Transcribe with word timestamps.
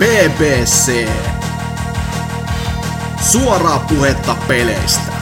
BBC. 0.00 1.08
Suoraa 3.32 3.84
puhetta 3.88 4.36
peleistä. 4.48 5.12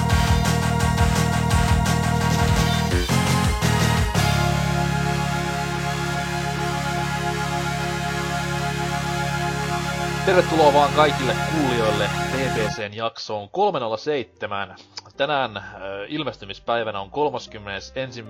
Tervetuloa 10.26 10.72
vaan 10.72 10.92
kaikille 10.96 11.32
kuulijoille 11.52 12.10
BBCn 12.32 12.94
jaksoon 12.96 13.48
307. 13.48 14.76
Tänään 15.16 15.56
äh, 15.56 15.64
ilmestymispäivänä 16.08 17.00
on 17.00 17.10
31. 17.10 18.24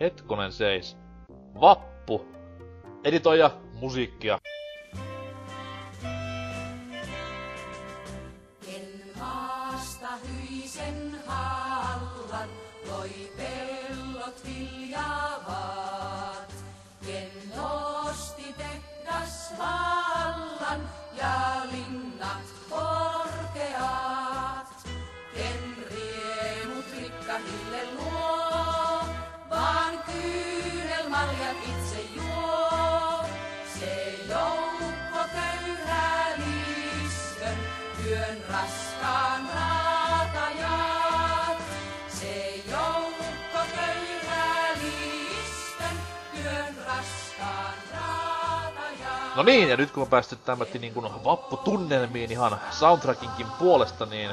Hetkonen 0.00 0.52
seis. 0.52 0.96
Vappu. 1.60 2.26
Editoija, 3.04 3.50
musiikkia. 3.80 4.38
No 49.38 49.44
niin, 49.44 49.68
ja 49.68 49.76
nyt 49.76 49.90
kun 49.90 50.02
on 50.02 50.08
päästy 50.08 50.36
tämmötti 50.36 50.78
niin 50.78 50.94
kuin 50.94 51.24
vapputunnelmiin 51.24 52.32
ihan 52.32 52.60
soundtrackinkin 52.70 53.46
puolesta, 53.58 54.06
niin 54.06 54.30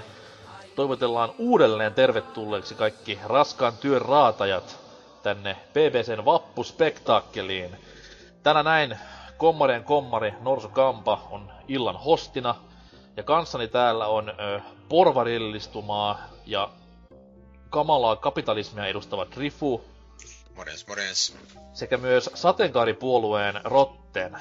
toivotellaan 0.76 1.34
uudelleen 1.38 1.94
tervetulleeksi 1.94 2.76
kaikki 2.76 3.20
raskaan 3.26 3.78
työn 3.78 4.02
raatajat 4.02 4.80
tänne 5.24 5.56
BBCn 5.74 6.26
vappuspektaakkeliin. 6.26 7.78
Tänä 8.44 8.64
näin 8.64 9.00
kommarien 9.38 9.84
kommari 9.84 10.34
Norsu 10.42 10.70
Kampa 10.70 11.28
on 11.32 11.52
illan 11.68 11.98
hostina, 11.98 12.56
ja 13.18 13.24
kanssani 13.24 13.68
täällä 13.68 14.08
on 14.08 14.30
ö, 14.30 14.62
porvarillistumaa 14.90 16.20
ja 16.46 16.70
kamalaa 17.70 18.16
kapitalismia 18.16 18.86
edustava 18.86 19.26
Trifu, 19.26 19.82
Morjens, 20.56 20.88
morjens. 20.88 21.36
sekä 21.74 21.98
myös 21.98 22.30
sateenkaaripuolueen 22.34 23.62
Rotten. 23.64 24.38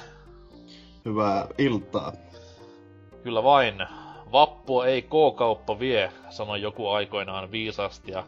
Hyvää 1.05 1.47
iltaa. 1.57 2.11
Kyllä 3.23 3.43
vain. 3.43 3.75
Vappua 4.31 4.85
ei 4.85 5.01
K-kauppa 5.01 5.79
vie, 5.79 6.11
sanoi 6.29 6.61
joku 6.61 6.89
aikoinaan 6.89 7.51
viisasti. 7.51 8.11
Ja 8.11 8.23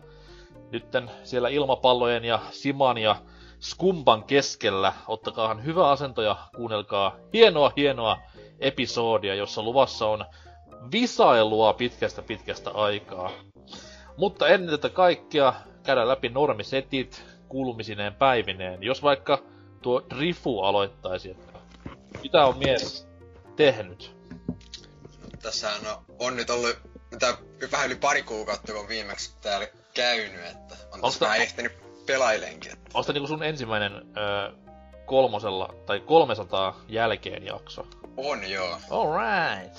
nytten 0.72 1.12
siellä 1.24 1.50
ilmapallojen 1.50 2.26
ja 2.26 2.40
Siman 2.52 2.98
ja 2.98 3.16
Skumpan 3.60 4.24
keskellä 4.24 4.94
ottakaahan 5.08 5.66
hyvä 5.66 5.90
asento 5.90 6.22
ja 6.22 6.36
kuunnelkaa 6.56 7.16
hienoa 7.34 7.72
hienoa 7.78 8.18
episodia, 8.60 9.36
jossa 9.36 9.64
luvassa 9.64 10.08
on 10.08 10.26
visailua 10.92 11.74
pitkästä 11.74 12.22
pitkästä 12.22 12.72
aikaa. 12.72 13.32
Mutta 14.18 14.48
ennen 14.48 14.70
tätä 14.70 14.90
kaikkea 14.90 15.54
käydään 15.84 16.08
läpi 16.08 16.30
normisetit 16.30 17.24
kuulumisineen 17.50 18.14
päivineen. 18.14 18.84
Jos 18.84 19.04
vaikka 19.04 19.40
tuo 19.82 20.02
Drifu 20.16 20.60
aloittaisi, 20.62 21.32
että 21.32 21.47
mitä 22.24 22.46
on 22.46 22.58
mies 22.58 23.08
tehnyt? 23.56 24.16
Tässähän 25.42 25.88
on, 25.88 26.06
on 26.20 26.36
nyt 26.36 26.50
ollut 26.50 26.78
mitä, 27.12 27.38
vähän 27.72 27.88
yli 27.88 27.96
pari 27.96 28.24
kuukautta, 28.24 28.74
kun 28.74 28.88
viimeksi 28.88 29.34
täällä 29.42 29.68
käynyt, 29.94 30.46
että 30.46 30.76
on 30.76 30.94
Onko 30.94 31.08
tässä 31.08 31.26
vähän 31.26 31.42
ehtinyt 31.42 31.72
pelailenkin. 32.06 32.72
Että 32.74 32.92
Onko 32.94 33.12
niinku 33.12 33.28
sun 33.28 33.44
ensimmäinen 33.44 33.94
ö, 33.94 34.52
kolmosella 35.06 35.76
tai 35.86 36.00
300 36.00 36.82
jälkeen 36.88 37.46
jakso? 37.46 37.88
on 38.18 38.50
joo. 38.50 38.78
Alright. 38.90 39.78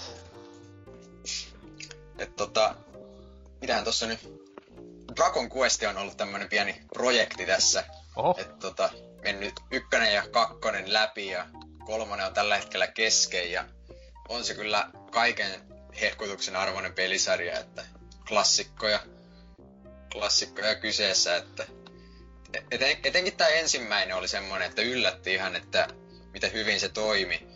Että 2.18 2.36
tota, 2.36 2.74
mitähän 3.60 3.84
tossa 3.84 4.06
nyt... 4.06 4.38
Dragon 5.16 5.50
Quest 5.56 5.82
on 5.82 5.96
ollut 5.96 6.16
tämmönen 6.16 6.48
pieni 6.48 6.82
projekti 6.94 7.46
tässä. 7.46 7.84
Oho, 8.16 8.34
Että 8.38 8.56
tota, 8.60 8.90
mennyt 9.22 9.52
ykkönen 9.70 10.14
ja 10.14 10.22
kakkonen 10.30 10.92
läpi 10.92 11.26
ja 11.26 11.46
kolmonen 11.88 12.26
on 12.26 12.34
tällä 12.34 12.56
hetkellä 12.56 12.86
kesken 12.86 13.52
ja 13.52 13.64
on 14.28 14.44
se 14.44 14.54
kyllä 14.54 14.90
kaiken 15.10 15.60
hehkutuksen 16.00 16.56
arvoinen 16.56 16.94
pelisarja, 16.94 17.58
että 17.58 17.84
klassikkoja, 18.28 19.00
klassikkoja 20.12 20.74
kyseessä, 20.74 21.36
että 21.36 21.66
eten, 22.70 22.96
etenkin 23.04 23.36
tämä 23.36 23.50
ensimmäinen 23.50 24.16
oli 24.16 24.28
semmoinen, 24.28 24.68
että 24.68 24.82
yllätti 24.82 25.34
ihan, 25.34 25.56
että 25.56 25.88
mitä 26.32 26.48
hyvin 26.48 26.80
se 26.80 26.88
toimi 26.88 27.46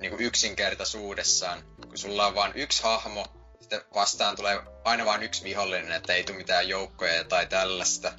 niin 0.00 0.10
kuin 0.10 0.22
yksinkertaisuudessaan, 0.22 1.62
kun 1.86 1.98
sulla 1.98 2.26
on 2.26 2.34
vain 2.34 2.52
yksi 2.54 2.82
hahmo, 2.82 3.26
sitten 3.60 3.80
vastaan 3.94 4.36
tulee 4.36 4.60
aina 4.84 5.04
vain 5.04 5.22
yksi 5.22 5.44
vihollinen, 5.44 5.92
että 5.92 6.14
ei 6.14 6.24
tule 6.24 6.36
mitään 6.36 6.68
joukkoja 6.68 7.24
tai 7.24 7.46
tällaista. 7.46 8.12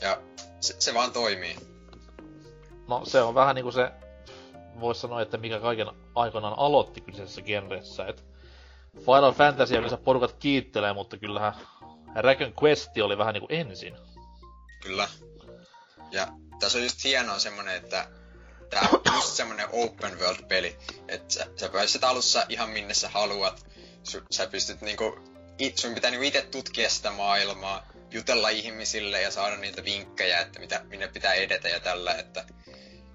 Ja 0.00 0.20
se, 0.60 0.74
se 0.78 0.94
vaan 0.94 1.12
toimii. 1.12 1.56
no 2.88 3.04
se 3.04 3.22
on 3.22 3.34
vähän 3.34 3.54
niinku 3.54 3.72
se, 3.72 3.90
vois 4.80 5.00
sanoa, 5.00 5.22
että 5.22 5.36
mikä 5.36 5.60
kaiken 5.60 5.86
aikoinaan 6.14 6.58
aloitti 6.58 7.00
kyseisessä 7.00 7.42
genressä, 7.42 8.06
et 8.06 8.24
Final 8.98 9.32
Fantasy 9.32 9.74
yleensä 9.74 9.96
porukat 9.96 10.32
kiittelee, 10.38 10.92
mutta 10.92 11.16
kyllähän 11.16 11.54
Dragon 12.14 12.54
Quest 12.62 12.90
oli 13.02 13.18
vähän 13.18 13.34
niinku 13.34 13.48
ensin. 13.50 13.96
Kyllä. 14.82 15.08
Ja 16.10 16.28
tässä 16.60 16.78
on 16.78 16.84
just 16.84 17.04
hienoa 17.04 17.38
semmonen, 17.38 17.76
että 17.76 18.08
tää 18.70 18.88
on 18.92 19.00
just 19.14 19.28
semmonen 19.28 19.68
open 19.72 20.18
world 20.18 20.46
peli, 20.48 20.76
että 21.08 21.34
sä, 21.34 21.46
sä 21.56 21.68
pääset 21.68 22.04
alussa 22.04 22.46
ihan 22.48 22.70
minne 22.70 22.94
sä 22.94 23.08
haluat. 23.08 23.66
Sä 24.30 24.46
pystyt 24.46 24.80
niinku, 24.80 25.18
it, 25.58 25.78
sun 25.78 25.94
pitää 25.94 26.10
niinku 26.10 26.26
itse 26.26 26.42
tutkia 26.42 26.90
sitä 26.90 27.10
maailmaa, 27.10 27.86
jutella 28.10 28.48
ihmisille 28.48 29.20
ja 29.20 29.30
saada 29.30 29.56
niiltä 29.56 29.84
vinkkejä, 29.84 30.40
että 30.40 30.60
mitä, 30.60 30.84
minne 30.84 31.08
pitää 31.08 31.34
edetä 31.34 31.68
ja 31.68 31.80
tällä, 31.80 32.14
että 32.14 32.44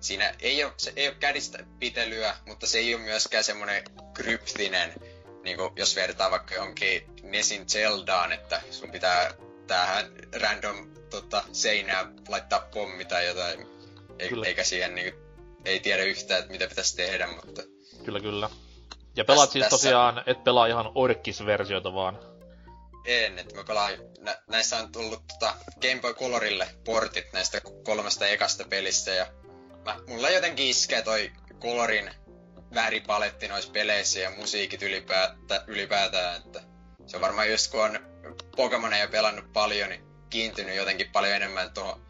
siinä 0.02 0.36
ei 0.40 0.64
ole, 0.64 0.74
se 0.78 0.94
ei 0.96 1.08
ole 1.08 1.16
kädistä 1.20 1.66
pitelyä, 1.80 2.36
mutta 2.46 2.68
se 2.68 2.78
ei 2.78 2.96
ole 2.96 3.04
myöskään 3.04 3.44
semmonen 3.44 3.84
kryptinen, 4.14 4.94
niinku 5.44 5.72
jos 5.76 5.96
vertaa 5.96 6.32
vaikka 6.32 6.56
johonkin 6.56 7.04
Nesin 7.24 7.70
Zeldaan, 7.70 8.32
että 8.32 8.62
sun 8.72 8.92
pitää 8.92 9.34
tähän 9.68 10.12
random 10.42 10.90
tota, 11.10 11.44
seinään 11.52 12.16
laittaa 12.28 12.68
pommi 12.74 13.06
tai 13.06 13.26
jotain, 13.26 13.68
ei, 14.20 14.30
Kyllä. 14.30 14.46
eikä 14.46 14.64
siihen 14.64 14.96
niinku, 14.96 15.20
ei 15.66 15.80
tiedä 15.80 16.04
yhtään, 16.04 16.40
että 16.40 16.52
mitä 16.52 16.68
pitäisi 16.68 16.96
tehdä, 16.96 17.28
mutta 17.28 17.62
Kyllä, 18.06 18.20
kyllä. 18.20 18.50
Ja 19.16 19.26
pelaat 19.26 19.48
Tässä- 19.50 19.54
siis 19.54 19.64
tässä- 19.66 19.78
tosiaan, 19.78 20.24
et 20.26 20.44
pelaa 20.44 20.66
ihan 20.68 20.92
orkis-versiota 20.96 21.94
vaan. 21.94 22.20
en, 23.06 23.40
että 23.40 23.56
mä 23.56 23.64
pelaan, 23.64 23.94
nä, 24.20 24.38
näissä 24.48 24.78
on 24.78 24.92
tullut 24.92 25.24
tota 25.28 25.56
Game 25.82 26.02
Boy 26.02 26.14
Colorille 26.14 26.68
portit 26.86 27.34
näistä 27.34 27.62
kolmesta 27.84 28.28
ekasta 28.28 28.66
pelistä 28.70 29.12
ja 29.12 29.28
mä, 29.90 30.00
mulla 30.08 30.30
jotenkin 30.30 30.68
iskee 30.68 31.02
toi 31.02 31.32
Colorin 31.60 32.12
väripaletti 32.76 33.48
noissa 33.48 33.72
peleissä 33.72 34.20
ja 34.20 34.30
musiikit 34.30 34.82
ylipäätä, 34.82 35.64
ylipäätään, 35.68 36.38
että 36.38 36.62
se 37.08 37.18
on 37.18 37.22
varmaan 37.22 37.52
just 37.52 37.72
kun 37.72 37.82
on 37.82 38.00
Pokemoneja 38.56 39.08
pelannut 39.08 39.54
paljon, 39.54 39.90
niin 39.90 40.04
kiintynyt 40.30 40.76
jotenkin 40.76 41.12
paljon 41.12 41.36
enemmän 41.36 41.74
tuohon 41.74 42.02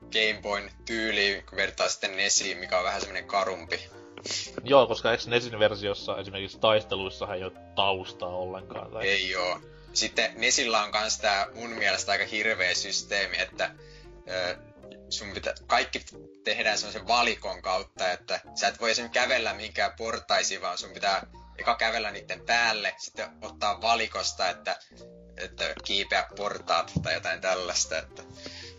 Game 0.00 0.42
Boyn 0.42 0.70
tyyliin, 0.84 1.46
kun 1.46 1.56
vertaa 1.56 1.88
sitten 1.88 2.16
Nesiin, 2.16 2.58
mikä 2.58 2.78
on 2.78 2.84
vähän 2.84 3.00
semmonen 3.00 3.26
karumpi. 3.26 3.90
Joo, 4.64 4.86
koska 4.86 5.12
eikö 5.12 5.24
Nesin 5.26 5.58
versiossa 5.58 6.18
esimerkiksi 6.18 6.58
taisteluissa 6.58 7.34
ei 7.34 7.44
ole 7.44 7.52
taustaa 7.74 8.28
ollenkaan? 8.28 8.90
Tai... 8.90 9.08
Ei 9.08 9.36
oo. 9.36 9.60
Sitten 9.92 10.32
Nesillä 10.36 10.82
on 10.82 10.92
kans 10.92 11.18
tää 11.18 11.46
mun 11.54 11.70
mielestä 11.70 12.12
aika 12.12 12.24
hirveä 12.24 12.74
systeemi, 12.74 13.38
että 13.38 13.70
ö, 14.28 14.56
sun 15.10 15.30
pitää, 15.34 15.54
kaikki 15.66 16.04
tehdään 16.44 16.78
semmoisen 16.78 17.08
valikon 17.08 17.62
kautta, 17.62 18.10
että 18.12 18.40
sä 18.54 18.68
et 18.68 18.80
voi 18.80 18.90
esimerkiksi 18.90 19.20
kävellä 19.20 19.54
mihinkään 19.54 19.92
portaisiin, 19.96 20.62
vaan 20.62 20.78
sun 20.78 20.90
pitää 20.90 21.26
eka 21.58 21.74
kävellä 21.74 22.10
niiden 22.10 22.40
päälle, 22.46 22.94
sitten 22.98 23.28
ottaa 23.42 23.80
valikosta, 23.82 24.48
että, 24.48 24.78
että 25.36 25.64
kiipeä 25.84 26.26
portaat 26.36 26.92
tai 27.02 27.14
jotain 27.14 27.40
tällaista, 27.40 27.98
että 27.98 28.22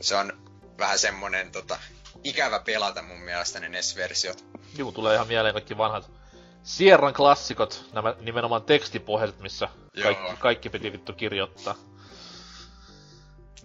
se 0.01 0.15
on 0.15 0.51
vähän 0.77 0.99
semmonen 0.99 1.51
tota, 1.51 1.79
ikävä 2.23 2.59
pelata 2.59 3.01
mun 3.01 3.19
mielestä 3.19 3.59
ne 3.59 3.69
NES-versiot. 3.69 4.45
Juu, 4.77 4.91
tulee 4.91 5.15
ihan 5.15 5.27
mieleen 5.27 5.53
kaikki 5.53 5.77
vanhat 5.77 6.11
Sierran 6.63 7.13
klassikot, 7.13 7.85
nämä 7.93 8.15
nimenomaan 8.19 8.63
tekstipohjaiset, 8.63 9.39
missä 9.39 9.69
kaikki, 10.03 10.23
kaikki 10.39 10.69
piti 10.69 10.91
vittu 10.91 11.13
kirjoittaa. 11.13 11.75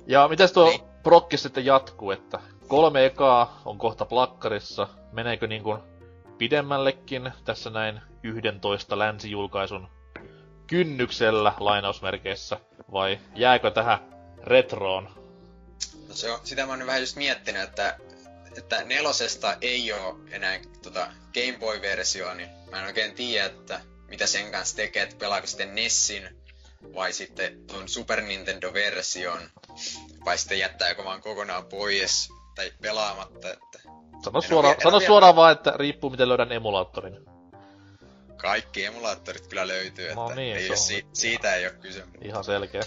Ja 0.07 0.29
mitäs 0.29 0.53
tuo 0.53 0.69
Niin. 0.69 0.81
prokki 1.03 1.37
sitten 1.37 1.65
jatkuu, 1.67 2.11
että 2.11 2.39
kolme 2.69 3.07
ekaa 3.07 3.63
on 3.65 3.79
kohta 3.79 4.05
plakkarissa. 4.05 4.89
Meneekö 5.13 5.47
niin 5.47 5.63
kuin 5.63 5.81
pidemmällekin 6.39 7.33
tässä 7.45 7.71
näin 7.71 8.01
11 8.23 8.99
länsijulkaisun 8.99 9.89
kynnyksellä 10.67 11.53
lainausmerkeissä? 11.61 12.61
Vai 12.93 13.19
jääkö 13.35 13.71
tähän 13.71 13.99
retroon? 14.45 15.05
No 16.09 16.15
se 16.15 16.31
on, 16.31 16.41
sitä 16.45 16.67
mä 16.67 16.73
oon 16.73 16.87
vähän 16.87 17.01
just 17.01 17.17
miettinyt, 17.17 17.63
että, 17.63 17.99
että 18.59 18.85
nelosesta 18.85 19.57
ei 19.61 19.93
oo 19.93 20.19
enää 20.31 20.61
tota 20.83 21.07
Game 21.35 21.59
Boy-versioa, 21.61 22.35
niin 22.35 22.49
mä 22.71 22.81
en 22.81 22.87
oikein 22.87 23.15
tiedä, 23.15 23.47
että 23.47 23.81
mitä 24.09 24.27
sen 24.27 24.53
kanssa 24.53 24.77
tekee, 24.77 25.03
että 25.03 25.17
pelaako 25.19 25.47
sitten 25.47 25.75
Nessin 25.75 26.29
vai 26.95 27.13
sitten 27.13 27.67
tuon 27.67 27.89
Super 27.89 28.21
Nintendo-version, 28.21 29.51
vai 30.25 30.39
sitten 30.39 30.59
jättääkö 30.59 31.05
vaan 31.05 31.23
kokonaan 31.23 31.67
pois 31.67 32.29
tai 32.57 32.73
pelaamatta, 32.83 33.49
että 33.53 33.79
Sano, 34.25 34.41
suora, 34.41 34.69
oo 34.69 34.73
vie- 34.73 34.75
en 34.75 34.83
sano 34.83 34.99
vielä- 34.99 35.07
suoraan 35.07 35.37
vaan, 35.37 35.53
että 35.53 35.73
riippuu 35.77 36.11
miten 36.11 36.29
löydän 36.29 36.53
emulaattorin. 36.53 37.17
kaikki 38.37 38.85
emulaattorit 38.85 39.47
kyllä 39.47 39.69
löytyy, 39.69 40.15
No 40.15 40.23
että 40.25 40.35
niin, 40.37 40.57
ei 40.57 40.69
se 40.69 40.77
si- 40.77 41.07
siitä 41.13 41.55
ei 41.55 41.65
ole 41.67 41.73
kyse. 41.75 42.05
Ihan 42.23 42.45
selkeä. 42.45 42.83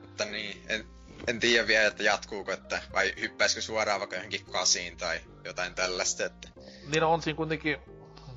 Mutta 0.00 0.24
niin, 0.24 0.62
en, 0.68 0.84
en 1.26 1.40
tiedä 1.40 1.66
vielä, 1.66 1.86
että 1.86 2.02
jatkuuko, 2.02 2.52
että 2.52 2.82
vai 2.94 3.12
hyppäisikö 3.20 3.60
suoraan 3.62 4.00
vaikka 4.00 4.16
johonkin 4.16 4.44
kasiin 4.52 4.96
tai 4.96 5.20
jotain 5.44 5.74
tällaista, 5.74 6.24
että 6.24 6.48
Niin 6.88 7.04
on 7.04 7.22
siinä 7.22 7.36
kuitenkin, 7.36 7.76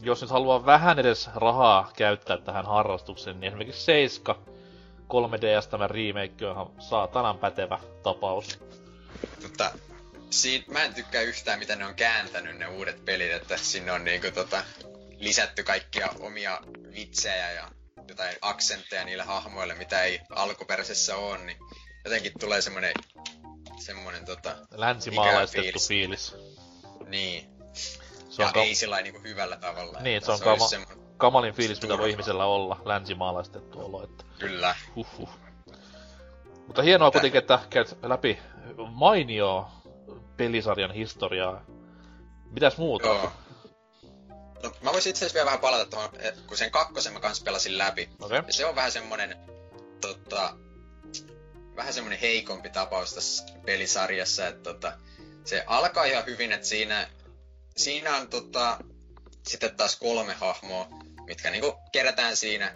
jos 0.01 0.21
nyt 0.21 0.31
haluaa 0.31 0.65
vähän 0.65 1.00
edes 1.00 1.29
rahaa 1.35 1.91
käyttää 1.97 2.38
tähän 2.38 2.65
harrastukseen, 2.65 3.39
niin 3.39 3.47
esimerkiksi 3.47 3.81
7 3.83 4.35
3DS 5.13 5.67
tämä 5.69 5.88
remake 5.88 6.45
on 6.47 6.51
ihan 6.53 6.69
saatanan 6.79 7.38
pätevä 7.38 7.79
tapaus. 8.03 8.59
Mutta 9.44 9.71
siin, 10.31 10.63
mä 10.67 10.83
en 10.83 10.93
tykkää 10.93 11.21
yhtään, 11.21 11.59
miten 11.59 11.79
ne 11.79 11.85
on 11.85 11.95
kääntänyt 11.95 12.57
ne 12.57 12.67
uudet 12.67 13.05
pelit, 13.05 13.31
että 13.31 13.57
sinne 13.57 13.91
on 13.91 14.03
niinku 14.03 14.27
tota, 14.33 14.63
lisätty 15.17 15.63
kaikkia 15.63 16.09
omia 16.19 16.59
vitsejä 16.95 17.51
ja 17.51 17.69
jotain 18.07 18.35
aksentteja 18.41 19.05
niille 19.05 19.23
hahmoille, 19.23 19.75
mitä 19.75 20.03
ei 20.03 20.19
alkuperäisessä 20.29 21.15
ole, 21.15 21.37
niin 21.37 21.57
jotenkin 22.05 22.31
tulee 22.39 22.61
semmonen, 22.61 22.93
semmonen 23.79 24.25
tota, 24.25 24.55
Länsimaalaistettu 24.71 25.67
Ikävä 25.69 25.87
fiilis. 25.87 26.35
niin, 27.07 27.49
Se 28.29 28.41
on 28.41 28.47
ja 28.47 28.53
ka- 28.53 28.61
ei 28.63 28.75
sillä 28.75 29.01
niinku 29.01 29.21
hyvällä 29.23 29.57
tavalla. 29.57 29.99
Niin, 30.01 30.21
se 30.25 30.31
on 30.31 30.35
just 30.35 30.43
kama- 30.43 31.01
kamalin 31.17 31.53
fiilis, 31.53 31.81
mitä 31.81 31.97
voi 31.97 32.09
ihmisellä 32.09 32.45
olla, 32.45 32.81
länsimaalaistettu 32.85 33.79
olo, 33.85 34.03
että 34.03 34.23
Kyllä, 34.39 34.75
huhhuh. 34.95 35.29
Mutta 36.67 36.81
hienoa 36.81 37.07
Mitä? 37.07 37.13
kuitenkin, 37.19 37.39
että 37.39 37.59
käyt 37.69 37.97
läpi 38.03 38.39
mainio 38.91 39.67
pelisarjan 40.37 40.93
historiaa. 40.93 41.65
Mitäs 42.51 42.77
muuta? 42.77 43.07
joo. 43.07 43.31
No, 44.63 44.71
mä 44.81 44.93
voisin 44.93 45.09
itse 45.09 45.25
asiassa 45.25 45.33
vielä 45.33 45.45
vähän 45.45 45.59
palata 45.59 45.85
tuohon, 45.85 46.09
et 46.19 46.41
kun 46.41 46.57
sen 46.57 46.71
kakkosen 46.71 47.13
mä 47.13 47.19
kans 47.19 47.41
pelasin 47.43 47.77
läpi. 47.77 48.09
Okay. 48.21 48.43
Ja 48.47 48.53
se 48.53 48.65
on 48.65 48.75
vähän 48.75 48.91
semmonen, 48.91 49.37
tota, 50.01 50.53
vähän 51.75 51.93
semmonen 51.93 52.19
heikompi 52.19 52.69
tapaus 52.69 53.13
tässä 53.13 53.45
pelisarjassa, 53.65 54.47
että 54.47 54.63
tota, 54.63 54.97
se 55.45 55.63
alkaa 55.67 56.05
ihan 56.05 56.25
hyvin, 56.25 56.51
että 56.51 56.67
siinä, 56.67 57.09
siinä 57.77 58.17
on 58.17 58.27
tota, 58.27 58.77
sitten 59.47 59.75
taas 59.75 59.95
kolme 59.95 60.33
hahmoa, 60.33 60.87
mitkä 61.25 61.51
niinku 61.51 61.75
kerätään 61.91 62.35
siinä 62.35 62.75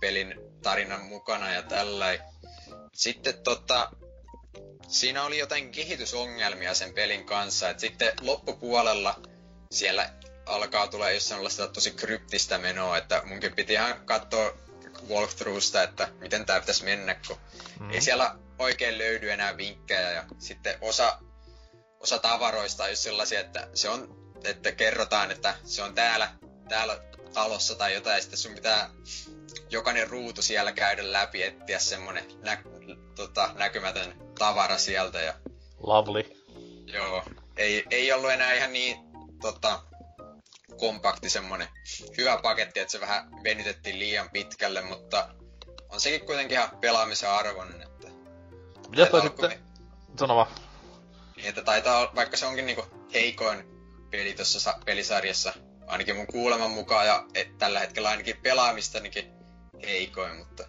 pelin 0.00 0.34
tarinan 0.62 1.04
mukana 1.04 1.52
ja 1.52 1.62
tällä. 1.62 2.18
Sitten 2.94 3.42
tota, 3.42 3.90
siinä 4.88 5.24
oli 5.24 5.38
jotain 5.38 5.70
kehitysongelmia 5.70 6.74
sen 6.74 6.94
pelin 6.94 7.24
kanssa, 7.26 7.70
että 7.70 7.80
sitten 7.80 8.12
loppupuolella 8.20 9.20
siellä 9.72 10.10
alkaa 10.46 10.86
tulee 10.86 11.14
just 11.14 11.26
sellaista 11.26 11.68
tosi 11.68 11.90
kryptistä 11.90 12.58
menoa, 12.58 12.98
että 12.98 13.22
munkin 13.24 13.54
piti 13.54 13.72
ihan 13.72 14.06
katsoa 14.06 14.56
walkthroughsta, 15.08 15.82
että 15.82 16.08
miten 16.18 16.46
tää 16.46 16.60
pitäisi 16.60 16.84
mennä, 16.84 17.14
kun 17.26 17.36
Mm. 17.80 17.90
ei 17.90 18.00
siellä 18.00 18.34
oikein 18.58 18.98
löydy 18.98 19.30
enää 19.30 19.56
vinkkejä 19.56 20.12
ja 20.12 20.24
sitten 20.38 20.78
osa, 20.80 21.18
osa 22.00 22.18
tavaroista 22.18 22.84
on 22.84 22.96
sellaisia, 22.96 23.40
että 23.40 23.68
se 23.74 23.88
on, 23.88 24.32
että 24.44 24.72
kerrotaan, 24.72 25.30
että 25.30 25.54
se 25.64 25.82
on 25.82 25.94
täällä, 25.94 26.30
täällä 26.68 27.00
talossa 27.32 27.74
tai 27.74 27.94
jotain, 27.94 28.14
ja 28.14 28.20
sitten 28.20 28.38
sun 28.38 28.54
pitää 28.54 28.90
jokainen 29.70 30.08
ruutu 30.08 30.42
siellä 30.42 30.72
käydä 30.72 31.12
läpi, 31.12 31.42
etsiä 31.42 31.78
semmonen 31.78 32.24
nä, 32.42 32.62
tota, 33.18 33.50
näkymätön 33.54 34.14
tavara 34.38 34.78
sieltä 34.78 35.20
ja 35.20 35.34
Lovely. 35.78 36.24
Joo, 36.86 37.24
ei, 37.56 37.84
ei 37.90 38.12
ollut 38.12 38.30
enää 38.30 38.54
ihan 38.54 38.72
niin 38.72 38.96
tota, 39.40 39.82
kompakti 40.78 41.30
semmonen 41.30 41.68
hyvä 42.18 42.38
paketti, 42.42 42.80
että 42.80 42.92
se 42.92 43.00
vähän 43.00 43.30
venytettiin 43.44 43.98
liian 43.98 44.30
pitkälle, 44.30 44.82
mutta 44.82 45.28
on 45.88 46.00
sekin 46.00 46.26
kuitenkin 46.26 46.58
ihan 46.58 46.78
pelaamisen 46.80 47.30
arvoinen, 47.30 47.82
että, 47.82 48.08
olla 49.12 49.20
sitten? 49.20 49.60
Sano 50.18 50.36
vaan. 50.36 50.48
niin, 51.36 51.48
että 51.48 51.62
taitaa 51.62 51.98
olla, 51.98 52.14
vaikka 52.14 52.36
se 52.36 52.46
onkin 52.46 52.66
niinku 52.66 52.84
heikoin 53.14 53.64
peli 54.10 54.34
tuossa 54.34 54.60
sa- 54.60 54.78
pelisarjassa, 54.84 55.52
ainakin 55.86 56.16
mun 56.16 56.26
kuuleman 56.26 56.70
mukaan, 56.70 57.06
ja 57.06 57.24
et, 57.34 57.58
tällä 57.58 57.80
hetkellä 57.80 58.08
ainakin 58.08 58.36
pelaamistanikin 58.42 59.32
heikoin, 59.82 60.36
mutta 60.36 60.64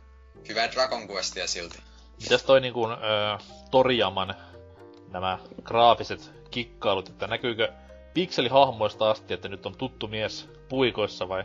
hyvää 0.47 0.71
Dragon 0.71 1.07
Questia 1.07 1.47
silti. 1.47 1.88
Mitäs 2.21 2.43
toi 2.43 2.61
niin 2.61 2.73
kuin, 2.73 2.91
ö, 2.91 2.97
Toriyaman 3.71 4.35
nämä 5.11 5.39
graafiset 5.63 6.31
kikkailut, 6.51 7.09
että 7.09 7.27
näkyykö 7.27 7.73
pikselihahmoista 8.13 9.09
asti, 9.09 9.33
että 9.33 9.47
nyt 9.47 9.65
on 9.65 9.75
tuttu 9.75 10.07
mies 10.07 10.49
puikoissa 10.69 11.29
vai? 11.29 11.43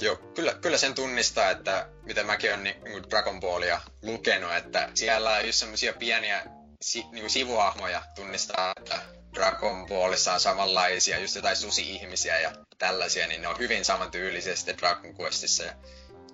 Joo, 0.00 0.16
kyllä, 0.16 0.54
kyllä 0.54 0.78
sen 0.78 0.94
tunnistaa, 0.94 1.50
että 1.50 1.88
mitä 2.02 2.24
mäkin 2.24 2.50
olen 2.50 2.64
niin, 2.64 2.76
Dragon 3.10 3.40
Ballia 3.40 3.80
lukenut, 4.02 4.52
että 4.52 4.88
siellä 4.94 5.30
on 5.30 5.46
just 5.46 5.58
semmosia 5.58 5.92
pieniä 5.92 6.42
si, 6.82 7.04
niin 7.12 7.30
sivuhahmoja 7.30 8.02
tunnistaa, 8.14 8.72
että 8.76 8.98
Dragon 9.34 9.86
Ballissa 9.86 10.32
on 10.32 10.40
samanlaisia, 10.40 11.18
just 11.18 11.36
jotain 11.36 11.56
susi-ihmisiä 11.56 12.40
ja 12.40 12.52
tällaisia, 12.78 13.26
niin 13.26 13.42
ne 13.42 13.48
on 13.48 13.58
hyvin 13.58 13.84
samantyylisiä 13.84 14.56
sitten 14.56 14.78
Dragon 14.78 15.14
Questissa 15.20 15.64
ja 15.64 15.72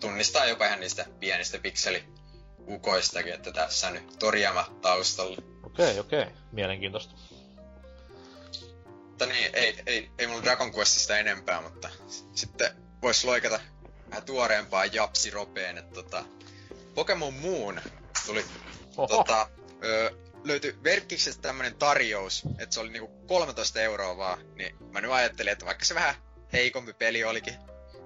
tunnistaa 0.01 0.47
jopa 0.47 0.67
ihan 0.67 0.81
niistä 0.81 1.07
pienistä 1.21 1.59
pikseliukoistakin, 2.69 3.35
että 3.35 3.53
tässä 3.53 3.91
nyt 3.91 4.19
Toriyama 4.19 4.77
taustalla. 4.83 5.37
Okei, 5.63 5.99
okei. 5.99 6.27
Mielenkiintoista. 6.53 7.15
Mutta 8.97 9.27
niin, 9.27 9.51
ei, 9.53 9.83
ei, 9.87 10.11
ei 10.19 10.27
mulla 10.27 10.43
Dragon 10.43 10.75
Questista 10.75 11.19
enempää, 11.19 11.61
mutta 11.61 11.89
sitten 12.35 12.71
vois 13.03 13.25
loikata 13.25 13.61
vähän 14.11 14.23
tuoreempaa 14.23 14.85
japsi 14.85 15.31
ropeen, 15.31 15.79
että 15.79 15.95
tota, 15.95 16.25
Pokemon 16.95 17.35
Moon 17.35 17.81
tuli 18.27 18.45
Oho. 18.97 19.07
tota, 19.07 19.49
ö, 19.85 20.11
löytyi 20.45 20.79
Verkkiksestä 20.85 21.43
tämmönen 21.43 21.75
tarjous, 21.75 22.43
että 22.59 22.75
se 22.75 22.81
oli 22.81 22.91
niinku 22.91 23.27
13 23.27 23.81
euroa 23.81 24.17
vaan, 24.17 24.39
niin 24.55 24.77
mä 24.93 25.01
nyt 25.01 25.11
ajattelin, 25.11 25.53
että 25.53 25.67
vaikka 25.67 25.85
se 25.85 25.95
vähän 25.95 26.15
heikompi 26.53 26.93
peli 26.93 27.25
olikin, 27.25 27.55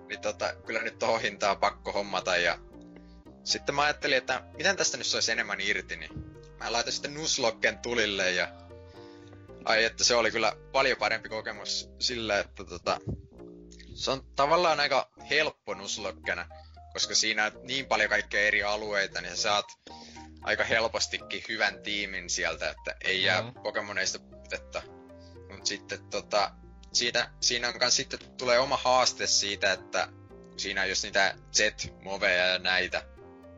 niin 0.08 0.20
tota, 0.20 0.54
kyllä 0.66 0.82
nyt 0.82 0.98
tohon 0.98 1.20
hintaan 1.20 1.56
pakko 1.56 1.92
hommata 1.92 2.36
ja 2.36 2.58
sitten 3.44 3.74
mä 3.74 3.82
ajattelin, 3.82 4.18
että 4.18 4.42
miten 4.56 4.76
tästä 4.76 4.96
nyt 4.96 5.06
saisi 5.06 5.32
enemmän 5.32 5.60
irti, 5.60 5.96
niin 5.96 6.10
mä 6.58 6.72
laitoin 6.72 6.92
sitten 6.92 7.14
Nuzlocken 7.14 7.78
tulille 7.78 8.30
ja 8.30 8.48
ai 9.64 9.84
että 9.84 10.04
se 10.04 10.14
oli 10.14 10.30
kyllä 10.30 10.56
paljon 10.72 10.98
parempi 10.98 11.28
kokemus 11.28 11.90
sillä, 11.98 12.38
että 12.38 12.64
tota, 12.64 13.00
se 13.94 14.10
on 14.10 14.26
tavallaan 14.36 14.80
aika 14.80 15.10
helppo 15.30 15.74
Nuzlockena, 15.74 16.48
koska 16.92 17.14
siinä 17.14 17.44
on 17.44 17.52
niin 17.62 17.86
paljon 17.86 18.10
kaikkea 18.10 18.40
eri 18.40 18.62
alueita, 18.62 19.20
niin 19.20 19.36
sä 19.36 19.42
saat 19.42 19.66
aika 20.42 20.64
helpostikin 20.64 21.44
hyvän 21.48 21.78
tiimin 21.82 22.30
sieltä, 22.30 22.70
että 22.70 22.96
ei 23.00 23.22
jää 23.22 23.42
Mhm. 23.42 23.62
Pokemoneista 23.62 24.18
puutetta. 24.18 24.82
Mut 25.50 25.66
sitten 25.66 26.10
tota, 26.10 26.50
siitä, 26.92 27.30
siinä 27.40 27.68
on 27.68 27.78
kans 27.78 27.96
sitten 27.96 28.18
tulee 28.38 28.58
oma 28.58 28.76
haaste 28.76 29.26
siitä, 29.26 29.72
että 29.72 30.08
siinä 30.56 30.82
on 30.82 30.88
just 30.88 31.02
niitä 31.02 31.34
Z-moveja 31.52 32.46
ja 32.46 32.58
näitä, 32.58 33.02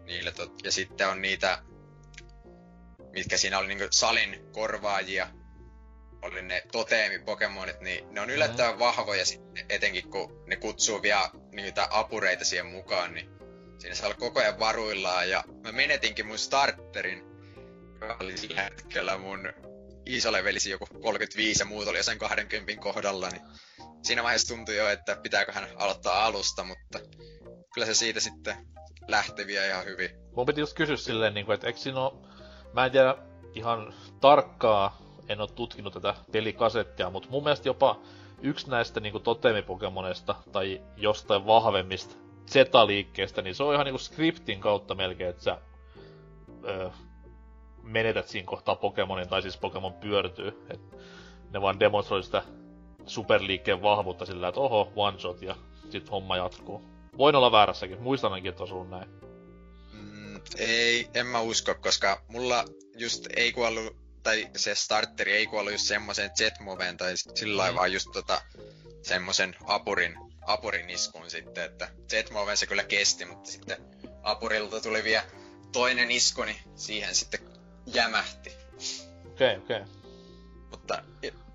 niille 0.06 0.32
tot, 0.32 0.52
ja 0.64 0.72
sitten 0.72 1.08
on 1.08 1.22
niitä, 1.22 1.62
mitkä 3.12 3.36
siinä 3.36 3.58
oli 3.58 3.68
niinku 3.68 3.86
salin 3.90 4.52
korvaajia, 4.52 5.28
oli 6.22 6.42
ne 6.42 6.62
toteemi-pokemonit, 6.72 7.80
niin 7.80 8.14
ne 8.14 8.20
on 8.20 8.30
yllättävän 8.30 8.78
vahvoja 8.78 9.26
sitten, 9.26 9.66
etenkin 9.68 10.10
kun 10.10 10.44
ne 10.46 10.56
kutsuu 10.56 11.02
vielä 11.02 11.30
niitä 11.52 11.88
apureita 11.90 12.44
siihen 12.44 12.66
mukaan, 12.66 13.14
niin 13.14 13.28
siinä 13.78 13.94
saa 13.94 14.06
olla 14.06 14.18
koko 14.18 14.40
ajan 14.40 14.58
varuillaan, 14.58 15.30
ja 15.30 15.44
mä 15.64 15.72
menetinkin 15.72 16.26
mun 16.26 16.38
starterin, 16.38 17.24
joka 18.00 18.16
oli 18.20 18.36
sillä 18.36 18.62
hetkellä 18.62 19.18
mun 19.18 19.52
isolevelisi 20.06 20.70
joku 20.70 20.86
35 21.02 21.62
ja 21.62 21.66
muut 21.66 21.88
oli 21.88 21.98
jossain 21.98 22.18
20 22.18 22.82
kohdalla, 22.82 23.28
niin 23.28 23.42
siinä 24.02 24.22
vaiheessa 24.22 24.54
tuntui 24.54 24.76
jo, 24.76 24.88
että 24.88 25.16
pitääköhän 25.16 25.68
aloittaa 25.76 26.24
alusta, 26.24 26.64
mutta 26.64 27.00
kyllä 27.74 27.86
se 27.86 27.94
siitä 27.94 28.20
sitten 28.20 28.56
lähteviä 29.08 29.66
ihan 29.66 29.84
hyvin. 29.84 30.10
Mun 30.36 30.46
piti 30.46 30.60
just 30.60 30.76
kysyä 30.76 30.96
silleen, 30.96 31.34
niin 31.34 31.46
kuin, 31.46 31.54
että 31.54 31.66
eikö 31.66 31.78
siinä 31.78 32.00
ole... 32.00 32.12
Mä 32.72 32.84
en 32.84 32.92
tiedä 32.92 33.16
ihan 33.54 33.94
tarkkaa, 34.20 34.98
en 35.28 35.40
ole 35.40 35.48
tutkinut 35.48 35.92
tätä 35.92 36.14
pelikasettia, 36.32 37.10
mutta 37.10 37.28
mun 37.30 37.42
mielestä 37.42 37.68
jopa 37.68 38.00
yksi 38.42 38.70
näistä 38.70 39.00
niin 39.00 39.22
totemipokemoneista 39.22 40.34
tai 40.52 40.82
jostain 40.96 41.46
vahvemmista 41.46 42.16
Z-liikkeestä, 42.50 43.42
niin 43.42 43.54
se 43.54 43.62
on 43.62 43.74
ihan 43.74 43.84
niinku 43.84 43.98
skriptin 43.98 44.60
kautta 44.60 44.94
melkein, 44.94 45.30
että 45.30 45.42
sä 45.42 45.58
öö, 46.64 46.90
menetät 47.82 48.28
siinä 48.28 48.46
kohtaa 48.46 48.76
Pokemonin, 48.76 49.28
tai 49.28 49.42
siis 49.42 49.56
Pokemon 49.56 49.92
pyörtyy. 49.92 50.66
Et 50.70 50.80
ne 51.50 51.60
vaan 51.60 51.80
demonstroi 51.80 52.22
sitä 52.22 52.42
superliikkeen 53.06 53.82
vahvuutta 53.82 54.26
sillä, 54.26 54.48
että 54.48 54.60
oho, 54.60 54.92
one 54.96 55.18
shot 55.18 55.42
ja 55.42 55.56
sit 55.90 56.10
homma 56.10 56.36
jatkuu. 56.36 56.93
Voin 57.18 57.34
olla 57.36 57.52
väärässäkin, 57.52 58.02
muistan 58.02 58.32
ainakin, 58.32 58.50
että 58.50 58.62
osuu 58.62 58.84
näin. 58.84 59.08
Mm, 59.92 60.40
ei, 60.56 61.08
en 61.14 61.26
mä 61.26 61.40
usko, 61.40 61.74
koska 61.74 62.22
mulla 62.28 62.64
just 62.96 63.26
ei 63.36 63.52
kuollut, 63.52 63.96
tai 64.22 64.48
se 64.56 64.74
starteri 64.74 65.32
ei 65.32 65.46
kuollut 65.46 65.72
just 65.72 65.86
semmoisen 65.86 66.30
Jetmoveen 66.40 66.96
tai 66.96 67.16
sillä 67.16 67.56
lailla, 67.60 67.72
Mm. 67.72 67.78
vaan 67.78 67.92
just 67.92 68.08
tota, 68.12 68.42
semmoisen 69.02 69.56
apurin, 69.64 70.14
apurin 70.46 70.90
iskun 70.90 71.30
sitten, 71.30 71.64
että 71.64 71.88
Jetmoven 72.12 72.56
se 72.56 72.66
kyllä 72.66 72.84
kesti, 72.84 73.24
mutta 73.24 73.50
sitten 73.50 73.76
apurilta 74.22 74.80
tuli 74.80 75.04
vielä 75.04 75.24
toinen 75.72 76.10
isku, 76.10 76.42
niin 76.42 76.56
siihen 76.74 77.14
sitten 77.14 77.40
jämähti. 77.86 78.52
Okei, 79.26 79.56
okay, 79.56 79.64
okei. 79.64 79.80
Okay. 79.80 79.88
Mutta 80.70 81.02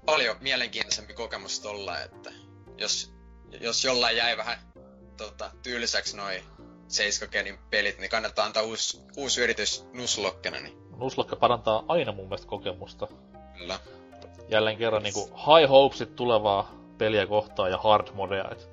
paljon 0.06 0.38
mielenkiintoisempi 0.42 1.14
kokemus 1.14 1.60
tolla, 1.60 2.00
että 2.02 2.32
jos, 2.78 3.14
jos 3.62 3.84
jollain 3.84 4.18
jäi 4.18 4.38
vähän 4.38 4.58
tota, 5.20 5.52
tylsäksi 5.64 6.18
noi 6.18 6.44
Seiskogenin 6.88 7.60
pelit, 7.70 8.00
niin 8.00 8.10
kannattaa 8.10 8.46
antaa 8.46 8.64
uusi, 8.64 9.00
uusi 9.18 9.42
yritys 9.42 9.86
Nuslokkena, 9.94 10.60
niin 10.60 10.78
Nuslokka 10.98 11.36
parantaa 11.36 11.84
aina 11.88 12.12
mun 12.12 12.26
mielestä 12.26 12.48
kokemusta. 12.48 13.08
kyllä. 13.58 13.80
Jälleen 14.50 14.78
kerran 14.78 15.04
niinku 15.04 15.26
high 15.26 15.70
hopesit 15.70 16.16
tulevaa 16.16 16.72
peliä 16.98 17.28
kohtaan 17.28 17.72
ja 17.72 17.78
hard 17.78 18.08
modea, 18.14 18.50
et 18.52 18.70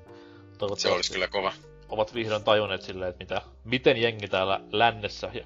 Se 0.77 0.89
olisi 0.89 1.11
kyllä 1.13 1.27
kova. 1.27 1.53
ovat 1.89 2.13
vihdoin 2.13 2.43
tajunneet 2.43 2.81
silleen, 2.81 3.09
että 3.09 3.23
mitä, 3.23 3.41
miten 3.63 3.97
jengi 3.97 4.27
täällä 4.27 4.61
lännessä 4.71 5.29
ja, 5.33 5.45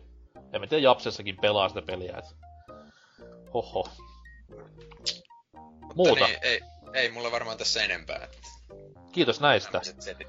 ja 0.53 0.59
miten 0.59 0.83
Japsessakin 0.83 1.37
pelaa 1.41 1.69
sitä 1.69 1.81
peliä. 1.81 2.17
Et. 2.17 2.25
Hoho. 3.53 3.87
Muuta. 5.95 6.25
Niin, 6.27 6.37
ei, 6.41 6.61
ei 6.93 7.11
mulla 7.11 7.31
varmaan 7.31 7.57
tässä 7.57 7.83
enempää. 7.83 8.17
että 8.23 8.37
Kiitos 9.11 9.39
näistä. 9.39 9.81
setit. 9.99 10.27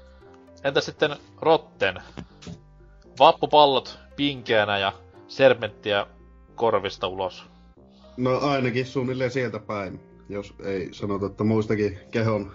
Entä 0.63 0.81
sitten 0.81 1.15
Rotten? 1.41 1.95
Vappupallot 3.19 3.99
pinkeänä 4.15 4.77
ja 4.77 4.93
sermenttiä 5.27 6.07
korvista 6.55 7.07
ulos. 7.07 7.45
No 8.17 8.39
ainakin 8.39 8.85
suunnilleen 8.85 9.31
sieltä 9.31 9.59
päin, 9.59 9.99
jos 10.29 10.53
ei 10.63 10.89
sanota, 10.91 11.25
että 11.25 11.43
muistakin 11.43 11.99
kehon 12.11 12.51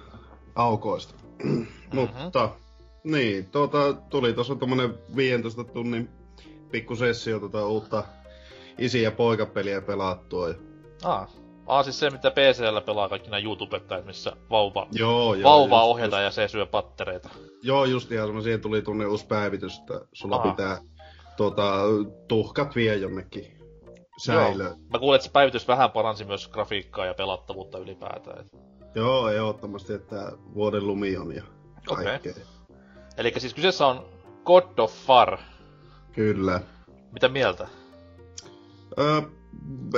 aukoista. 0.55 1.15
Mutta, 1.95 2.51
niin, 3.05 3.47
tuota, 3.47 3.93
tuli 3.93 4.33
tuossa 4.33 4.55
tommonen 4.55 4.95
15 5.17 5.65
tunnin 5.65 6.09
pikku 6.71 6.97
sessio 6.97 7.41
tota 7.41 7.67
uutta 7.67 8.05
isi- 8.79 9.03
ja 9.03 9.11
poikapeliä 9.11 9.81
pelattua. 9.81 10.49
Ja... 10.49 10.55
Ah, 11.05 11.29
ah 11.69 11.85
siis 11.85 11.99
se 12.01 12.11
mitä 12.11 12.31
PCllä 12.31 12.81
pelaa 12.81 13.09
kaikki 13.09 13.31
nämä 13.31 13.43
YouTubettajat, 13.43 14.07
missä 14.07 14.33
vauva, 14.51 14.87
Joo, 14.93 15.35
joo. 15.35 15.51
vauvaa 15.51 15.83
just- 15.83 15.91
ohjata 15.91 16.21
ja 16.21 16.31
se 16.31 16.49
syö 16.49 16.67
pattereita. 16.67 17.29
Joo, 17.63 17.85
just 17.85 18.13
ihan 18.13 18.27
semmoinen, 18.27 18.45
siihen 18.45 18.61
tuli 18.61 18.83
tunne 18.83 19.07
uusi 19.07 19.27
päivitys, 19.27 19.79
että 19.79 20.01
sulla 20.13 20.37
Aha. 20.37 20.51
pitää 20.51 20.81
tota, 21.37 21.73
tuhkat 22.29 22.77
vie 22.77 22.97
jonnekin 22.97 23.59
säilöön. 24.25 24.71
Joo. 24.71 24.79
Mä 24.93 24.99
kuulin, 24.99 25.17
että 25.17 25.27
se 25.27 25.33
päivitys 25.33 25.69
vähän 25.69 25.91
paransi 25.91 26.25
myös 26.25 26.49
grafiikkaa 26.49 27.07
ja 27.07 27.15
pelattavuutta 27.15 27.79
ylipäätään. 27.79 28.41
Et. 28.41 28.47
Joo, 28.95 29.29
ehdottomasti, 29.29 29.93
että 29.93 30.33
vuoden 30.55 30.87
lumi 30.87 31.17
on 31.17 31.35
ja 31.37 31.43
Okei. 31.91 32.05
kaikkea. 32.05 32.33
Eli 33.17 33.33
siis 33.39 33.55
kyseessä 33.55 33.87
on 33.87 34.07
God 34.45 34.79
of 34.79 34.93
Far. 35.07 35.39
Kyllä. 36.13 36.61
Mitä 37.13 37.29
mieltä? 37.29 37.69
Ö, 38.99 39.23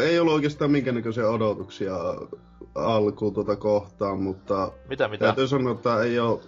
ei 0.02 0.18
ollut 0.18 0.34
oikeastaan 0.34 0.70
minkäännäköisiä 0.70 1.28
odotuksia 1.28 1.94
alkuun 2.74 3.34
tuota 3.34 3.56
kohtaan, 3.56 4.22
mutta 4.22 4.72
Mitä 4.88 5.08
mitä? 5.08 5.24
täytyy 5.24 5.48
sanoa, 5.48 5.72
että 5.72 6.02
ei 6.02 6.18
ole, 6.18 6.40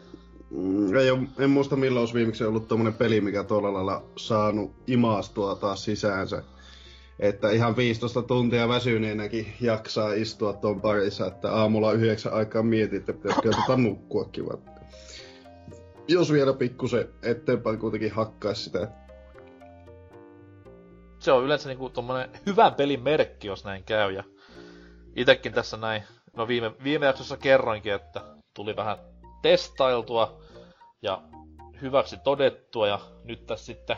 mm, 0.50 0.96
ei 0.96 1.10
ole, 1.10 1.20
en 1.38 1.50
muista 1.50 1.76
milloin 1.76 2.00
olisi 2.02 2.14
viimeksi 2.14 2.44
ollut 2.44 2.68
tommonen 2.68 2.94
peli, 2.94 3.20
mikä 3.20 3.44
tuolla 3.44 3.72
lailla 3.72 4.02
saanut 4.16 4.72
imaastua 4.86 5.54
taas 5.54 5.84
sisäänsä. 5.84 6.42
Että 7.18 7.50
ihan 7.50 7.76
15 7.76 8.22
tuntia 8.22 8.68
väsyneenäkin 8.68 9.46
jaksaa 9.60 10.12
istua 10.12 10.52
tuon 10.52 10.80
parissa, 10.80 11.26
että 11.26 11.52
aamulla 11.52 11.92
yhdeksän 11.92 12.32
aikaa 12.32 12.62
mietit, 12.62 12.98
että 13.08 13.12
pitäisikö 13.12 13.50
tota 13.50 13.76
nukkuakin. 13.76 14.46
vaan 14.46 14.58
Jos 16.08 16.32
vielä 16.32 16.52
pikkusen 16.52 17.08
eteenpäin 17.22 17.78
kuitenkin 17.78 18.12
hakkaisi 18.12 18.62
sitä. 18.64 18.88
Se 21.22 21.32
on 21.32 21.44
yleensä 21.44 21.68
niinku 21.68 21.88
tommonen 21.88 22.30
hyvän 22.46 22.74
pelin 22.74 23.02
merkki, 23.02 23.46
jos 23.46 23.64
näin 23.64 23.84
käy. 23.84 24.12
Ja 24.12 24.24
itekin 25.16 25.52
tässä 25.52 25.76
näin, 25.76 26.02
no 26.36 26.48
viime, 26.48 26.72
viime 26.84 27.06
jaksossa 27.06 27.36
kerroinkin, 27.36 27.92
että 27.92 28.20
tuli 28.54 28.76
vähän 28.76 28.98
testailtua 29.42 30.42
ja 31.02 31.22
hyväksi 31.82 32.16
todettua. 32.16 32.88
Ja 32.88 33.00
nyt 33.24 33.46
tässä 33.46 33.66
sitten 33.66 33.96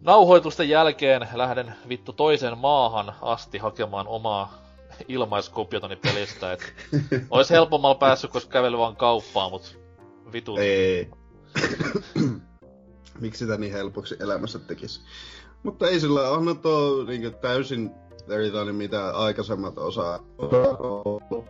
nauhoitusten 0.00 0.68
jälkeen 0.68 1.28
lähden 1.34 1.74
vittu 1.88 2.12
toiseen 2.12 2.58
maahan 2.58 3.14
asti 3.22 3.58
hakemaan 3.58 4.08
omaa 4.08 4.54
ilmaiskopiotani 5.08 5.96
pelistä. 5.96 6.52
Et 6.52 6.74
ois 7.30 7.50
helpommalla 7.50 7.94
päässyt, 7.94 8.30
koska 8.30 8.52
kävely 8.52 8.78
vaan 8.78 8.96
kauppaan, 8.96 9.50
mut 9.50 9.78
vitut. 10.32 10.58
Ei. 10.58 11.10
Miksi 13.20 13.38
sitä 13.38 13.56
niin 13.56 13.72
helpoksi 13.72 14.16
elämässä 14.20 14.58
tekisi? 14.58 15.00
Mutta 15.62 15.88
ei 15.88 16.00
sillä 16.00 16.30
on 16.30 16.58
tuo 16.58 17.04
niin 17.04 17.34
täysin 17.40 17.90
erilainen 18.28 18.74
mitä 18.74 19.10
aikaisemmat 19.10 19.78
osaa 19.78 20.18
ollut. 20.38 21.44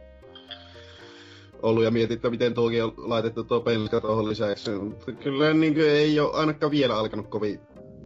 ollut 1.63 1.85
ja 1.85 1.91
mietit, 1.91 2.17
että 2.17 2.31
miten 2.31 2.55
tuokin 2.55 2.85
on 2.85 2.93
laitettu 2.97 3.45
tuo 3.45 3.61
pelkä 3.61 4.01
tuohon 4.01 4.29
lisäksi. 4.29 4.71
Mutta 4.71 5.13
kyllä 5.13 5.55
niin 5.55 5.81
ei 5.81 6.21
ole 6.21 6.35
ainakaan 6.35 6.71
vielä 6.71 6.97
alkanut 6.97 7.29
kovin 7.29 7.61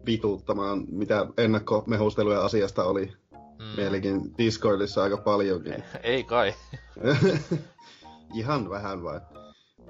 vituuttamaan, 0.07 0.85
mitä 0.91 1.27
ennakkomehusteluja 1.39 2.45
asiasta 2.45 2.85
oli. 2.85 3.13
Mm. 3.33 3.65
Meilläkin 3.77 4.39
Discordissa 4.39 5.03
aika 5.03 5.17
paljonkin. 5.17 5.85
Ei 6.03 6.25
kai. 6.25 6.55
ihan 8.41 8.71
vähän 8.71 9.03
vain. 9.03 9.21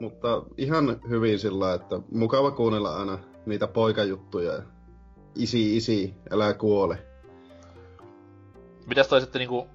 Mutta 0.00 0.42
ihan 0.56 1.00
hyvin 1.09 1.38
sillä, 1.38 1.75
että 1.75 2.00
mukava 2.11 2.50
kuunnella 2.50 2.97
aina 2.97 3.18
niitä 3.47 3.66
poikajuttuja. 3.66 4.62
Isi, 5.37 5.76
isi, 5.76 6.14
älä 6.31 6.55
kuole. 6.55 6.99
Mitäs 8.87 9.09
toi 9.09 9.21
sitten 9.21 9.38
niinku 9.38 9.67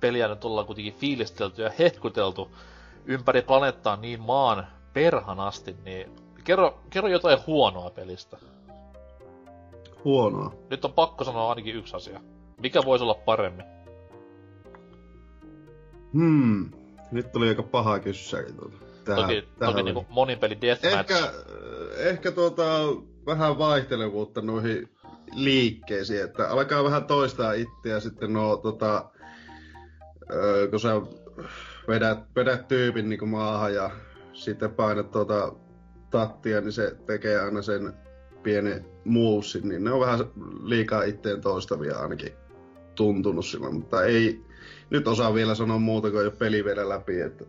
peliä 0.00 0.28
nyt 0.28 0.44
ollaan 0.44 0.66
kuitenkin 0.66 0.94
fiilistelty 0.94 1.62
ja 1.62 1.70
hehkuteltu 1.78 2.50
ympäri 3.06 3.42
planeettaa 3.42 3.96
niin 3.96 4.20
maan 4.20 4.66
perhan 4.92 5.40
asti, 5.40 5.76
niin 5.84 6.10
kerro, 6.44 6.78
kerro 6.90 7.08
jotain 7.08 7.38
huonoa 7.46 7.90
pelistä. 7.90 8.38
Huonoa. 10.04 10.54
Nyt 10.70 10.84
on 10.84 10.92
pakko 10.92 11.24
sanoa 11.24 11.48
ainakin 11.48 11.74
yksi 11.74 11.96
asia. 11.96 12.20
Mikä 12.60 12.82
voisi 12.84 13.02
olla 13.02 13.14
paremmin? 13.14 13.66
Hmm. 16.12 16.70
Nyt 17.12 17.32
tuli 17.32 17.48
aika 17.48 17.62
paha 17.62 17.98
kyssäri 17.98 18.52
tuota. 18.52 18.76
Tähän, 19.04 19.22
toki 19.22 19.48
tähän 19.58 19.74
toki 19.74 19.82
niinku 19.82 20.06
monin 20.08 20.38
peli 20.38 20.60
deathmatch. 20.60 21.12
Ehkä, 21.12 21.32
ehkä 21.96 22.32
tuota, 22.32 22.64
vähän 23.26 23.58
vaihtelevuutta 23.58 24.42
noihin 24.42 24.88
liikkeisiin, 25.34 26.24
että 26.24 26.48
alkaa 26.48 26.84
vähän 26.84 27.04
toistaa 27.04 27.52
itseä 27.52 28.00
sitten 28.00 28.32
no 28.32 28.56
tota, 28.56 29.10
kun 30.70 30.80
sä 30.80 31.00
vedät, 31.88 32.18
vedät 32.36 32.68
tyypin 32.68 33.08
niin 33.08 33.28
maahan 33.28 33.74
ja 33.74 33.90
sitten 34.32 34.70
painat 34.70 35.10
tuota 35.10 35.52
tattia, 36.10 36.60
niin 36.60 36.72
se 36.72 36.96
tekee 37.06 37.40
aina 37.40 37.62
sen 37.62 37.92
pienen 38.42 38.84
muusin, 39.04 39.68
niin 39.68 39.84
ne 39.84 39.92
on 39.92 40.00
vähän 40.00 40.18
liikaa 40.62 41.02
itteen 41.02 41.40
toistavia 41.40 41.98
ainakin 41.98 42.32
tuntunut 42.94 43.46
silloin, 43.46 43.74
mutta 43.74 44.04
ei 44.04 44.44
nyt 44.90 45.08
osaa 45.08 45.34
vielä 45.34 45.54
sanoa 45.54 45.78
muuta 45.78 46.10
kuin 46.10 46.24
jo 46.24 46.30
peli 46.30 46.64
vielä 46.64 46.88
läpi, 46.88 47.20
että 47.20 47.44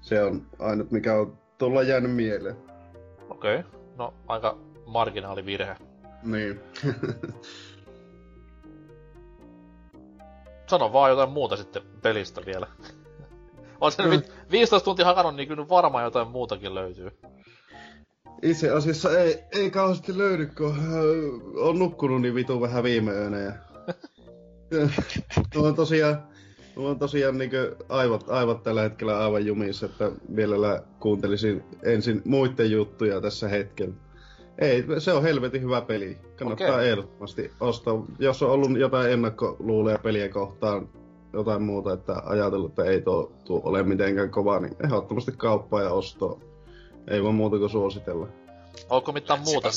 se 0.00 0.22
on 0.22 0.46
ainut 0.58 0.90
mikä 0.90 1.14
on 1.14 1.38
tuolla 1.58 1.82
jäänyt 1.82 2.14
mieleen. 2.14 2.56
Okei. 3.30 3.58
Okay. 3.58 3.70
No, 3.96 4.14
aika 4.26 4.58
marginaali 4.92 5.46
virhe. 5.46 5.76
Niin. 6.22 6.60
sano 10.72 10.92
vaan 10.92 11.10
jotain 11.10 11.30
muuta 11.30 11.56
sitten 11.56 11.82
pelistä 12.02 12.40
vielä. 12.46 12.66
On 13.80 13.92
sen 13.92 14.10
vi- 14.10 14.32
15 14.50 14.84
tuntia 14.84 15.04
hakannut, 15.04 15.36
niin 15.36 15.48
kyllä 15.48 15.68
varmaan 15.68 16.04
jotain 16.04 16.28
muutakin 16.28 16.74
löytyy. 16.74 17.10
Itse 18.42 18.70
asiassa 18.70 19.18
ei, 19.20 19.38
ei 19.52 19.70
kauheasti 19.70 20.18
löydy, 20.18 20.46
kun 20.46 20.70
äh, 20.70 21.66
on 21.68 21.78
nukkunut 21.78 22.22
niin 22.22 22.34
vitu 22.34 22.60
vähän 22.60 22.84
viime 22.84 23.12
yönä. 23.12 23.38
Ja... 23.38 23.52
Mulla 25.54 25.68
on 25.68 25.74
tosiaan, 25.74 26.22
mulla 26.76 26.90
on 26.90 26.98
tosiaan 26.98 27.38
niin 27.38 27.50
aivot, 27.88 28.24
aivot 28.28 28.62
tällä 28.62 28.82
hetkellä 28.82 29.18
aivan 29.18 29.46
jumissa, 29.46 29.86
että 29.86 30.10
mielellä 30.28 30.82
kuuntelisin 31.00 31.64
ensin 31.82 32.22
muiden 32.24 32.70
juttuja 32.70 33.20
tässä 33.20 33.48
hetkellä. 33.48 33.94
Ei, 34.58 34.84
se 34.98 35.12
on 35.12 35.22
helvetin 35.22 35.62
hyvä 35.62 35.80
peli. 35.80 36.18
Kannattaa 36.36 36.68
okay. 36.68 36.88
ehdottomasti 36.88 37.50
ostaa. 37.60 38.04
Jos 38.18 38.42
on 38.42 38.50
ollut 38.50 38.78
jotain 38.78 39.12
ennakkoluuleja 39.12 39.98
pelien 39.98 40.30
kohtaan, 40.30 40.88
jotain 41.32 41.62
muuta, 41.62 41.92
että 41.92 42.22
ajatellut, 42.24 42.70
että 42.70 42.84
ei 42.84 43.02
tuo, 43.02 43.32
tuo 43.44 43.60
ole 43.64 43.82
mitenkään 43.82 44.30
kova, 44.30 44.60
niin 44.60 44.76
ehdottomasti 44.84 45.32
kauppaa 45.36 45.82
ja 45.82 45.90
ostoa. 45.90 46.40
Ei 47.08 47.22
voi 47.22 47.32
muuta 47.32 47.58
kuin 47.58 47.70
suositella. 47.70 48.28
Onko 48.90 49.12
mitään 49.12 49.40
muuta, 49.40 49.68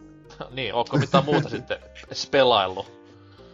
niin, 0.56 0.74
onko 0.74 0.96
mitään 0.96 1.24
muuta 1.24 1.48
sitten 1.48 1.78
spelaillu? 2.12 2.86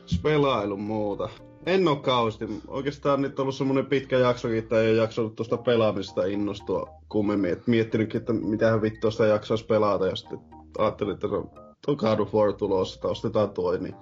Spelailun 0.07 0.81
muuta. 0.81 1.29
En 1.67 1.89
oo 1.89 1.97
kauheasti. 1.97 2.49
Oikeastaan 2.69 3.23
nyt 3.23 3.39
on 3.39 3.43
ollut 3.43 3.55
semmonen 3.55 3.87
pitkä 3.87 4.19
jaksokin, 4.19 4.59
että 4.59 4.81
ei 4.81 4.91
ole 4.91 4.99
jaksanut 4.99 5.37
tuosta 5.37 5.57
pelaamista 5.57 6.25
innostua 6.25 6.91
kummemmin. 7.09 7.51
Et 7.51 7.67
miettinytkin, 7.67 8.21
että 8.21 8.33
mitähän 8.33 8.83
vittua 8.83 9.11
sitä 9.11 9.27
jaksaisi 9.27 9.67
pelata. 9.67 10.07
Ja 10.07 10.17
sitten 10.17 10.39
ajattelin, 10.79 11.15
että 11.15 11.27
no, 11.27 11.51
on 11.87 11.97
God 11.97 12.19
of 12.19 12.35
War 12.35 12.53
tulossa, 12.53 12.95
että 12.95 13.09
ostetaan 13.09 13.51
toi. 13.51 13.79
Niin 13.79 13.95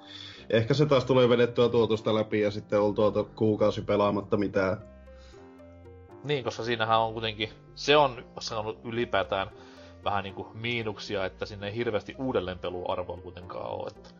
ehkä 0.51 0.75
se 0.75 0.87
taas 0.87 1.05
tulee 1.05 1.29
vedettyä 1.29 1.69
tuotosta 1.69 2.15
läpi 2.15 2.41
ja 2.41 2.51
sitten 2.51 2.81
on 2.81 2.95
tuota 2.95 3.25
kuukausi 3.25 3.83
pelaamatta 3.83 4.37
mitään. 4.37 4.77
Niin, 6.25 6.45
koska 6.45 6.65
siinähän 6.65 7.01
on 7.01 7.13
kuitenkin, 7.13 7.49
se 7.75 7.97
on 7.97 8.25
sanonut 8.41 8.79
ylipäätään 8.85 9.51
vähän 10.05 10.25
niinku 10.25 10.47
miinuksia, 10.55 11.25
että 11.25 11.47
sinne 11.47 11.67
ei 11.67 11.75
hirveästi 11.75 12.15
uudelleenpeluarvoa 12.19 13.17
kuitenkaan 13.17 13.71
ole. 13.71 13.87
Että... 13.97 14.11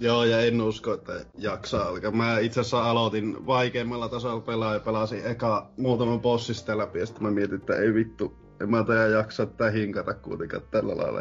Joo, 0.00 0.24
ja 0.24 0.40
en 0.40 0.60
usko, 0.62 0.94
että 0.94 1.12
jaksaa 1.38 1.88
alkaa. 1.88 2.10
Mä 2.10 2.38
itse 2.38 2.60
asiassa 2.60 2.90
aloitin 2.90 3.46
vaikeimmalla 3.46 4.08
tasolla 4.08 4.40
pelaa 4.40 4.74
ja 4.74 4.80
pelasin 4.80 5.26
eka 5.26 5.70
muutaman 5.76 6.20
bossista 6.20 6.78
läpi, 6.78 6.98
ja 6.98 7.06
sitten 7.06 7.22
mä 7.22 7.30
mietin, 7.30 7.56
että 7.56 7.76
ei 7.76 7.94
vittu, 7.94 8.34
en 8.60 8.70
mä 8.70 8.84
tajan 8.84 9.12
jaksaa 9.12 9.46
tätä 9.46 9.70
hinkata 9.70 10.14
kuitenkaan 10.14 10.62
tällä 10.70 10.96
lailla. 10.96 11.20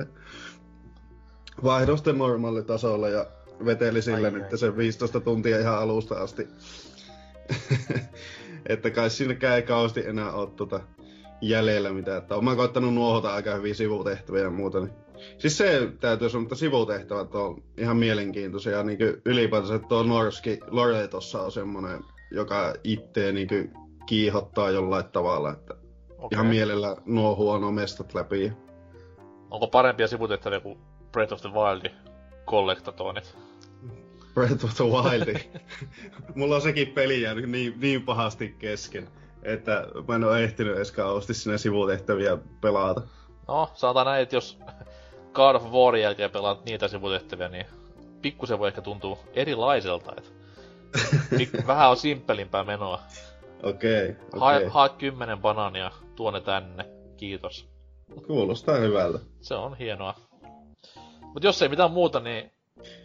Vaihdoin 1.63 1.97
sitten 1.97 2.17
normaalitasolle 2.17 3.09
ja 3.09 3.25
veteli 3.65 4.01
sille 4.01 4.27
Ai, 4.27 4.33
nyt 4.33 4.51
ai. 4.51 4.57
sen 4.57 4.77
15 4.77 5.19
tuntia 5.19 5.59
ihan 5.59 5.77
alusta 5.77 6.15
asti. 6.15 6.47
että 8.69 8.89
kai 8.89 9.09
siinäkään 9.09 9.55
ei 9.55 9.61
kauheasti 9.61 10.07
enää 10.07 10.31
ole 10.31 10.49
tota 10.55 10.79
jäljellä 11.41 11.93
mitään. 11.93 12.17
Että 12.17 12.41
mä 12.41 12.55
koittanut 12.55 12.93
nuohota 12.93 13.33
aika 13.33 13.55
hyvin 13.55 13.75
sivutehtäviä 13.75 14.41
ja 14.41 14.49
muuta. 14.49 14.79
Niin. 14.79 14.93
Siis 15.37 15.57
se 15.57 15.91
täytyy 15.99 16.29
sanoa, 16.29 16.43
että 16.43 16.55
sivutehtävät 16.55 17.35
on 17.35 17.63
ihan 17.77 17.97
mielenkiintoisia. 17.97 18.83
Niin 18.83 18.97
ylipäätänsä 19.25 19.79
tuo 19.79 20.03
Norski 20.03 20.59
Lore 20.67 21.07
tossa 21.07 21.41
on 21.41 21.51
semmonen, 21.51 22.03
joka 22.31 22.73
itteen 22.83 23.35
niin 23.35 23.73
kiihottaa 24.05 24.71
jollain 24.71 25.05
tavalla. 25.05 25.51
Että 25.51 25.75
Okay. 26.17 26.29
Ihan 26.31 26.45
mielellä 26.45 26.97
nuo 27.05 27.35
huono 27.35 27.71
mestat 27.71 28.13
läpi. 28.13 28.53
Onko 29.49 29.67
parempia 29.67 30.07
sivutehtäviä 30.07 30.59
kuin 30.59 30.79
Breath 31.11 31.33
of 31.33 31.41
the 31.41 31.49
Wild 31.49 31.91
kollektatonit? 32.45 33.37
Breath 34.33 34.65
of 34.65 34.73
the 34.75 34.83
Wild. 34.83 35.39
Mulla 36.35 36.55
on 36.55 36.61
sekin 36.61 36.87
peli 36.87 37.21
jäänyt 37.21 37.49
niin, 37.49 37.73
niin 37.79 38.03
pahasti 38.03 38.55
kesken, 38.59 39.07
että 39.43 39.87
mä 40.07 40.15
en 40.15 40.23
oo 40.23 40.35
ehtinyt 40.35 40.75
edes 40.75 40.91
kauheasti 40.91 41.33
sinne 41.33 41.57
sivutehtäviä 41.57 42.37
pelata. 42.61 43.01
No, 43.47 43.69
sanotaan 43.73 44.05
näin, 44.05 44.23
että 44.23 44.35
jos 44.35 44.59
God 45.33 45.55
of 45.55 45.63
Warin 45.71 46.03
jälkeen 46.03 46.31
pelaat 46.31 46.65
niitä 46.65 46.87
sivutehtäviä, 46.87 47.47
niin 47.49 47.65
pikkusen 48.21 48.59
voi 48.59 48.67
ehkä 48.67 48.81
tuntua 48.81 49.19
erilaiselta. 49.33 50.13
Et 50.17 50.33
pik- 51.33 51.67
vähän 51.67 51.89
on 51.89 51.97
simppelimpää 51.97 52.63
menoa. 52.63 53.01
Okei, 53.63 54.15
Hae, 54.39 54.57
okei. 54.57 54.69
hae 54.69 54.89
kymmenen 54.89 55.39
banaania, 55.41 55.91
tuo 56.15 56.31
ne 56.31 56.41
tänne. 56.41 56.85
Kiitos. 57.17 57.67
Kuulostaa 58.27 58.75
hyvältä. 58.77 59.19
Se 59.41 59.55
on 59.55 59.77
hienoa. 59.77 60.15
Mut 61.33 61.43
jos 61.43 61.61
ei 61.61 61.69
mitään 61.69 61.91
muuta, 61.91 62.19
niin 62.19 62.51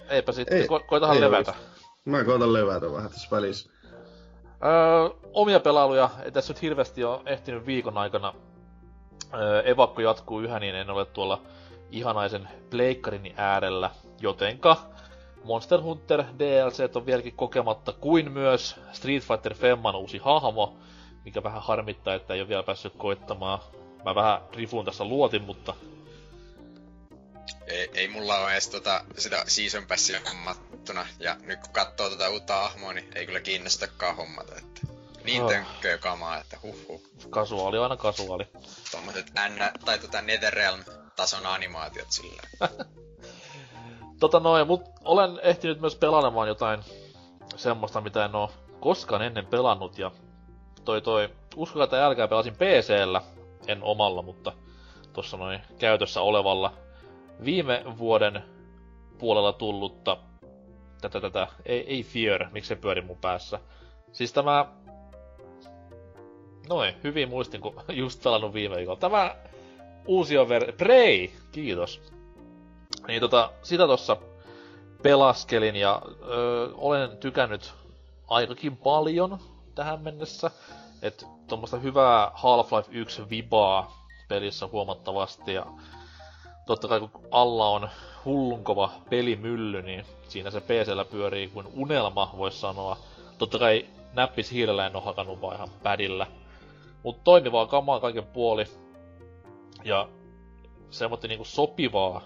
eipä 0.09 0.33
sitten, 0.33 0.59
Ei- 0.59 0.67
ko- 0.67 0.85
koitahan 0.87 1.17
ei 1.17 1.21
levätä. 1.21 1.55
Mä 2.05 2.25
koitan 2.25 2.53
levätä 2.53 2.93
vähän 2.93 3.11
tässä 3.11 3.29
välissä. 3.31 3.71
Öö, 4.65 5.11
omia 5.33 5.61
pelailuja, 5.61 6.11
ei 6.25 6.33
tässä 6.33 6.53
nyt 6.53 6.63
hirveästi 6.63 7.05
ole 7.05 7.21
ehtinyt 7.27 7.67
viikon 7.67 7.99
aikana. 7.99 8.35
Öö, 9.35 9.63
evakko 9.63 10.01
jatkuu 10.01 10.41
yhä, 10.41 10.59
niin 10.61 10.75
en 10.75 10.91
ole 10.91 11.05
tuolla 11.05 11.43
ihanaisen 11.91 12.49
pleikkarini 12.71 13.35
äärellä, 13.37 13.91
jotenka 14.21 14.77
Monster 15.45 15.81
Hunter 15.81 16.25
DLC 16.39 16.97
on 16.97 17.07
vieläkin 17.07 17.37
kokematta, 17.37 17.93
kuin 17.93 18.33
myös 18.33 18.77
Street 18.93 19.23
Fighter 19.23 19.55
Femman 19.55 19.97
uusi 19.97 20.19
hahmo, 20.19 20.77
mikä 21.25 21.43
vähän 21.43 21.63
harmittaa, 21.63 22.15
että 22.15 22.35
ei 22.35 22.41
ole 22.41 22.49
vielä 22.49 22.63
päässyt 22.63 22.93
koittamaan. 22.99 23.59
Mä 24.05 24.15
vähän 24.15 24.41
rifun 24.57 24.85
tässä 24.85 25.05
luotin, 25.05 25.43
mutta 25.43 25.75
Ei, 27.67 27.91
ei 27.95 28.09
mulla 28.09 28.39
ole 28.39 28.53
edes 28.53 28.69
tota, 28.69 29.05
sitä 29.19 29.45
season 29.47 29.87
passia 29.87 30.21
hommattuna. 30.31 31.07
Ja 31.19 31.37
nyt 31.41 31.61
kun 31.61 31.73
katsoo 31.73 32.11
tota 32.11 32.29
uutta 32.31 32.57
hahmoa, 32.57 32.93
niin 32.93 33.09
ei 33.15 33.27
kyllä 33.27 33.41
kiinnostakaan 33.41 34.17
hommata. 34.17 34.53
Että 34.57 34.81
niin 35.25 35.43
Oh. 35.43 35.51
tönkköä 35.51 35.99
kamaa, 35.99 36.39
että 36.39 36.57
huhhuh. 36.63 37.03
kasuaali 37.31 37.77
on 37.79 37.83
aina 37.83 37.97
kasuaali. 37.97 38.45
Tommoset 38.91 39.27
N, 39.49 39.81
tai 39.85 39.99
tota 39.99 40.21
Netherrealm-tason 40.23 41.47
animaatiot 41.47 42.13
sillä. 42.13 42.43
Tota 44.21 44.41
noin, 44.41 44.67
mut 44.67 44.83
olen 45.05 45.41
ehtinyt 45.43 45.81
myös 45.81 45.97
pelailemaan 45.97 46.49
jotain 46.49 46.81
semmoista, 47.57 48.01
mitä 48.01 48.25
en 48.25 48.35
oo 48.35 48.53
koskaan 48.81 49.23
ennen 49.23 49.47
pelannut, 49.47 49.99
ja 49.99 50.11
toi 50.85 51.01
toi, 51.01 51.29
uskokaa 51.57 51.87
tai 51.87 52.01
älkää, 52.01 52.29
pelasin 52.29 52.55
PCllä, 52.55 53.21
en 53.67 53.83
omalla, 53.83 54.23
mutta 54.23 54.53
tossa 55.13 55.37
noin 55.37 55.61
käytössä 55.79 56.21
olevalla 56.21 56.73
viime 57.45 57.85
vuoden 57.99 58.43
puolella 59.19 59.53
tullutta 59.53 60.17
tätä 61.03 61.21
tätä, 61.21 61.49
ei, 61.67 61.87
ei 61.87 62.03
Fear, 62.03 62.47
miksi 62.53 62.69
se 62.69 62.77
pyöri 62.77 63.01
mun 63.01 63.19
päässä. 63.21 63.61
Siis 64.13 64.33
tämä, 64.33 64.67
noin, 66.69 66.95
hyvin 67.05 67.29
muistin, 67.29 67.61
kun 67.61 67.75
just 67.93 68.23
pelannut 68.23 68.55
viime 68.55 68.77
viikolla. 68.77 69.01
Tämä 69.01 69.37
uusi 70.07 70.35
ver... 70.49 70.73
Prey, 70.73 71.29
kiitos. 71.53 72.03
Niin 73.07 73.21
tota, 73.21 73.53
sitä 73.63 73.87
tossa 73.87 74.17
pelaskelin 75.03 75.77
ja 75.77 76.03
öö, 76.29 76.69
olen 76.75 77.17
tykännyt 77.17 77.75
aikakin 78.29 78.77
paljon 78.77 79.39
tähän 79.75 80.01
mennessä. 80.01 80.51
Et 81.03 81.27
tuommoista 81.49 81.79
hyvää 81.79 82.31
Half-Life 82.35 82.89
1 82.91 83.31
vibaa 83.31 84.07
pelissä 84.29 84.69
huomattavasti 84.73 85.55
ja 85.55 85.67
totta 86.67 86.89
kai 86.89 87.01
kun 87.01 87.11
alla 87.31 87.69
on 87.69 87.89
hullun 88.25 88.65
kova 88.65 88.93
pelimylly, 89.11 89.83
niin 89.83 90.05
siinä 90.29 90.51
se 90.51 90.61
PCllä 90.61 91.05
pyörii 91.05 91.49
kuin 91.49 91.67
unelma, 91.75 92.35
voisi 92.37 92.59
sanoa. 92.59 92.97
Totta 93.39 93.59
kai 93.59 93.87
näppis 94.13 94.53
hiilellä 94.53 94.87
en 94.87 94.97
oo 94.97 95.03
hakannut 95.03 95.41
vaan 95.41 95.57
ihan 95.57 95.71
pädillä. 95.83 96.27
Mut 97.03 97.25
toimivaa 97.25 97.67
kamaa 97.67 98.01
kaiken 98.01 98.27
puoli. 98.27 98.65
Ja 99.85 100.09
semmoinen 100.91 101.29
niinku 101.29 101.45
sopivaa 101.45 102.23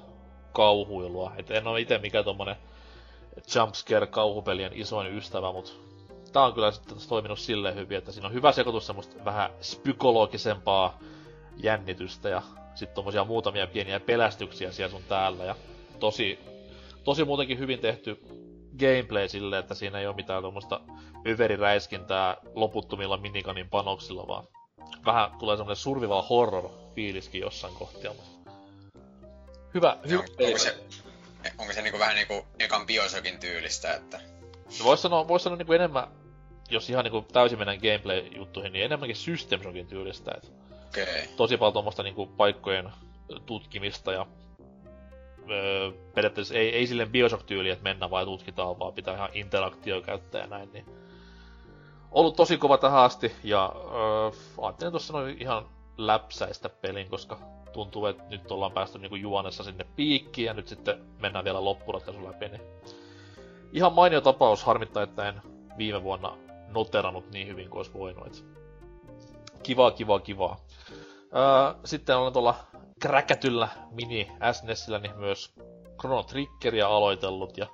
kauhuilua. 0.53 1.33
Et 1.37 1.51
en 1.51 1.66
ole 1.66 1.81
itse 1.81 1.99
mikään 1.99 2.25
tommonen 2.25 2.57
jumpscare 3.55 4.07
kauhupelien 4.07 4.72
isoin 4.75 5.16
ystävä, 5.16 5.53
mut 5.53 5.81
tää 6.33 6.44
on 6.44 6.55
kyllä 6.55 6.70
sitten 6.70 6.99
toiminut 7.09 7.38
silleen 7.38 7.75
hyvin, 7.75 7.99
että 7.99 8.12
siinä 8.12 8.27
on 8.27 8.35
hyvä 8.35 8.53
sekoitus 8.53 8.87
semmoista 8.87 9.25
vähän 9.25 9.51
spykologisempaa 9.61 10.99
jännitystä 11.57 12.29
ja 12.29 12.42
sitten 12.77 12.95
tommosia 12.95 13.25
muutamia 13.25 13.67
pieniä 13.67 14.01
pelästyksiä 14.01 14.73
siellä 14.73 14.91
sun 14.91 15.05
täällä 15.09 15.45
ja 15.45 15.57
tosi, 16.01 16.39
tosi 17.05 17.25
muutenkin 17.25 17.59
hyvin 17.59 17.79
tehty 17.79 18.21
gameplay 18.79 19.29
silleen, 19.29 19.61
että 19.61 19.75
siinä 19.75 19.99
ei 19.99 20.07
ole 20.07 20.17
mitään 20.17 20.43
tuommoista 20.43 20.81
överiräiskintää 21.27 22.37
loputtomilla 22.55 23.17
minikanin 23.17 23.69
panoksilla, 23.69 24.29
vaan 24.29 24.49
vähän 25.05 25.31
tulee 25.39 25.57
semmonen 25.57 25.77
survival 25.77 26.23
horror 26.23 26.71
fiiliskin 26.95 27.41
jossain 27.41 27.75
kohtia, 27.75 28.11
mutta 28.12 28.51
hyvä, 29.75 29.99
hyvä. 30.09 30.23
on, 30.23 30.47
onko 30.47 30.59
se, 30.59 30.77
onko 31.59 31.73
se 31.73 31.83
niinku 31.83 31.99
vähän 31.99 32.15
niinku 32.15 32.47
ekan 32.59 32.87
Biosokin 32.87 33.41
tyylistä, 33.41 33.95
että 33.95 34.21
No 34.79 34.85
vois 34.85 35.03
sanoa, 35.03 35.29
vois 35.29 35.43
sanoa 35.43 35.57
niinku 35.57 35.73
enemmän, 35.73 36.09
jos 36.71 36.91
ihan 36.91 37.05
niinku 37.05 37.27
täysin 37.33 37.59
mennään 37.59 37.79
gameplay-juttuihin, 37.79 38.73
niin 38.73 38.85
enemmänkin 38.85 39.17
System 39.17 39.62
Shockin 39.62 39.87
tyylistä, 39.87 40.33
et 40.37 40.45
okei. 40.45 40.76
Okay. 41.03 41.27
tosi 41.37 41.57
paljon 41.57 41.73
tuommoista 41.73 42.03
niinku 42.03 42.27
paikkojen 42.27 42.91
tutkimista 43.47 44.13
ja 44.13 44.27
öö, 45.51 45.91
periaatteessa 46.15 46.55
ei, 46.55 46.77
ei 46.77 46.87
silleen 46.87 47.11
Bioshock-tyyli, 47.11 47.71
että 47.71 47.83
mennään 47.83 48.11
vaan 48.11 48.25
tutkitaan, 48.25 48.79
vaan 48.79 48.93
pitää 48.93 49.15
ihan 49.15 49.31
interaktio 49.33 50.01
käyttää 50.03 50.41
ja 50.41 50.47
näin, 50.47 50.73
niin 50.73 50.87
ollut 52.11 52.37
tosi 52.37 52.59
kova 52.59 52.79
tähän 52.79 53.01
asti, 53.01 53.33
ja 53.45 53.73
öö, 53.77 54.31
ajattelin 54.63 54.93
tuossa 54.93 55.13
noin 55.13 55.37
ihan 55.43 55.69
läpsäistä 55.97 56.69
pelin, 56.69 57.11
koska 57.11 57.39
tuntuu, 57.73 58.07
että 58.07 58.23
nyt 58.29 58.51
ollaan 58.51 58.73
päästy 58.73 58.99
niinku 58.99 59.17
juonessa 59.17 59.65
sinne 59.65 59.87
piikkiin, 59.97 60.47
ja 60.47 60.55
nyt 60.55 60.69
sitten 60.69 61.05
mennään 61.19 61.45
vielä 61.45 61.65
loppuratkaisu 61.65 62.25
läpi, 62.25 62.49
niin 62.49 62.63
ihan 63.73 63.93
mainio 63.93 64.21
tapaus, 64.21 64.65
harmittaa, 64.65 65.03
että 65.03 65.29
en 65.29 65.43
viime 65.79 66.03
vuonna 66.03 66.37
noterannut 66.69 67.31
niin 67.31 67.47
hyvin 67.47 67.71
kuin 67.71 67.79
olisi 67.79 67.93
voinut. 67.93 68.45
Kivaa, 69.63 69.91
kivaa, 69.91 70.21
kivaa. 70.21 70.57
Öö, 71.35 71.81
sitten 71.85 72.17
olen 72.17 72.33
tuolla 72.33 72.55
kräkätyllä 73.01 73.69
mini 73.91 74.33
SNESillä 74.53 74.99
niin 74.99 75.19
myös 75.19 75.55
Chrono 76.01 76.23
Triggeria 76.23 76.89
aloitellut 76.89 77.59
ja 77.59 77.67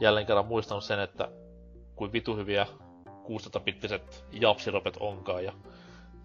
jälleen 0.00 0.26
kerran 0.26 0.46
muistanut 0.46 0.84
sen, 0.84 1.00
että 1.00 1.28
kuin 1.96 2.12
vitu 2.12 2.36
hyviä 2.36 2.66
16-bittiset 3.08 4.24
japsiropet 4.32 4.96
onkaan. 5.00 5.44
Ja 5.44 5.52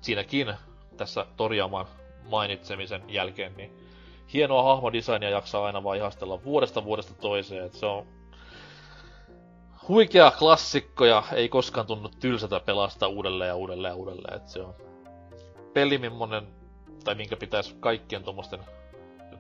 siinäkin 0.02 0.54
tässä 0.98 1.26
Torjaman 1.38 1.86
mainitsemisen 2.30 3.04
jälkeen, 3.08 3.58
niin 3.58 3.78
hienoa 4.34 4.64
hahmodesignia 4.64 5.30
jaksaa 5.30 5.66
aina 5.66 5.84
vaan 5.84 5.98
ihastella 5.98 6.44
vuodesta 6.44 6.84
vuodesta 6.84 7.14
toiseen, 7.14 7.66
että 7.66 7.78
se 7.78 7.86
on 7.86 8.08
huikea 9.88 10.32
klassikko 10.32 11.06
ja 11.06 11.24
ei 11.34 11.50
koskaan 11.50 11.88
tunnu 11.88 12.10
tylsätä 12.20 12.60
pelastaa 12.60 13.10
uudelleen 13.10 13.48
ja 13.48 13.56
uudelleen 13.56 13.92
ja 13.92 13.96
uudelleen, 13.96 14.36
että 14.36 14.52
se 14.52 14.62
on 14.62 14.76
peli, 15.78 15.98
millainen, 15.98 16.44
tai 17.04 17.16
minkä 17.16 17.36
pitäisi 17.36 17.76
kaikkien 17.80 18.24
tuommoisten 18.24 18.60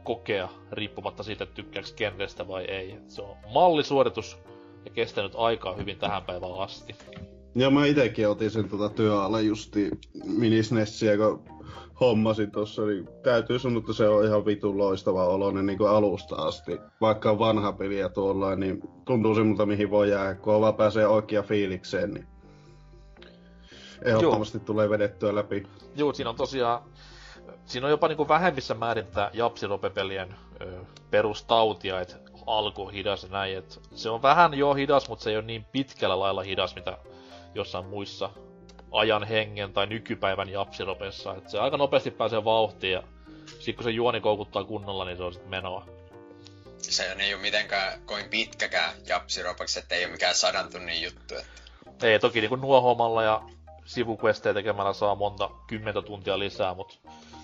kokea, 0.04 0.50
riippumatta 0.72 1.24
siitä, 1.24 1.44
että 1.44 1.56
tykkääks 1.56 1.94
genrestä 1.94 2.48
vai 2.48 2.66
ei. 2.66 2.98
Se 3.08 3.22
on 3.22 3.36
mallisuoritus 3.54 4.38
ja 4.86 4.92
kestänyt 4.92 5.32
aikaa 5.36 5.74
hyvin 5.74 5.98
tähän 5.98 6.24
päivään 6.24 6.60
asti. 6.60 6.96
Ja 7.56 7.70
mä 7.70 7.86
itekin 7.86 8.30
otin 8.30 8.52
sen 8.52 8.70
tota 8.70 8.90
työalle 8.90 9.42
justi 9.42 9.90
minisnessiä, 10.26 11.18
kun 11.18 11.44
hommasin 12.00 12.52
tossa, 12.52 12.86
niin 12.86 13.08
täytyy 13.24 13.60
sanoa, 13.60 13.80
että 13.80 13.94
se 13.94 14.08
on 14.08 14.26
ihan 14.26 14.46
vitun 14.46 14.78
loistava 14.78 15.26
oloinen 15.26 15.66
niin 15.66 15.78
kuin 15.78 15.90
alusta 15.90 16.36
asti. 16.36 16.78
Vaikka 17.02 17.32
on 17.32 17.40
vanha 17.40 17.72
peli 17.72 18.00
ja 18.00 18.10
tuolla, 18.10 18.56
niin 18.56 18.82
tuntuu 19.06 19.36
semmoilta, 19.36 19.66
mihin 19.66 19.90
voi 19.90 20.10
jäädä, 20.10 20.36
kun 20.36 20.62
vaan 20.62 20.76
pääsee 20.76 21.08
oikea 21.08 21.44
fiilikseen, 21.44 22.12
niin 22.12 22.28
ehdottomasti 24.02 24.58
Joo. 24.58 24.66
tulee 24.66 24.90
vedettyä 24.90 25.36
läpi. 25.36 25.68
Joo, 25.96 26.14
siinä 26.14 26.30
on 26.30 26.36
tosiaan, 26.36 26.82
siinä 27.66 27.88
on 27.88 27.92
jopa 27.92 28.08
niinku 28.08 28.28
vähemmissä 28.28 28.74
määrin 28.74 29.06
tätä 29.06 29.32
japsiropepelien 29.34 30.36
perustautia, 31.12 32.02
että 32.02 32.16
alku 32.48 32.86
on 32.86 32.94
hidas 32.94 33.24
ja 33.24 33.30
näin, 33.30 33.58
et 33.58 33.80
se 33.96 34.10
on 34.10 34.22
vähän 34.22 34.54
jo 34.54 34.74
hidas, 34.74 35.10
mutta 35.10 35.24
se 35.24 35.30
ei 35.30 35.38
ole 35.38 35.46
niin 35.46 35.66
pitkällä 35.72 36.20
lailla 36.20 36.42
hidas, 36.42 36.76
mitä 36.76 36.98
jossain 37.56 37.86
muissa 37.86 38.30
ajan 38.92 39.24
hengen 39.24 39.74
tai 39.74 39.88
nykypäivän 39.88 40.50
japsiropessa. 40.50 41.36
Et 41.36 41.50
se 41.50 41.60
aika 41.60 41.78
nopeasti 41.78 42.12
pääsee 42.12 42.44
vauhtiin 42.44 42.94
ja 42.94 43.04
sit 43.60 43.76
kun 43.76 43.84
se 43.84 43.90
juoni 43.90 44.22
koukuttaa 44.22 44.64
kunnolla, 44.64 45.06
niin 45.06 45.18
se 45.18 45.24
on 45.24 45.34
sitten 45.34 45.50
menoa. 45.50 45.86
Se 46.78 47.04
ei 47.20 47.34
ole 47.34 47.42
mitenkään 47.42 48.02
koin 48.06 48.30
pitkäkään 48.30 48.94
japsiropaksi, 49.08 49.80
että 49.80 49.96
ei 49.96 50.06
ole 50.06 50.12
mikään 50.12 50.36
sadan 50.36 50.72
tunnin 50.72 51.02
juttu. 51.02 51.36
Että... 51.36 52.08
Ei, 52.08 52.20
toki 52.20 52.40
niinku 52.42 52.56
nuohomalla 52.56 53.24
ja 53.24 53.42
sivuquesteja 53.88 54.54
tekemällä 54.54 54.94
saa 54.94 55.16
monta 55.16 55.50
kymmentä 55.68 56.02
tuntia 56.02 56.40
lisää, 56.40 56.74
mutta 56.74 56.98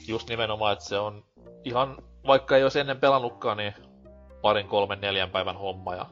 just 0.07 0.29
nimenomaan, 0.29 0.73
että 0.73 0.85
se 0.85 0.99
on 0.99 1.23
ihan, 1.63 1.97
vaikka 2.27 2.57
ei 2.57 2.63
olisi 2.63 2.79
ennen 2.79 2.99
pelannutkaan, 2.99 3.57
niin 3.57 3.73
parin, 4.41 4.67
kolmen, 4.67 5.01
neljän 5.01 5.29
päivän 5.29 5.57
homma. 5.57 5.95
Ja 5.95 6.05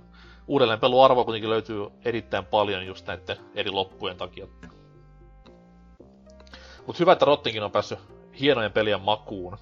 uudelleenpeluarvo 0.48 1.26
kuitenkin 1.26 1.50
löytyy 1.50 1.88
erittäin 2.06 2.46
paljon 2.46 2.86
just 2.86 3.08
näiden 3.08 3.38
eri 3.56 3.72
loppujen 3.72 4.18
takia. 4.18 4.48
Mut 6.88 7.00
hyvä, 7.00 7.12
että 7.12 7.26
Rottinkin 7.26 7.64
on 7.64 7.72
päässyt 7.72 8.00
hienojen 8.40 8.72
pelien 8.72 9.02
makuun. 9.02 9.58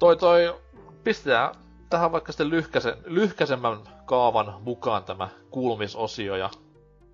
Toi 0.00 0.16
toi, 0.16 0.60
pistetään 1.04 1.54
tähän 1.90 2.12
vaikka 2.12 2.32
sitten 2.32 2.50
lyhkäsen, 2.50 2.94
lyhkäsemmän 3.04 3.78
kaavan 4.04 4.54
mukaan 4.60 5.04
tämä 5.04 5.28
kuulumisosio 5.50 6.36
ja 6.36 6.50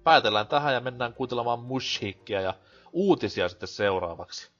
päätellään 0.05 0.47
tähän 0.47 0.75
ja 0.75 0.81
mennään 0.81 1.15
kuuntelemaan 1.15 1.59
musiikkia 1.61 2.41
ja 2.41 2.55
uutisia 2.93 3.49
sitten 3.49 3.69
seuraavaksi. 3.69 4.54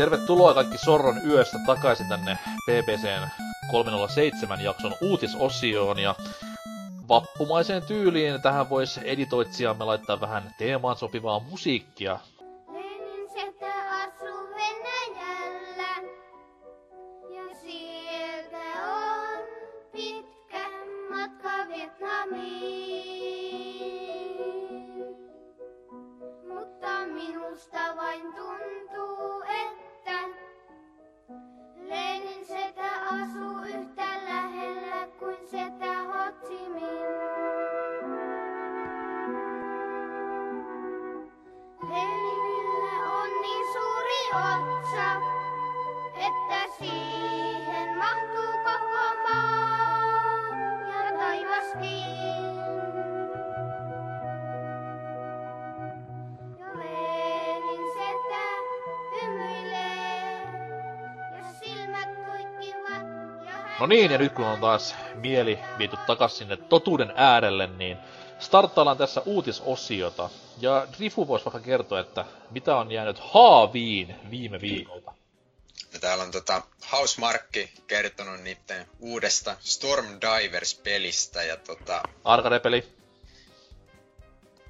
Tervetuloa 0.00 0.54
kaikki 0.54 0.78
Sorron 0.78 1.20
yöstä 1.26 1.58
takaisin 1.66 2.08
tänne 2.08 2.38
BBCn 2.66 3.28
307 3.70 4.60
jakson 4.60 4.94
uutisosioon 5.00 5.98
ja 5.98 6.14
vappumaiseen 7.08 7.82
tyyliin 7.82 8.42
tähän 8.42 8.70
voisi 8.70 9.00
editoitsijamme 9.04 9.84
laittaa 9.84 10.20
vähän 10.20 10.54
teemaan 10.58 10.96
sopivaa 10.96 11.40
musiikkia. 11.40 12.18
Niin, 63.90 64.10
ja 64.10 64.18
nyt 64.18 64.32
kun 64.32 64.44
on 64.44 64.60
taas 64.60 64.94
mieli 65.14 65.58
viety 65.78 65.96
takas 66.06 66.38
sinne 66.38 66.56
totuuden 66.56 67.12
äärelle, 67.16 67.66
niin 67.66 67.96
starttaillaan 68.38 68.96
tässä 68.96 69.22
uutisosiota. 69.24 70.30
Ja 70.60 70.86
Drifu 70.98 71.28
voisi 71.28 71.44
vaikka 71.44 71.60
kertoa, 71.60 72.00
että 72.00 72.24
mitä 72.50 72.76
on 72.76 72.92
jäänyt 72.92 73.18
haaviin 73.18 74.16
viime 74.30 74.60
viikolta. 74.60 75.14
Ja 75.92 76.00
täällä 76.00 76.24
on 76.24 76.30
tota 76.30 76.62
Hausmarkki 76.82 77.70
kertonut 77.86 78.40
niiden 78.40 78.86
uudesta 79.00 79.56
Storm 79.60 80.06
Divers-pelistä 80.06 81.42
ja 81.42 81.56
tota, 81.56 82.02
Arcade-peli. 82.24 82.88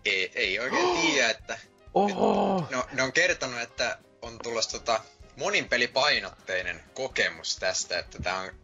ei, 0.05 0.33
ei 0.35 0.59
oikein 0.61 0.97
tiedä, 1.01 1.31
että 1.31 1.59
Oho! 1.95 2.67
no, 2.71 2.85
ne 2.93 3.03
on 3.03 3.13
kertonut, 3.13 3.61
että 3.61 3.99
on 4.23 4.39
tulossa 4.43 4.79
tota 4.79 5.01
monin 5.37 5.69
pelipainotteinen 5.69 6.83
kokemus 6.95 7.57
tästä, 7.57 7.99
että 7.99 8.23
tää 8.23 8.41
on 8.41 8.60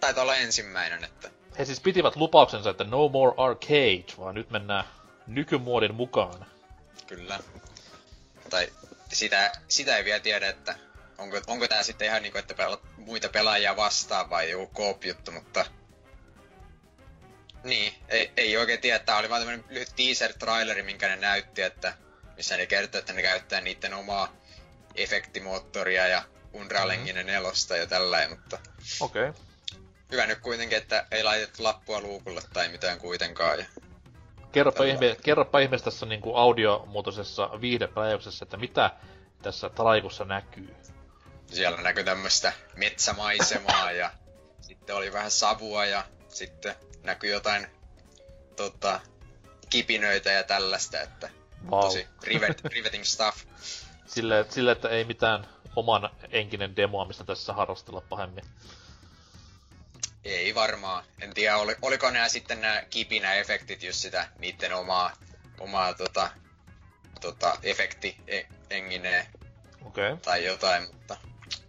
Taitaa 0.00 0.22
olla 0.22 0.36
ensimmäinen, 0.36 1.04
että 1.04 1.30
He 1.58 1.64
siis 1.64 1.80
pitivät 1.80 2.16
lupauksensa, 2.16 2.70
että 2.70 2.84
no 2.84 3.08
more 3.08 3.34
arcade, 3.36 4.04
vaan 4.18 4.34
nyt 4.34 4.50
mennään 4.50 4.84
nykymuodin 5.26 5.94
mukaan. 5.94 6.46
kyllä. 7.06 7.40
Tai 8.50 8.72
sitä, 9.12 9.52
sitä 9.68 9.96
ei 9.96 10.04
vielä 10.04 10.20
tiedä, 10.20 10.48
että 10.48 10.74
onko, 11.18 11.40
onko 11.46 11.68
tää 11.68 11.82
sitten 11.82 12.08
ihan 12.08 12.22
niinku, 12.22 12.38
että 12.38 12.54
pelat 12.54 12.80
muita 12.96 13.28
pelaajia 13.28 13.76
vastaan 13.76 14.30
vai 14.30 14.50
joku 14.50 14.66
koop-juttu, 14.66 15.32
mutta... 15.32 15.66
Niin, 17.64 17.94
ei, 18.08 18.32
ei 18.36 18.56
oikein 18.56 18.80
tiedä. 18.80 18.98
Tää 18.98 19.16
oli 19.16 19.30
vaan 19.30 19.40
tämmönen 19.40 19.64
lyhyt 19.68 19.92
teaser-traileri, 19.96 20.82
minkä 20.82 21.08
ne 21.08 21.16
näytti, 21.16 21.62
että 21.62 21.94
missä 22.36 22.56
ne 22.56 22.66
kertoi, 22.66 22.98
että 22.98 23.12
ne 23.12 23.22
käyttää 23.22 23.60
niiden 23.60 23.94
omaa 23.94 24.36
efektimoottoria 24.94 26.08
ja 26.08 26.22
Unreal 26.52 26.90
Engine 26.90 27.22
4 27.22 27.78
ja 27.78 27.86
tällä, 27.86 28.28
mutta 28.28 28.58
Okei. 29.00 29.28
Okay. 29.28 29.49
Hyvä 30.12 30.26
nyt 30.26 30.38
kuitenkin, 30.38 30.78
että 30.78 31.06
ei 31.10 31.24
laitettu 31.24 31.64
lappua 31.64 32.00
luukulle 32.00 32.42
tai 32.52 32.68
mitään 32.68 32.98
kuitenkaan. 32.98 33.58
Ja 33.58 33.64
Kerropa, 34.52 34.84
ihme, 34.84 35.16
kerropa 35.22 35.58
ihmeessä 35.58 35.84
tässä 35.84 36.06
niinku 36.06 36.36
audiomuotoisessa 36.36 37.50
viihdepläjäyksessä, 37.60 38.44
että 38.44 38.56
mitä 38.56 38.90
tässä 39.42 39.68
traikussa 39.68 40.24
näkyy. 40.24 40.74
siellä 41.46 41.82
näkyi 41.82 42.04
tämmöistä 42.04 42.52
metsämaisemaa 42.76 43.92
ja 43.92 44.10
sitten 44.68 44.96
oli 44.96 45.12
vähän 45.12 45.30
savua 45.30 45.84
ja 45.84 46.04
sitten 46.28 46.74
näkyi 47.02 47.30
jotain 47.30 47.66
tota, 48.56 49.00
kipinöitä 49.70 50.30
ja 50.30 50.42
tällaista, 50.42 51.00
että 51.00 51.30
Vau. 51.70 51.82
tosi 51.82 52.08
rivet, 52.22 52.64
riveting 52.74 53.04
stuff. 53.04 53.44
Sille, 54.06 54.46
sille, 54.48 54.72
että 54.72 54.88
ei 54.88 55.04
mitään 55.04 55.46
oman 55.76 56.10
enkinen 56.30 56.76
demoa, 56.76 57.04
mistä 57.04 57.24
tässä 57.24 57.52
harrastella 57.52 58.00
pahemmin. 58.00 58.44
Ei 60.24 60.54
varmaan. 60.54 61.04
En 61.20 61.34
tiedä, 61.34 61.56
oli, 61.56 61.76
oliko 61.82 62.10
nämä 62.10 62.28
sitten 62.28 62.60
nämä 62.60 62.82
kipinä-efektit 62.90 63.82
just 63.82 63.98
sitä 63.98 64.28
niiden 64.38 64.74
omaa, 64.74 65.12
omaa 65.60 65.94
tota, 65.94 66.30
tota, 67.20 67.58
efekti 67.62 68.16
e- 68.26 68.42
engineen. 68.70 69.26
Okay. 69.86 70.16
tai 70.16 70.44
jotain, 70.44 70.82
mutta 70.82 71.16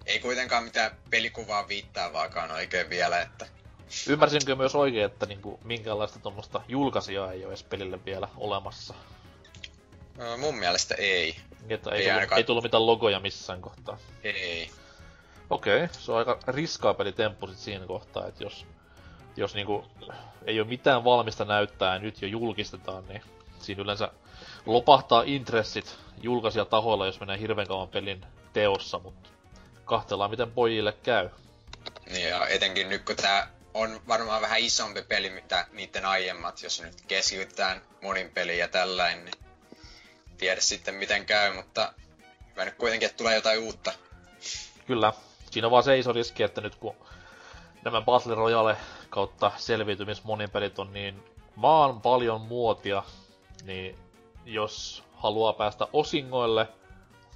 ei 0.06 0.20
kuitenkaan 0.20 0.64
mitään 0.64 0.92
pelikuvaa 1.10 1.68
viittaavaakaan 1.68 2.52
oikein 2.52 2.90
vielä, 2.90 3.22
että 3.22 3.48
Ymmärsinkö 4.08 4.56
myös 4.56 4.76
oikein, 4.76 5.06
että 5.06 5.26
niinku, 5.26 5.60
minkäänlaista 5.64 6.20
tuommoista 6.20 6.62
julkaisijaa 6.68 7.32
ei 7.32 7.40
ole 7.46 7.48
edes 7.54 7.64
pelille 7.64 8.06
vielä 8.06 8.28
olemassa? 8.38 8.94
ö, 10.20 10.38
mun 10.38 10.56
mielestä 10.56 10.96
ei. 10.96 11.36
Niin, 11.62 11.72
että 11.72 11.90
Ei 11.90 11.98
ei, 11.98 12.04
tullut, 12.04 12.16
ainakaan. 12.16 12.38
ei 12.38 12.44
tullut 12.44 12.64
mitään 12.64 12.86
logoja 12.86 13.20
missään 13.20 13.62
kohtaa. 13.62 13.98
Ei. 14.24 14.72
Okei, 15.52 15.84
okay, 15.84 15.96
se 16.00 16.12
on 16.12 16.18
aika 16.18 16.40
riskaapeli 16.48 17.12
temppu 17.12 17.48
sit 17.48 17.58
siinä 17.58 17.86
kohtaa, 17.86 18.28
että 18.28 18.44
jos, 18.44 18.66
jos 19.36 19.56
niinku 19.56 19.86
ei 20.46 20.60
ole 20.60 20.68
mitään 20.68 21.04
valmista 21.04 21.46
näyttää 21.46 21.94
ja 21.94 22.00
nyt 22.00 22.22
jo 22.22 22.28
julkistetaan, 22.28 23.08
niin 23.08 23.22
siinä 23.60 23.82
yleensä 23.82 24.12
lopahtaa 24.66 25.24
intressit 25.26 25.98
julkaisijatahoilla, 26.22 27.06
jos 27.06 27.20
menee 27.20 27.40
hirveän 27.40 27.68
kauan 27.68 27.88
pelin 27.88 28.26
teossa, 28.54 29.00
mutta 29.00 29.30
kahtellaan 29.86 30.32
miten 30.32 30.52
pojille 30.52 30.94
käy. 31.04 31.30
Niin 32.10 32.30
ja 32.30 32.48
etenkin 32.48 32.90
nyt 32.90 33.06
kun 33.06 33.16
tää 33.16 33.48
on 33.74 34.02
varmaan 34.08 34.42
vähän 34.42 34.60
isompi 34.60 35.02
peli 35.02 35.30
mitä 35.30 35.68
niiden 35.72 36.06
aiemmat, 36.06 36.64
jos 36.64 36.82
nyt 36.82 37.02
keskitytään 37.08 37.82
monin 38.02 38.32
peliin 38.32 38.60
ja 38.60 38.68
tällainen, 38.68 39.26
niin 39.26 39.36
tiedä 40.38 40.62
sitten 40.62 40.96
miten 40.96 41.26
käy, 41.26 41.54
mutta 41.54 41.94
hyvä 42.52 42.66
nyt 42.66 42.76
kuitenkin, 42.76 43.06
että 43.06 43.18
tulee 43.18 43.36
jotain 43.36 43.60
uutta. 43.60 43.94
Kyllä, 44.88 45.14
siinä 45.52 45.68
on 45.68 45.72
vaan 45.72 45.84
se 45.84 45.98
iso 45.98 46.14
riski, 46.14 46.44
että 46.44 46.62
nyt 46.62 46.76
kun 46.76 46.96
nämä 47.84 48.02
Battle 48.02 48.36
Royale 48.36 48.78
kautta 49.10 49.52
selviytymis 49.58 50.24
pelit 50.52 50.80
on 50.80 50.94
niin 50.94 51.24
maan 51.56 52.02
paljon 52.02 52.42
muotia, 52.42 53.04
niin 53.64 53.96
jos 54.46 55.04
haluaa 55.14 55.54
päästä 55.54 55.88
osingoille 55.94 56.68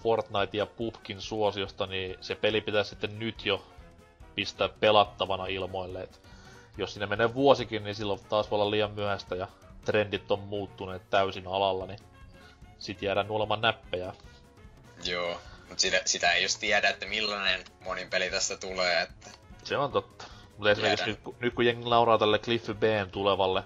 Fortnite 0.04 0.58
ja 0.58 0.66
PUBGin 0.66 1.22
suosiosta, 1.22 1.86
niin 1.86 2.16
se 2.22 2.36
peli 2.36 2.62
pitää 2.62 2.84
sitten 2.84 3.20
nyt 3.20 3.46
jo 3.46 3.64
pistää 4.36 4.70
pelattavana 4.70 5.46
ilmoille. 5.46 6.02
Et 6.02 6.22
jos 6.78 6.94
sinne 6.94 7.06
menee 7.06 7.34
vuosikin, 7.34 7.84
niin 7.84 7.96
silloin 7.96 8.20
taas 8.30 8.52
voi 8.52 8.60
olla 8.60 8.72
liian 8.72 8.92
myöhäistä 8.92 9.36
ja 9.36 9.48
trendit 9.86 10.32
on 10.32 10.40
muuttuneet 10.40 11.10
täysin 11.10 11.48
alalla, 11.48 11.86
niin 11.86 12.00
sit 12.80 13.02
jäädään 13.02 13.28
nuolemaan 13.28 13.62
näppejä. 13.62 14.14
Joo, 15.06 15.40
mutta 15.70 15.82
sitä, 15.82 16.02
sitä 16.06 16.32
ei 16.32 16.44
just 16.44 16.60
tiedä, 16.60 16.90
että 16.90 17.06
millainen 17.06 17.64
monin 17.80 18.10
peli 18.10 18.30
tästä 18.30 18.58
tulee, 18.58 19.02
että 19.02 19.30
Se 19.64 19.78
on 19.78 19.92
totta. 19.92 20.26
Mutta 20.58 20.72
esimerkiksi 20.72 21.06
nyt, 21.06 21.20
nyt 21.40 21.54
kun 21.54 21.66
jengi 21.66 21.90
nauraa 21.90 22.18
tälle 22.18 22.40
Cliffy 22.40 22.74
B:n 22.74 23.10
tulevalle 23.12 23.64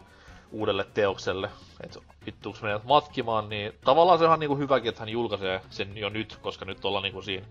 uudelle 0.51 0.85
teokselle, 0.93 1.49
että 1.83 1.99
vittuuks 2.25 2.62
meidät 2.62 2.83
matkimaan, 2.83 3.49
niin 3.49 3.73
tavallaan 3.85 4.19
se 4.19 4.25
on 4.25 4.39
niinku 4.39 4.57
hyväkin, 4.57 4.89
että 4.89 5.01
hän 5.01 5.09
julkaisee 5.09 5.62
sen 5.69 5.97
jo 5.97 6.09
nyt, 6.09 6.38
koska 6.41 6.65
nyt 6.65 6.85
ollaan 6.85 7.03
niinku 7.03 7.21
siinä 7.21 7.45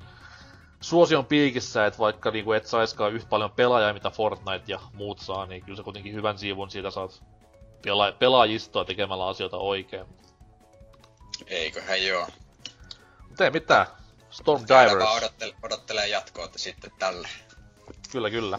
suosion 0.81 1.27
piikissä, 1.27 1.87
että 1.87 1.99
vaikka 1.99 2.31
niinku 2.31 2.53
et 2.53 2.67
saiskaan 2.67 3.13
yhtä 3.13 3.29
paljon 3.29 3.51
pelaajia, 3.51 3.93
mitä 3.93 4.11
Fortnite 4.11 4.65
ja 4.67 4.81
muut 4.93 5.19
saa, 5.19 5.47
niin 5.47 5.63
kyllä 5.65 5.77
sä 5.77 5.83
kuitenkin 5.83 6.15
hyvän 6.15 6.39
siivun 6.39 6.71
siitä 6.71 6.91
saat 6.91 7.23
pela- 7.87 8.17
pelaajistoa 8.19 8.85
tekemällä 8.85 9.27
asioita 9.27 9.57
oikein. 9.57 10.07
eiköhän 11.47 12.07
joo. 12.07 12.27
Mutta 13.29 13.45
ei 13.45 13.51
mitään. 13.51 13.87
Storm 14.31 14.67
Täällä 14.67 14.91
Divers. 14.93 15.05
vaan 15.05 15.19
odottelee, 15.19 15.55
odottelee 15.63 16.09
jatkoa 16.09 16.49
sitten 16.57 16.91
tälle. 16.99 17.29
Kyllä, 18.13 18.31
kyllä. 18.31 18.59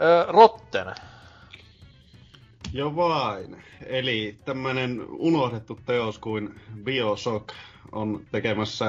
Öö, 0.00 0.24
Rotten. 0.28 0.94
Jo 2.72 2.96
vain. 2.96 3.64
Eli 3.86 4.38
tämmönen 4.44 5.04
unohdettu 5.08 5.80
teos 5.86 6.18
kuin 6.18 6.60
Bioshock 6.84 7.48
on 7.92 8.26
tekemässä 8.32 8.86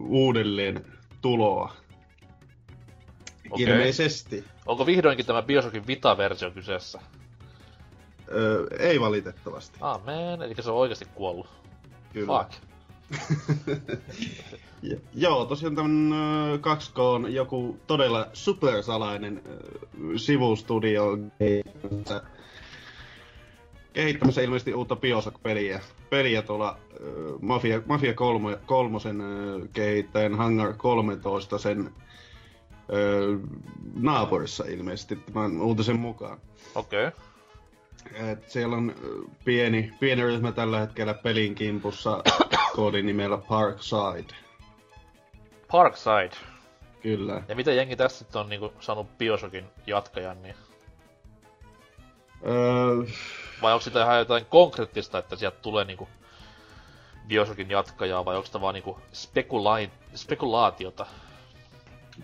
uudelleen 0.00 0.98
tuloa. 1.22 1.76
Okei. 3.50 3.66
Ilmeisesti. 3.66 4.44
Onko 4.66 4.86
vihdoinkin 4.86 5.26
tämä 5.26 5.42
Bioshockin 5.42 5.86
Vita-versio 5.86 6.50
kyseessä? 6.50 7.00
Ö, 8.32 8.66
ei 8.78 9.00
valitettavasti. 9.00 9.78
Ah 9.80 10.04
man, 10.04 10.42
eli 10.42 10.54
se 10.60 10.70
on 10.70 10.76
oikeasti 10.76 11.04
kuollut. 11.14 11.46
Kyllä. 12.12 12.44
Fuck. 12.44 12.75
Joo, 15.14 15.44
tosiaan 15.44 16.12
ö, 16.12 16.56
2K 16.56 17.28
joku 17.28 17.80
todella 17.86 18.26
supersalainen 18.32 19.42
sivustudio 20.16 21.08
on 21.08 21.32
kehittämässä, 23.92 24.42
ilmeisesti 24.42 24.74
uutta 24.74 24.96
Bioshock-peliä. 24.96 25.80
Peliä 26.10 26.42
tuolla 26.42 26.78
Mafia, 27.40 27.82
Mafia 27.86 28.14
3, 28.14 28.58
kolmosen 28.66 29.22
kehittäjän 29.72 30.34
Hangar 30.34 30.74
13 30.76 31.58
sen 31.58 31.92
naapurissa 33.94 34.64
ilmeisesti 34.64 35.16
tämän 35.16 35.60
uutisen 35.60 35.98
mukaan. 35.98 36.38
Okei. 36.74 37.06
Okay. 37.06 37.20
Et 38.14 38.48
siellä 38.48 38.76
on 38.76 38.94
pieni, 39.44 39.92
pieni 40.00 40.22
ryhmä 40.22 40.52
tällä 40.52 40.80
hetkellä 40.80 41.14
pelin 41.14 41.54
kimpussa 41.54 42.22
koodinimellä 42.76 43.38
Parkside. 43.38 44.34
Parkside. 45.72 46.36
Kyllä. 47.02 47.42
Ja 47.48 47.56
miten 47.56 47.76
jengi 47.76 47.96
tässä 47.96 48.18
sitten 48.18 48.40
on 48.40 48.48
niinku 48.48 48.72
saanut 48.80 49.18
Bioshockin 49.18 49.64
jatkajan, 49.86 50.42
niin... 50.42 50.54
Öö, 52.46 53.04
Vai 53.62 53.72
onko 53.72 53.82
sitä 53.82 54.02
ihan 54.02 54.18
jotain 54.18 54.44
konkreettista, 54.46 55.18
että 55.18 55.36
sieltä 55.36 55.58
tulee 55.62 55.84
niinku 55.84 56.08
Bioshockin 57.28 57.70
jatkajaa, 57.70 58.24
vai 58.24 58.36
onko 58.36 58.46
sitä 58.46 58.60
vaan 58.60 58.74
niinku 58.74 58.98
spekulai- 59.12 59.90
spekulaatiota? 60.14 61.06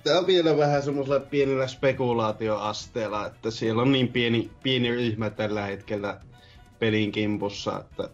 Tää 0.05 0.19
on 0.19 0.27
vielä 0.27 0.57
vähän 0.57 0.83
semmoisella 0.83 1.21
pienellä 1.21 1.67
spekulaatioasteella, 1.67 3.27
että 3.27 3.51
siellä 3.51 3.83
on 3.83 3.93
niin 3.93 4.09
pieni, 4.09 4.51
pieni 4.63 4.91
ryhmä 4.91 5.31
tällä 5.31 5.63
hetkellä 5.63 6.21
pelin 6.79 7.13
kimpussa, 7.13 7.81
että 7.81 8.11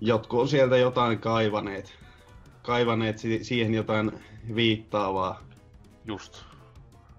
jotkut 0.00 0.40
on 0.40 0.48
sieltä 0.48 0.76
jotain 0.76 1.18
kaivaneet, 1.18 1.94
kaivaneet 2.62 3.18
si- 3.18 3.44
siihen 3.44 3.74
jotain 3.74 4.12
viittaavaa, 4.54 5.40
Just. 6.04 6.42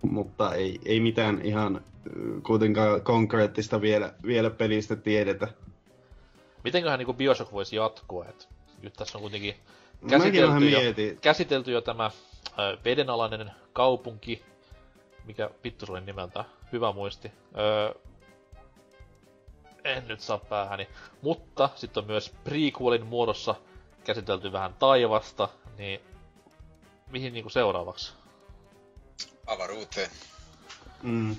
mutta 0.02 0.56
ei, 0.56 0.80
ei 0.86 1.00
mitään 1.00 1.42
ihan 1.44 1.76
ö, 2.08 2.42
kuitenkaan 2.46 3.02
konkreettista 3.02 3.82
vielä, 3.82 4.14
vielä 4.26 4.50
pelistä 4.50 4.96
tiedetä. 4.96 5.48
Mitenköhän 6.64 7.00
niinku 7.00 7.14
Bioshock 7.14 7.52
voisi 7.52 7.76
jatkua, 7.76 8.26
et 8.26 8.50
nyt 8.82 8.94
tässä 8.94 9.18
on 9.18 9.22
kuitenkin 9.22 9.56
käsitelty 10.10 10.70
jo, 10.70 10.80
mietin. 10.80 11.18
käsitelty 11.22 11.72
jo 11.72 11.82
tämä 11.82 12.12
ö, 12.60 12.78
vedenalainen 12.86 13.52
kaupunki, 13.74 14.46
mikä 15.26 15.50
vittu 15.64 15.86
se 15.86 15.92
oli 15.92 16.02
nimeltä, 16.02 16.46
hyvä 16.72 16.92
muisti. 16.92 17.32
Öö, 17.58 17.94
en 19.84 20.08
nyt 20.08 20.20
saa 20.20 20.38
päähäni. 20.38 20.88
Mutta 21.22 21.70
sitten 21.76 22.02
on 22.02 22.08
myös 22.08 22.34
prequelin 22.44 23.06
muodossa 23.06 23.56
käsitelty 24.04 24.52
vähän 24.52 24.74
taivasta, 24.74 25.50
niin 25.78 26.02
mihin 27.12 27.34
niinku 27.34 27.50
seuraavaksi? 27.50 28.14
Avaruuteen. 29.48 30.10
Mm. 31.04 31.36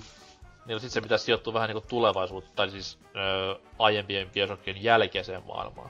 Niin 0.65 0.79
sit 0.79 0.91
se 0.91 1.01
pitäisi 1.01 1.25
sijoittua 1.25 1.53
vähän 1.53 1.69
niinku 1.69 1.87
tulevaisuutta, 1.89 2.51
tai 2.55 2.69
siis 2.69 2.99
öö, 3.15 3.55
aiempien 3.79 4.29
Bioshockien 4.29 4.83
jälkeiseen 4.83 5.43
maailmaan. 5.43 5.89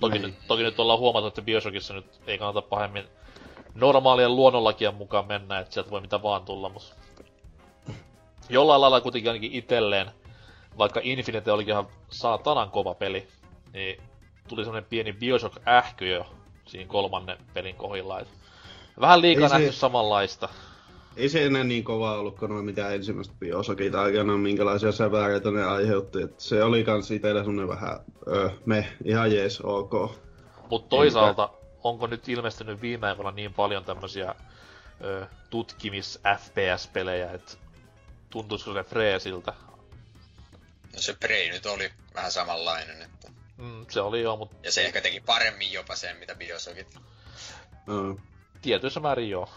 Toki, 0.00 0.18
nyt, 0.18 0.34
toki 0.46 0.62
nyt 0.62 0.80
ollaan 0.80 0.98
huomata, 0.98 1.26
että 1.28 1.42
Bioshockissa 1.42 1.94
nyt 1.94 2.20
ei 2.26 2.38
kannata 2.38 2.62
pahemmin 2.62 3.04
normaalien 3.74 4.36
luonnonlakien 4.36 4.94
mukaan 4.94 5.26
mennä, 5.26 5.58
että 5.58 5.74
sieltä 5.74 5.90
voi 5.90 6.00
mitä 6.00 6.22
vaan 6.22 6.44
tulla, 6.44 6.68
mutta 6.68 6.94
jollain 8.48 8.80
lailla 8.80 9.00
kuitenkin 9.00 9.30
ainakin 9.30 9.52
itselleen, 9.52 10.10
vaikka 10.78 11.00
Infinite 11.02 11.52
olikin 11.52 11.72
ihan 11.72 11.88
saatanan 12.10 12.70
kova 12.70 12.94
peli, 12.94 13.28
niin 13.72 14.02
tuli 14.48 14.64
semmonen 14.64 14.84
pieni 14.90 15.12
Bioshock-ähky 15.12 16.06
jo 16.08 16.26
siinä 16.66 16.88
kolmannen 16.88 17.38
pelin 17.54 17.74
kohdilla. 17.76 18.20
Vähän 19.00 19.20
liikaa 19.22 19.42
Ei 19.44 19.48
se- 19.48 19.58
nähty 19.58 19.72
samanlaista. 19.72 20.48
Ei 21.18 21.28
se 21.28 21.46
enää 21.46 21.64
niin 21.64 21.84
kova 21.84 22.18
ollut 22.18 22.38
kuin 22.38 22.50
noin 22.50 22.64
mitä 22.64 22.88
ensimmäistä 22.88 23.34
biosokit 23.38 23.94
aikana, 23.94 24.36
minkälaisia 24.36 24.92
sävääreitä 24.92 25.50
ne 25.50 25.64
aiheutti. 25.64 26.22
Et 26.22 26.40
se 26.40 26.64
oli 26.64 26.84
kans 26.84 27.10
itellä 27.10 27.44
semmonen 27.44 27.68
vähän, 27.68 28.00
öö, 28.28 28.50
me, 28.66 28.92
ihan 29.04 29.32
jees, 29.32 29.60
ok. 29.60 29.92
Mutta 30.70 30.88
toisaalta, 30.88 31.50
onko 31.84 32.06
nyt 32.06 32.28
ilmestynyt 32.28 32.82
viime 32.82 33.06
aikoina 33.06 33.30
niin 33.30 33.54
paljon 33.54 33.84
tämmösiä 33.84 34.34
ö, 35.04 35.26
tutkimis-FPS-pelejä, 35.50 37.32
että 37.32 37.52
tuntuisiko 38.30 38.74
se 38.74 38.84
freesiltä? 38.84 39.52
No 40.92 41.02
se 41.02 41.16
Prey 41.20 41.50
nyt 41.50 41.66
oli 41.66 41.90
vähän 42.14 42.32
samanlainen, 42.32 43.02
että... 43.02 43.28
Mm, 43.56 43.86
se 43.88 44.00
oli 44.00 44.22
joo, 44.22 44.36
mutta 44.36 44.56
Ja 44.62 44.72
se 44.72 44.84
ehkä 44.84 45.00
teki 45.00 45.20
paremmin 45.20 45.72
jopa 45.72 45.96
sen, 45.96 46.16
mitä 46.16 46.34
Bioshockit. 46.34 46.96
Öö. 47.88 48.14
tietyissä 48.62 49.00
määrin 49.00 49.30
joo. 49.30 49.48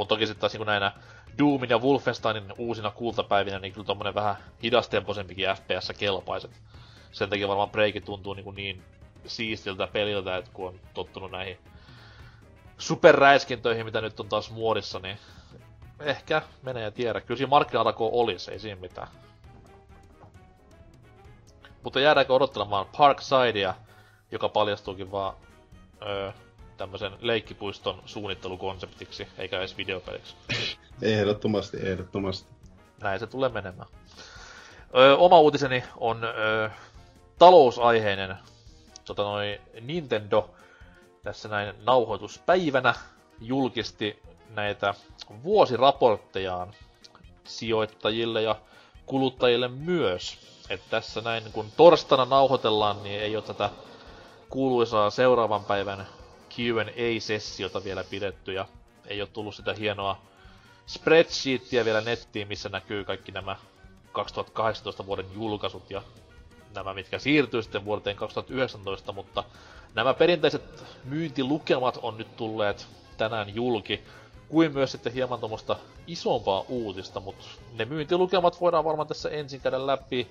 Mutta 0.00 0.14
toki 0.14 0.26
sitten 0.26 0.40
taas 0.40 0.52
niin 0.52 0.66
näinä 0.66 0.92
Doomin 1.38 1.70
ja 1.70 1.78
Wolfensteinin 1.78 2.52
uusina 2.58 2.90
kultapäivinä, 2.90 3.58
niin 3.58 3.72
kyllä 3.72 3.86
tommonen 3.86 4.14
vähän 4.14 4.36
hidastempoisempikin 4.62 5.48
FPS 5.54 5.92
kelpaiset. 5.98 6.50
Sen 7.12 7.30
takia 7.30 7.48
varmaan 7.48 7.70
Breaki 7.70 8.00
tuntuu 8.00 8.34
niin, 8.34 8.54
niin 8.54 8.82
siistiltä 9.26 9.86
peliltä, 9.86 10.36
että 10.36 10.50
kun 10.54 10.68
on 10.68 10.80
tottunut 10.94 11.30
näihin 11.30 11.58
superräiskintöihin, 12.78 13.84
mitä 13.84 14.00
nyt 14.00 14.20
on 14.20 14.28
taas 14.28 14.50
muodissa, 14.50 14.98
niin 14.98 15.18
ehkä 16.00 16.42
menee 16.62 16.82
ja 16.82 16.90
tiedä. 16.90 17.20
Kyllä 17.20 17.38
siinä 17.38 17.50
markkinarako 17.50 18.10
olisi, 18.12 18.52
ei 18.52 18.58
siinä 18.58 18.80
mitään. 18.80 19.08
Mutta 21.82 22.00
jäädäänkö 22.00 22.34
odottelemaan 22.34 22.86
Parksidea, 22.98 23.74
joka 24.32 24.48
paljastuukin 24.48 25.12
vaan 25.12 25.34
öö, 26.02 26.32
tämmöisen 26.80 27.12
leikkipuiston 27.20 28.02
suunnittelukonseptiksi, 28.06 29.28
eikä 29.38 29.58
edes 29.58 29.76
videopeliksi. 29.76 30.36
Ehdottomasti, 31.02 31.76
ehdottomasti. 31.82 32.52
Näin 33.02 33.20
se 33.20 33.26
tulee 33.26 33.48
menemään. 33.48 33.88
Öö, 34.96 35.16
oma 35.16 35.40
uutiseni 35.40 35.84
on 35.96 36.24
öö, 36.24 36.70
talousaiheinen. 37.38 38.36
Tota 39.04 39.22
noi, 39.22 39.60
Nintendo 39.80 40.50
tässä 41.22 41.48
näin 41.48 41.74
nauhoituspäivänä 41.86 42.94
julkisti 43.40 44.22
näitä 44.50 44.94
vuosiraporttejaan 45.42 46.74
sijoittajille 47.44 48.42
ja 48.42 48.56
kuluttajille 49.06 49.68
myös. 49.68 50.38
Et 50.70 50.80
tässä 50.90 51.20
näin, 51.20 51.52
kun 51.52 51.66
torstaina 51.76 52.24
nauhoitellaan, 52.24 53.02
niin 53.02 53.20
ei 53.20 53.36
ole 53.36 53.44
tätä 53.44 53.70
kuuluisaa 54.48 55.10
seuraavan 55.10 55.64
päivän 55.64 56.06
Q&A-sessiota 56.54 57.84
vielä 57.84 58.04
pidetty 58.04 58.52
ja 58.52 58.66
ei 59.06 59.20
ole 59.20 59.28
tullut 59.32 59.54
sitä 59.54 59.74
hienoa 59.74 60.20
spreadsheetia 60.86 61.84
vielä 61.84 62.00
nettiin, 62.00 62.48
missä 62.48 62.68
näkyy 62.68 63.04
kaikki 63.04 63.32
nämä 63.32 63.56
2018 64.12 65.06
vuoden 65.06 65.26
julkaisut 65.34 65.90
ja 65.90 66.02
nämä, 66.74 66.94
mitkä 66.94 67.18
siirtyy 67.18 67.62
sitten 67.62 67.84
vuoteen 67.84 68.16
2019, 68.16 69.12
mutta 69.12 69.44
nämä 69.94 70.14
perinteiset 70.14 70.84
myyntilukemat 71.04 71.98
on 72.02 72.18
nyt 72.18 72.36
tulleet 72.36 72.86
tänään 73.16 73.54
julki, 73.54 74.00
kuin 74.48 74.72
myös 74.72 74.92
sitten 74.92 75.12
hieman 75.12 75.40
tuommoista 75.40 75.76
isompaa 76.06 76.64
uutista, 76.68 77.20
mutta 77.20 77.44
ne 77.72 77.84
myyntilukemat 77.84 78.60
voidaan 78.60 78.84
varmaan 78.84 79.08
tässä 79.08 79.28
ensin 79.28 79.60
käydä 79.60 79.86
läpi, 79.86 80.30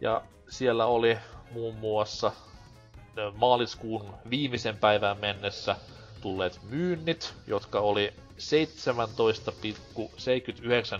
ja 0.00 0.22
siellä 0.48 0.86
oli 0.86 1.18
muun 1.50 1.74
muassa 1.74 2.32
maaliskuun 3.36 4.14
viimeisen 4.30 4.76
päivään 4.76 5.18
mennessä 5.20 5.76
tulleet 6.20 6.60
myynnit, 6.62 7.34
jotka 7.46 7.80
oli 7.80 8.12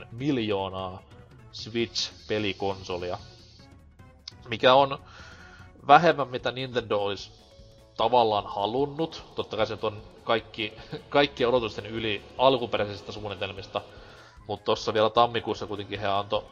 17,79 0.01 0.07
miljoonaa 0.13 1.03
Switch-pelikonsolia. 1.53 3.19
Mikä 4.49 4.75
on 4.75 4.99
vähemmän 5.87 6.29
mitä 6.29 6.51
Nintendo 6.51 6.99
olisi 6.99 7.31
tavallaan 7.97 8.47
halunnut. 8.47 9.25
Totta 9.35 9.57
kai 9.57 9.67
se 9.67 9.79
on 9.83 10.03
kaikki, 10.25 10.73
kaikki 11.09 11.47
odotusten 11.47 11.87
yli 11.87 12.23
alkuperäisistä 12.39 13.13
suunnitelmista. 13.13 13.83
Mutta 14.47 14.65
tuossa 14.65 14.95
vielä 14.95 15.11
tammikuussa 15.11 15.67
kuitenkin 15.67 16.01
he 16.01 16.07
antoi 16.07 16.45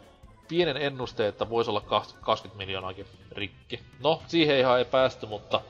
pienen 0.48 0.76
ennusteen, 0.76 1.28
että 1.28 1.50
voisi 1.50 1.70
olla 1.70 1.80
20 2.20 2.56
miljoonaakin 2.56 3.06
rikki. 3.32 3.80
No, 4.00 4.22
siihen 4.26 4.58
ihan 4.58 4.78
ei 4.78 4.84
päästy, 4.84 5.26
mutta 5.26 5.60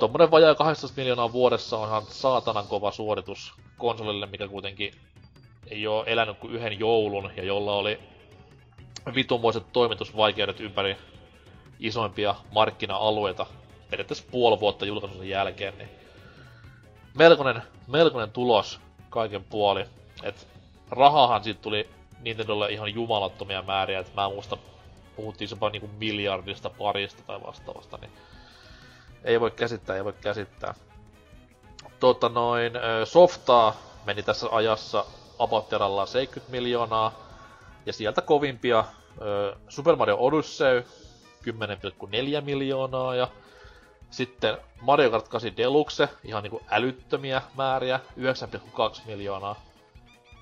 Tuommoinen 0.00 0.30
vajaa 0.30 0.54
18 0.54 1.00
miljoonaa 1.00 1.32
vuodessa 1.32 1.78
onhan 1.78 2.02
saatanan 2.02 2.66
kova 2.66 2.90
suoritus 2.90 3.54
konsolille, 3.78 4.26
mikä 4.26 4.48
kuitenkin 4.48 4.94
ei 5.66 5.86
ole 5.86 6.04
elänyt 6.06 6.38
kuin 6.38 6.52
yhden 6.52 6.78
joulun 6.78 7.30
ja 7.36 7.44
jolla 7.44 7.72
oli 7.72 7.98
vitunmoiset 9.14 9.72
toimitusvaikeudet 9.72 10.60
ympäri 10.60 10.96
isoimpia 11.80 12.34
markkina-alueita 12.52 13.46
periaatteessa 13.90 14.24
puoli 14.30 14.60
vuotta 14.60 14.86
julkaisun 14.86 15.28
jälkeen, 15.28 15.78
niin 15.78 15.88
melkoinen, 17.14 17.62
melkoinen 17.86 18.30
tulos 18.30 18.80
kaiken 19.10 19.44
puoli. 19.44 19.84
Et 20.22 20.48
rahahan 20.90 21.44
siitä 21.44 21.60
tuli 21.62 21.88
Nintendolle 22.20 22.72
ihan 22.72 22.94
jumalattomia 22.94 23.62
määriä, 23.62 23.98
että 23.98 24.20
mä 24.20 24.28
muista 24.28 24.56
puhuttiin 25.16 25.50
jopa 25.50 25.70
niinku 25.70 25.90
miljardista 25.98 26.70
parista 26.70 27.22
tai 27.26 27.40
vastaavasta, 27.46 27.98
niin 28.00 28.10
ei 29.24 29.40
voi 29.40 29.50
käsittää, 29.50 29.96
ei 29.96 30.04
voi 30.04 30.12
käsittää. 30.12 30.74
Tota 32.00 32.28
noin, 32.28 32.72
softaa 33.04 33.76
meni 34.06 34.22
tässä 34.22 34.46
ajassa 34.50 35.04
Abatteralla 35.38 36.06
70 36.06 36.50
miljoonaa, 36.52 37.12
ja 37.86 37.92
sieltä 37.92 38.22
kovimpia 38.22 38.84
Super 39.68 39.96
Mario 39.96 40.16
Odyssey 40.20 40.84
10,4 42.40 42.40
miljoonaa, 42.44 43.14
ja 43.14 43.28
sitten 44.10 44.58
Mario 44.80 45.10
Kart 45.10 45.28
8 45.28 45.56
Deluxe, 45.56 46.08
ihan 46.24 46.42
niinku 46.42 46.62
älyttömiä 46.70 47.42
määriä, 47.56 48.00
9,2 48.18 49.00
miljoonaa, 49.06 49.60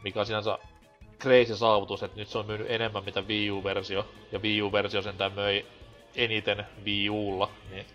mikä 0.03 0.21
on 0.21 0.27
sinänsä 0.27 0.59
crazy 1.19 1.57
saavutus, 1.57 2.03
että 2.03 2.17
nyt 2.17 2.29
se 2.29 2.39
on 2.39 2.47
myynyt 2.47 2.71
enemmän 2.71 3.05
mitä 3.05 3.21
Wii 3.21 3.51
U-versio, 3.51 4.09
ja 4.33 4.39
Wii 4.39 4.63
U-versio 4.63 5.03
sentään 5.03 5.33
möi 5.33 5.67
eniten 6.15 6.67
Wii 6.85 7.11
Ulla, 7.11 7.51
niin 7.71 7.87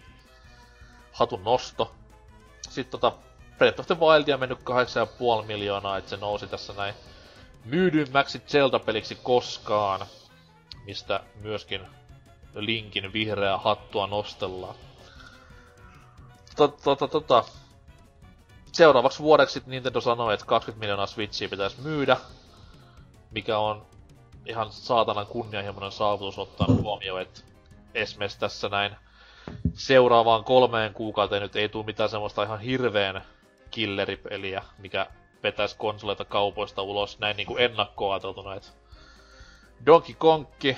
hatun 1.12 1.43
nosto. 1.43 1.91
Sitten 2.69 2.99
tota, 2.99 3.17
Breath 3.57 3.79
of 3.79 3.88
the 3.88 3.99
Wildia 3.99 4.38
mennyt 4.38 4.59
8,5 4.59 5.45
miljoonaa, 5.47 5.97
että 5.97 6.09
se 6.09 6.17
nousi 6.17 6.47
tässä 6.47 6.73
näin 6.73 6.93
myydymmäksi 7.65 8.41
Zelda-peliksi 8.47 9.15
koskaan, 9.15 10.05
mistä 10.86 11.19
myöskin 11.41 11.81
Linkin 12.55 13.13
vihreää 13.13 13.57
hattua 13.57 14.07
nostellaan. 14.07 14.75
Tota, 16.55 17.07
tota. 17.07 17.43
Seuraavaksi 18.71 19.19
vuodeksi 19.19 19.63
Nintendo 19.65 20.01
sanoi, 20.01 20.34
että 20.34 20.45
20 20.45 20.80
miljoonaa 20.80 21.07
Switchia 21.07 21.49
pitäisi 21.49 21.82
myydä, 21.82 22.17
mikä 23.34 23.57
on 23.57 23.86
ihan 24.45 24.71
saatanan 24.71 25.27
kunnianhimoinen 25.27 25.91
saavutus 25.91 26.39
ottaen 26.39 26.81
huomioon, 26.81 27.21
että 27.21 27.41
esimerkiksi 27.93 28.39
tässä 28.39 28.69
näin 28.69 28.95
seuraavaan 29.73 30.43
kolmeen 30.43 30.93
kuukauteen 30.93 31.41
nyt 31.41 31.55
ei 31.55 31.69
tule 31.69 31.86
mitään 31.86 32.09
semmoista 32.09 32.43
ihan 32.43 32.59
hirveen 32.59 33.21
killeripeliä, 33.71 34.63
mikä 34.77 35.07
vetäisi 35.43 35.77
konsoleita 35.77 36.25
kaupoista 36.25 36.81
ulos. 36.81 37.19
Näin 37.19 37.38
niinku 37.38 37.57
ennakkoa 37.57 38.13
ajateltuna, 38.13 38.55
että 38.55 38.69
Donkey 39.86 40.15
Kongki 40.17 40.77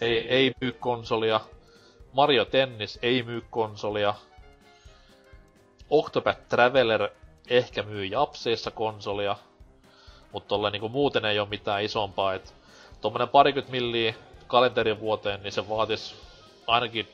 ei, 0.00 0.28
ei 0.28 0.52
myy 0.60 0.72
konsolia, 0.72 1.40
Mario 2.12 2.44
Tennis 2.44 2.98
ei 3.02 3.22
myy 3.22 3.44
konsolia, 3.50 4.14
Octopath 5.90 6.40
Traveler 6.48 7.08
ehkä 7.48 7.82
myy 7.82 8.04
japseissa 8.04 8.70
konsolia, 8.70 9.36
mutta 10.34 10.48
tolleen 10.48 10.72
niinku 10.72 10.88
muuten 10.88 11.24
ei 11.24 11.38
ole 11.38 11.48
mitään 11.48 11.82
isompaa, 11.82 12.34
että 12.34 12.50
tuommoinen 13.00 13.28
parikymmentä 13.28 13.70
milliä 13.70 14.14
kalenterin 14.46 15.00
vuoteen, 15.00 15.42
niin 15.42 15.52
se 15.52 15.68
vaatis 15.68 16.14
ainakin 16.66 17.08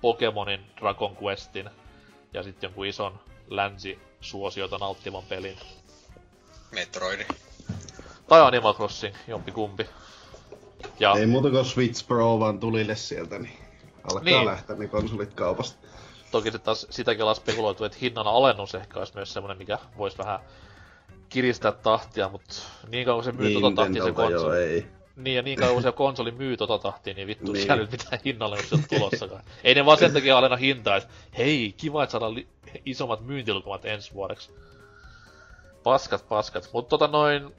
Pokemonin 0.00 0.60
Dragon 0.80 1.16
Questin 1.22 1.70
ja 2.32 2.42
sitten 2.42 2.68
jonkun 2.68 2.86
ison 2.86 3.20
länsisuosiota 3.48 4.78
nauttivan 4.78 5.22
pelin. 5.22 5.58
Metroidi. 6.70 7.26
Tai 8.28 8.40
Animal 8.40 8.74
Crossing, 8.74 9.14
jompi 9.28 9.52
kumpi. 9.52 9.86
Ja 11.00 11.12
Ei 11.12 11.26
muuta 11.26 11.50
kuin 11.50 11.64
Switch 11.64 12.06
Pro 12.06 12.38
vaan 12.40 12.60
tulille 12.60 12.96
sieltä, 12.96 13.38
niin 13.38 13.58
alkaa 14.04 14.22
Niin. 14.24 14.36
niin. 14.36 14.46
lähteä 14.46 14.76
ne 14.76 14.88
konsolit 14.88 15.34
kaupasta. 15.34 15.86
toki 16.30 16.44
sitten 16.44 16.60
taas 16.60 16.86
sitäkin 16.90 17.22
ollaan 17.22 17.36
spekuloitu, 17.36 17.84
että 17.84 17.98
hinnan 18.00 18.26
alennus 18.26 18.74
ehkä 18.74 18.98
olisi 18.98 19.14
myös 19.14 19.32
semmonen, 19.32 19.58
mikä 19.58 19.78
voisi 19.98 20.18
vähän 20.18 20.40
kiristää 21.28 21.72
tahtia, 21.72 22.28
mutta 22.28 22.54
niin 22.88 23.06
kauan 23.06 23.24
se 23.24 23.32
myy 23.32 23.52
tota 23.54 23.74
tahtia 23.74 24.02
se 24.02 24.08
Nintendolta 24.08 24.32
joo, 24.32 24.42
konsoli. 24.42 24.62
ei. 24.62 24.86
Niin 25.16 25.36
ja 25.36 25.42
niin 25.42 25.58
kauan 25.58 25.82
se 25.82 25.92
konsoli 25.92 26.30
myy 26.30 26.56
tota 26.56 26.78
tahtia, 26.78 27.14
niin 27.14 27.26
vittu 27.28 27.44
niin. 27.44 27.52
Niin. 27.52 27.66
siellä 27.66 27.82
nyt 27.82 27.92
mitään 27.92 28.18
hinnalennuksia 28.24 28.78
tulossakaan. 28.98 29.42
ei 29.64 29.74
ne 29.74 29.86
vaan 29.86 29.98
sen 29.98 30.12
takia 30.12 30.38
alenna 30.38 30.56
hintaa, 30.56 30.96
että 30.96 31.08
hei, 31.38 31.74
kiva, 31.76 32.02
että 32.02 32.12
saadaan 32.12 32.34
li- 32.34 32.48
isommat 32.86 33.26
myyntilukumat 33.26 33.84
ensi 33.84 34.14
vuodeksi. 34.14 34.50
Paskat, 35.82 36.28
paskat. 36.28 36.70
Mutta 36.72 36.88
tota 36.88 37.06
noin, 37.12 37.54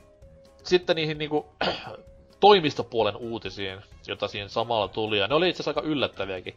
sitten 0.63 0.95
niihin 0.95 1.17
niinku 1.17 1.45
toimistopuolen 2.39 3.15
uutisiin, 3.15 3.79
jota 4.07 4.27
siinä 4.27 4.47
samalla 4.47 4.87
tuli, 4.87 5.19
ja 5.19 5.27
ne 5.27 5.35
oli 5.35 5.49
itse 5.49 5.63
asiassa 5.63 5.79
aika 5.79 5.89
yllättäviäkin. 5.89 6.55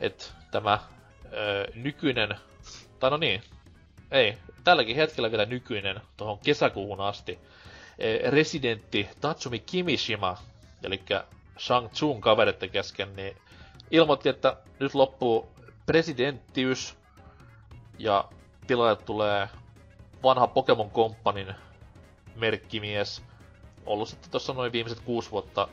Että 0.00 0.24
tämä 0.50 0.78
ö, 1.32 1.66
nykyinen, 1.74 2.34
tai 3.00 3.10
no 3.10 3.16
niin, 3.16 3.42
ei, 4.10 4.38
tälläkin 4.64 4.96
hetkellä 4.96 5.30
vielä 5.30 5.44
nykyinen, 5.44 6.00
tuohon 6.16 6.38
kesäkuuhun 6.38 7.00
asti, 7.00 7.38
eh, 7.98 8.32
residentti 8.32 9.08
Tatsumi 9.20 9.58
Kimishima, 9.58 10.36
eli 10.82 11.02
Shang 11.58 11.88
Tsung 11.88 12.20
kaveritten 12.20 12.70
kesken, 12.70 13.16
niin 13.16 13.36
ilmoitti, 13.90 14.28
että 14.28 14.56
nyt 14.80 14.94
loppuu 14.94 15.48
presidenttiys 15.86 16.96
ja 17.98 18.24
tilalle 18.66 18.96
tulee 18.96 19.48
vanha 20.22 20.46
Pokemon 20.46 20.90
Companyn 20.90 21.54
merkkimies, 22.34 23.22
ollut 23.86 24.08
sitten 24.08 24.30
tuossa 24.30 24.52
noin 24.52 24.72
viimeiset 24.72 25.00
kuusi 25.00 25.30
vuotta 25.30 25.68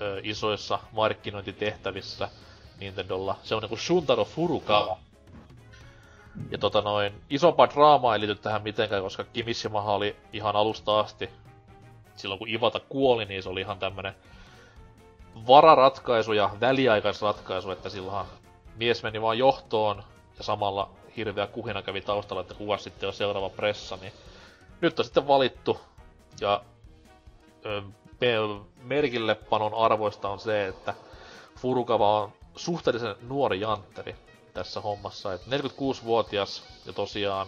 ö, 0.00 0.20
isoissa 0.24 0.78
markkinointitehtävissä 0.92 2.28
Nintendolla. 2.80 3.38
Se 3.42 3.54
on 3.54 3.62
niinku 3.62 3.76
Shuntaro 3.76 4.24
Furukawa. 4.24 4.98
Ja 6.50 6.58
tota 6.58 6.80
noin, 6.80 7.12
isompaa 7.30 7.70
draamaa 7.70 8.14
ei 8.14 8.20
liity 8.20 8.34
tähän 8.34 8.62
mitenkään, 8.62 9.02
koska 9.02 9.24
Kimishimaha 9.24 9.94
oli 9.94 10.16
ihan 10.32 10.56
alusta 10.56 11.00
asti, 11.00 11.30
silloin 12.16 12.38
kun 12.38 12.48
Ivata 12.48 12.80
kuoli, 12.80 13.24
niin 13.24 13.42
se 13.42 13.48
oli 13.48 13.60
ihan 13.60 13.78
tämmönen 13.78 14.14
vararatkaisu 15.46 16.32
ja 16.32 16.50
väliaikaisratkaisu, 16.60 17.70
että 17.70 17.88
silloinhan 17.88 18.26
mies 18.76 19.02
meni 19.02 19.22
vaan 19.22 19.38
johtoon 19.38 20.02
ja 20.38 20.44
samalla 20.44 20.90
hirveä 21.16 21.46
kuhina 21.46 21.82
kävi 21.82 22.00
taustalla, 22.00 22.40
että 22.40 22.54
kuka 22.54 22.76
sitten 22.76 23.06
on 23.06 23.12
seuraava 23.12 23.50
pressa, 23.50 23.98
niin 24.00 24.12
nyt 24.80 24.98
on 24.98 25.04
sitten 25.04 25.28
valittu. 25.28 25.80
Ja 26.40 26.62
ö, 27.66 27.82
me- 28.20 28.60
merkille 28.82 29.34
panon 29.34 29.74
arvoista 29.74 30.28
on 30.28 30.38
se, 30.40 30.66
että 30.66 30.94
Furukawa 31.56 32.20
on 32.20 32.32
suhteellisen 32.56 33.14
nuori 33.28 33.60
jantteri 33.60 34.16
tässä 34.54 34.80
hommassa, 34.80 35.32
että 35.32 35.56
46-vuotias 35.56 36.62
ja 36.86 36.92
tosiaan 36.92 37.46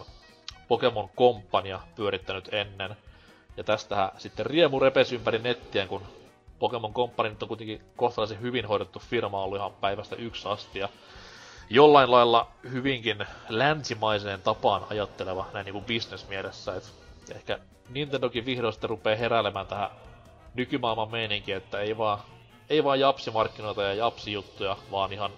Pokemon 0.67 1.09
Compania 1.09 1.79
pyörittänyt 1.95 2.49
ennen. 2.53 2.97
Ja 3.57 3.63
tästähän 3.63 4.11
sitten 4.17 4.45
riemu 4.45 4.79
repesi 4.79 5.15
ympäri 5.15 5.39
nettiä, 5.39 5.87
kun 5.87 6.01
Pokemon 6.59 6.93
Company 6.93 7.29
nyt 7.29 7.41
on 7.43 7.47
kuitenkin 7.47 7.81
kohtalaisen 7.95 8.41
hyvin 8.41 8.65
hoidettu 8.65 8.99
firma 8.99 9.43
ollut 9.43 9.57
ihan 9.57 9.73
päivästä 9.73 10.15
yksi 10.15 10.47
asti. 10.47 10.79
Ja 10.79 10.89
jollain 11.69 12.11
lailla 12.11 12.51
hyvinkin 12.71 13.25
länsimaiseen 13.49 14.41
tapaan 14.41 14.85
ajatteleva 14.89 15.45
näin 15.53 15.65
niinku 15.65 15.81
bisnesmielessä. 15.81 16.75
Et 16.75 16.93
ehkä 17.35 17.59
Nintendokin 17.89 18.45
vihdoin 18.45 18.73
sitten 18.73 18.89
rupeaa 18.89 19.17
heräilemään 19.17 19.67
tähän 19.67 19.89
nykymaailman 20.53 21.11
meininkiin, 21.11 21.57
että 21.57 21.79
ei 21.79 21.97
vaan, 21.97 22.19
ei 22.69 22.83
vaan 22.83 22.99
japsimarkkinoita 22.99 23.83
ja 23.83 23.93
japsijuttuja, 23.93 24.77
vaan 24.91 25.13
ihan 25.13 25.31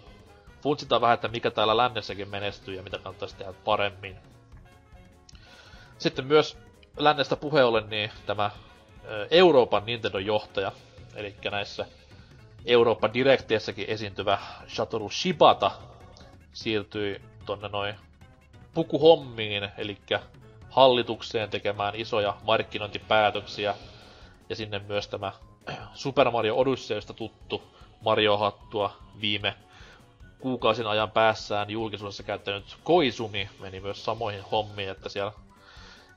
funtsitaan 0.62 1.02
vähän, 1.02 1.14
että 1.14 1.28
mikä 1.28 1.52
täällä 1.52 1.78
lännessäkin 1.78 2.30
menestyy 2.30 2.76
ja 2.76 2.84
mitä 2.84 2.98
kannattaisi 2.98 3.36
tehdä 3.36 3.54
paremmin. 3.54 4.16
Sitten 5.98 6.26
myös 6.26 6.58
lännestä 6.98 7.36
puheen 7.36 7.66
ollen, 7.66 7.90
niin 7.90 8.12
tämä 8.26 8.52
Euroopan 9.32 9.84
Nintendo-johtaja, 9.86 10.72
eli 11.16 11.36
näissä 11.52 11.86
Eurooppa 12.66 13.14
Directiessäkin 13.14 13.86
esiintyvä 13.90 14.40
Satoru 14.68 15.10
Shibata 15.10 15.72
siirtyi 16.54 17.22
tonne 17.46 17.68
noin 17.70 17.96
pukuhommiin, 18.74 19.70
eli 19.78 19.98
hallitukseen 20.70 21.50
tekemään 21.50 21.96
isoja 21.96 22.38
markkinointipäätöksiä. 22.44 23.76
Ja 24.50 24.56
sinne 24.56 24.80
myös 24.80 25.08
tämä 25.08 25.32
Super 25.94 26.32
Mario 26.32 26.56
Odysseystä 26.58 27.14
tuttu 27.14 27.64
Mario-hattua 28.02 28.98
viime 29.22 29.54
kuukausin 30.40 30.88
ajan 30.88 31.12
päässään 31.12 31.70
julkisuudessa 31.70 32.24
käyttänyt 32.24 32.78
Koizumi 32.84 33.50
meni 33.60 33.80
myös 33.80 34.06
samoihin 34.06 34.42
hommiin, 34.52 34.90
että 34.90 35.10
siellä 35.10 35.32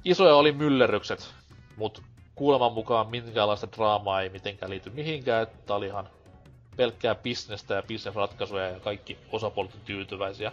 isoja 0.05 0.35
oli 0.35 0.53
myllerrykset, 0.53 1.35
mut 1.77 2.03
kuuleman 2.35 2.73
mukaan 2.73 3.11
minkäänlaista 3.11 3.69
draamaa 3.77 4.23
ei 4.23 4.29
mitenkään 4.29 4.71
liity 4.71 4.91
mihinkään, 4.91 5.43
että 5.43 5.75
oli 5.75 5.87
ihan 5.87 6.09
pelkkää 6.77 7.15
bisnestä 7.15 7.75
ja 7.75 7.83
bisnesratkaisuja 7.83 8.71
ja 8.71 8.81
kaikki 8.81 9.19
osapuolet 9.33 9.75
on 9.75 9.81
tyytyväisiä. 9.85 10.53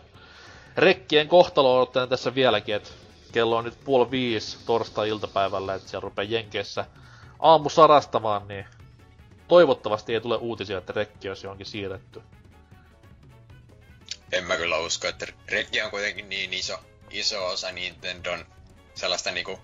Rekkien 0.78 1.28
kohtalo 1.28 1.78
odottelen 1.78 2.10
tässä 2.10 2.36
vieläkin, 2.36 2.76
että 2.76 2.90
kello 3.32 3.58
on 3.58 3.64
nyt 3.64 3.78
puoli 3.86 4.12
viisi 4.12 4.58
torstai-iltapäivällä, 4.66 5.74
että 5.74 5.90
siellä 5.90 6.04
rupeaa 6.04 6.30
Jenkeissä 6.30 6.86
aamu 7.40 7.70
sarastamaan, 7.70 8.48
niin 8.48 8.66
toivottavasti 9.48 10.14
ei 10.14 10.22
tule 10.22 10.38
uutisia, 10.38 10.78
että 10.78 10.94
rekki 10.94 11.30
olisi 11.30 11.46
johonkin 11.46 11.66
siirretty. 11.66 12.22
En 14.32 14.44
mä 14.44 14.58
kyllä 14.58 14.78
usko, 14.78 15.08
että 15.08 15.28
Rekki 15.48 15.82
on 15.82 15.92
kuitenkin 15.92 16.30
niin 16.30 16.54
iso, 16.54 16.80
iso 17.12 17.48
osa 17.48 17.72
Nintendon 17.72 18.46
sellaista 18.96 19.32
niinku 19.32 19.60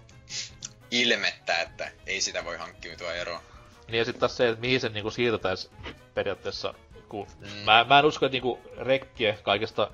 ilmettä, 0.92 1.62
että 1.62 1.92
ei 2.08 2.22
sitä 2.22 2.46
voi 2.46 2.58
hankkiutua 2.58 3.14
eroon. 3.14 3.42
Niin 3.88 3.98
ja 4.00 4.06
sitten 4.06 4.20
taas 4.20 4.38
se, 4.38 4.50
että 4.50 4.62
mihin 4.62 4.80
se 4.82 4.90
niinku 4.90 5.12
siirtäis 5.12 5.70
periaatteessa, 6.14 6.74
kun 7.10 7.28
Mm. 7.40 7.48
mä, 7.66 7.86
mä 7.90 8.00
en 8.00 8.06
usko, 8.06 8.26
että 8.26 8.34
niinku 8.34 8.60
rekkiä 8.78 9.38
kaikesta 9.44 9.92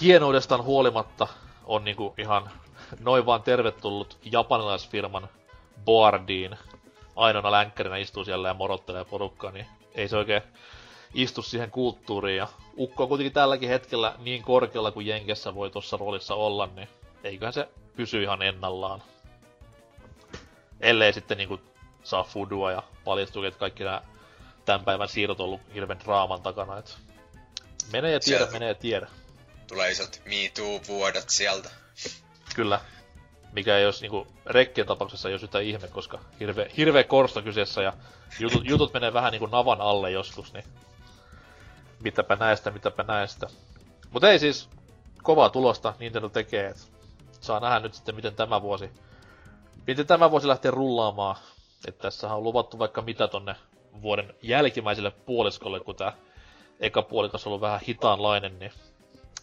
hienoudestaan 0.00 0.64
huolimatta 0.64 1.28
on 1.64 1.84
niinku 1.84 2.14
ihan 2.18 2.50
noin 3.00 3.26
vaan 3.26 3.42
tervetullut 3.42 4.18
japanilaisfirman 4.24 5.28
boardiin. 5.84 6.58
Ainoana 7.16 7.50
länkkärinä 7.50 7.96
istuu 7.96 8.24
siellä 8.24 8.48
ja 8.48 8.54
morottelee 8.54 9.04
porukkaa, 9.04 9.50
niin 9.50 9.66
ei 9.94 10.08
se 10.08 10.16
oikein 10.16 10.42
istu 11.14 11.42
siihen 11.42 11.70
kulttuuriin. 11.70 12.36
Ja 12.36 12.48
Ukko 12.78 13.02
on 13.02 13.08
kuitenkin 13.08 13.32
tälläkin 13.32 13.68
hetkellä 13.68 14.14
niin 14.18 14.42
korkealla 14.42 14.90
kuin 14.90 15.06
Jenkessä 15.06 15.54
voi 15.54 15.70
tuossa 15.70 15.96
roolissa 15.96 16.34
olla, 16.34 16.68
niin 16.76 16.88
eiköhän 17.24 17.52
se 17.52 17.68
pysy 17.96 18.22
ihan 18.22 18.42
ennallaan. 18.42 19.02
Ellei 20.80 21.12
sitten 21.12 21.38
niinku 21.38 21.60
saa 22.02 22.22
fudua 22.22 22.72
ja 22.72 22.82
paljastuu, 23.04 23.42
että 23.44 23.60
kaikki 23.60 23.84
nämä 23.84 24.02
tämän 24.64 24.84
päivän 24.84 25.08
siirrot 25.08 25.40
on 25.40 25.44
ollut 25.44 25.60
hirveän 25.74 26.00
draaman 26.00 26.42
takana. 26.42 26.78
Et 26.78 26.96
menee 27.92 28.12
ja 28.12 28.20
tiedä, 28.20 28.38
Sieltä. 28.38 28.52
menee 28.52 28.68
ja 28.68 28.74
tiedä. 28.74 29.06
Tulee 29.68 29.90
isot 29.90 30.20
Me 30.24 30.50
Too-vuodot 30.54 31.30
sieltä. 31.30 31.70
Kyllä. 32.54 32.80
Mikä 33.52 33.78
ei 33.78 33.84
olisi 33.84 34.00
niinku 34.00 34.26
rekkien 34.46 34.86
tapauksessa 34.86 35.28
olisi 35.28 35.44
yhtään 35.44 35.64
ihme, 35.64 35.88
koska 35.88 36.18
hirveä, 36.40 36.66
hirveä 36.76 37.04
korsto 37.04 37.42
kyseessä 37.42 37.82
ja 37.82 37.92
jutut, 38.38 38.64
jutut 38.64 38.92
menee 38.92 39.12
vähän 39.12 39.32
niinku 39.32 39.46
navan 39.46 39.80
alle 39.80 40.10
joskus, 40.10 40.52
niin 40.52 40.64
mitäpä 42.02 42.36
näistä, 42.36 42.70
mitäpä 42.70 43.02
näistä. 43.02 43.46
Mutta 44.10 44.30
ei 44.30 44.38
siis 44.38 44.68
kovaa 45.22 45.50
tulosta 45.50 45.94
Nintendo 45.98 46.28
tekee, 46.28 46.66
et 46.68 46.92
saa 47.40 47.60
nähdä 47.60 47.80
nyt 47.80 47.94
sitten 47.94 48.14
miten 48.14 48.34
tämä 48.34 48.62
vuosi, 48.62 48.90
miten 49.86 50.06
tämä 50.06 50.30
vuosi 50.30 50.48
lähtee 50.48 50.70
rullaamaan. 50.70 51.36
Että 51.88 52.02
tässä 52.02 52.34
on 52.34 52.42
luvattu 52.42 52.78
vaikka 52.78 53.02
mitä 53.02 53.28
tonne 53.28 53.56
vuoden 54.02 54.34
jälkimmäiselle 54.42 55.10
puoliskolle, 55.10 55.80
kun 55.80 55.96
tää 55.96 56.12
eka 56.80 57.02
puolikas 57.02 57.46
on 57.46 57.50
ollut 57.50 57.60
vähän 57.60 57.80
hitaanlainen, 57.88 58.58
niin 58.58 58.72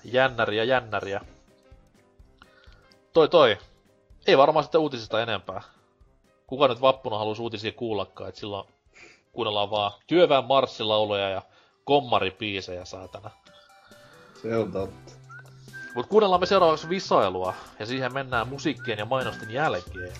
jännäriä, 0.03 0.63
jännäriä. 0.63 1.21
Toi 3.13 3.29
toi. 3.29 3.57
Ei 4.27 4.37
varmaan 4.37 4.63
sitten 4.63 4.81
uutisista 4.81 5.21
enempää. 5.21 5.61
Kuka 6.47 6.67
nyt 6.67 6.81
vappuna 6.81 7.17
halusi 7.17 7.41
uutisia 7.41 7.71
kuullakaan, 7.71 8.29
että 8.29 8.39
silloin 8.39 8.67
kuunnellaan 9.31 9.71
vaan 9.71 9.91
työväen 10.07 10.45
marssilauluja 10.45 11.29
ja 11.29 11.41
kommaripiisejä 11.83 12.85
saatana. 12.85 13.29
Se 14.41 14.57
on 14.57 14.71
totta. 14.71 15.11
Mut 15.93 16.07
kuunnellaan 16.07 16.41
me 16.41 16.45
seuraavaksi 16.45 16.89
visailua, 16.89 17.53
ja 17.79 17.85
siihen 17.85 18.13
mennään 18.13 18.47
musiikkien 18.47 18.99
ja 18.99 19.05
mainosten 19.05 19.51
jälkeen. 19.51 20.13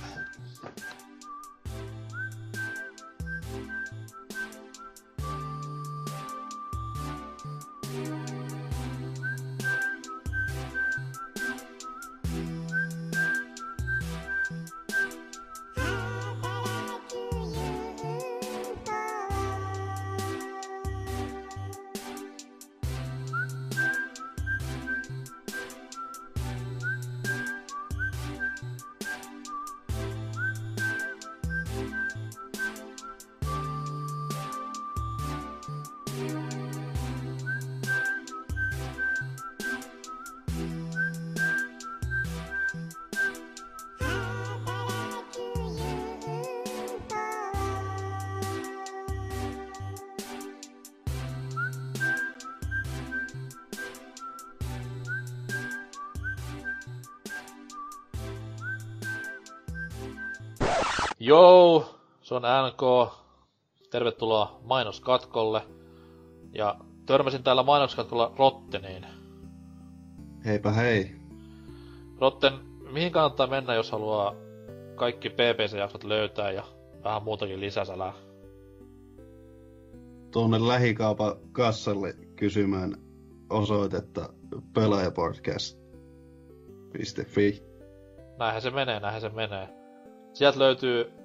NK. 62.79 63.11
Tervetuloa 63.91 64.59
mainoskatkolle. 64.63 65.61
Ja 66.53 66.75
törmäsin 67.05 67.43
täällä 67.43 67.63
mainoskatkolla 67.63 68.33
Rotteniin. 68.37 69.05
Heipä 70.45 70.71
hei. 70.71 71.15
Rotten, 72.19 72.53
mihin 72.91 73.11
kannattaa 73.11 73.47
mennä, 73.47 73.75
jos 73.75 73.91
haluaa 73.91 74.35
kaikki 74.95 75.29
PPC-jaksot 75.29 76.03
löytää 76.03 76.51
ja 76.51 76.63
vähän 77.03 77.23
muutakin 77.23 77.59
lisäsälää? 77.59 78.13
Tuonne 80.31 80.67
lähikaupan 80.67 81.35
kassalle 81.51 82.13
kysymään 82.35 82.95
osoitetta 83.49 84.29
pelaajapodcast.fi. 84.73 87.63
Näinhän 88.39 88.61
se 88.61 88.69
menee, 88.69 88.99
näinhän 88.99 89.21
se 89.21 89.29
menee. 89.29 89.69
Sieltä 90.33 90.59
löytyy 90.59 91.18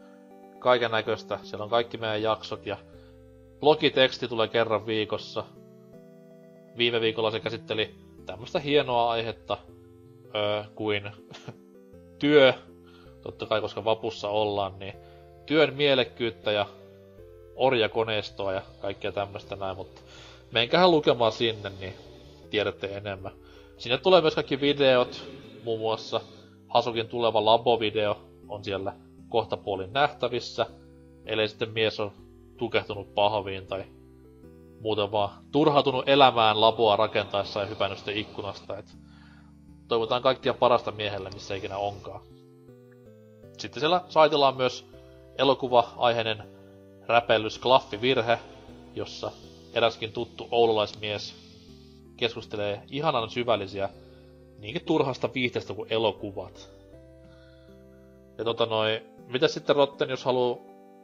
kaiken 0.65 0.91
näköistä. 0.91 1.39
Siellä 1.43 1.65
on 1.65 1.71
kaikki 1.71 1.97
meidän 1.97 2.23
jaksot 2.23 2.67
ja 2.67 2.77
blogiteksti 3.61 4.29
tulee 4.29 4.49
kerran 4.49 4.87
viikossa. 4.87 5.45
Viime 6.77 7.01
viikolla 7.01 7.31
se 7.31 7.41
käsitteli 7.41 7.95
tämmöistä 8.27 8.59
hienoa 8.59 9.11
aihetta 9.11 9.59
öö, 10.35 10.65
kuin 10.75 11.11
työ. 12.19 12.55
Totta 13.23 13.47
kai, 13.47 13.61
koska 13.61 13.85
vapussa 13.85 14.29
ollaan, 14.29 14.79
niin 14.79 14.95
työn 15.47 15.75
mielekkyyttä 15.75 16.53
ja 16.53 16.67
orjakoneistoa 17.57 18.53
ja 18.53 18.62
kaikkea 18.81 19.12
tämmöistä 19.12 19.57
näin, 19.57 19.77
mutta 19.77 20.01
menkähän 20.53 20.91
lukemaan 20.91 21.33
sinne, 21.33 21.73
niin 21.81 21.95
tiedätte 22.51 22.87
enemmän. 22.87 23.33
Sinne 23.79 23.99
tulee 23.99 24.21
myös 24.21 24.35
kaikki 24.35 24.61
videot, 24.61 25.25
muun 25.65 25.81
muassa 25.81 26.21
Hasukin 26.69 27.09
tuleva 27.09 27.45
labovideo 27.45 28.21
on 28.49 28.65
siellä 28.65 28.93
kohtapuolin 29.35 29.93
nähtävissä, 29.93 30.66
ellei 31.26 31.49
sitten 31.49 31.70
mies 31.70 32.01
on 32.01 32.12
tukehtunut 32.57 33.14
pahviin 33.14 33.66
tai 33.66 33.85
muuten 34.80 35.12
vaan 35.12 35.45
turhautunut 35.53 36.09
elämään 36.09 36.61
laboa 36.61 36.97
rakentaessa 36.97 37.61
ja 37.61 37.66
hypännyt 37.66 37.99
sitten 37.99 38.16
ikkunasta. 38.16 38.78
Et 38.78 38.97
toivotaan 39.89 40.22
kaikkia 40.22 40.55
parasta 40.55 40.91
miehelle, 40.93 41.30
missä 41.30 41.55
ikinä 41.55 41.76
onkaan. 41.76 42.20
Sitten 43.59 43.80
siellä 43.80 44.05
saitilla 44.09 44.49
on 44.49 44.57
myös 44.57 44.87
elokuva-aiheinen 45.39 46.43
räpellys 47.07 47.59
Klaffi 47.59 48.01
Virhe, 48.01 48.39
jossa 48.95 49.32
eräskin 49.72 50.12
tuttu 50.12 50.49
oululaismies 50.51 51.35
keskustelee 52.16 52.82
ihanan 52.91 53.30
syvällisiä 53.30 53.89
niinkin 54.59 54.85
turhasta 54.85 55.35
viihteestä 55.35 55.74
kuin 55.74 55.93
elokuvat. 55.93 56.70
Ja 58.39 58.45
tota 58.45 58.66
noi, 58.66 59.03
mitä 59.29 59.49
sitten 59.49 59.77
Rotten, 59.77 60.11
jos 60.11 60.25
haluaa 60.25 60.59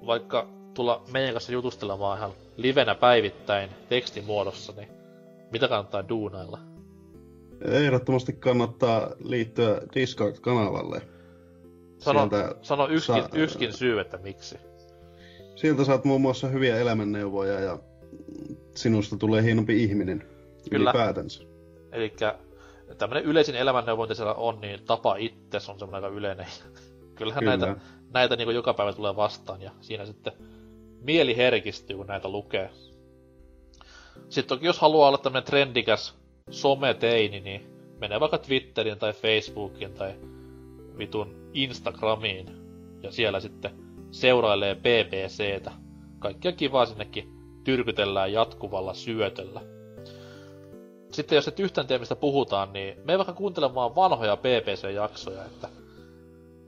vaikka 0.06 0.48
tulla 0.74 1.02
meidän 1.12 1.32
kanssa 1.32 1.52
jutustelemaan 1.52 2.18
ihan 2.18 2.30
livenä 2.56 2.94
päivittäin 2.94 3.70
tekstimuodossa, 3.88 4.72
niin 4.76 4.88
mitä 5.52 5.68
kannattaa 5.68 6.08
duunailla? 6.08 6.58
Ehdottomasti 7.64 8.32
kannattaa 8.32 9.10
liittyä 9.24 9.80
Discord-kanavalle. 9.94 11.02
Sano, 11.98 12.18
Sieltä 12.20 12.54
sano 12.62 12.88
yskin, 12.88 13.14
saa- 13.14 13.28
yskin 13.34 13.72
syy, 13.72 14.00
että 14.00 14.18
miksi. 14.18 14.58
Sieltä 15.56 15.84
saat 15.84 16.04
muun 16.04 16.20
muassa 16.20 16.48
hyviä 16.48 16.76
elämänneuvoja 16.78 17.60
ja 17.60 17.78
sinusta 18.74 19.16
tulee 19.16 19.42
hienompi 19.42 19.82
ihminen. 19.82 20.24
Kyllä. 20.70 20.90
Ylipäätänsä. 20.90 21.42
Eli 21.92 22.12
tämmönen 22.98 23.24
yleisin 23.24 23.54
elämänneuvo, 23.54 24.02
mitä 24.02 24.14
siellä 24.14 24.34
on, 24.34 24.60
niin 24.60 24.80
tapa 24.84 25.16
itse 25.16 25.56
on 25.56 25.78
semmoinen 25.78 25.94
aika 25.94 26.16
yleinen. 26.16 26.46
Kyllähän 27.20 27.44
Kyllä. 27.44 27.56
näitä, 27.56 27.80
näitä 28.12 28.36
niin 28.36 28.54
joka 28.54 28.74
päivä 28.74 28.92
tulee 28.92 29.16
vastaan 29.16 29.62
ja 29.62 29.70
siinä 29.80 30.06
sitten 30.06 30.32
mieli 31.00 31.36
herkistyy, 31.36 31.96
kun 31.96 32.06
näitä 32.06 32.28
lukee. 32.28 32.70
Sitten 34.28 34.48
toki 34.56 34.66
jos 34.66 34.78
haluaa 34.78 35.08
olla 35.08 35.18
tämmönen 35.18 35.46
trendikäs 35.46 36.14
someteini, 36.50 37.40
niin 37.40 37.66
menee 37.98 38.20
vaikka 38.20 38.38
Twitterin 38.38 38.98
tai 38.98 39.12
Facebookin 39.12 39.94
tai 39.94 40.14
vitun 40.98 41.50
Instagramiin 41.54 42.46
ja 43.02 43.12
siellä 43.12 43.40
sitten 43.40 43.74
seurailee 44.10 44.74
BBCtä. 44.74 45.72
Kaikkia 46.18 46.52
kivaa 46.52 46.86
sinnekin 46.86 47.28
tyrkytellään 47.64 48.32
jatkuvalla 48.32 48.94
syötöllä. 48.94 49.60
Sitten 51.12 51.36
jos 51.36 51.48
et 51.48 51.60
yhtään 51.60 51.86
tiedä, 51.86 51.98
mistä 52.00 52.16
puhutaan, 52.16 52.72
niin 52.72 52.98
me 53.04 53.18
vaikka 53.18 53.32
kuuntelemaan 53.32 53.94
vanhoja 53.94 54.36
BBC-jaksoja, 54.36 55.44
että 55.44 55.68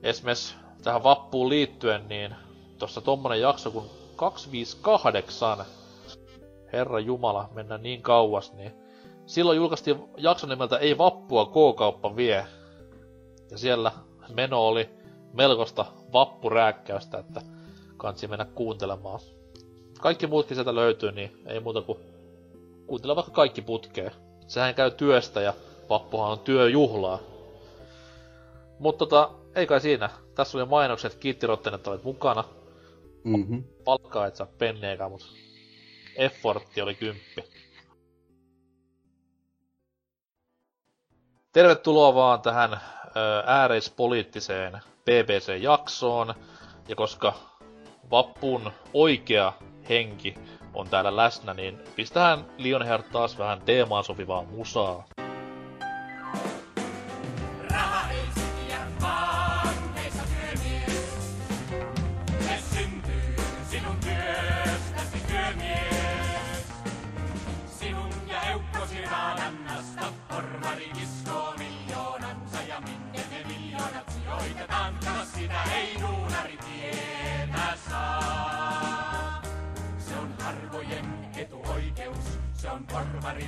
esimerkiksi 0.03 0.55
tähän 0.83 1.03
vappuun 1.03 1.49
liittyen, 1.49 2.09
niin 2.09 2.35
tuossa 2.79 3.01
tommonen 3.01 3.41
jakso 3.41 3.71
kuin 3.71 3.91
258, 4.17 5.65
Herra 6.73 7.01
Jumala, 7.01 7.49
mennään 7.53 7.83
niin 7.83 8.03
kauas, 8.03 8.53
niin 8.53 8.73
silloin 9.27 9.57
julkaistiin 9.57 10.05
jakso 10.17 10.47
nimeltä 10.47 10.79
Ei 10.79 10.99
vappua 10.99 11.47
K-kauppa 11.47 12.17
vie. 12.17 12.47
Ja 13.51 13.59
siellä 13.59 13.93
meno 14.35 14.67
oli 14.67 14.91
melkoista 15.33 15.87
vappurääkkäystä, 16.13 17.19
että 17.19 17.43
kansi 17.97 18.27
mennä 18.27 18.45
kuuntelemaan. 18.45 19.21
Kaikki 20.01 20.27
muutkin 20.27 20.55
sieltä 20.55 20.75
löytyy, 20.75 21.13
niin 21.13 21.43
ei 21.47 21.61
muuta 21.61 21.83
kuin 21.83 21.99
kuuntele 22.87 23.17
vaikka 23.17 23.33
kaikki 23.33 23.63
putkeen. 23.63 24.13
Sehän 24.47 24.75
käy 24.75 24.91
työstä 24.91 25.41
ja 25.41 25.55
vappuhan 25.91 26.31
on 26.31 26.39
työjuhlaa. 26.39 27.19
Mutta 28.79 28.99
tota, 29.07 29.31
ei 29.55 29.67
kai 29.67 29.81
siinä. 29.81 30.11
Tässä 30.35 30.59
oli 30.59 30.67
mainokset, 30.67 31.15
kiitti 31.15 31.47
Rotten, 31.47 31.75
että 31.75 31.91
olet 31.91 32.05
mukana. 32.05 32.45
Mm-hmm. 33.25 33.65
Palkkaa 33.85 34.27
et 34.27 34.37
saa 34.37 34.47
penneekään, 34.59 35.11
mutta 35.11 35.27
effortti 36.17 36.83
oli 36.83 36.95
kymppi. 36.95 37.45
Tervetuloa 41.53 42.15
vaan 42.15 42.43
tähän 42.43 42.81
ääreispoliittiseen 43.47 44.81
BBC-jaksoon. 45.05 46.35
Ja 46.89 46.97
koska 46.97 47.35
vappun 48.11 48.73
oikea 48.95 49.53
henki 49.89 50.35
on 50.75 50.89
täällä 50.89 51.17
läsnä, 51.17 51.55
niin 51.55 51.79
pistähän 51.97 52.47
Lionheart 52.59 53.11
taas 53.13 53.39
vähän 53.39 53.61
teemaan 53.61 54.05
sopivaa 54.05 54.45
musaa. 54.45 55.05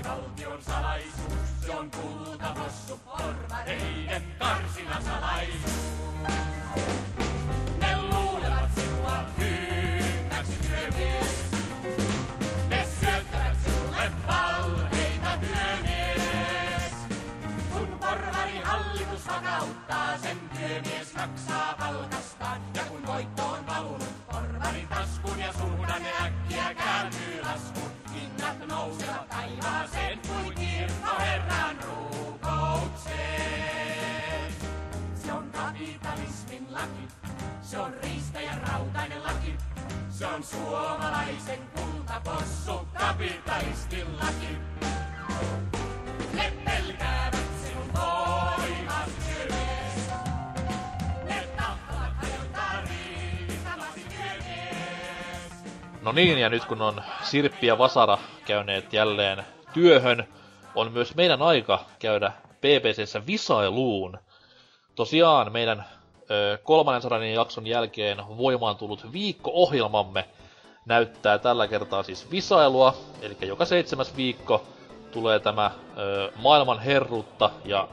Porvarivaltion 0.02 0.62
salaisuus, 0.62 1.66
se 1.66 1.70
on 1.70 1.90
kultapossu 1.90 3.00
porvareiden 3.04 4.22
karsina 4.38 5.00
salaisuus. 5.00 5.74
Taivaaseen 29.64 30.18
kuin 30.18 30.54
kirkkoherran 30.54 31.76
rukoukseen. 31.82 33.24
Se 35.14 35.32
on 35.32 35.50
kapitalismin 35.52 36.66
laki, 36.70 37.08
se 37.62 37.78
on 37.78 37.94
riistäjän 38.02 38.60
rautainen 38.68 39.22
laki. 39.24 39.56
Se 40.10 40.26
on 40.26 40.42
suomalaisen 40.44 41.58
kultapossu 41.74 42.88
kapitalistin 42.98 44.18
laki. 44.18 44.58
Ne 46.34 46.52
No 56.04 56.12
niin, 56.12 56.38
ja 56.38 56.48
nyt 56.48 56.64
kun 56.64 56.82
on 56.82 57.02
Sirppi 57.22 57.66
ja 57.66 57.78
Vasara 57.78 58.18
käyneet 58.46 58.92
jälleen 58.92 59.44
työhön, 59.72 60.28
on 60.74 60.92
myös 60.92 61.14
meidän 61.14 61.42
aika 61.42 61.84
käydä 61.98 62.32
BBCssä 62.60 63.26
visailuun. 63.26 64.18
Tosiaan 64.94 65.52
meidän 65.52 65.84
ö, 66.30 66.58
300 66.62 67.24
jakson 67.24 67.66
jälkeen 67.66 68.18
voimaan 68.36 68.76
tullut 68.76 69.12
viikko-ohjelmamme 69.12 70.24
näyttää 70.86 71.38
tällä 71.38 71.68
kertaa 71.68 72.02
siis 72.02 72.30
visailua, 72.30 72.94
eli 73.22 73.36
joka 73.40 73.64
seitsemäs 73.64 74.16
viikko 74.16 74.64
tulee 75.12 75.38
tämä 75.38 75.70
ö, 75.98 76.30
maailman 76.36 76.78
herrutta 76.78 77.50
ja 77.64 77.88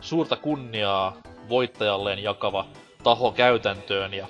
suurta 0.00 0.36
kunniaa 0.36 1.16
voittajalleen 1.48 2.22
jakava 2.22 2.66
taho 3.02 3.32
käytäntöön. 3.32 4.14
Ja 4.14 4.26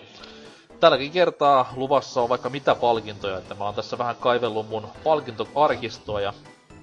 tälläkin 0.85 1.12
kertaa 1.12 1.72
luvassa 1.76 2.22
on 2.22 2.28
vaikka 2.28 2.51
mitä 2.51 2.74
palkintoja, 2.74 3.39
että 3.39 3.55
mä 3.55 3.64
oon 3.64 3.74
tässä 3.74 3.99
vähän 3.99 4.16
kaivellut 4.16 4.68
mun 4.68 4.89
palkintoarkistoa 5.05 6.20
ja 6.20 6.32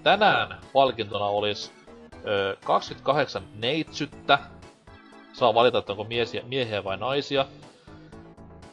tänään 0.04 0.62
palkintona 0.74 1.26
olisi 1.26 1.72
ö, 2.28 2.58
28 2.66 3.43
neitsyttä. 3.56 4.39
Saa 5.34 5.54
valita, 5.54 5.78
että 5.78 5.91
onko 5.91 6.04
miehiä, 6.04 6.41
miehiä 6.43 6.84
vai 6.84 6.97
naisia. 6.97 7.45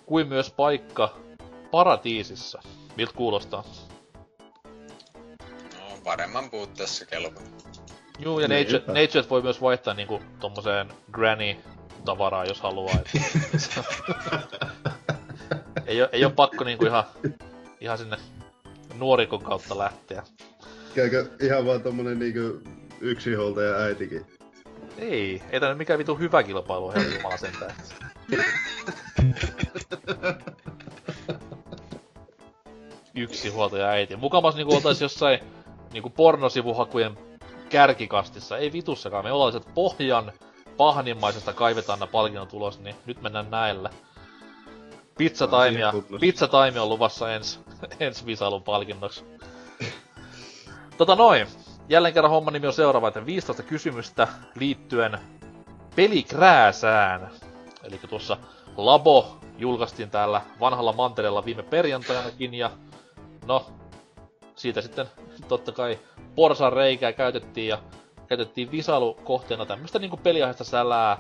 Kuin 0.07 0.29
myös 0.29 0.51
paikka 0.51 1.17
paratiisissa. 1.71 2.63
Miltä 2.97 3.13
kuulostaa? 3.17 3.65
No, 5.75 5.99
paremman 6.05 6.51
puutteessa 6.51 7.07
kelpo. 7.07 7.41
Juu, 8.19 8.41
ja 8.41 8.49
Niinpä. 8.49 8.73
Nature, 8.73 9.01
Nature 9.01 9.29
voi 9.31 9.43
myös 9.43 9.63
vaihtaa 9.63 9.95
niinku 9.95 10.23
tommoseen 10.41 10.89
granny-tavaraa, 11.13 12.45
jos 12.45 12.61
haluaa. 12.61 12.95
ei, 15.89 16.03
oo, 16.03 16.09
ei 16.13 16.25
oo 16.25 16.31
pakko 16.31 16.65
niinku 16.65 16.87
ihan, 16.87 17.05
ihan 17.81 17.99
sinne 17.99 18.17
nuorikon 18.99 19.43
kautta 19.43 19.79
lähteä. 19.79 20.23
Käykö 20.95 21.27
ihan 21.41 21.67
vaan 21.67 21.83
tommonen 21.83 22.19
niinku 22.19 22.71
yksinhuoltaja 23.01 23.77
äitikin? 23.77 24.27
Ei, 24.99 25.43
ei 25.51 25.61
tää 25.61 25.69
nyt 25.69 25.79
mikään 25.79 25.99
vitu 25.99 26.15
hyvä 26.15 26.43
kilpailu 26.43 26.93
herra 26.93 27.15
jumala 27.15 27.37
sentään. 27.37 27.75
Yksi 33.15 33.49
huoltaja 33.49 33.89
äiti. 33.89 34.17
Mukamas 34.17 34.55
niinku 34.55 34.75
oltais 34.75 35.01
jossain 35.01 35.41
niinku 35.93 36.11
pornosivuhakujen 36.11 37.19
kärkikastissa. 37.69 38.59
Ei 38.59 38.73
vitussakaan. 38.73 39.25
Me 39.25 39.33
ollaan 39.33 39.63
pohjan 39.75 40.33
pahnimmaisesta 40.77 41.53
kaivetaan 41.53 41.99
nämä 41.99 42.13
palkinnot 42.13 42.53
ulos, 42.53 42.81
niin 42.81 42.97
nyt 43.07 43.23
mennään 43.23 43.51
näillä. 43.51 43.91
Pizza 45.19 45.47
No, 45.47 45.63
siihen 45.63 45.75
Time, 45.75 45.93
tuplassa. 45.93 46.21
Pizza 46.21 46.49
Time 46.49 46.81
on 46.81 46.89
luvassa 46.89 47.35
ens, 47.35 47.61
ens 48.01 48.27
visailun 48.27 48.63
palkinnoksi. 48.63 49.25
Tota 50.97 51.17
noin. 51.17 51.47
Jälleen 51.89 52.15
kerran 52.15 52.31
homman 52.31 52.53
nimi 52.53 52.67
on 52.67 52.73
seuraava, 52.73 53.09
että 53.09 53.27
15 53.27 53.63
kysymystä 53.63 54.29
liittyen 54.55 55.19
pelikrääsään. 55.97 57.31
Eli 57.85 58.01
tuossa 58.09 58.37
Labo 58.77 59.39
julkaistiin 59.59 60.11
täällä 60.11 60.41
vanhalla 60.61 60.93
mantereella 60.93 61.45
viime 61.45 61.63
perjantainakin 61.63 62.55
ja 62.55 62.71
no, 63.47 63.67
siitä 64.57 64.81
sitten 64.81 65.07
totta 65.49 65.73
kai 65.73 65.99
porsan 66.35 66.73
reikää 66.73 67.13
käytettiin 67.13 67.69
ja 67.69 67.79
käytettiin 68.27 68.71
visailukohteena 68.71 69.67
tämmöistä 69.67 69.99
niinku 69.99 70.17
peliaiheesta 70.17 70.65
sälää, 70.65 71.19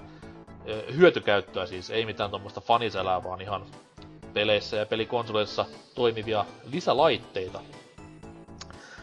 hyötykäyttöä 0.96 1.66
siis, 1.66 1.90
ei 1.90 2.06
mitään 2.06 2.30
tuommoista 2.30 2.60
fanisälää, 2.60 3.24
vaan 3.24 3.40
ihan 3.40 3.66
peleissä 4.34 4.76
ja 4.76 4.86
pelikonsoleissa 4.86 5.66
toimivia 5.94 6.44
lisälaitteita. 6.72 7.60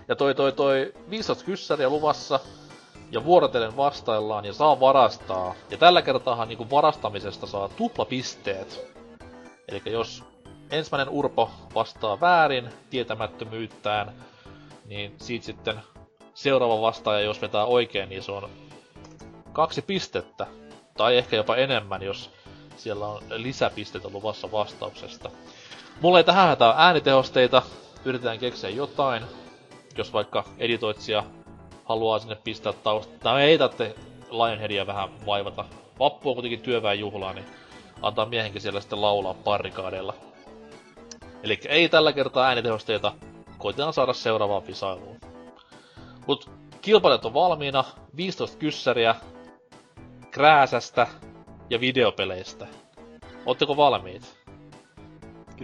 Ja 0.08 0.16
toi 0.16 0.36
toi 0.36 0.52
toi 0.52 0.94
15 1.10 1.46
kyssäriä 1.46 1.90
luvassa, 1.90 2.40
ja 3.12 3.26
vuorotellen 3.26 3.78
vastaillaan 3.78 4.46
ja 4.46 4.54
saa 4.54 4.80
varastaa. 4.80 5.56
Ja 5.70 5.78
tällä 5.78 6.02
kertaahan 6.02 6.48
niinku 6.48 6.70
varastamisesta 6.70 7.48
saa 7.48 7.70
tuplapisteet. 7.70 8.96
Eli 9.68 9.82
jos 9.86 10.24
ensimmäinen 10.72 11.10
urpo 11.10 11.52
vastaa 11.76 12.20
väärin 12.20 12.70
tietämättömyyttään, 12.90 14.14
niin 14.86 15.16
siitä 15.18 15.46
sitten 15.46 15.80
seuraava 16.34 16.82
vastaaja, 16.82 17.20
jos 17.26 17.42
vetää 17.42 17.66
oikein, 17.66 18.10
niin 18.10 18.24
se 18.24 18.32
on 18.32 18.50
kaksi 19.54 19.82
pistettä. 19.82 20.48
Tai 20.98 21.18
ehkä 21.18 21.36
jopa 21.36 21.56
enemmän, 21.56 22.02
jos 22.02 22.30
siellä 22.78 23.08
on 23.08 23.22
lisäpisteitä 23.30 24.10
luvassa 24.14 24.52
vastauksesta. 24.52 25.30
Mulla 26.02 26.18
ei 26.18 26.24
tähän 26.24 26.48
hätää 26.48 26.74
äänitehosteita. 26.78 27.62
Yritetään 28.06 28.40
keksiä 28.40 28.70
jotain. 28.70 29.24
Jos 29.98 30.14
vaikka 30.14 30.44
editoitsija 30.58 31.24
haluaa 31.86 32.20
sinne 32.20 32.36
pistää 32.36 32.74
taustaa. 32.74 33.34
No 33.34 33.40
ei 33.40 33.58
tarvitse 33.58 33.96
Lionheadia 34.32 34.88
vähän 34.88 35.26
vaivata. 35.26 35.66
Vappu 36.00 36.30
on 36.30 36.36
kuitenkin 36.36 36.62
työväen 36.62 37.00
juhlaa, 37.00 37.34
niin 37.34 37.46
antaa 38.02 38.26
miehenkin 38.26 38.62
siellä 38.62 38.82
sitten 38.82 39.02
laulaa 39.02 39.34
parikaadeilla. 39.34 40.14
Eli 41.44 41.60
ei 41.68 41.90
tällä 41.90 42.14
kertaa 42.14 42.46
äänitehosteita. 42.46 43.14
Koitetaan 43.58 43.94
saada 43.94 44.14
seuraavaan 44.14 44.68
visailuun. 44.68 45.18
Mut 46.28 46.50
kilpailijat 46.82 47.26
on 47.26 47.34
valmiina. 47.34 47.84
15 48.18 48.58
kyssäriä. 48.58 49.16
Krääsästä 50.32 51.08
ja 51.70 51.80
videopeleistä. 51.80 52.68
Ootteko 53.46 53.78
valmiit? 53.78 54.38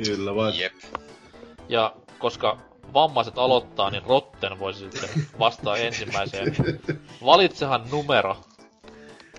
Kyllä 0.06 0.36
vai? 0.36 0.60
Jep. 0.60 0.74
Ja 1.70 1.96
koska 2.20 2.58
vammaiset 2.94 3.38
aloittaa, 3.38 3.90
niin 3.90 4.04
Rotten 4.04 4.60
voisi 4.60 4.80
sitten 4.80 5.10
vastaa 5.40 5.78
ensimmäiseen. 5.78 6.56
Valitsehan 7.26 7.84
numero. 7.92 8.38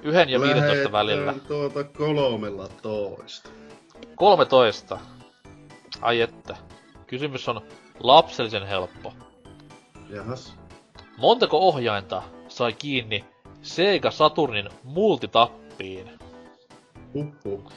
Yhden 0.02 0.28
ja 0.28 0.40
15 0.40 0.92
välillä. 0.92 1.26
Lähetään 1.26 1.46
tuota 1.48 1.84
kolmella 1.84 2.68
toista. 2.68 3.48
13. 4.16 4.98
Ai 6.00 6.20
että. 6.20 6.56
Kysymys 7.06 7.48
on 7.48 7.60
lapsellisen 8.00 8.66
helppo. 8.66 9.12
Jahas. 10.08 10.54
Montako 11.16 11.58
ohjainta 11.58 12.22
sai 12.48 12.72
kiinni 12.72 13.24
Sega 13.62 14.10
Saturnin 14.10 14.68
multitappiin? 14.84 16.10
Huhhuh. 17.14 17.72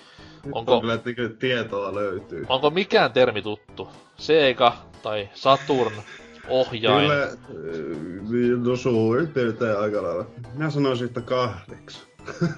Nyt 0.45 0.55
Onko- 0.55 0.75
on 0.75 0.81
kyllä 0.81 0.99
tietoa 1.39 1.95
löytyy. 1.95 2.45
Onko 2.49 2.69
mikään 2.69 3.13
termi 3.13 3.41
tuttu? 3.41 3.89
Sega 4.17 4.77
tai 5.03 5.29
Saturn 5.33 5.93
ohjain? 6.49 7.09
Kyllä, 7.09 7.23
äh, 7.23 8.63
no 8.65 8.75
suurin 8.75 9.27
piirtein 9.27 9.79
aika 9.79 10.03
lailla. 10.03 10.25
Minä 10.53 10.69
sanoisin, 10.69 11.07
että 11.07 11.21
kahdeksan. 11.21 12.01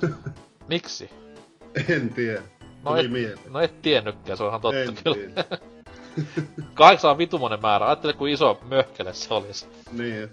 Miksi? 0.70 1.10
en 1.90 2.10
tiedä. 2.14 2.42
No 2.84 2.92
Tuli 2.92 3.06
et, 3.06 3.12
mieleen. 3.12 3.40
no 3.50 3.60
et 3.60 3.82
tiennytkään, 3.82 4.38
se 4.38 4.44
on 4.44 4.50
ihan 4.50 4.62
totta 4.62 4.80
en 4.80 4.96
kyllä. 5.04 5.16
tiedä. 5.16 5.46
Kahdeksan 6.74 7.12
on 7.12 7.18
vitumonen 7.18 7.62
määrä. 7.62 7.86
Ajattele, 7.86 8.14
kuin 8.14 8.34
iso 8.34 8.60
möhkele 8.70 9.14
se 9.14 9.34
olisi. 9.34 9.66
niin. 9.92 10.30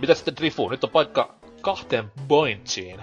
Mitä 0.00 0.14
sitten 0.14 0.36
Drifu? 0.36 0.68
Nyt 0.68 0.84
on 0.84 0.90
paikka 0.90 1.34
kahteen 1.60 2.12
pointsiin. 2.28 3.00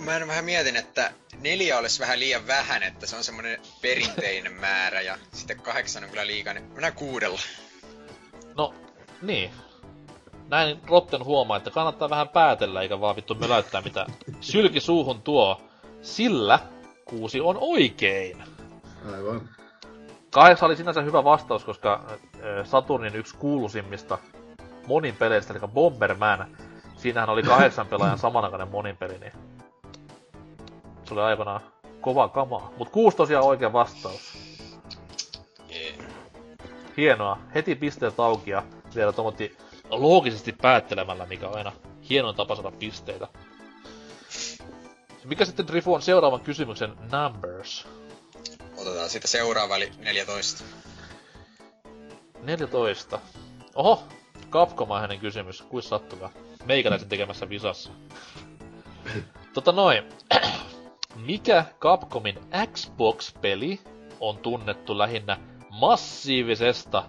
Mä 0.00 0.16
en 0.16 0.28
vähän 0.28 0.44
mietin, 0.44 0.76
että 0.76 1.12
neljä 1.40 1.78
olisi 1.78 2.00
vähän 2.00 2.18
liian 2.18 2.46
vähän, 2.46 2.82
että 2.82 3.06
se 3.06 3.16
on 3.16 3.24
semmonen 3.24 3.60
perinteinen 3.82 4.52
määrä 4.66 5.00
ja 5.00 5.18
sitten 5.32 5.60
kahdeksan 5.60 6.04
on 6.04 6.10
kyllä 6.10 6.26
liikaa, 6.26 6.54
niin 6.54 6.64
mennään 6.64 6.92
kuudella. 6.92 7.40
No, 8.56 8.74
niin. 9.22 9.50
Näin 10.48 10.80
Rotten 10.86 11.24
huomaa, 11.24 11.56
että 11.56 11.70
kannattaa 11.70 12.10
vähän 12.10 12.28
päätellä, 12.28 12.82
eikä 12.82 13.00
vaan 13.00 13.16
vittu 13.16 13.34
möläyttää 13.34 13.80
mitä 13.80 14.06
sylki 14.40 14.80
suuhun 14.80 15.22
tuo. 15.22 15.62
Sillä 16.02 16.58
kuusi 17.04 17.40
on 17.40 17.58
oikein. 17.60 18.42
Aivan. 19.14 19.48
Kahdeksan 20.30 20.66
oli 20.66 20.76
sinänsä 20.76 21.02
hyvä 21.02 21.24
vastaus, 21.24 21.64
koska 21.64 22.18
Saturnin 22.64 23.16
yksi 23.16 23.36
kuuluisimmista 23.36 24.18
monin 24.86 25.16
peleistä, 25.16 25.54
eli 25.54 25.68
Bomberman, 25.68 26.56
siinähän 26.96 27.28
oli 27.30 27.42
kahdeksan 27.42 27.86
pelaajan 27.86 28.18
samanaikainen 28.28 28.68
monin 28.68 28.96
peli, 28.96 29.18
niin 29.18 29.32
se 31.08 31.14
oli 31.14 31.22
aikanaan 31.22 31.60
kova 32.00 32.28
kamaa. 32.28 32.72
Mut 32.78 32.88
kuusi 32.88 33.16
tosiaan 33.16 33.44
oikea 33.44 33.72
vastaus. 33.72 34.38
Jee. 35.68 35.98
Hienoa. 36.96 37.38
Heti 37.54 37.74
pisteet 37.74 38.20
auki 38.20 38.50
ja 38.50 38.62
vielä 38.94 39.12
tommoti 39.12 39.56
loogisesti 39.90 40.52
päättelemällä, 40.62 41.26
mikä 41.26 41.48
on 41.48 41.56
aina 41.56 41.72
hieno 42.10 42.32
tapa 42.32 42.54
saada 42.54 42.70
pisteitä. 42.78 43.28
Mikä 45.24 45.44
sitten 45.44 45.66
Drifu 45.66 45.94
on 45.94 46.02
seuraavan 46.02 46.40
kysymyksen 46.40 46.94
numbers? 47.12 47.86
Otetaan 48.76 49.10
sitten 49.10 49.30
seuraava, 49.30 49.76
eli 49.76 49.92
14. 49.98 50.64
14. 52.42 53.20
Oho, 53.74 54.02
Capcomainen 54.50 55.20
kysymys, 55.20 55.62
kuis 55.62 55.88
sattukaa. 55.88 56.30
Meikäläisen 56.64 57.08
tekemässä 57.08 57.48
visassa. 57.48 57.90
tota 59.54 59.72
noin. 59.72 60.04
Mikä 61.26 61.64
Capcomin 61.80 62.38
Xbox-peli 62.72 63.80
on 64.20 64.38
tunnettu 64.38 64.98
lähinnä 64.98 65.38
massiivisesta 65.70 67.04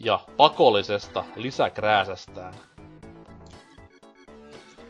ja 0.00 0.20
pakollisesta 0.36 1.24
lisäkrääsästään? 1.36 2.54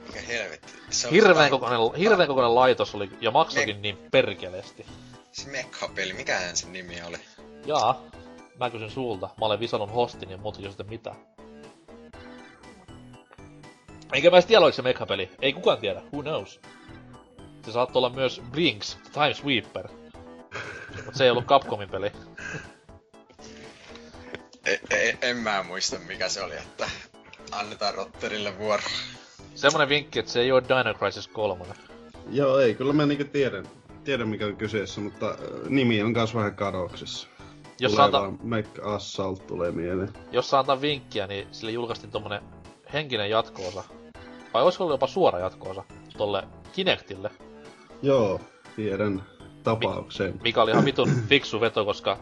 Mikä 0.07 0.21
helvetti. 0.21 0.73
Se 0.91 1.07
on 1.07 1.13
Hirveän 1.13 1.35
sellainen- 1.51 1.51
kokoinen, 1.81 2.01
hirveän 2.01 2.29
kokoinen 2.29 2.55
laitos 2.55 2.95
oli, 2.95 3.11
ja 3.21 3.31
maksoikin 3.31 3.83
niin 3.83 3.99
perkeleesti. 4.11 4.87
Se 5.33 5.51
mekkapeli, 5.51 6.13
mikähän 6.13 6.57
sen 6.57 6.73
nimi 6.73 7.03
oli? 7.09 7.17
Jaa, 7.67 8.03
mä 8.61 8.71
kysyn 8.71 8.91
sulta. 8.91 9.27
Mä 9.41 9.47
olen 9.47 9.61
visannut 9.61 9.95
hostin 9.95 10.31
ja 10.31 10.37
muut 10.37 10.55
sitten 10.55 10.89
mitä. 10.89 11.15
Enkä 14.13 14.31
mä 14.31 14.37
edes 14.37 14.47
tiedä, 14.47 14.61
oliko 14.65 14.77
se 14.77 14.83
mekkapeli. 14.83 15.31
Ei 15.43 15.53
kukaan 15.53 15.79
tiedä. 15.79 16.03
Who 16.13 16.23
knows? 16.23 16.61
Se 17.65 17.73
saattoi 17.73 18.01
olla 18.01 18.11
myös 18.11 18.43
Brinks, 18.51 18.99
Time 19.13 19.35
Sweeper. 19.35 19.89
Mut 21.05 21.15
se 21.15 21.25
ei 21.25 21.31
ollut 21.31 21.45
Capcomin 21.47 21.91
peli. 21.91 22.13
E, 24.67 24.73
e, 24.91 25.19
en 25.23 25.37
mä 25.37 25.63
muista 25.63 25.99
mikä 25.99 26.29
se 26.29 26.43
oli, 26.43 26.55
että 26.55 26.91
annetaan 27.53 27.95
Rotterille 27.95 28.59
vuoro. 28.59 28.83
Semmonen 29.55 29.89
vinkki, 29.89 30.19
että 30.19 30.33
se 30.33 30.41
ei 30.41 30.53
oo 30.53 30.63
Dino 30.63 30.95
Crisis 30.95 31.29
3. 31.29 31.65
Joo, 32.31 32.59
ei, 32.59 32.75
kyllä 32.75 32.93
mä 32.93 33.07
niinku 33.07 33.25
tiedän, 33.25 33.67
tiedän 34.05 34.29
mikä 34.29 34.47
on 34.47 34.57
kyseessä, 34.57 35.01
mutta 35.01 35.29
äh, 35.31 35.37
nimi 35.69 36.03
on 36.03 36.15
kans 36.15 36.35
vähän 36.35 36.55
kadoksissa. 36.55 37.29
Jos 37.81 37.93
tulee 37.93 37.97
saa, 37.97 38.05
anta, 38.05 38.21
vaan 38.21 38.39
Mac 38.43 38.67
Assault 38.83 39.47
tulee 39.47 39.71
mieleen. 39.71 40.13
jos 40.33 40.51
saa 40.51 40.61
antaa 40.61 40.81
vinkkiä, 40.81 41.27
niin 41.27 41.49
sille 41.51 41.73
julkaistiin 41.73 42.11
tommonen 42.11 42.43
henkinen 42.93 43.31
jatkoosa. 43.31 43.85
Vai 44.55 44.63
olisiko 44.63 44.85
ollut 44.85 44.95
jopa 44.95 45.07
suora 45.07 45.39
jatkoosa 45.39 45.85
tolle 46.17 46.43
Kinectille, 46.73 47.31
Joo, 48.03 48.41
tiedän 48.77 49.23
tapauksen. 49.63 50.41
mikä 50.43 50.63
oli 50.63 50.71
ihan 50.71 50.85
vitun 50.85 51.11
fiksu 51.29 51.61
veto, 51.61 51.85
koska 51.85 52.19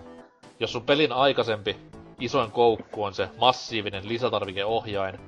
jos 0.61 0.73
sun 0.73 0.83
pelin 0.83 1.13
aikaisempi 1.13 1.77
isoin 2.21 2.51
koukku 2.51 3.05
on 3.05 3.15
se 3.15 3.29
massiivinen 3.41 4.09
lisätarvikeohjain, 4.09 5.19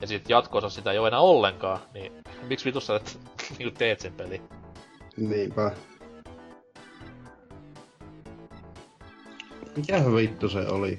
ja 0.00 0.06
sit 0.06 0.28
jatkoosa 0.28 0.68
sitä 0.70 0.92
ei 0.92 0.98
oo 0.98 1.06
enää 1.06 1.20
ollenkaan, 1.20 1.78
niin 1.94 2.12
miksi 2.48 2.64
vitus 2.64 2.86
sä 2.86 2.96
et 2.96 3.18
niinku 3.58 3.78
teet 3.78 4.00
sen 4.00 4.12
peli? 4.12 4.42
Niinpä. 5.16 5.72
Mikähän 9.76 10.14
vittu 10.16 10.48
se 10.48 10.58
oli? 10.68 10.98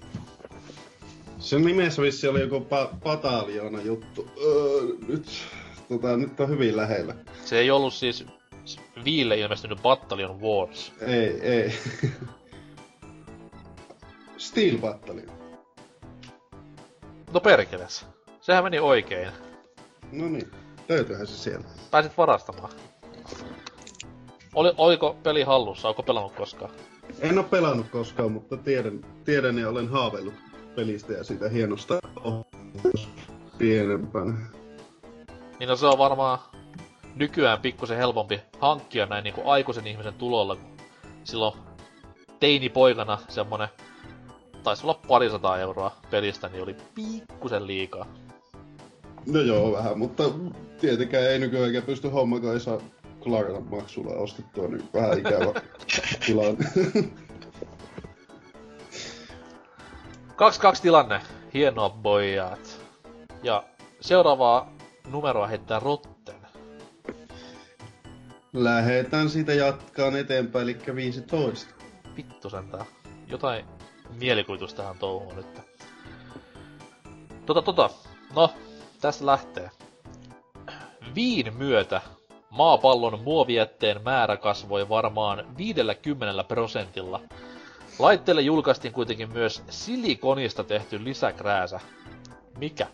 Sen 1.39 1.61
nimessä 1.65 2.01
vissi 2.01 2.27
oli 2.27 2.41
joku 2.41 2.59
pa- 2.59 2.95
pataljoona 3.03 3.81
juttu. 3.81 4.27
Öö, 4.45 4.81
nyt, 5.07 5.27
tota, 5.89 6.17
nyt 6.17 6.39
on 6.39 6.49
hyvin 6.49 6.77
lähellä. 6.77 7.15
Se 7.45 7.59
ei 7.59 7.71
ollut 7.71 7.93
siis 7.93 8.25
Viille 9.05 9.37
ilmestynyt 9.37 9.81
Battalion 9.81 10.41
Wars. 10.41 10.93
Ei, 11.01 11.41
ei. 11.41 11.73
Steel 14.37 14.77
Battalion. 14.77 15.31
No 17.33 17.39
perkeles. 17.39 18.05
Sehän 18.41 18.63
meni 18.63 18.79
oikein. 18.79 19.31
No 20.11 20.27
niin, 20.29 20.51
löytyyhän 20.89 21.27
se 21.27 21.37
sieltä. 21.37 21.67
Pääsit 21.91 22.17
varastamaan. 22.17 22.71
Oli, 24.55 24.73
oliko 24.77 25.15
peli 25.23 25.43
hallussa? 25.43 25.87
Onko 25.89 26.03
pelannut 26.03 26.33
koskaan? 26.35 26.71
En 27.19 27.37
oo 27.37 27.43
pelannut 27.43 27.89
koskaan, 27.89 28.31
mutta 28.31 28.57
tiedän, 28.57 29.05
tiedän 29.25 29.57
ja 29.57 29.69
olen 29.69 29.89
haaveillut 29.89 30.33
pelistä 30.75 31.13
ja 31.13 31.23
siitä 31.23 31.49
hienosta 31.49 31.99
ohjelmasta 32.23 33.09
pienempänä. 33.57 34.33
Niin 35.59 35.69
no 35.69 35.75
se 35.75 35.85
on 35.85 35.97
varmaan 35.97 36.39
nykyään 37.15 37.59
pikkusen 37.59 37.97
helpompi 37.97 38.41
hankkia 38.59 39.05
näin 39.05 39.23
niinku 39.23 39.41
aikuisen 39.45 39.87
ihmisen 39.87 40.13
tulolla, 40.13 40.55
kun 40.55 40.77
silloin 41.23 41.53
teinipoikana 42.39 43.17
semmonen 43.29 43.67
taisi 44.63 44.83
olla 44.83 44.99
parisataa 45.07 45.59
euroa 45.59 45.95
pelistä, 46.11 46.47
niin 46.47 46.63
oli 46.63 46.75
pikkusen 46.95 47.67
liikaa. 47.67 48.05
No 49.25 49.39
joo, 49.39 49.71
vähän, 49.71 49.99
mutta 49.99 50.23
tietenkään 50.81 51.23
ei 51.23 51.39
nykyään 51.39 51.83
pysty 51.85 52.07
hommakaan, 52.07 52.59
saa 52.59 52.81
Clarinan 53.23 53.63
maksulla 53.63 54.13
ostettua, 54.13 54.67
niin 54.67 54.89
vähän 54.93 55.19
ikävä 55.19 55.61
tilanne. 56.25 56.65
2-2 60.77 60.81
tilanne. 60.81 61.21
Hienoa 61.53 61.89
pojat. 61.89 62.79
Ja 63.43 63.63
seuraavaa 64.01 64.73
numeroa 65.11 65.47
heittää 65.47 65.79
Rotten. 65.79 66.10
Lähetään 68.53 69.29
siitä 69.29 69.53
jatkaan 69.53 70.15
eteenpäin, 70.15 70.63
eli 70.63 70.77
15. 70.95 71.73
Vittu 72.17 72.49
sentään. 72.49 72.85
Jotain 73.27 73.65
mielikuvitusta 74.19 74.81
tähän 74.81 74.97
touhuun 74.97 75.35
nyt. 75.35 75.61
Tota 77.45 77.61
tota. 77.61 77.89
No, 78.35 78.53
tässä 79.01 79.25
lähtee. 79.25 79.71
Viin 81.15 81.57
myötä 81.57 82.01
maapallon 82.49 83.19
muovijätteen 83.23 84.03
määrä 84.03 84.37
kasvoi 84.37 84.89
varmaan 84.89 85.57
50 85.57 86.43
prosentilla. 86.43 87.21
Laitteelle 87.99 88.41
julkaistiin 88.41 88.93
kuitenkin 88.93 89.33
myös 89.33 89.63
silikonista 89.69 90.63
tehty 90.63 91.03
lisäkrääsä. 91.03 91.79
Mikä? 92.57 92.87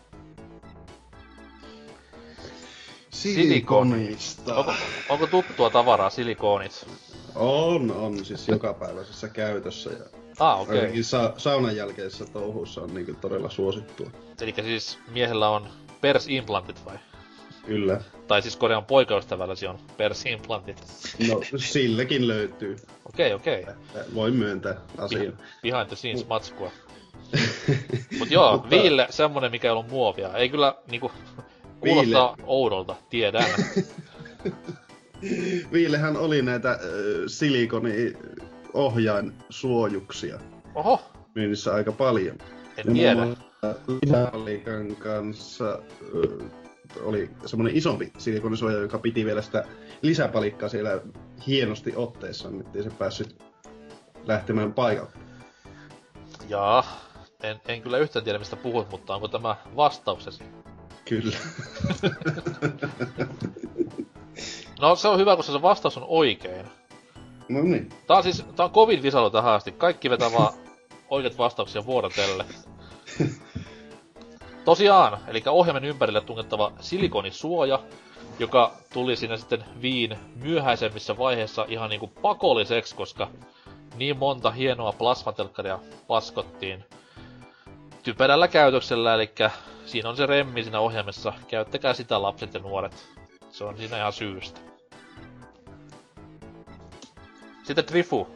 Silikonista. 3.10 4.54
Onko, 4.56 4.72
onko 5.08 5.26
tuttua 5.26 5.70
tavaraa 5.70 6.10
silikonit? 6.10 6.86
On, 7.34 7.90
on 7.90 8.24
siis 8.24 8.48
jokapäiväisessä 8.48 9.28
käytössä 9.28 9.90
ja 9.90 10.04
Ah, 10.40 10.60
okei. 10.60 10.78
ainakin 10.80 11.04
sa- 11.04 11.32
saunan 11.36 11.76
jälkeisessä 11.76 12.24
touhussa 12.32 12.80
on 12.80 12.94
niin 12.94 13.16
todella 13.16 13.50
suosittua. 13.50 14.10
Eli 14.40 14.54
siis 14.62 14.98
miehellä 15.10 15.48
on 15.48 15.66
persimplantit 16.00 16.84
vai? 16.84 16.96
Kyllä. 17.66 18.00
Tai 18.28 18.42
siis 18.42 18.56
Korean 18.56 18.84
poikaystävälläsi 18.84 19.66
on 19.66 19.78
persimplantit. 19.96 20.82
No, 21.28 21.40
sillekin 21.56 22.28
löytyy. 22.28 22.76
Okei, 23.04 23.32
okei. 23.32 23.66
Voin 24.14 24.34
myöntää 24.36 24.76
asian. 24.98 25.38
Behind 25.62 25.86
the 25.86 25.96
scenes 25.96 26.26
matskua. 26.26 26.70
Mut 28.18 28.30
joo, 28.30 28.52
Mutta- 28.52 28.70
Viille 28.70 29.06
semmonen, 29.10 29.50
mikä 29.50 29.68
ei 29.68 29.72
ollut 29.72 29.88
muovia. 29.90 30.36
Ei 30.36 30.48
kyllä 30.48 30.74
niinku 30.90 31.10
kuulostaa 31.80 32.36
oudolta, 32.42 32.96
tiedän. 33.10 33.44
Viillehän 35.72 36.16
oli 36.16 36.42
näitä 36.42 36.70
äh, 36.70 36.78
silikoni 37.26 38.12
ohjain 38.74 39.32
suojuksia 39.50 40.38
Oho, 40.74 41.00
myynnissä 41.34 41.74
aika 41.74 41.92
paljon. 41.92 42.38
en 42.76 42.94
tiedä. 42.94 43.26
Lisäpalikan 44.02 44.96
kanssa 44.96 45.78
äh, 46.02 46.50
oli 47.02 47.30
semmonen 47.46 47.76
isompi 47.76 48.12
silikonisuoja, 48.18 48.78
joka 48.78 48.98
piti 48.98 49.24
vielä 49.24 49.42
sitä 49.42 49.64
lisäpalikkaa 50.02 50.68
siellä 50.68 51.00
hienosti 51.46 51.92
otteessa, 51.96 52.48
ettei 52.60 52.82
se 52.82 52.90
päässyt 52.90 53.42
lähtemään 54.26 54.72
paikalta. 54.72 55.18
Jaa, 56.48 56.84
en, 57.42 57.60
en 57.68 57.82
kyllä 57.82 57.98
yhtään 57.98 58.24
tiedä 58.24 58.38
mistä 58.38 58.56
puhut, 58.56 58.90
mutta 58.90 59.14
onko 59.14 59.28
tämä 59.28 59.56
vastauksesi? 59.76 60.44
Kyllä. 61.08 61.36
No 64.80 64.96
se 64.96 65.08
on 65.08 65.18
hyvä, 65.18 65.36
koska 65.36 65.52
se 65.52 65.62
vastaus 65.62 65.96
on 65.96 66.04
oikein. 66.08 66.66
no 67.48 67.62
niin. 67.62 67.88
Tää 68.06 68.16
on 68.16 68.22
siis, 68.22 68.44
tää 68.56 68.66
on 68.66 68.72
kovin 68.72 69.02
visailu 69.02 69.30
tähän 69.30 69.52
asti. 69.52 69.72
Kaikki 69.72 70.10
vetää 70.10 70.32
vaan 70.32 70.52
oikeat 71.10 71.38
vastauksia 71.38 71.86
vuorotelle. 71.86 72.44
Tosiaan, 74.64 75.18
eli 75.28 75.42
ohjelman 75.46 75.84
ympärille 75.84 76.20
tungettava 76.20 76.72
silikonisuoja, 76.80 77.82
joka 78.38 78.72
tuli 78.92 79.16
siinä 79.16 79.36
sitten 79.36 79.64
viin 79.82 80.18
myöhäisemmissä 80.36 81.18
vaiheissa 81.18 81.66
ihan 81.68 81.90
niinku 81.90 82.06
pakolliseksi, 82.06 82.94
koska 82.94 83.28
niin 83.96 84.16
monta 84.16 84.50
hienoa 84.50 84.92
plasmatelkkaria 84.92 85.78
paskottiin 86.06 86.84
typerällä 88.02 88.48
käytöksellä, 88.48 89.14
eli 89.14 89.30
siinä 89.88 90.08
on 90.08 90.16
se 90.16 90.26
remmi 90.26 90.62
siinä 90.62 90.80
ohjelmassa. 90.80 91.32
Käyttäkää 91.48 91.94
sitä 91.94 92.22
lapset 92.22 92.54
ja 92.54 92.60
nuoret. 92.60 93.08
Se 93.50 93.64
on 93.64 93.78
siinä 93.78 93.96
ihan 93.98 94.12
syystä. 94.12 94.60
Sitten 97.64 97.84
Trifu. 97.84 98.28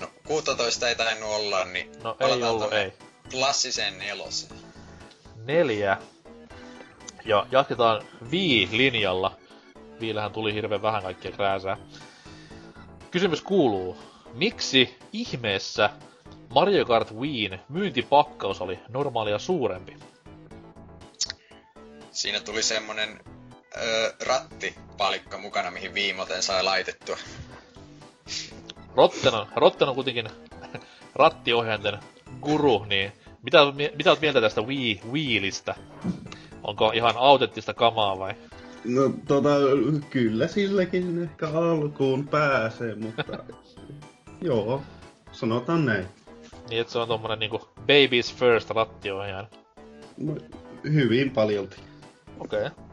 No 0.00 0.06
16 0.26 0.88
ei 0.88 0.94
tainnut 0.94 1.30
olla, 1.30 1.64
niin 1.64 1.92
No 2.02 2.16
ei 2.20 2.42
ollut, 2.42 2.72
ei. 2.72 2.92
klassiseen 3.30 3.98
neloseen. 3.98 4.52
Neljä. 5.44 5.98
Ja 7.24 7.46
jatketaan 7.50 8.02
Wii-linjalla. 8.30 9.30
Viillähän 10.00 10.32
tuli 10.32 10.54
hirveän 10.54 10.82
vähän 10.82 11.02
kaikkia 11.02 11.32
krääsää. 11.32 11.76
Kysymys 13.10 13.42
kuuluu, 13.42 13.96
miksi 14.34 14.98
ihmeessä 15.12 15.90
Mario 16.54 16.84
Kart 16.84 17.14
Wiin 17.14 17.60
myyntipakkaus 17.68 18.60
oli 18.60 18.78
normaalia 18.88 19.38
suurempi? 19.38 19.96
Siinä 22.10 22.40
tuli 22.40 22.62
semmonen 22.62 23.20
öö, 23.76 24.12
rattipalikka 24.26 25.38
mukana, 25.38 25.70
mihin 25.70 25.94
viimoten 25.94 26.42
sai 26.42 26.62
laitettua. 26.62 27.16
Rotten 28.96 29.34
on, 29.34 29.46
Rotten 29.56 29.88
on 29.88 29.94
kuitenkin 29.94 30.28
rattiohjainten 31.14 31.98
guru, 32.40 32.84
niin 32.84 33.12
mitä, 33.42 33.58
mitä 33.96 34.10
oot 34.10 34.20
mieltä 34.20 34.40
tästä 34.40 34.60
Wii 34.60 35.00
Wheelistä? 35.12 35.74
Onko 36.62 36.92
ihan 36.94 37.14
autenttista 37.16 37.74
kamaa 37.74 38.18
vai? 38.18 38.34
No 38.84 39.02
tota, 39.28 39.48
kyllä 40.10 40.48
silläkin 40.48 41.22
ehkä 41.22 41.48
alkuun 41.48 42.28
pääsee, 42.28 42.94
mutta 42.94 43.24
joo, 44.48 44.82
sanotaan 45.32 45.84
näin. 45.84 46.06
Niin, 46.70 46.80
että 46.80 46.92
se 46.92 46.98
on 46.98 47.08
tommonen 47.08 47.38
niinku 47.38 47.68
babies 47.80 48.34
first 48.34 48.70
rattiohjaaja. 48.70 49.48
No, 50.16 50.36
hyvin 50.92 51.30
paljolti. 51.30 51.76
Okei. 52.40 52.66
Okay. 52.66 52.86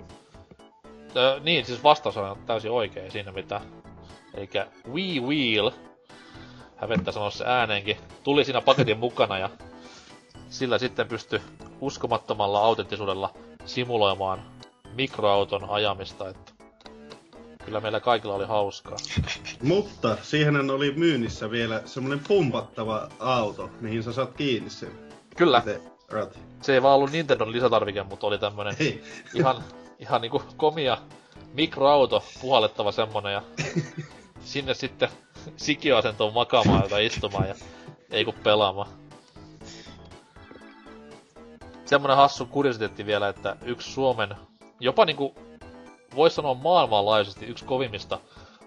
Ö, 1.16 1.40
niin, 1.44 1.66
siis 1.66 1.84
vastaus 1.84 2.18
on 2.18 2.38
täysin 2.46 2.72
oikein 2.72 3.12
siinä 3.12 3.32
mitä. 3.32 3.62
Eikä 4.34 4.68
We 4.88 5.02
Wheel, 5.28 5.72
hävettä 6.76 7.12
sanoa 7.12 7.30
se 7.32 7.46
ääneenkin, 7.46 7.98
tuli 8.24 8.46
siinä 8.46 8.62
paketin 8.62 9.00
mukana 9.00 9.38
ja 9.38 9.50
sillä 10.50 10.78
sitten 10.78 11.08
pystyi 11.08 11.42
uskomattomalla 11.82 12.60
autenttisuudella 12.60 13.34
simuloimaan 13.66 14.42
mikroauton 14.94 15.70
ajamista, 15.70 16.30
että 16.30 16.53
kyllä 17.66 17.80
meillä 17.80 18.00
kaikilla 18.00 18.36
oli 18.36 18.46
hauskaa. 18.46 18.98
Mutta 19.64 20.18
siihen 20.22 20.70
oli 20.72 20.94
myynnissä 20.96 21.52
vielä 21.52 21.82
semmonen 21.86 22.22
pumpattava 22.28 23.10
auto, 23.20 23.70
mihin 23.82 24.04
sä 24.04 24.14
saat 24.14 24.34
kiinni 24.34 24.70
sen. 24.70 24.92
Kyllä, 25.38 25.64
rati. 26.10 26.40
se 26.62 26.74
ei 26.74 26.82
vaan 26.82 26.96
ollut 26.96 27.12
Nintendon 27.12 27.52
lisätarvike, 27.52 28.04
mutta 28.04 28.28
oli 28.28 28.38
tämmönen 28.38 28.76
Ei. 28.80 29.04
ihan, 29.34 29.64
ihan 30.00 30.22
niinku 30.22 30.44
komia 30.58 30.98
mikroauto, 31.54 32.24
puhallettava 32.42 32.92
semmonen 32.92 33.34
ja 33.34 33.42
sinne 34.44 34.74
sitten 34.74 35.10
sikioasentoon 35.58 36.34
makaamaan 36.34 36.90
tai 36.90 37.06
istumaan 37.06 37.48
ja 37.48 37.56
ei 38.12 38.26
kun 38.26 38.34
pelaamaan. 38.34 38.90
Semmonen 41.86 42.18
hassu 42.18 42.46
kuriositeetti 42.46 43.06
vielä, 43.06 43.28
että 43.28 43.56
yksi 43.66 43.92
Suomen, 43.92 44.30
jopa 44.80 45.06
niinku, 45.06 45.36
vois 46.16 46.36
sanoa 46.36 46.54
maailmanlaajuisesti 46.54 47.46
yksi 47.46 47.66
kovimmista 47.66 48.20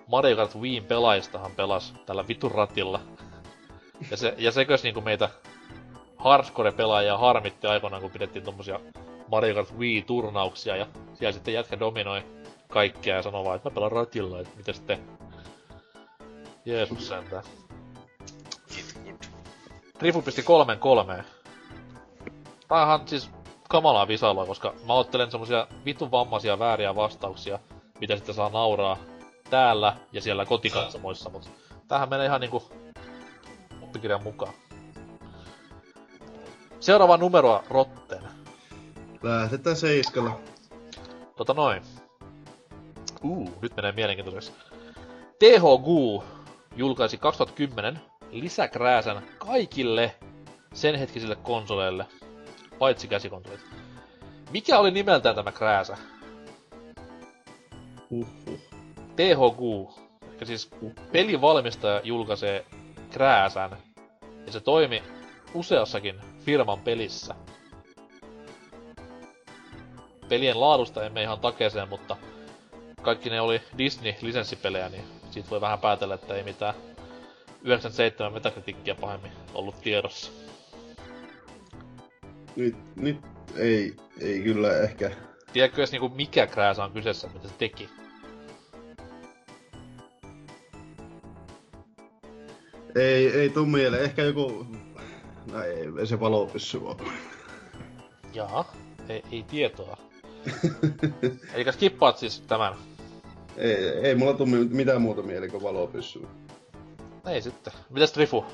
Mario 0.07 0.37
Kart 0.37 0.55
Wiiin 0.57 0.85
pelaajistahan 0.85 1.53
pelasi 1.53 1.95
tällä 2.07 2.29
vitun 2.29 2.51
ratilla. 2.51 3.01
Ja, 4.11 4.17
se, 4.17 4.35
ja 4.39 4.53
sekös 4.53 4.83
niinku 4.83 5.01
meitä 5.01 5.29
hardcore-pelaajia 6.17 7.19
harmitti 7.19 7.67
aikoinaan, 7.67 8.03
kun 8.03 8.11
pidettiin 8.11 8.45
tommosia 8.45 8.81
Mario 9.31 9.55
Kart 9.55 9.75
Wii-turnauksia 9.79 10.77
ja 10.77 10.87
siellä 11.15 11.33
sitten 11.33 11.55
jätkä 11.55 11.81
dominoi 11.81 12.23
kaikkea 12.69 13.17
ja 13.17 13.23
sanoi 13.23 13.45
vaan, 13.45 13.57
että 13.57 13.71
mä 13.71 13.75
pelaan 13.75 13.93
ratilla, 13.93 14.41
että 14.41 14.57
mitäs 14.57 14.81
te? 14.81 14.99
Jeesus 16.65 17.09
sentään. 17.09 17.43
It 18.79 18.99
good. 19.05 19.17
Rifu 20.01 20.23
pisti 20.23 20.43
kolmen 20.43 20.79
kolmeen. 20.79 21.25
Tää 22.69 22.83
on 22.83 22.87
ihan 22.87 23.09
siis 23.09 23.31
kamalaa 23.69 24.09
visailua, 24.09 24.47
koska 24.47 24.75
mä 24.87 24.93
ottelen 24.93 25.31
semmosia 25.31 25.67
vitun 25.85 26.11
vammaisia 26.11 26.59
vääriä 26.59 26.95
vastauksia, 26.95 27.59
mitä 28.01 28.17
sitten 28.17 28.35
saa 28.35 28.51
nauraa 28.51 28.97
täällä 29.51 29.97
ja 30.13 30.21
siellä 30.21 30.45
kotikatsomoissa, 30.45 31.31
mut 31.31 31.51
tämähän 31.89 32.09
menee 32.09 32.27
ihan 32.27 32.41
niinku 32.41 32.63
oppikirjan 33.83 34.23
mukaan. 34.23 34.53
Seuraava 36.81 37.17
numeroa 37.17 37.65
Rotten. 37.71 38.23
Lähdetään 39.23 39.77
seiskalla. 39.77 40.41
Tota 41.37 41.55
noin. 41.55 41.83
Uu, 43.23 43.51
nyt 43.63 43.77
menee 43.77 43.93
mielenkiintoiseksi. 43.93 44.53
THQ 45.39 46.23
julkaisi 46.77 47.19
2010 47.19 48.01
lisäkrääsän 48.31 49.23
kaikille 49.39 50.15
sen 50.75 50.95
hetkisille 50.95 51.37
konsoleille, 51.37 52.07
paitsi 52.79 53.09
käsikonsolit. 53.09 53.61
Mikä 54.51 54.79
oli 54.79 54.91
nimeltään 54.91 55.35
tämä 55.35 55.53
krääsä? 55.53 55.97
Uhuh. 58.11 58.61
THQ, 59.17 59.61
eli 60.39 60.47
siis 60.47 60.71
pelivalmistaja 61.13 62.01
julkaisee 62.05 62.65
krääsän, 63.11 63.77
ja 64.47 64.53
se 64.53 64.61
toimi 64.61 65.03
useassakin 65.55 66.21
firman 66.45 66.81
pelissä. 66.81 67.35
Pelien 70.29 70.61
laadusta 70.61 71.05
emme 71.05 71.23
ihan 71.23 71.41
takeeseen, 71.41 71.89
mutta 71.89 72.17
kaikki 73.03 73.31
ne 73.31 73.41
oli 73.41 73.63
Disney-lisenssipelejä, 73.79 74.89
niin 74.89 75.05
siitä 75.31 75.51
voi 75.51 75.61
vähän 75.61 75.79
päätellä, 75.79 76.15
että 76.15 76.35
ei 76.35 76.43
mitään 76.43 76.75
97 77.63 78.33
metakritiikkiä 78.33 78.95
pahemmin 78.95 79.33
ollut 79.55 79.81
tiedossa. 79.81 80.46
Nyt, 82.57 82.77
nyt 82.97 83.17
ei, 83.57 83.95
ei 84.21 84.41
kyllä 84.43 84.79
ehkä. 84.81 85.11
Tiedätkö 85.53 85.81
edes 85.81 85.93
niinku 85.93 86.09
mikä 86.09 86.47
krääsä 86.47 86.85
on 86.85 86.93
kyseessä, 86.93 87.29
mitä 87.35 87.49
se 87.49 87.55
teki? 87.59 87.89
Ei, 92.95 93.29
ei 93.41 93.49
tuu 93.51 93.67
mieleen. 93.67 94.05
Ehkä 94.05 94.23
joku... 94.23 94.67
No 95.53 95.63
ei, 95.63 96.07
se 96.07 96.21
valopyssy 96.21 96.79
ole. 96.79 96.97
Jaa, 98.33 98.73
ei, 99.09 99.23
ei 99.33 99.43
tietoa. 99.43 99.97
Eli 101.55 101.73
skippaat 101.73 102.19
siis 102.19 102.41
tämän. 102.41 102.75
ei, 103.57 103.75
ei 103.75 104.15
mulla 104.15 104.35
tuu 104.35 104.47
mi- 104.47 104.65
mitään 104.71 105.03
muuta 105.03 105.23
mieleen 105.23 105.51
kuin 105.51 105.63
valopyssy. 105.63 106.27
Ei 107.29 107.43
sitten. 107.43 107.73
Mitäs 107.91 108.13
Trifu? 108.13 108.45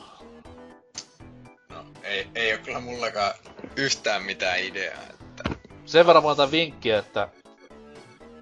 No, 1.71 1.85
ei, 2.03 2.27
ei 2.35 2.53
oo 2.53 2.59
kyllä 2.65 2.81
mullakaan 2.81 3.33
yhtään 3.77 4.23
mitään 4.23 4.59
ideaa. 4.59 5.03
Että... 5.11 5.45
Sen 5.87 6.07
verran 6.07 6.25
otan 6.25 6.51
vinkkiä, 6.51 6.99
että 6.99 7.29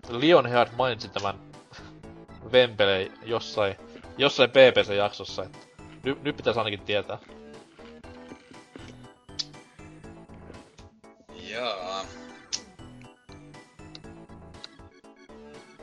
Lionheart 0.08 0.76
mainitsi 0.76 1.08
tämän 1.08 1.50
Vempeleen 2.52 3.12
jossain, 3.22 3.76
jossain 4.18 4.50
PPC-jaksossa, 4.50 5.42
että 5.42 5.58
nyt, 6.02 6.22
nyt 6.22 6.36
pitäisi 6.36 6.58
ainakin 6.58 6.80
tietää. 6.80 7.18
Jaa. 11.34 12.04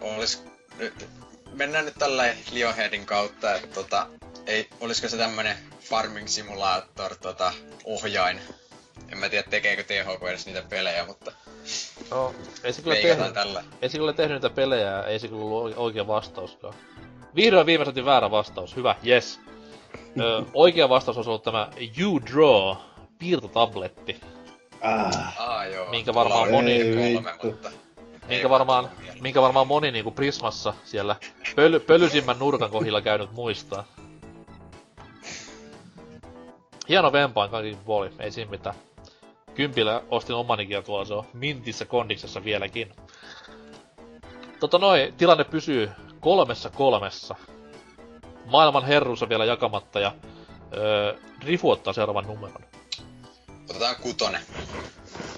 Olis... 0.01 0.43
Nyt, 0.77 1.09
mennään 1.53 1.85
nyt 1.85 1.95
tällä 1.99 2.23
Lionheadin 2.51 3.05
kautta, 3.05 3.55
että 3.55 3.67
tota, 3.67 4.07
ei, 4.45 4.69
olisiko 4.79 5.09
se 5.09 5.17
tämmönen 5.17 5.57
farming 5.79 6.27
simulator 6.27 7.15
tota, 7.15 7.53
ohjain. 7.85 8.39
En 9.11 9.17
mä 9.17 9.29
tiedä 9.29 9.47
tekeekö 9.49 9.83
THQ 9.83 10.23
edes 10.27 10.45
niitä 10.45 10.63
pelejä, 10.69 11.05
mutta 11.05 11.31
No, 12.11 12.33
ei 12.63 12.73
se 12.73 12.81
kyllä 12.81 12.95
tehnyt, 12.95 13.33
tällä. 13.33 13.63
ei 13.81 13.89
se 13.89 13.97
kyllä 13.97 14.13
tehnyt 14.13 14.35
niitä 14.41 14.55
pelejä 14.55 14.85
ja 14.91 15.05
ei 15.05 15.19
se 15.19 15.27
kyllä 15.27 15.41
ollut 15.43 15.77
oikea 15.77 16.07
vastauskaan. 16.07 16.73
Vihdoin 17.35 17.65
viime 17.65 17.85
saatiin 17.85 18.05
väärä 18.05 18.31
vastaus. 18.31 18.75
Hyvä, 18.75 18.95
yes. 19.07 19.39
Ö, 20.19 20.43
oikea 20.53 20.89
vastaus 20.89 21.17
olisi 21.17 21.29
ollut 21.29 21.43
tämä 21.43 21.69
You 21.99 22.21
Draw 22.31 22.75
piirtotabletti, 23.19 24.21
Ah. 24.81 25.39
Aa 25.39 25.65
joo. 25.65 25.89
Minkä 25.89 26.13
varmaan 26.13 26.41
on 26.41 26.51
moni- 26.51 26.83
niitä 26.83 27.21
kolme, 27.21 27.39
mutta... 27.43 27.69
minkä 28.27 28.43
ei 28.47 28.49
varmaan, 28.49 28.89
minkä 29.21 29.41
varmaan 29.41 29.67
moni 29.67 29.91
niinku 29.91 30.11
Prismassa 30.11 30.73
siellä 30.83 31.15
pöly, 31.55 31.79
pölysimmän 31.79 32.39
nurkan 32.39 32.71
kohdilla 32.71 33.01
käynyt 33.01 33.31
muistaa. 33.31 33.85
Hieno 36.89 37.11
vempain 37.11 37.51
kaikki 37.51 37.77
puoli, 37.85 38.09
ei 38.19 38.31
siinä 38.31 38.51
mitään. 38.51 38.75
Kympillä 39.57 40.01
ostin 40.09 40.35
omanikin 40.35 40.73
ja 40.75 40.81
tuolla 40.81 41.05
se 41.05 41.13
on 41.13 41.23
mintissä 41.33 41.85
kondiksessa 41.85 42.43
vieläkin. 42.43 42.91
Tota 44.59 44.77
noin, 44.77 45.13
tilanne 45.13 45.43
pysyy 45.43 45.89
kolmessa 46.19 46.69
kolmessa. 46.69 47.35
Maailman 48.45 48.85
herruus 48.85 49.23
on 49.23 49.29
vielä 49.29 49.45
jakamatta 49.45 49.99
ja 49.99 50.11
öö, 50.77 51.15
Rifu 51.43 51.69
ottaa 51.71 51.93
seuraavan 51.93 52.25
numeron. 52.27 52.63
Otetaan 53.69 53.95
kutonen. 54.01 54.41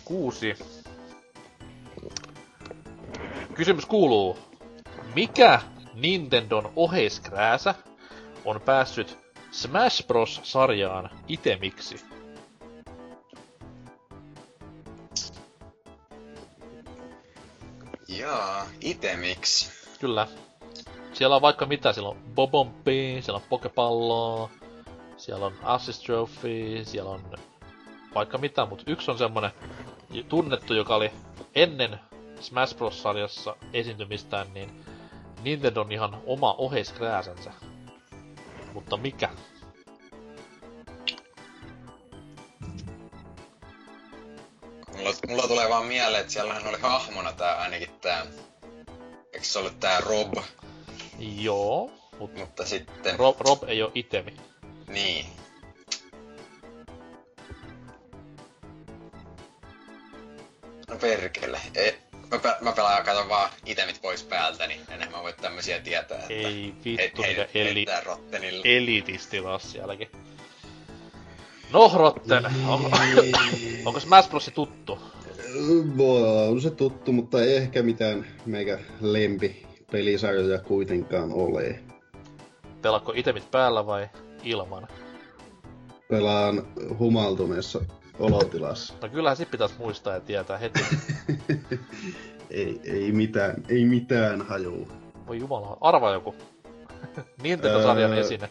Kuusi. 0.05 0.55
Kysymys 3.53 3.85
kuuluu, 3.85 4.39
mikä 5.15 5.61
Nintendon 5.93 6.71
oheiskrääsä 6.75 7.75
on 8.45 8.61
päässyt 8.61 9.17
Smash 9.51 10.07
Bros-sarjaan 10.07 11.09
itemiksi? 11.27 12.18
Jaa, 18.17 18.65
itemiksi. 18.81 19.71
Kyllä. 19.99 20.27
Siellä 21.13 21.35
on 21.35 21.41
vaikka 21.41 21.65
mitä, 21.65 21.93
siellä 21.93 22.09
on 22.09 22.17
Bobompi, 22.35 23.19
siellä 23.21 23.37
on 23.37 23.49
Pokepalloa, 23.49 24.49
siellä 25.17 25.45
on 25.45 25.53
Assist 25.63 26.03
Trophy, 26.05 26.85
siellä 26.85 27.11
on 27.11 27.21
vaikka 28.15 28.37
mitä, 28.37 28.65
mutta 28.65 28.83
yksi 28.87 29.11
on 29.11 29.17
semmonen 29.17 29.51
tunnettu, 30.29 30.73
joka 30.73 30.95
oli 30.95 31.11
ennen 31.55 31.99
Smash 32.39 32.77
Bros-sarjassa 32.77 33.55
esiintymistään, 33.73 34.47
niin 34.53 34.85
Nintendon 35.43 35.91
ihan 35.91 36.21
oma 36.25 36.53
oheiskrääsänsä. 36.53 37.53
Mutta 38.73 38.97
mikä? 38.97 39.29
Mulla, 44.99 45.13
mulla 45.27 45.47
tulee 45.47 45.69
vaan 45.69 45.85
mieleen, 45.85 46.21
että 46.21 46.33
siellähän 46.33 46.67
oli 46.67 46.77
hahmona 46.81 47.33
tää 47.33 47.55
ainakin 47.57 47.89
tää 48.01 48.25
eikö 49.33 49.45
se 49.45 49.59
ollut 49.59 49.79
tää 49.79 49.99
Rob, 50.01 50.33
Joo, 51.19 51.91
mutta 52.19 52.39
mutta 52.39 52.65
sitten... 52.65 53.19
Rob, 53.19 53.41
Rob 53.41 53.63
ei 53.67 53.81
oo 53.83 53.91
itemi. 53.95 54.33
Niin. 54.87 55.25
No 60.89 60.95
perkele. 61.01 61.59
E, 61.75 61.91
mä, 62.31 62.39
pe- 62.39 62.55
mä 62.61 62.71
pelaan 62.71 63.03
katon 63.05 63.29
vaan 63.29 63.49
itemit 63.65 64.01
pois 64.01 64.23
päältä, 64.23 64.67
niin 64.67 64.81
enää 64.89 65.09
mä 65.09 65.23
voi 65.23 65.33
tämmösiä 65.33 65.79
tietää. 65.79 66.17
Että 66.17 66.33
Ei 66.33 66.73
he- 66.85 67.03
vittu, 67.03 67.21
he- 67.21 67.27
niitä 67.27 67.47
eli, 67.53 67.73
heittää 67.75 68.01
Rottenille. 68.01 68.61
elitisti 68.77 69.41
taas 69.41 69.71
sielläkin. 69.71 70.09
No, 71.73 71.91
Rotten, 71.95 72.45
on, 72.67 72.81
onko 73.85 73.99
Smash 73.99 74.29
Bros. 74.29 74.51
tuttu? 74.53 74.99
On 76.49 76.61
se 76.61 76.71
tuttu, 76.71 77.11
mutta 77.11 77.41
ei 77.41 77.55
ehkä 77.55 77.83
mitään 77.83 78.25
meikä 78.45 78.79
lempi 79.01 79.65
pelisarjoja 79.91 80.59
kuitenkaan 80.59 81.31
ole. 81.33 81.79
Pelaatko 82.81 83.13
itemit 83.15 83.51
päällä 83.51 83.85
vai 83.85 84.09
ilman? 84.43 84.87
Pelaan 86.09 86.63
humaltuneessa 86.99 87.81
olotilassa. 88.19 88.93
No 89.01 89.09
kyllähän 89.09 89.37
sit 89.37 89.51
pitäis 89.51 89.77
muistaa 89.77 90.13
ja 90.13 90.19
tietää 90.19 90.57
heti. 90.57 90.79
ei, 92.49 92.79
ei 92.83 93.11
mitään, 93.11 93.63
ei 93.69 93.85
mitään 93.85 94.41
hajuu. 94.41 94.87
Voi 95.27 95.39
jumala, 95.39 95.77
arvaa 95.81 96.13
joku. 96.13 96.35
Nintendo-sarjan 97.43 98.11
Öö, 98.11 98.19
esine. 98.19 98.49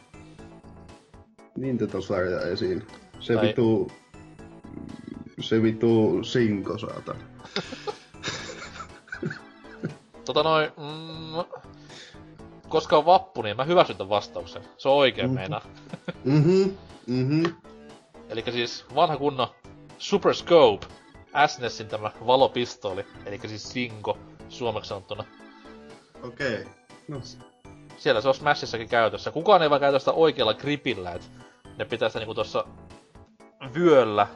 Nintendo-sarja 1.56 2.40
esiin. 2.40 2.86
Se 3.20 3.34
Tai- 3.34 3.46
vitu... 3.48 3.92
Se 5.40 5.62
vitu 5.62 6.18
sinko, 6.24 6.78
saatan. 6.78 7.16
Tota 10.24 10.42
noin, 10.42 10.70
mm, 10.76 11.44
koska 12.68 12.96
on 12.98 13.06
vappu, 13.06 13.42
niin 13.42 13.56
mä 13.56 13.64
hyväksyn 13.64 13.96
tämän 13.96 14.08
vastauksen. 14.08 14.62
Se 14.78 14.88
on 14.88 14.94
oikein 14.96 15.26
Mhm. 15.26 15.34
meinaa. 15.34 15.62
Mhm, 16.24 16.62
mhm. 17.06 17.44
Eli 18.28 18.44
siis 18.50 18.84
vanha 18.94 19.16
kunno 19.16 19.54
Super 19.98 20.34
Scope, 20.34 20.86
SNESin 21.46 21.88
tämä 21.88 22.10
valopistooli, 22.26 23.06
eli 23.26 23.40
siis 23.46 23.70
Sinko 23.72 24.18
suomeksi 24.48 24.88
sanottuna. 24.88 25.24
Okei. 26.22 26.60
Okay. 26.60 26.72
No, 27.08 27.20
Siellä 27.96 28.20
se 28.20 28.28
on 28.28 28.34
Smashissakin 28.34 28.88
käytössä. 28.88 29.30
Kukaan 29.30 29.62
ei 29.62 29.70
vaan 29.70 29.80
käytä 29.80 29.98
sitä 29.98 30.12
oikealla 30.12 30.54
gripillä, 30.54 31.12
et 31.12 31.30
ne 31.78 31.84
pitää 31.84 32.08
sitä 32.08 32.18
niinku 32.18 32.34
tossa 32.34 32.64
vyöllä, 33.74 34.26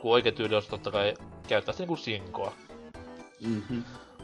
kun 0.00 0.12
oikea 0.12 0.32
tyyli 0.32 0.54
olisi 0.54 0.70
totta 0.70 0.90
kai 0.90 1.14
käyttää 1.48 1.72
sitä 1.72 1.82
niinku 1.82 1.96
sinkoa. 1.96 2.52
mhm. 3.40 3.78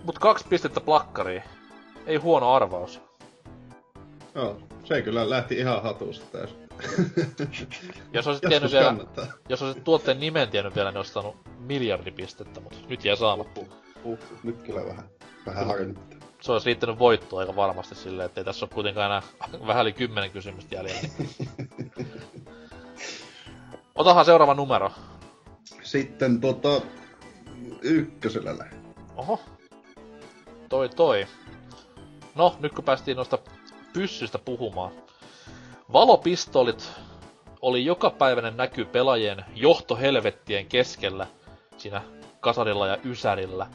Mut 0.05 0.19
kaksi 0.19 0.45
pistettä 0.49 0.81
plakkariin. 0.81 1.43
Ei 2.07 2.17
huono 2.17 2.55
arvaus. 2.55 3.01
Joo, 4.35 4.61
se 4.85 5.03
kyllä 5.03 5.31
lähti 5.31 5.59
ihan 5.59 5.83
hatusta 5.83 6.27
täysin. 6.39 6.69
Jos 8.13 8.27
olisit 8.27 8.45
tiennyt 8.49 8.73
vielä, 8.73 8.85
kannattaa. 8.85 9.27
jos 9.49 9.63
olisit 9.63 9.85
tuotteen 9.85 10.21
nimen 10.21 10.49
tiennyt 10.49 10.75
vielä, 10.75 10.91
niin 10.91 10.97
olisit 10.97 11.15
saanut 11.15 11.37
miljardi 11.59 12.11
pistettä, 12.11 12.61
mutta 12.61 12.79
nyt 12.89 13.05
jää 13.05 13.17
saamatta. 13.17 13.61
Uh, 14.05 14.19
nyt 14.43 14.63
kyllä 14.63 14.87
vähän, 14.87 15.05
vähän 15.47 15.67
harmittaa. 15.67 16.19
Se 16.41 16.53
olisi 16.53 16.67
riittänyt 16.67 16.99
voittoa 16.99 17.41
aika 17.41 17.57
varmasti 17.57 17.95
silleen, 17.95 18.27
ettei 18.27 18.45
tässä 18.45 18.65
ole 18.67 18.75
kuitenkaan 18.75 19.07
enää 19.07 19.23
vähän 19.67 19.83
yli 19.83 19.93
kymmenen 19.93 20.31
kysymystä 20.31 20.75
jäljellä. 20.75 21.01
Otahan 23.99 24.25
seuraava 24.25 24.55
numero. 24.55 24.91
Sitten 25.83 26.41
tota... 26.41 26.81
Ykkösellä 27.83 28.59
lähden. 28.59 28.95
Oho. 29.17 29.41
Toi 30.69 30.89
toi. 30.89 31.27
No, 32.35 32.57
nyt 32.61 32.73
kun 32.73 32.85
päästiin 32.85 33.17
noista 33.17 33.39
pyssyistä 33.93 34.39
puhumaan. 34.39 34.93
Valopistolit 35.93 36.91
oli 37.63 37.85
jokapäiväinen 37.85 38.57
näky 38.57 38.85
pelaajien 38.85 39.45
johtohelvettien 39.55 40.67
keskellä 40.67 41.27
siinä 41.77 42.03
kasarilla 42.41 42.87
ja 42.87 42.99
ysärillä. 43.05 43.67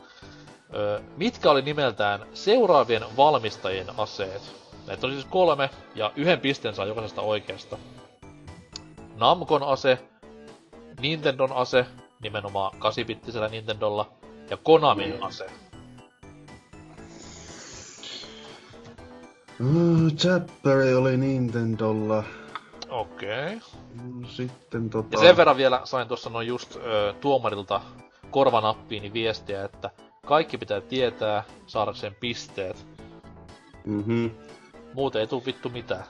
Öö, 0.76 1.01
mitkä 1.17 1.51
oli 1.51 1.61
nimeltään 1.61 2.26
seuraavien 2.34 3.03
valmistajien 3.17 3.88
aseet? 3.97 4.41
Näitä 4.88 5.07
oli 5.07 5.13
siis 5.13 5.26
kolme, 5.26 5.69
ja 5.95 6.11
yhden 6.15 6.39
pisteen 6.39 6.76
saa 6.76 6.86
jokaisesta 6.86 7.21
oikeasta. 7.21 7.78
Namcon 9.15 9.63
ase, 9.63 9.99
Nintendon 11.01 11.51
ase, 11.51 11.85
nimenomaan 12.21 12.73
8-bittisellä 12.75 13.49
Nintendolla, 13.49 14.11
ja 14.49 14.57
Konamin 14.57 15.23
ase. 15.23 15.45
Uh, 19.59 20.11
Zapperi 20.17 20.93
oli 20.93 21.17
Nintendolla. 21.17 22.23
Okei. 22.89 23.59
Mm, 24.01 24.25
Sitten 24.25 24.89
tota... 24.89 25.07
Ja 25.11 25.19
sen 25.19 25.37
verran 25.37 25.57
vielä 25.57 25.81
sain 25.83 26.07
tuossa 26.07 26.29
noin 26.29 26.47
just 26.47 26.75
ö, 26.75 27.13
tuomarilta 27.21 27.81
korvanappiini 28.31 29.13
viestiä, 29.13 29.63
että 29.65 29.89
kaikki 30.25 30.57
pitää 30.57 30.81
tietää 30.81 31.43
saadakseen 31.67 32.15
pisteet. 32.19 32.85
Mhm. 33.85 34.25
Muuten 34.93 35.21
ei 35.21 35.27
tuu 35.27 35.43
vittu 35.45 35.69
mitään. 35.69 36.03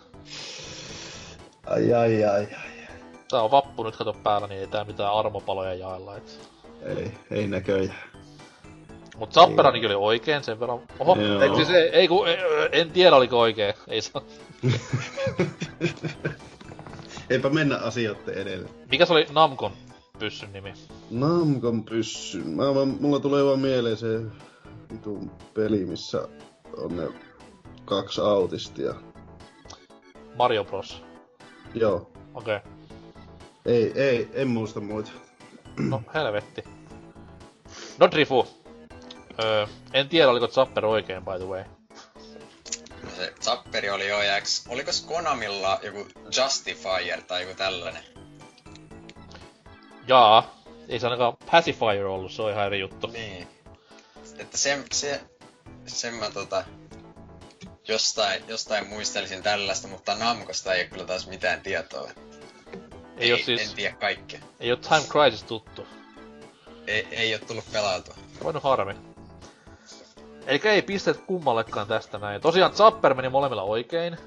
Ai 1.68 1.94
ai 1.94 2.24
ai 2.24 2.44
ai. 2.44 2.73
Tää 3.34 3.42
on 3.42 3.52
vappu 3.52 3.84
nyt 3.84 3.96
kato 3.96 4.14
päällä, 4.14 4.48
niin 4.48 4.62
ei 4.62 4.68
tää 4.68 4.84
mitään 4.84 5.14
armopaloja 5.14 5.74
jaella. 5.74 6.18
Et. 6.18 6.50
Ei, 6.82 7.12
ei 7.32 7.48
näköjään. 7.48 7.98
Mut 9.18 9.34
Zapperanikin 9.34 9.90
oli 9.90 9.96
oikein 9.96 10.44
sen 10.44 10.60
verran. 10.60 10.80
Oho, 11.00 11.18
eikö 11.42 11.56
siis 11.56 11.70
ei, 11.70 11.90
ei 11.90 12.08
kun, 12.08 12.28
ei, 12.28 12.38
en 12.72 12.92
tiedä 12.92 13.16
oliko 13.16 13.40
oikein. 13.40 13.74
Ei 13.88 14.02
saa. 14.02 14.22
Eipä 17.30 17.50
mennä 17.50 17.78
asioiden 17.78 18.34
edelle. 18.34 18.70
Mikä 18.92 19.06
se 19.06 19.14
oli 19.14 19.28
Namcon 19.32 19.72
pyssyn 20.20 20.54
nimi? 20.54 20.74
Namcon 21.12 21.84
pyssy. 21.84 22.44
Mä 22.44 22.76
vaan, 22.76 22.88
mulla 22.88 23.20
tulee 23.20 23.46
vaan 23.46 23.60
mieleen 23.60 23.98
se 23.98 24.22
vitun 24.94 25.32
peli, 25.54 25.86
missä 25.86 26.28
on 26.78 26.98
ne 26.98 27.08
kaksi 27.86 28.22
autistia. 28.22 28.94
Mario 30.36 30.64
Bros. 30.64 31.04
Joo. 31.74 32.12
Okei. 32.34 32.56
Okay. 32.56 32.73
Ei, 33.66 33.92
ei, 33.96 34.30
en 34.34 34.48
muista 34.48 34.80
muita. 34.80 35.12
No 35.80 36.02
helvetti. 36.14 36.64
No 37.98 38.12
Drifu. 38.12 38.48
Öö, 39.44 39.68
en 39.94 40.10
tiedä 40.10 40.30
oliko 40.30 40.48
Zapper 40.48 40.86
oikein 40.86 41.26
by 41.26 41.32
the 41.38 41.46
way. 41.46 41.64
Se 43.18 43.34
Zapperi 43.42 43.90
oli 43.90 44.10
eks, 44.38 44.66
olikos 44.70 45.02
Konamilla 45.02 45.80
joku 45.84 46.08
Justifier 46.26 47.22
tai 47.22 47.42
joku 47.42 47.56
tällainen? 47.56 48.04
Jaa, 50.08 50.56
ei 50.90 51.00
se 51.00 51.08
ainakaan 51.08 51.38
Pacifier 51.52 52.06
ollut, 52.06 52.32
se 52.32 52.42
on 52.42 52.52
ihan 52.52 52.66
eri 52.66 52.80
juttu. 52.80 53.08
Niin. 53.08 53.48
Että 54.38 54.58
se, 54.58 54.84
se, 54.92 55.22
sen 55.86 56.14
mä 56.14 56.30
tota, 56.30 56.64
jostain, 57.88 58.44
jostain 58.48 58.88
muistelisin 58.88 59.44
tällaista, 59.44 59.88
mutta 59.88 60.16
Namcosta 60.16 60.74
ei 60.74 60.82
ole 60.82 60.90
kyllä 60.90 61.06
taas 61.06 61.28
mitään 61.28 61.62
tietoa. 61.62 62.12
Ei, 63.18 63.26
ei 63.26 63.32
oo 63.34 63.38
siis, 63.38 63.70
En 63.70 63.76
tiedä 63.76 63.96
kaikkea. 63.96 64.40
ei 64.60 64.72
oo 64.72 64.78
Time 64.78 65.02
Crisis 65.10 65.44
tuttu. 65.44 65.88
Ei, 66.88 67.08
ei 67.12 67.34
oo 67.34 67.40
tullut 67.48 67.64
pelautua. 67.74 68.16
Voinut 68.44 68.64
harmi. 68.64 68.94
Eikä 70.48 70.72
ei 70.72 70.82
pisteet 70.82 71.18
kummallekaan 71.18 71.88
tästä 71.88 72.18
näin. 72.18 72.42
Tosiaan 72.42 72.74
Zapper 72.74 73.14
meni 73.14 73.30
molemmilla 73.30 73.64
oikein. 73.64 74.18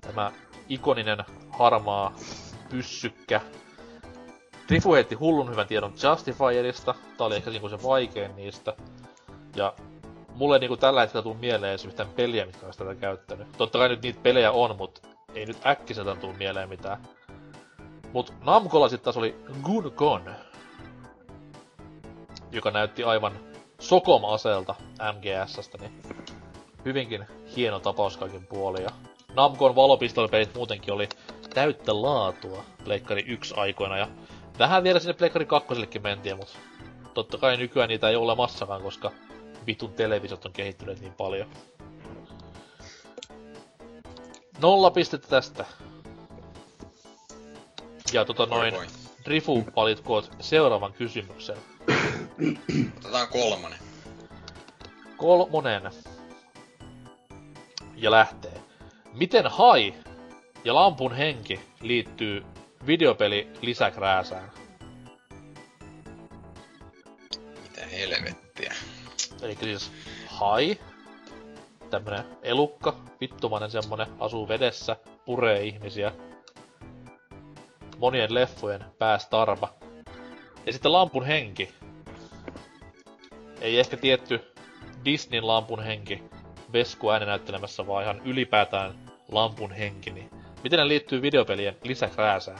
Tämä 0.00 0.32
ikoninen 0.68 1.18
harmaa 1.50 2.14
pyssykkä. 2.70 3.40
Trifu 4.66 4.94
heitti 4.94 5.14
hullun 5.14 5.50
hyvän 5.50 5.66
tiedon 5.66 5.92
Justifierista. 6.02 6.94
Tää 7.18 7.26
oli 7.26 7.36
ehkä 7.36 7.50
niinku 7.50 7.68
se 7.68 7.82
vaikein 7.82 8.36
niistä. 8.36 8.76
Ja 9.56 9.74
mulle 10.34 10.56
ei 10.56 10.60
niinku 10.60 10.76
tällä 10.76 11.00
hetkellä 11.00 11.22
tuu 11.22 11.34
mieleen 11.34 11.70
edes 11.70 11.84
yhtään 11.84 12.08
peliä, 12.08 12.46
mitkä 12.46 12.66
olisi 12.66 12.78
tätä 12.78 12.94
käyttänyt. 12.94 13.48
Totta 13.58 13.78
kai 13.78 13.88
nyt 13.88 14.02
niitä 14.02 14.20
pelejä 14.22 14.52
on, 14.52 14.76
mut 14.76 15.02
ei 15.34 15.46
nyt 15.46 15.66
äkkiseltään 15.66 16.18
tuu 16.18 16.32
mieleen 16.32 16.68
mitään. 16.68 17.02
Mut 18.14 18.32
Namcolla 18.44 18.88
sit 18.88 19.02
taas 19.02 19.16
oli 19.16 19.36
Gun 19.62 20.30
joka 22.52 22.70
näytti 22.70 23.04
aivan 23.04 23.32
Sokom-aseelta 23.78 24.74
MGSstä, 25.12 25.78
niin 25.78 26.02
hyvinkin 26.84 27.26
hieno 27.56 27.80
tapaus 27.80 28.16
kaikin 28.16 28.46
puolin. 28.46 28.82
Ja 28.82 28.90
Namcon 29.34 29.76
valopistolipelit 29.76 30.54
muutenkin 30.54 30.94
oli 30.94 31.08
täyttä 31.54 32.02
laatua 32.02 32.64
Pleikkari 32.84 33.24
1 33.26 33.54
aikoina, 33.56 33.98
ja 33.98 34.08
vähän 34.58 34.84
vielä 34.84 34.98
sinne 34.98 35.14
Pleikkari 35.14 35.46
2 35.46 35.74
mentiin, 36.02 36.36
mutta 36.36 36.58
totta 37.14 37.38
kai 37.38 37.56
nykyään 37.56 37.88
niitä 37.88 38.08
ei 38.08 38.16
ole 38.16 38.24
olemassakaan, 38.24 38.82
koska 38.82 39.10
vitun 39.66 39.92
televisiot 39.92 40.44
on 40.44 40.52
kehittyneet 40.52 41.00
niin 41.00 41.14
paljon. 41.14 41.48
Nolla 44.62 44.90
pistettä 44.90 45.28
tästä. 45.28 45.64
Ja 48.14 48.24
tota 48.24 48.46
noin, 48.46 48.74
Voi. 48.74 48.86
Drifu 49.24 49.64
valitkoot 49.76 50.30
seuraavan 50.40 50.92
kysymyksen. 50.92 51.56
Otetaan 52.98 53.28
kolmonen. 53.28 53.78
Kolmonen. 55.16 55.82
ja 57.96 58.10
lähtee. 58.10 58.52
Miten 59.12 59.46
hai 59.46 59.94
ja 60.64 60.74
lampun 60.74 61.14
henki 61.14 61.60
liittyy 61.80 62.44
videopeli 62.86 63.50
lisäkrääsään? 63.60 64.50
Mitä 67.62 67.86
helvettiä. 67.86 68.74
Eli 69.42 69.56
siis 69.60 69.92
hai, 70.26 70.78
tämmönen 71.90 72.24
elukka, 72.42 72.96
vittumainen 73.20 73.70
semmonen, 73.70 74.06
asuu 74.18 74.48
vedessä, 74.48 74.96
puree 75.24 75.62
ihmisiä. 75.62 76.12
Monien 78.04 78.34
leffojen 78.34 78.84
päästarva. 78.98 79.74
Ja 80.66 80.72
sitten 80.72 80.92
lampun 80.92 81.26
henki. 81.26 81.74
Ei 83.60 83.78
ehkä 83.78 83.96
tietty 83.96 84.54
Disneyn 85.04 85.46
lampun 85.46 85.82
henki 85.82 86.22
Vesku 86.72 87.10
äänenäyttelemässä, 87.10 87.86
vaan 87.86 88.04
ihan 88.04 88.22
ylipäätään 88.24 89.12
lampun 89.28 89.72
henki. 89.72 90.10
Niin 90.10 90.30
miten 90.62 90.78
ne 90.78 90.88
liittyy 90.88 91.22
videopelien 91.22 91.76
lisäkrääsään? 91.82 92.58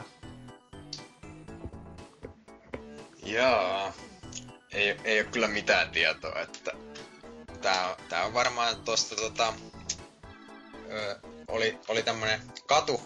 Jaa. 3.25 3.93
Ei, 4.73 4.97
ei 5.03 5.19
ole 5.19 5.27
kyllä 5.31 5.47
mitään 5.47 5.89
tietoa, 5.89 6.39
että 6.41 6.71
tää 7.61 7.89
on, 7.89 7.95
tää 8.09 8.25
on 8.25 8.33
varmaan 8.33 8.75
tosta 8.85 9.15
tota... 9.15 9.53
Ö, 10.91 11.19
oli, 11.47 11.77
oli 11.87 12.03
tämmönen 12.03 12.41
katu 12.67 13.01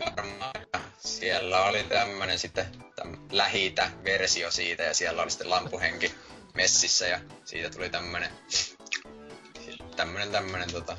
varmaan, 0.00 0.52
ja 0.72 0.80
siellä 0.98 1.64
oli 1.64 1.82
tämmönen 1.82 2.38
sitten 2.38 2.66
täm, 2.96 3.16
lähitä 3.32 3.90
versio 4.04 4.50
siitä, 4.50 4.82
ja 4.82 4.94
siellä 4.94 5.22
oli 5.22 5.30
sitten 5.30 5.50
lampuhenki 5.50 6.14
messissä, 6.54 7.06
ja 7.06 7.20
siitä 7.44 7.70
tuli 7.70 7.88
tämmönen 7.88 8.30
tämmönen 9.96 10.30
tämmönen 10.30 10.72
tota... 10.72 10.96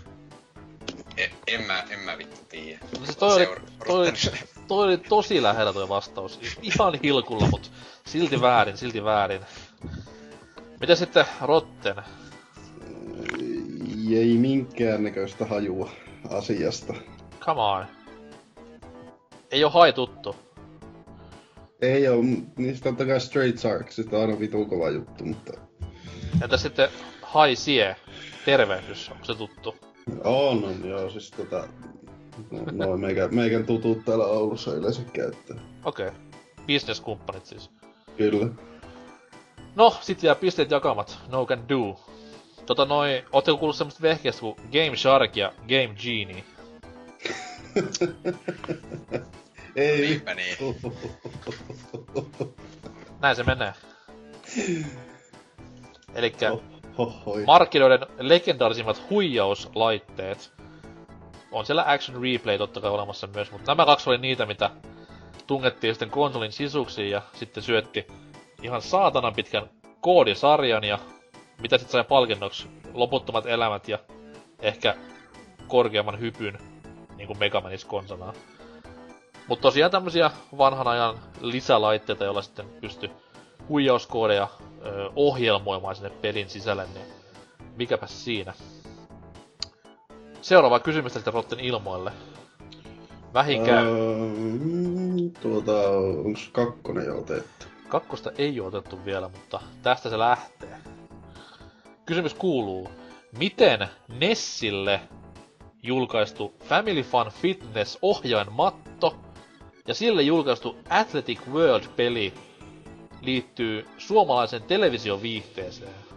En, 1.18 1.30
en 1.48 1.62
mä, 1.62 1.84
en 1.90 2.00
mä 2.00 2.18
vittu 2.18 2.46
tiedä. 2.50 2.80
No 3.00 3.06
siis 3.06 3.18
toi 3.18 3.34
oli, 3.34 3.48
toi, 3.88 4.14
toi 4.68 4.86
oli 4.86 4.98
tosi 4.98 5.44
lähellä 5.44 5.74
toi 5.74 5.90
vastaus. 5.90 6.40
Ihan 6.62 7.00
hilkulla, 7.04 7.48
mut 7.48 7.72
silti 8.06 8.42
väärin, 8.42 8.78
silti 8.78 9.04
väärin. 9.04 9.42
Mitä 10.80 10.96
sitten 10.96 11.26
Rotten? 11.42 11.96
Ei 14.16 14.38
minkäännäköistä 14.38 15.46
hajua 15.46 15.92
asiasta. 16.30 16.94
Come 17.40 17.62
on. 17.62 17.97
Ei 19.52 19.64
oo 19.64 19.70
hai 19.70 19.94
tuttu. 19.94 20.36
Ei 21.82 22.08
oo, 22.08 22.24
niistä 22.58 22.84
totta 22.84 23.06
kai 23.06 23.22
Straight 23.22 23.60
Sarksista 23.60 24.16
on 24.16 24.22
aina 24.22 24.40
vitun 24.40 24.70
kova 24.70 24.90
juttu, 24.90 25.26
mutta... 25.26 25.54
Entä 26.44 26.58
sitten 26.58 26.90
hai 27.22 27.56
sie? 27.56 27.96
Tervehdys, 28.46 29.10
onko 29.10 29.26
se 29.26 29.36
tuttu? 29.36 29.76
On, 30.24 30.64
on, 30.64 30.90
joo, 30.90 31.10
siis 31.10 31.32
tota... 31.32 31.68
No, 32.52 32.60
noin 32.72 33.00
meikä, 33.00 33.28
meikän 33.28 33.66
tutut 33.66 34.06
täällä 34.06 34.26
Oulussa 34.26 34.74
yleensä 34.74 35.02
käyttää. 35.14 35.58
Okei. 35.86 36.08
Okay. 36.08 36.20
Business-kumppanit 36.68 37.46
siis. 37.46 37.70
Kyllä. 38.18 38.48
No, 39.76 39.98
sit 40.02 40.24
jää 40.24 40.36
pisteet 40.36 40.72
jakamat. 40.72 41.20
No 41.28 41.46
can 41.46 41.70
do. 41.70 42.00
Tota 42.66 42.86
noin, 42.86 43.24
ootteko 43.32 43.58
kuullut 43.58 43.76
semmoista 43.76 44.02
vehkeestä 44.02 44.40
kuin 44.40 44.56
Game 44.56 44.96
Shark 44.96 45.38
ja 45.38 45.54
Game 45.68 45.96
Genie? 45.96 46.44
Ei 49.76 50.02
Niinpä 50.02 50.34
niin. 50.34 50.58
Näin 53.22 53.36
se 53.36 53.44
menee. 53.44 53.74
Elikkä 56.16 56.52
Hohoi. 56.98 57.44
markkinoiden 57.46 58.00
legendaarisimmat 58.20 59.10
huijauslaitteet. 59.10 60.52
On 61.52 61.66
siellä 61.66 61.84
Action 61.88 62.22
Replay 62.22 62.58
totta 62.58 62.82
kai 62.82 62.90
olemassa 62.90 63.28
myös, 63.28 63.52
mutta 63.52 63.72
nämä 63.72 63.86
kaksi 63.86 64.10
oli 64.10 64.18
niitä, 64.18 64.46
mitä 64.46 64.70
tungettiin 65.48 65.94
sitten 65.94 66.10
konsolin 66.10 66.52
sisuksiin 66.52 67.12
ja 67.12 67.22
sitten 67.34 67.64
syötti 67.64 68.08
ihan 68.64 68.82
saatanan 68.82 69.36
pitkän 69.36 69.70
koodisarjan 70.02 70.84
ja 70.84 71.00
mitä 71.62 71.78
sitten 71.78 71.92
sai 71.92 72.04
palkinnoksi 72.04 72.68
loputtomat 72.94 73.46
elämät 73.46 73.88
ja 73.88 74.00
ehkä 74.60 74.96
korkeamman 75.68 76.20
hypyn, 76.20 76.58
niin 77.18 77.28
kuin 77.28 77.40
Megamanis 77.40 77.86
konsanaan. 77.86 78.34
Mutta 79.48 79.62
tosiaan 79.62 79.92
tämmösiä 79.92 80.32
vanhan 80.58 80.88
ajan 80.88 81.20
lisälaitteita, 81.42 82.24
joilla 82.24 82.42
sitten 82.42 82.66
pysty 82.82 83.10
huijauskoodeja 83.70 84.48
ö, 84.86 85.10
ohjelmoimaan 85.16 85.96
sinne 85.96 86.10
pelin 86.10 86.50
sisälle, 86.50 86.86
niin 86.94 87.06
mikäpä 87.78 88.08
siinä. 88.08 88.54
Seuraava 90.42 90.80
kysymys 90.80 91.14
tästä 91.14 91.32
Rotten 91.32 91.60
ilmoille. 91.60 92.12
Vähikään 93.34 93.86
Öö, 93.88 94.00
tuota, 95.42 95.90
onks 96.26 96.50
kakkonen 96.52 97.06
jo 97.06 97.18
otettu? 97.18 97.66
kakkosta 97.88 98.32
ei 98.38 98.60
ole 98.60 98.68
otettu 98.68 99.06
vielä, 99.06 99.30
mutta 99.30 99.60
tästä 99.84 100.10
se 100.10 100.20
lähtee. 100.20 100.78
Kysymys 102.06 102.34
kuuluu, 102.34 102.90
miten 103.38 103.88
Nessille 104.08 105.00
julkaistu 105.84 106.54
Family 106.64 107.04
Fun 107.04 107.32
Fitness 107.42 107.98
ohjainmatto 108.02 109.16
ja 109.88 109.94
sille 109.94 110.22
julkaistu 110.22 110.78
Athletic 110.90 111.40
World-peli 111.52 112.34
liittyy 113.22 113.88
suomalaisen 113.98 114.64
televisioviihteeseen? 114.64 116.08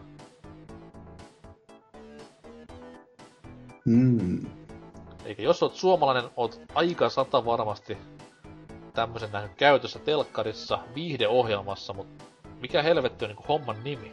Hmm. 3.86 4.46
Eikä 5.24 5.42
jos 5.42 5.62
oot 5.62 5.74
suomalainen, 5.74 6.30
oot 6.36 6.60
aika 6.74 7.08
sata 7.08 7.44
varmasti 7.44 7.98
tämmösen 8.94 9.32
nähnyt 9.32 9.54
käytössä 9.56 9.98
telkkarissa 9.98 10.78
viihdeohjelmassa, 10.94 11.92
mutta 11.92 12.24
mikä 12.60 12.82
helvetti 12.82 13.24
on 13.24 13.28
niinku 13.28 13.44
homman 13.48 13.76
nimi? 13.84 14.12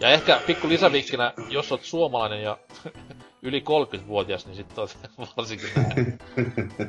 Ja 0.00 0.08
ehkä 0.08 0.40
pikku 0.46 0.68
lisävinkkinä, 0.68 1.32
jos 1.48 1.72
oot 1.72 1.84
suomalainen 1.84 2.42
ja 2.42 2.58
yli 3.42 3.64
30-vuotias, 3.68 4.46
niin 4.46 4.56
sit 4.56 4.78
oot 4.78 4.96
varsinkin 5.36 5.68
näin. 5.76 6.18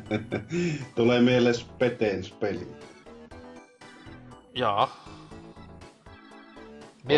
Tulee 0.96 1.22
mieleen 1.22 1.56
Spetens 1.56 2.32
peli. 2.32 2.68
Jaa. 4.56 5.06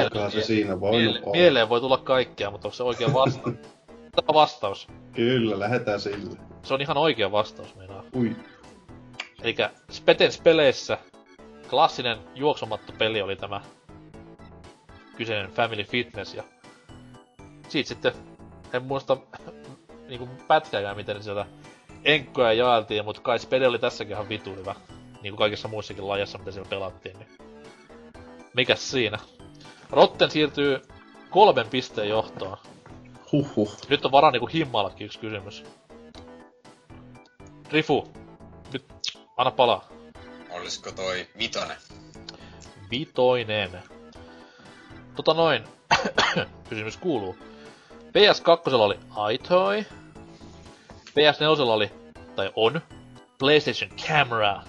Onkohan 0.04 0.32
se 0.32 0.42
siinä 0.42 0.80
voinut 0.80 1.02
miele- 1.02 1.20
olla? 1.24 1.32
mieleen 1.32 1.70
voi 1.70 1.80
tulla 1.80 1.98
kaikkea, 1.98 2.52
mutta 2.52 2.68
onko 2.68 2.76
se 2.76 2.84
oikea 2.84 3.14
vastaus? 3.14 3.56
Tämä 3.86 4.26
on 4.28 4.36
vastaus. 4.36 4.88
Kyllä, 5.14 5.60
lähetään 5.60 6.00
sille. 6.00 6.40
Se 6.64 6.74
on 6.74 6.82
ihan 6.82 6.98
oikea 6.98 7.32
vastaus, 7.32 7.76
meinaa. 7.76 8.04
Ui. 8.16 8.36
Eli 9.44 9.56
Spetens 9.92 10.42
peleissä 10.42 10.98
klassinen 11.70 12.18
juoksumattopeli 12.36 13.22
oli 13.22 13.36
tämä 13.36 13.62
kyseinen 15.18 15.52
Family 15.52 15.84
Fitness 15.84 16.34
ja 16.34 16.44
siitä 17.68 17.88
sitten 17.88 18.14
en 18.74 18.84
muista 18.84 19.18
niinku 20.08 20.30
pätkääkään 20.48 20.96
miten 20.96 21.24
sieltä 21.24 21.46
enkkoja 22.06 22.54
jaeltiin, 22.54 23.06
mutta 23.06 23.22
kai 23.22 23.40
Spede 23.40 23.68
oli 23.68 23.80
tässäkin 23.80 24.14
ihan 24.14 24.30
vitu 24.30 24.56
hyvä. 24.56 24.76
Niinku 25.22 25.38
kaikissa 25.38 25.68
muissakin 25.68 26.08
lajissa, 26.08 26.38
mitä 26.38 26.52
siellä 26.52 26.70
pelattiin, 26.70 27.20
niin 27.20 27.30
mikäs 28.54 28.92
siinä? 28.92 29.20
Rotten 29.90 30.32
siirtyy 30.32 30.82
kolmen 31.30 31.68
pisteen 31.68 32.10
johtoon. 32.10 32.58
Huhhuh. 33.32 33.78
Nyt 33.90 34.06
on 34.06 34.12
varaa 34.12 34.32
niinku 34.32 34.48
himmaillakin 34.48 35.06
yksi 35.06 35.20
kysymys. 35.20 35.64
Rifu, 37.72 38.08
nyt 38.74 38.86
anna 39.38 39.52
palaa. 39.52 39.88
Olisiko 40.50 40.92
toi 40.92 41.28
vitonen? 41.38 41.78
Vitoinen. 42.92 43.84
Tota 45.16 45.34
noin, 45.34 45.64
kysymys 46.70 46.98
kuuluu. 46.98 47.36
PS2 48.14 48.74
oli 48.74 49.00
iToy. 49.34 49.86
PS4 51.10 51.62
oli, 51.62 51.92
tai 52.36 52.52
on, 52.56 52.82
PlayStation 53.40 53.90
Camera. 53.90 54.64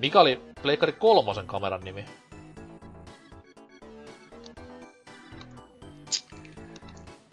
Mikä 0.00 0.20
oli 0.20 0.40
Pleikkari 0.62 0.92
kolmosen 0.92 1.46
kameran 1.46 1.80
nimi? 1.80 2.04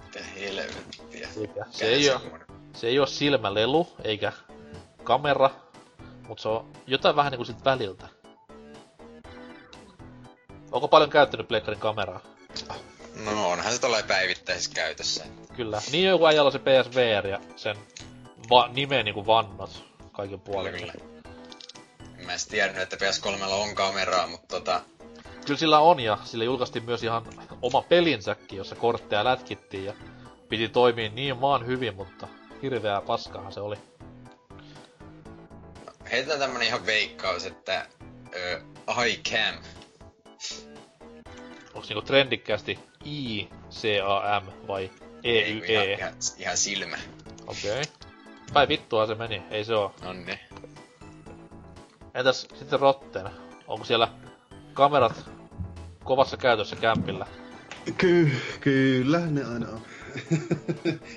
Mitä 0.03 0.23
helvettiä. 0.39 1.29
Se 1.71 1.85
ei, 1.85 2.09
oo, 2.09 2.21
se 2.73 2.87
ei 2.87 2.99
oo 2.99 3.05
silmälelu, 3.05 3.87
eikä 4.03 4.31
kamera, 5.03 5.49
mutta 6.27 6.41
se 6.41 6.49
on 6.49 6.71
jotain 6.87 7.15
vähän 7.15 7.31
niinku 7.31 7.45
sit 7.45 7.65
väliltä. 7.65 8.07
Onko 10.71 10.87
paljon 10.87 11.09
käyttänyt 11.09 11.47
Pleikkarin 11.47 11.79
kameraa? 11.79 12.19
No 13.15 13.49
onhan 13.51 13.73
se 13.73 13.81
tollain 13.81 14.05
päivittäisessä 14.05 14.71
käytössä. 14.73 15.25
Kyllä. 15.55 15.81
Niin 15.91 16.05
joku 16.05 16.25
äijällä 16.25 16.47
on 16.47 16.51
se 16.51 16.59
PSVR 16.59 17.27
ja 17.27 17.39
sen 17.55 17.77
va- 18.49 18.67
nimeä 18.67 19.03
niinku 19.03 19.25
vannot 19.25 19.83
kaiken 20.11 20.39
puolin. 20.39 20.73
Kyllä. 20.73 20.93
En 22.19 22.25
mä 22.25 22.31
edes 22.31 22.47
tiennyt, 22.47 22.81
että 22.81 22.95
PS3 22.95 23.43
on 23.43 23.75
kameraa, 23.75 24.27
mutta 24.27 24.47
tota... 24.47 24.81
Kyllä 25.45 25.59
sillä 25.59 25.79
on 25.79 25.99
ja 25.99 26.17
sillä 26.23 26.43
julkaistiin 26.43 26.85
myös 26.85 27.03
ihan 27.03 27.25
oma 27.61 27.81
pelinsäkin, 27.81 28.57
jossa 28.57 28.75
kortteja 28.75 29.23
lätkittiin 29.23 29.85
ja 29.85 29.93
piti 30.49 30.69
toimia 30.69 31.09
niin 31.09 31.37
maan 31.37 31.65
hyvin, 31.65 31.95
mutta 31.95 32.27
hirveää 32.61 33.01
paskahan 33.01 33.51
se 33.51 33.59
oli. 33.59 33.75
Heitetään 36.11 36.39
tämmönen 36.39 36.67
ihan 36.67 36.85
veikkaus, 36.85 37.45
että 37.45 37.85
ö, 38.35 38.61
iCam. 39.07 39.55
Onks 41.81 41.89
niinku 41.89 42.01
trendikkäästi 42.07 42.79
I-C-A-M 43.05 44.45
vai 44.67 44.89
Ei, 45.23 45.53
kun 45.53 45.65
Ihan, 45.69 45.85
E-Y-E? 45.85 45.93
ihan, 45.93 46.13
ihan 46.37 46.57
silmä. 46.57 46.97
Okei. 47.47 47.71
Okay. 47.71 47.83
Päin 48.53 48.69
vittua 48.69 49.07
se 49.07 49.15
meni, 49.15 49.41
ei 49.51 49.65
se 49.65 49.75
oo. 49.75 49.95
Nonni. 50.03 50.39
Entäs 52.13 52.47
sitten 52.55 52.79
Rotten? 52.79 53.29
Onko 53.67 53.85
siellä 53.85 54.07
kamerat 54.73 55.29
kovassa 56.03 56.37
käytössä 56.37 56.75
kämpillä? 56.75 57.27
Ky- 57.97 58.31
kyllä, 58.59 59.19
ne 59.19 59.43
aina 59.43 59.67
on. 59.69 59.81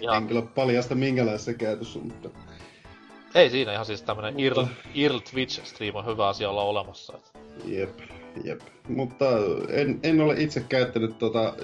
Ja 0.00 0.14
En 0.14 0.26
kyllä 0.28 0.42
paljasta 0.42 0.94
minkälaisessa 0.94 1.54
käytössä, 1.54 1.98
mutta... 1.98 2.28
ei 3.34 3.50
siinä 3.50 3.72
ihan 3.72 3.86
siis 3.86 4.02
tämmönen 4.02 4.40
IRL, 4.40 4.60
Mutta- 4.60 4.76
IRL 4.94 5.18
Twitch-stream 5.18 5.94
on 5.94 6.06
hyvä 6.06 6.28
asia 6.28 6.50
olla 6.50 6.62
olemassa. 6.62 7.16
Et. 7.16 7.32
Jep, 7.64 7.98
jep. 8.44 8.60
Mutta 8.88 9.26
en, 9.68 10.00
en 10.02 10.20
ole 10.20 10.34
itse 10.38 10.60
käyttänyt 10.60 11.18
tota 11.18 11.54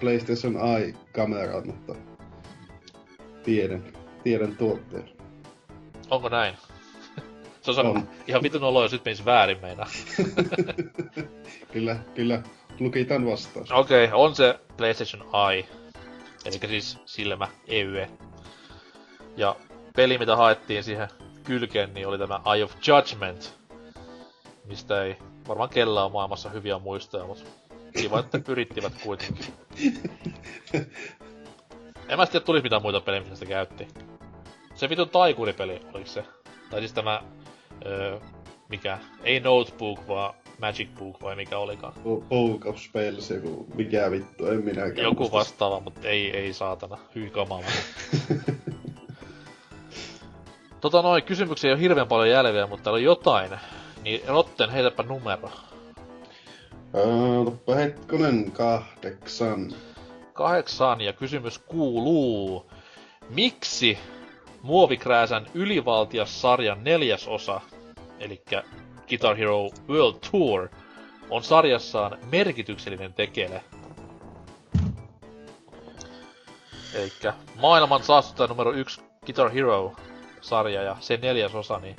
PlayStation 0.00 0.56
Eye-kameraa, 0.56 1.64
mutta 1.64 1.94
tiedän, 3.44 3.84
tiedän 4.24 4.56
tuotteen. 4.56 5.10
Onko 6.10 6.28
näin? 6.28 6.54
se 7.60 7.70
on, 7.70 7.86
on. 7.86 7.86
On. 7.86 8.08
ihan 8.26 8.42
vitun 8.42 8.64
olo, 8.64 8.82
jos 8.82 8.92
nyt 8.92 9.04
menisi 9.04 9.24
väärin 9.24 9.60
meinaa. 9.62 9.86
Kyllä, 11.72 11.96
kyllä, 12.14 12.42
lukitan 12.80 13.26
vastaus. 13.26 13.72
Okei, 13.72 14.04
okay, 14.04 14.18
on 14.18 14.34
se 14.34 14.60
PlayStation 14.76 15.22
Eye. 15.22 15.64
Eli 16.44 16.68
siis 16.68 16.98
silmä, 17.06 17.48
EYE. 17.66 18.10
Ja 19.36 19.56
peli, 19.96 20.18
mitä 20.18 20.36
haettiin 20.36 20.84
siihen 20.84 21.08
kylkeen, 21.44 21.94
niin 21.94 22.06
oli 22.06 22.18
tämä 22.18 22.40
Eye 22.54 22.64
of 22.64 22.72
Judgment. 22.86 23.58
Mistä 24.64 25.04
ei 25.04 25.16
varmaan 25.48 25.68
kellä 25.68 26.04
on 26.04 26.12
maailmassa 26.12 26.48
hyviä 26.48 26.78
muistoja, 26.78 27.26
mutta 27.26 27.44
kiva, 28.00 28.20
että 28.20 28.40
yrittivät 28.48 28.92
kuitenkin. 29.02 29.46
En 32.08 32.16
mä 32.16 32.24
sitten 32.24 32.42
tulisi 32.42 32.62
mitään 32.62 32.82
muita 32.82 33.00
pelejä, 33.00 33.22
mitä 33.22 33.34
sitä 33.34 33.46
käytti. 33.46 33.88
Se 34.74 34.88
vitun 34.88 35.08
taikuripeli, 35.08 35.80
oliko 35.94 36.08
se? 36.08 36.24
Tai 36.70 36.80
siis 36.80 36.92
tämä, 36.92 37.22
öö, 37.86 38.20
mikä, 38.68 38.98
ei 39.24 39.40
Notebook, 39.40 40.08
vaan 40.08 40.34
Magic 40.60 40.88
Book 40.98 41.22
vai 41.22 41.36
mikä 41.36 41.58
olikaan. 41.58 41.92
Book 42.28 42.66
of 42.66 42.76
Spells, 42.76 43.30
joku 43.30 43.66
mikä 43.74 44.10
vittu, 44.10 44.46
en 44.46 44.64
minäkään. 44.64 45.04
Joku 45.04 45.20
muista. 45.20 45.36
vastaava, 45.36 45.80
mutta 45.80 46.08
ei, 46.08 46.36
ei 46.36 46.52
saatana. 46.52 46.98
Hyi 47.14 47.30
kamala. 47.30 47.60
tota 50.80 51.02
noin, 51.02 51.22
kysymyksiä 51.22 51.68
ei 51.68 51.74
ole 51.74 51.80
hirveän 51.80 52.08
paljon 52.08 52.30
jäljellä, 52.30 52.66
mutta 52.66 52.84
täällä 52.84 52.96
on 52.96 53.02
jotain. 53.02 53.50
Niin 54.02 54.20
Rotten, 54.28 54.70
heitäpä 54.70 55.02
numero. 55.02 55.50
Ootapa 56.92 57.74
hetkonen, 57.74 58.52
kahdeksan. 58.52 59.72
Kahdeksan 60.32 61.00
ja 61.00 61.12
kysymys 61.12 61.58
kuuluu. 61.58 62.70
Miksi 63.30 63.98
Muovikrääsän 64.62 65.46
ylivaltias-sarjan 65.54 66.84
neljäs 66.84 67.28
osa, 67.28 67.60
eli 68.18 68.42
Guitar 69.08 69.36
Hero 69.36 69.68
World 69.88 70.16
Tour, 70.30 70.68
on 71.30 71.42
sarjassaan 71.42 72.18
merkityksellinen 72.32 73.14
tekele? 73.14 73.64
Eli 76.94 77.12
maailman 77.60 78.02
saastuttaja 78.02 78.46
numero 78.46 78.72
yksi 78.72 79.00
Guitar 79.26 79.50
Hero-sarja 79.50 80.82
ja 80.82 80.96
sen 81.00 81.20
neljäs 81.20 81.54
osa, 81.54 81.78
niin 81.78 81.96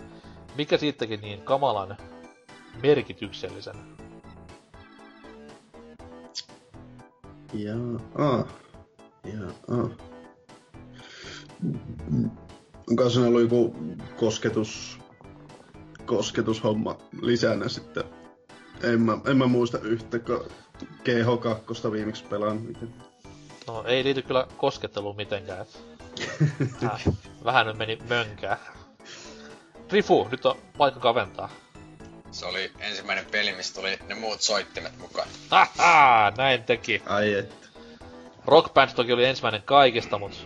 mikä 0.59 0.77
siitäkin 0.77 1.21
niin 1.21 1.41
kamalan 1.41 1.97
merkityksellisen? 2.83 3.75
Jaa. 7.53 8.47
Jaa. 9.23 9.89
Onko 12.89 13.09
siinä 13.09 13.27
ollut 13.27 13.41
joku 13.41 13.75
kosketus, 14.19 14.99
kosketushomma 16.05 16.97
lisänä 17.21 17.67
sitten? 17.67 18.03
En 18.83 19.01
mä, 19.01 19.17
en 19.25 19.37
mä 19.37 19.47
muista 19.47 19.79
yhtä, 19.79 20.19
kun 20.19 20.45
GH2 20.83 21.91
viimeksi 21.91 22.23
pelaan. 22.23 22.57
Miten? 22.57 22.93
No 23.67 23.83
ei 23.85 24.03
liity 24.03 24.21
kyllä 24.21 24.47
kosketteluun 24.57 25.15
mitenkään. 25.15 25.65
Äh, 26.83 27.03
vähän 27.43 27.67
nyt 27.67 27.77
meni 27.77 27.99
mönkää. 28.09 28.78
Rifu, 29.91 30.27
nyt 30.31 30.45
on 30.45 30.57
paikka 30.77 30.99
kaventaa. 30.99 31.49
Se 32.31 32.45
oli 32.45 32.71
ensimmäinen 32.79 33.25
peli, 33.31 33.51
missä 33.51 33.73
tuli 33.75 33.99
ne 34.07 34.15
muut 34.15 34.41
soittimet 34.41 34.97
mukaan. 34.97 35.27
Haha, 35.49 36.31
näin 36.37 36.63
teki. 36.63 37.01
Ai 37.05 37.33
et. 37.33 37.69
Rock 38.45 38.73
Band 38.73 38.89
toki 38.95 39.13
oli 39.13 39.25
ensimmäinen 39.25 39.61
kaikista, 39.61 40.19
mutta 40.19 40.37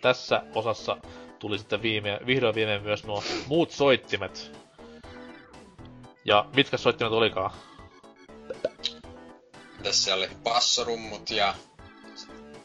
tässä 0.00 0.42
osassa 0.54 0.96
tuli 1.38 1.58
sitten 1.58 1.82
viime, 1.82 2.20
vihdoin 2.26 2.54
viimein 2.54 2.82
myös 2.82 3.04
nuo 3.04 3.24
muut 3.46 3.70
soittimet. 3.70 4.52
Ja 6.24 6.46
mitkä 6.56 6.76
soittimet 6.76 7.12
olikaan? 7.12 7.50
Tässä 9.82 10.14
oli 10.14 10.28
bassorummut 10.42 11.30
ja... 11.30 11.54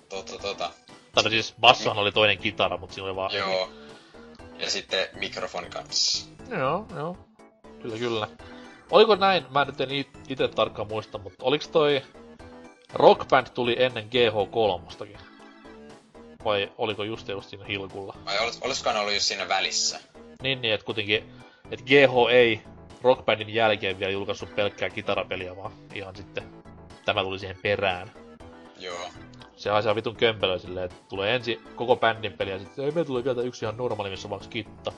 Tota, 0.10 0.38
tota. 0.38 0.72
Tai 1.14 1.30
siis 1.30 1.56
bassohan 1.60 1.98
oli 1.98 2.12
toinen 2.12 2.38
kitara, 2.38 2.78
mutta 2.78 2.94
siinä 2.94 3.08
oli 3.08 3.16
vaan... 3.16 3.34
Joo. 3.34 3.70
Ja 4.60 4.70
sitten 4.70 5.08
mikrofoni 5.20 5.70
kanssa. 5.70 6.28
Joo, 6.58 6.86
joo. 6.96 7.18
Kyllä, 7.82 7.98
kyllä. 7.98 8.28
Oliko 8.92 9.16
näin, 9.16 9.46
mä 9.50 9.66
nyt 9.66 9.82
en 9.82 9.92
it- 9.92 10.20
ite 10.30 10.48
tarkkaan 10.48 10.88
muista, 10.88 11.18
mutta 11.18 11.46
oliks 11.46 11.68
toi 11.68 12.02
Rock 12.94 13.28
Band 13.28 13.48
tuli 13.54 13.76
ennen 13.80 14.10
GH3? 14.10 15.18
Vai 16.46 16.72
oliko 16.78 17.04
just 17.04 17.28
just 17.28 17.50
siinä 17.50 17.66
hilkulla? 17.66 18.16
Vai 18.26 18.40
olis, 18.40 18.60
olisikohan 18.62 18.96
ne 18.96 19.00
ollut 19.02 19.14
just 19.14 19.26
siinä 19.26 19.50
välissä? 19.50 20.00
Niin, 20.42 20.62
niin, 20.62 20.74
että 20.74 20.86
kuitenkin, 20.86 21.34
että 21.72 21.86
GH 21.86 22.32
ei 22.32 22.62
Rock 23.02 23.26
Bandin 23.26 23.54
jälkeen 23.54 24.00
vielä 24.00 24.12
julkaissut 24.12 24.56
pelkkää 24.56 24.90
kitarapeliä, 24.90 25.56
vaan 25.56 25.72
ihan 25.94 26.16
sitten 26.16 26.44
tämä 27.06 27.24
tuli 27.24 27.40
siihen 27.40 27.58
perään. 27.62 28.12
Joo. 28.80 29.10
Se 29.58 29.70
ihan 29.84 29.96
vitun 29.96 30.16
kömpelö 30.16 30.60
silleen, 30.60 30.86
että 30.86 30.98
tulee 31.10 31.36
ensin 31.36 31.62
koko 31.76 31.96
bändin 31.96 32.34
peli 32.34 32.52
ja 32.52 32.60
sitten 32.60 32.86
ei 32.86 32.92
me 32.92 33.04
tulee 33.06 33.24
vielä 33.24 33.42
yksi 33.42 33.66
ihan 33.66 33.78
normaali, 33.78 34.10
missä 34.10 34.28
on 34.28 34.30
vaan 34.30 34.42
kitta. 34.50 34.92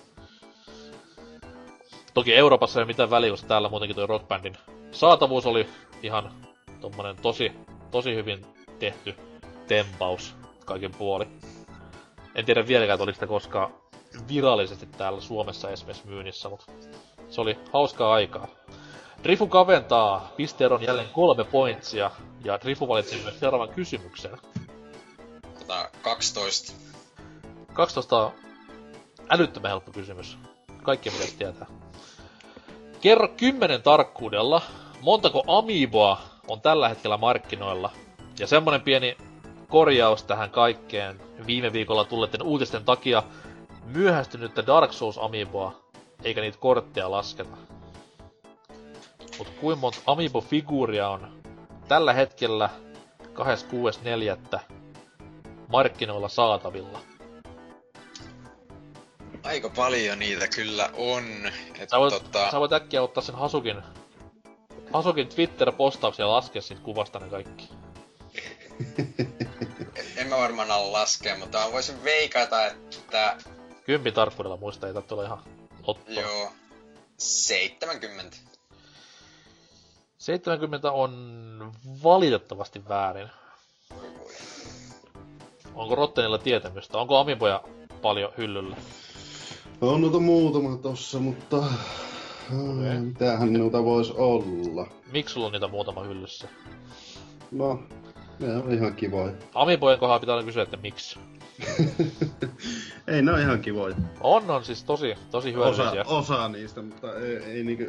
Toki 2.13 2.35
Euroopassa 2.35 2.79
ei 2.79 2.85
mitään 2.85 3.09
väliä, 3.09 3.31
koska 3.31 3.47
täällä 3.47 3.69
muutenkin 3.69 3.95
toi 3.95 4.07
Rock 4.07 4.27
Bandin 4.27 4.57
saatavuus 4.91 5.45
oli 5.45 5.69
ihan 6.03 6.31
tommonen 6.81 7.15
tosi, 7.15 7.51
tosi 7.91 8.15
hyvin 8.15 8.45
tehty 8.79 9.15
tempaus 9.67 10.35
kaiken 10.65 10.91
puoli. 10.91 11.27
En 12.35 12.45
tiedä 12.45 12.67
vieläkään, 12.67 12.95
että 12.95 13.03
oliko 13.03 13.13
sitä 13.15 13.27
koskaan 13.27 13.73
virallisesti 14.27 14.85
täällä 14.85 15.21
Suomessa 15.21 15.69
esimerkiksi 15.69 16.07
myynnissä, 16.07 16.49
mutta 16.49 16.65
se 17.29 17.41
oli 17.41 17.57
hauskaa 17.73 18.13
aikaa. 18.13 18.47
Drifu 19.23 19.47
kaventaa, 19.47 20.31
pisteero 20.37 20.75
on 20.75 20.81
jälleen 20.83 21.09
kolme 21.13 21.43
pointsia, 21.43 22.11
ja 22.43 22.59
Drifu 22.61 22.87
valitsi 22.87 23.21
myös 23.23 23.39
seuraavan 23.39 23.69
kysymyksen. 23.69 24.31
Tota, 25.59 25.89
12. 26.01 26.73
12 27.73 28.17
on 28.25 28.31
älyttömän 29.29 29.71
helppo 29.71 29.91
kysymys. 29.91 30.37
Kaikki 30.83 31.09
pitäisi 31.09 31.37
tietää. 31.37 31.67
Kerro 33.01 33.27
kymmenen 33.27 33.81
tarkkuudella, 33.81 34.61
montako 35.01 35.43
Amiiboa 35.47 36.21
on 36.47 36.61
tällä 36.61 36.89
hetkellä 36.89 37.17
markkinoilla. 37.17 37.91
Ja 38.39 38.47
semmonen 38.47 38.81
pieni 38.81 39.17
korjaus 39.69 40.23
tähän 40.23 40.49
kaikkeen 40.49 41.19
viime 41.47 41.73
viikolla 41.73 42.05
tulleiden 42.05 42.43
uutisten 42.43 42.85
takia 42.85 43.23
myöhästynyttä 43.85 44.67
Dark 44.67 44.93
Souls 44.93 45.17
Amiiboa, 45.17 45.75
eikä 46.23 46.41
niitä 46.41 46.57
kortteja 46.57 47.11
lasketa. 47.11 47.57
Mut 49.39 49.49
kuinka 49.49 49.79
monta 49.79 49.99
Amiibo-figuuria 50.05 51.09
on 51.09 51.41
tällä 51.87 52.13
hetkellä 52.13 52.69
26.4. 53.23 54.59
markkinoilla 55.67 56.29
saatavilla? 56.29 56.99
Aika 59.43 59.69
paljon 59.69 60.19
niitä 60.19 60.47
kyllä 60.47 60.89
on. 60.93 61.23
Et 61.79 61.89
Sä 61.89 61.99
voit, 61.99 62.13
tota, 62.13 62.51
sä 62.51 62.59
voit 62.59 62.73
äkkiä 62.73 63.01
ottaa 63.01 63.23
sen 63.23 63.35
Hasukin, 63.35 63.81
Hasukin 64.93 65.27
Twitter-postauksen 65.27 66.23
ja 66.23 66.31
laskea 66.31 66.61
siitä 66.61 66.81
kuvasta 66.81 67.19
ne 67.19 67.29
kaikki. 67.29 67.69
en 70.17 70.27
mä 70.27 70.37
varmaan 70.37 70.71
ala 70.71 70.91
laskea, 70.91 71.37
mutta 71.37 71.57
mä 71.57 71.71
voisin 71.71 72.03
veikata, 72.03 72.65
että 72.65 73.37
Kympin 73.85 74.13
tarkkuudella 74.13 74.57
muista, 74.57 74.87
ei 74.87 74.93
tarvitse 74.93 75.13
olla 75.13 75.25
ihan 75.25 75.43
ottaa. 75.83 76.13
joo, 76.23 76.51
70. 77.17 78.48
70 80.19 80.91
on 80.91 81.71
valitettavasti 82.03 82.81
väärin. 82.89 83.27
Onko 85.75 85.95
Rottenilla 85.95 86.37
tietämystä? 86.37 86.97
Onko 86.97 87.17
Amiiboja 87.17 87.63
paljon 88.01 88.31
hyllyllä? 88.37 88.77
On 89.81 90.01
noita 90.01 90.19
muutama 90.19 90.77
tossa, 90.77 91.19
mutta... 91.19 91.57
Okay. 92.47 92.99
Mitähän 92.99 93.53
noita 93.53 93.83
vois 93.83 94.11
olla? 94.11 94.87
Miksi 95.11 95.33
sulla 95.33 95.47
on 95.47 95.53
niitä 95.53 95.67
muutama 95.67 96.03
hyllyssä? 96.03 96.47
No, 97.51 97.79
ne 98.39 98.55
on 98.55 98.73
ihan 98.73 98.95
kivoja. 98.95 99.33
Amiibojen 99.53 99.99
kohdalla 99.99 100.19
pitää 100.19 100.35
aina 100.35 100.45
kysyä, 100.45 100.63
että 100.63 100.77
miksi. 100.77 101.19
ei, 103.09 103.21
ne 103.21 103.31
on 103.31 103.39
ihan 103.39 103.61
kivoja. 103.61 103.95
On, 104.21 104.51
on 104.51 104.63
siis 104.63 104.83
tosi, 104.83 105.15
tosi 105.31 105.53
hyödyllisiä. 105.53 106.01
Osa, 106.01 106.33
osa 106.33 106.49
niistä, 106.49 106.81
mutta 106.81 107.15
ei, 107.15 107.37
ei 107.37 107.63
niinku, 107.63 107.83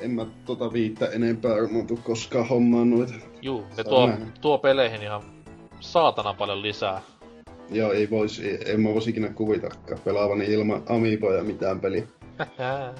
en 0.00 0.10
mä 0.10 0.26
tota 0.44 0.72
viittä 0.72 1.06
enempää, 1.06 1.52
tuu 1.86 1.98
koskaan 2.02 2.48
hommaan 2.48 2.90
noita. 2.90 3.14
Juu, 3.42 3.64
ne 3.76 3.84
tuo, 3.84 4.10
tuo 4.40 4.58
peleihin 4.58 5.02
ihan 5.02 5.22
saatana 5.80 6.34
paljon 6.34 6.62
lisää. 6.62 7.00
Joo, 7.70 7.92
ei 7.92 8.10
vois, 8.10 8.42
en 8.66 8.80
mä 8.80 8.92
vois 8.92 9.08
ikinä 9.08 9.28
kuvitakaan 9.28 9.98
pelaavani 10.04 10.44
ilman 10.44 10.82
amiiboja 10.88 11.44
mitään 11.44 11.80
peliä. 11.80 12.06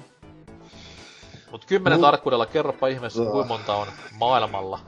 Mut 1.51 1.65
kymmenen 1.65 1.99
Mut... 1.99 2.07
tarkkuudella 2.07 2.45
kerropa 2.45 2.87
ihmeessä, 2.87 3.21
uh. 3.21 3.31
kuinka 3.31 3.47
monta 3.47 3.75
on 3.75 3.87
maailmalla. 4.19 4.79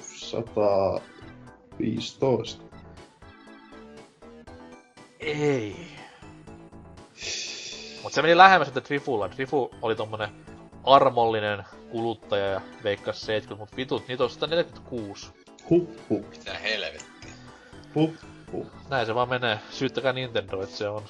115. 0.00 2.64
Ei. 5.24 5.86
Mut 8.02 8.12
se 8.12 8.22
meni 8.22 8.36
lähemmäs 8.36 8.66
sitten 8.66 8.82
Trifulla. 8.82 9.28
Trifu 9.28 9.70
oli 9.82 9.96
tommonen 9.96 10.28
armollinen 10.84 11.64
kuluttaja 11.90 12.46
ja 12.46 12.60
veikkas 12.84 13.20
70, 13.20 13.62
mut 13.62 13.76
vitut, 13.76 14.08
niitä 14.08 14.24
on 14.24 14.30
146. 14.30 15.30
Huh, 15.70 15.88
huh. 16.10 16.24
Mitä 16.30 16.54
helvettiä. 16.54 17.30
Huh. 17.94 18.14
Näin 18.90 19.06
se 19.06 19.14
vaan 19.14 19.28
menee. 19.28 19.58
Syyttäkää 19.70 20.12
Nintendo, 20.12 20.62
että 20.62 20.76
se 20.76 20.88
on 20.88 21.02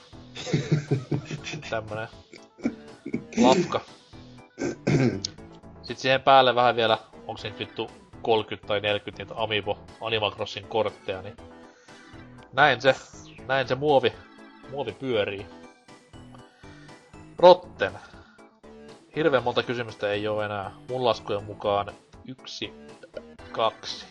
tämmönen 1.71 2.09
lafka. 3.37 3.81
Sitten 5.77 5.97
siihen 5.97 6.23
päälle 6.23 6.55
vähän 6.55 6.77
vielä, 6.77 6.99
onko 7.27 7.37
se 7.37 7.49
nyt 7.49 7.59
vittu 7.59 7.91
30 8.23 8.69
tai 8.69 8.81
40 8.81 9.23
niitä 9.23 9.35
Amiibo 9.43 9.79
Animal 10.01 10.31
Crossing 10.31 10.69
kortteja, 10.69 11.23
niin 11.23 11.37
näin 12.53 12.81
se, 12.81 12.95
näin 13.49 13.69
se 13.69 13.75
muovi, 13.75 14.13
muovi 14.71 14.93
pyörii. 14.93 15.47
Rotten. 17.39 17.93
Hirveän 19.17 19.43
monta 19.43 19.63
kysymystä 19.63 20.13
ei 20.13 20.29
ole 20.29 20.45
enää. 20.45 20.71
Mun 20.91 21.05
laskujen 21.05 21.45
mukaan 21.45 21.87
yksi, 22.29 22.73
kaksi. 23.53 24.07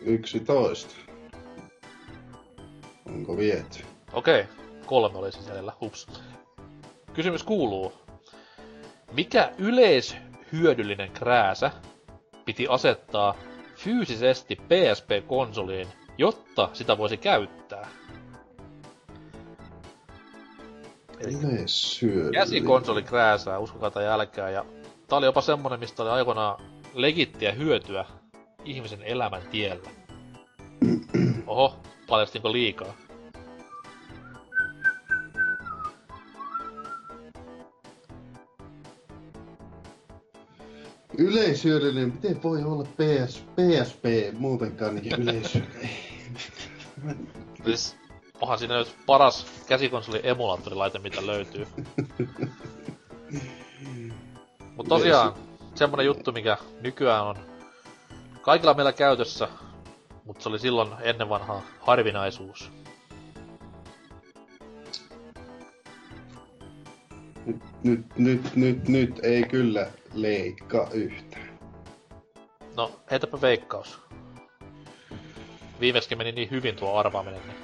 11. 0.00 0.94
Onko 3.06 3.36
viety? 3.36 3.84
Okei, 4.12 4.40
okay. 4.40 4.54
kolme 4.86 5.18
oli 5.18 5.30
jäljellä. 5.48 5.72
Hups. 5.80 6.06
Kysymys 7.14 7.42
kuuluu. 7.42 7.92
Mikä 9.12 9.52
yleishyödyllinen 9.58 11.10
krääsä 11.10 11.70
piti 12.44 12.66
asettaa 12.68 13.34
fyysisesti 13.76 14.56
PSP-konsoliin, 14.56 15.88
jotta 16.18 16.68
sitä 16.72 16.98
voisi 16.98 17.16
käyttää? 17.16 17.88
Yleishyödyllinen. 21.20 22.32
Käsikonsoli 22.32 23.02
krääsää, 23.02 23.58
uskokaa 23.58 23.90
tai 23.90 24.06
älkää, 24.06 24.50
ja 24.50 24.64
tää 25.08 25.18
oli 25.18 25.26
jopa 25.26 25.40
semmonen, 25.40 25.80
mistä 25.80 26.02
oli 26.02 26.10
aikoinaan 26.10 26.62
legittiä 26.94 27.52
hyötyä 27.52 28.04
ihmisen 28.64 29.02
elämän 29.02 29.42
tiellä. 29.50 29.90
Oho, 31.46 31.76
paljastinko 32.08 32.52
liikaa? 32.52 32.94
Yleishyödyllinen, 41.18 42.12
miten 42.12 42.42
voi 42.42 42.62
olla 42.62 42.84
PS, 42.84 43.44
PSP 43.56 44.04
muutenkaan 44.38 44.94
niin 44.94 45.20
yleishyödyllinen? 45.20 46.07
Siis, 47.64 47.96
onhan 48.40 48.58
siinä 48.58 48.78
nyt 48.78 48.96
paras 49.06 49.46
käsikonsoli 49.68 50.20
emulaattorilaite, 50.22 50.98
mitä 50.98 51.26
löytyy. 51.26 51.66
Mut 54.76 54.88
tosiaan, 54.88 55.34
semmonen 55.74 56.06
juttu, 56.06 56.32
mikä 56.32 56.56
nykyään 56.80 57.26
on 57.26 57.36
kaikilla 58.40 58.74
meillä 58.74 58.92
käytössä, 58.92 59.48
mutta 60.24 60.42
se 60.42 60.48
oli 60.48 60.58
silloin 60.58 60.88
ennen 61.00 61.28
vanhaa 61.28 61.62
harvinaisuus. 61.80 62.70
Nyt, 67.46 67.62
nyt, 67.82 68.06
nyt, 68.16 68.56
nyt, 68.56 68.88
nyt 68.88 69.20
ei 69.22 69.42
kyllä 69.42 69.90
leikkaa 70.14 70.90
yhtään. 70.92 71.58
No, 72.76 72.92
heitäpä 73.10 73.40
veikkaus. 73.40 74.07
Viimeksi 75.80 76.16
meni 76.16 76.32
niin 76.32 76.50
hyvin 76.50 76.76
tuo 76.76 76.94
arvaaminen, 76.94 77.40
niin... 77.46 77.58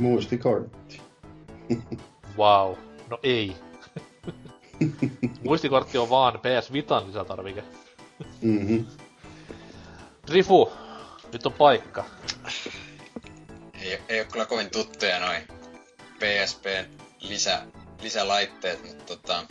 Muistikortti. 0.00 1.00
wow. 2.38 2.74
No 3.10 3.18
ei. 3.22 3.56
Muistikortti 5.44 5.98
on 5.98 6.10
vaan 6.10 6.40
PS 6.40 6.72
Vitan 6.72 7.06
lisätarvike. 7.06 7.64
Mhm. 8.42 8.76
Rifu, 10.28 10.72
nyt 11.32 11.46
on 11.46 11.52
paikka. 11.52 12.04
Ei, 13.80 13.98
ei 14.08 14.20
ole 14.20 14.28
kyllä 14.32 14.46
kovin 14.46 14.70
tuttuja 14.70 15.20
noin 15.20 15.42
PSPn 16.18 16.84
lisä, 17.20 17.62
lisälaitteet, 18.02 18.84
mutta 18.84 19.04
tota... 19.04 19.46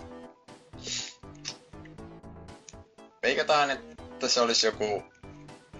Veikataan, 3.23 3.69
että 3.71 3.88
se 4.27 4.41
olisi 4.41 4.67
joku 4.67 5.03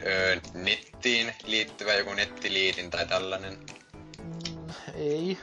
öö, 0.06 0.38
nettiin 0.54 1.34
liittyvä 1.46 1.94
joku 1.94 2.14
nettiliitin 2.14 2.90
tai 2.90 3.08
tällainen. 3.08 3.58
Mm, 4.24 4.70
ei. 4.96 5.38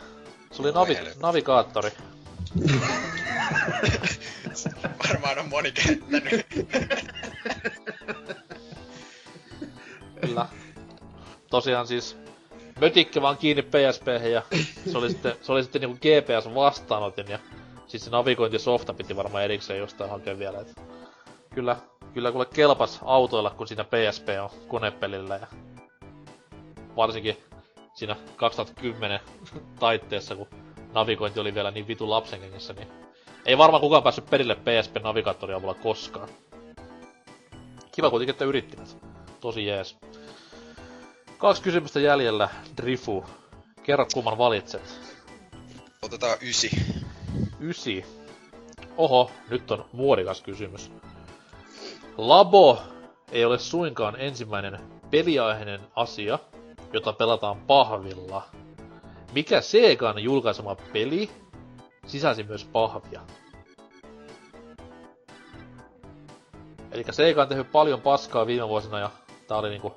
Se 0.52 0.62
oli 0.62 0.70
navi- 0.70 1.16
navigaattori. 1.22 1.90
Varmaan 5.08 5.38
on 5.38 5.48
moni 5.48 5.72
käyttänyt. 5.72 6.46
Kyllä. 10.20 10.46
Tosiaan 11.50 11.86
siis 11.86 12.16
mötikkö 12.80 13.22
vaan 13.22 13.36
kiinni 13.36 13.62
PSP 13.62 14.06
ja 14.32 14.42
se 14.92 14.98
oli 14.98 15.10
sitten, 15.10 15.34
se 15.42 15.52
oli 15.52 15.62
sitten 15.62 15.80
niinku 15.80 15.96
GPS 15.96 16.54
vastaanotin 16.54 17.28
ja 17.28 17.38
siis 17.86 18.04
se 18.04 18.10
navigointisofta 18.10 18.94
piti 18.94 19.16
varmaan 19.16 19.44
erikseen 19.44 19.78
jostain 19.78 20.10
hakea 20.10 20.38
vielä. 20.38 20.60
Et 20.60 20.80
kyllä, 21.54 21.76
kyllä 22.16 22.32
kuule 22.32 22.46
kelpas 22.46 23.00
autoilla, 23.04 23.50
kun 23.50 23.68
siinä 23.68 23.84
PSP 23.84 24.28
on 24.42 24.50
konepelillä 24.68 25.36
ja 25.36 25.46
varsinkin 26.96 27.36
siinä 27.94 28.16
2010 28.36 29.20
taitteessa, 29.80 30.36
kun 30.36 30.46
navigointi 30.92 31.40
oli 31.40 31.54
vielä 31.54 31.70
niin 31.70 31.88
vitu 31.88 32.10
lapsenkengissä, 32.10 32.72
niin 32.72 32.88
ei 33.46 33.58
varmaan 33.58 33.80
kukaan 33.80 34.02
päässyt 34.02 34.30
perille 34.30 34.54
PSP-navigaattoria 34.54 35.56
avulla 35.56 35.74
koskaan. 35.74 36.28
Kiva 37.92 38.10
kuitenkin, 38.10 38.32
että 38.32 38.44
yrittivät. 38.44 38.96
Tosi 39.40 39.66
jees. 39.66 39.96
Kaksi 41.38 41.62
kysymystä 41.62 42.00
jäljellä, 42.00 42.48
Drifu. 42.76 43.24
Kerro 43.82 44.06
kumman 44.14 44.38
valitset. 44.38 45.00
Otetaan 46.02 46.38
ysi. 46.42 46.70
Ysi. 47.60 48.04
Oho, 48.96 49.30
nyt 49.50 49.70
on 49.70 49.84
muodikas 49.92 50.42
kysymys. 50.42 50.90
Labo 52.16 52.78
ei 53.32 53.44
ole 53.44 53.58
suinkaan 53.58 54.20
ensimmäinen 54.20 54.80
peliaiheinen 55.10 55.80
asia, 55.96 56.38
jota 56.92 57.12
pelataan 57.12 57.60
pahvilla. 57.60 58.42
Mikä 59.32 59.60
Segan 59.60 60.18
julkaisema 60.18 60.76
peli 60.92 61.30
sisälsi 62.06 62.42
myös 62.42 62.64
pahvia? 62.64 63.20
Eli 66.90 67.04
Sega 67.10 67.42
on 67.42 67.48
tehnyt 67.48 67.72
paljon 67.72 68.00
paskaa 68.00 68.46
viime 68.46 68.68
vuosina 68.68 68.98
ja 68.98 69.10
tää 69.46 69.58
oli 69.58 69.68
niinku 69.68 69.94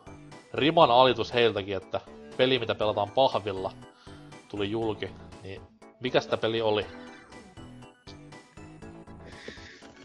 riman 0.53 0.91
alitus 0.91 1.33
heiltäkin, 1.33 1.77
että 1.77 2.01
peli 2.37 2.59
mitä 2.59 2.75
pelataan 2.75 3.11
pahvilla 3.11 3.71
tuli 4.47 4.71
julki. 4.71 5.09
Niin 5.43 5.61
mikä 5.99 6.19
sitä 6.19 6.37
peli 6.37 6.61
oli? 6.61 6.85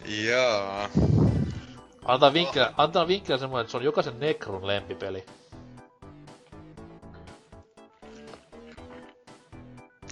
Jaa. 0.07 0.89
Antaa 2.05 2.33
vinkkiä, 2.33 2.73
antaa 2.77 3.09
vinkkiä 3.09 3.39
semmoinen, 3.39 3.61
että 3.63 3.71
se 3.71 3.77
on 3.77 3.85
jokaisen 3.85 4.21
Nekron 4.21 4.67
lempipeli. 4.67 5.27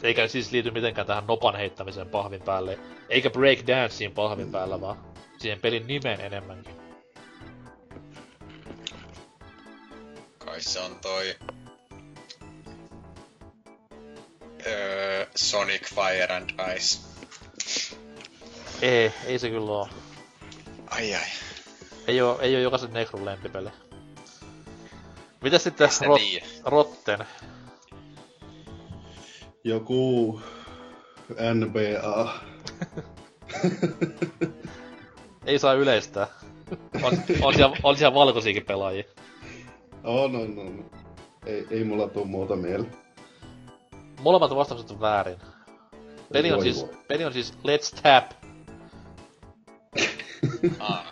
Eikä 0.02 0.28
siis 0.28 0.52
liity 0.52 0.70
mitenkään 0.70 1.06
tähän 1.06 1.27
nopan 1.27 1.56
heittämiseen 1.56 2.09
pahvin 2.09 2.43
päälle. 2.43 2.78
Eikä 3.09 3.31
breakdanceen 3.31 4.12
pahvin 4.12 4.51
päällä, 4.52 4.81
vaan 4.81 4.97
siihen 5.39 5.60
pelin 5.60 5.86
nimeen 5.86 6.20
enemmänkin. 6.20 6.82
se 10.59 10.81
on 10.81 10.97
toi... 11.02 11.36
Öö, 14.66 15.27
Sonic 15.35 15.94
Fire 15.94 16.35
and 16.36 16.51
Ice. 16.77 16.98
Ei, 18.82 19.12
ei 19.27 19.39
se 19.39 19.51
kyllä 19.51 19.70
oo. 19.70 19.89
Ai 20.90 21.14
ai. 21.14 21.51
Ei 22.06 22.20
oo, 22.20 22.38
ei 22.40 22.54
oo 22.54 22.60
jokaisen 22.62 22.92
Nekrun 22.92 23.24
lempipeli. 23.24 23.68
Mitäs 25.42 25.64
sitten 25.64 25.88
rot, 26.06 26.20
tiedä. 26.20 26.46
Rotten? 26.64 27.18
Joku 29.64 30.40
NBA. 31.54 32.32
Ei 35.46 35.58
saa 35.58 35.72
yleistää. 35.74 36.26
On, 37.02 37.12
on, 37.42 37.54
siellä, 37.54 37.76
on 37.82 37.96
siellä 37.96 38.14
valkoisiakin 38.14 38.64
pelaajia. 38.64 39.04
On, 40.04 40.36
on, 40.36 40.58
on. 40.58 40.90
Ei, 41.46 41.66
ei 41.70 41.84
mulla 41.84 42.08
tuu 42.08 42.24
muuta 42.24 42.56
mieleen. 42.56 42.96
Molemmat 44.20 44.54
vastaukset 44.54 44.90
on 44.90 45.00
väärin. 45.00 45.38
Peli 46.32 46.52
on, 46.52 46.56
Voi 46.56 46.64
siis, 46.64 46.80
voi. 46.86 46.96
peli 47.08 47.24
on 47.24 47.32
siis 47.32 47.52
Let's 47.52 48.00
Tap. 48.02 48.30
Aa, 50.78 51.11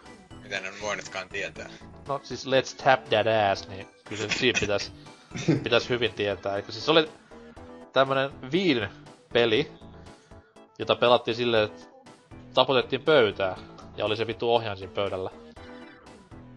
miten 0.50 0.66
en 0.66 0.80
voinutkaan 0.80 1.28
tietää. 1.28 1.70
No 2.08 2.20
siis 2.22 2.46
Let's 2.46 2.84
Tap 2.84 3.04
That 3.04 3.26
Ass, 3.52 3.68
niin 3.68 3.88
kyllä 4.04 4.22
se 4.22 4.38
siinä 4.38 4.60
pitäis, 4.60 4.92
pitäis 5.64 5.88
hyvin 5.88 6.12
tietää. 6.12 6.54
Eli 6.54 6.64
siis 6.68 6.84
se 6.84 6.90
oli 6.90 7.08
tämmönen 7.92 8.30
Viin 8.52 8.88
peli, 9.32 9.72
jota 10.78 10.96
pelattiin 10.96 11.34
silleen, 11.34 11.64
että 11.64 11.82
taputettiin 12.54 13.02
pöytää. 13.02 13.56
Ja 13.96 14.04
oli 14.04 14.16
se 14.16 14.26
vittu 14.26 14.54
ohjaan 14.54 14.76
siinä 14.76 14.92
pöydällä. 14.92 15.30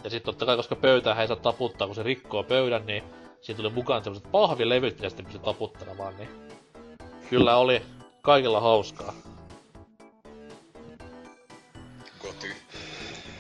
Ja 0.04 0.10
sitten 0.10 0.26
totta 0.26 0.46
kai, 0.46 0.56
koska 0.56 0.76
pöytää 0.76 1.22
ei 1.22 1.28
saa 1.28 1.36
taputtaa, 1.36 1.88
kun 1.88 1.96
se 1.96 2.04
rikkoo 2.04 2.44
pöydän, 2.44 2.86
niin 2.86 3.04
siinä 3.42 3.58
tuli 3.58 3.70
mukaan 3.70 4.04
semmoset 4.04 4.32
pahvilevyt, 4.32 4.96
mitä 4.96 5.10
sitten 5.10 5.26
pystyi 5.26 5.42
taputtelemaan, 5.44 6.18
niin 6.18 6.30
kyllä 7.30 7.58
oli 7.58 7.82
kaikilla 8.22 8.60
hauskaa. 8.60 9.14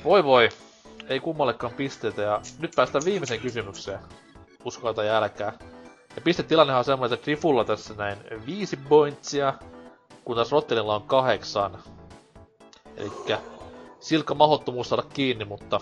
Voi 0.03 0.23
voi, 0.23 0.49
ei 1.09 1.19
kummallekaan 1.19 1.73
pisteitä 1.73 2.21
ja 2.21 2.41
nyt 2.59 2.71
päästään 2.75 3.05
viimeiseen 3.05 3.39
kysymykseen. 3.39 3.99
Uskoa 4.65 4.93
tai 4.93 5.09
älkää. 5.09 5.53
Ja 6.15 6.21
pistetilannehan 6.21 6.79
on 6.79 6.85
semmoinen, 6.85 7.13
että 7.13 7.23
Trifulla 7.23 7.65
tässä 7.65 7.93
näin 7.93 8.17
viisi 8.45 8.77
pointsia, 8.77 9.53
kun 10.25 10.35
taas 10.35 10.51
Rottelilla 10.51 10.95
on 10.95 11.03
kahdeksan. 11.03 11.77
Elikkä 12.97 13.39
silkka 13.99 14.33
mahottomuus 14.33 14.89
saada 14.89 15.03
kiinni, 15.13 15.45
mutta 15.45 15.81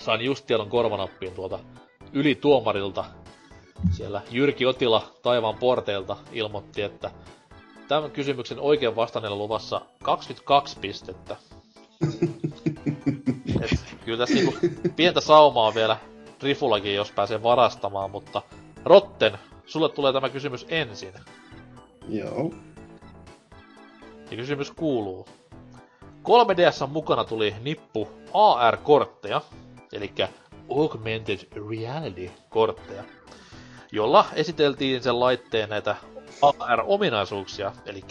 sain 0.00 0.20
just 0.20 0.46
tiedon 0.46 0.70
korvanappiin 0.70 1.32
tuolta 1.32 1.58
yli 2.12 2.34
tuomarilta. 2.34 3.04
Siellä 3.90 4.22
Jyrki 4.30 4.66
Otila 4.66 5.12
taivaan 5.22 5.58
porteilta 5.58 6.16
ilmoitti, 6.32 6.82
että 6.82 7.10
tämän 7.88 8.10
kysymyksen 8.10 8.60
oikean 8.60 8.96
vastanneella 8.96 9.38
luvassa 9.38 9.80
22 10.02 10.78
pistettä. 10.78 11.36
Kyllä 14.08 14.26
tässä 14.26 14.34
niinku 14.34 14.58
pientä 14.96 15.20
saumaa 15.20 15.74
vielä 15.74 15.96
Trifullakin, 16.38 16.94
jos 16.94 17.12
pääsee 17.12 17.42
varastamaan, 17.42 18.10
mutta 18.10 18.42
Rotten, 18.84 19.38
sulle 19.66 19.88
tulee 19.88 20.12
tämä 20.12 20.28
kysymys 20.28 20.66
ensin. 20.68 21.12
Joo. 22.08 22.52
Ja 24.30 24.36
kysymys 24.36 24.70
kuuluu. 24.70 25.28
3DS 26.02 26.86
mukana 26.86 27.24
tuli 27.24 27.54
nippu 27.62 28.08
AR-kortteja, 28.32 29.40
eli 29.92 30.12
Augmented 30.76 31.38
Reality-kortteja, 31.70 33.04
jolla 33.92 34.26
esiteltiin 34.34 35.02
sen 35.02 35.20
laitteen 35.20 35.68
näitä 35.68 35.96
AR-ominaisuuksia, 36.42 37.72
eli 37.86 38.04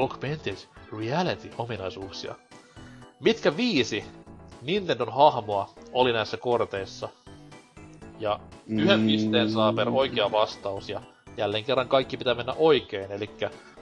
Augmented 0.00 0.56
Reality-ominaisuuksia. 0.98 2.34
Mitkä 3.20 3.56
viisi 3.56 4.04
Nintendon 4.62 5.12
hahmoa 5.12 5.70
oli 5.92 6.12
näissä 6.12 6.36
korteissa? 6.36 7.08
Ja 8.18 8.40
yhden 8.66 9.00
Mm. 9.00 9.06
pisteen 9.06 9.50
saa 9.50 9.72
per 9.72 9.88
oikea 9.88 10.32
vastaus, 10.32 10.88
ja 10.88 11.00
jälleen 11.36 11.64
kerran 11.64 11.88
kaikki 11.88 12.16
pitää 12.16 12.34
mennä 12.34 12.52
oikein, 12.58 13.12
eli 13.12 13.30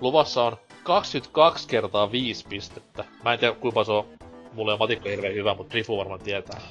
luvassa 0.01 0.43
on 0.44 0.57
22 0.82 1.69
kertaa 1.69 2.12
5 2.12 2.47
pistettä. 2.48 3.05
Mä 3.24 3.32
en 3.32 3.39
tiedä 3.39 3.55
kuinka 3.55 3.85
se 3.85 3.93
on, 3.93 4.05
mulle 4.52 4.73
on 4.73 4.78
matikka 4.78 5.09
hirveän 5.09 5.35
hyvä, 5.35 5.55
mutta 5.55 5.74
Rifu 5.74 5.97
varmaan 5.98 6.20
tietää. 6.20 6.61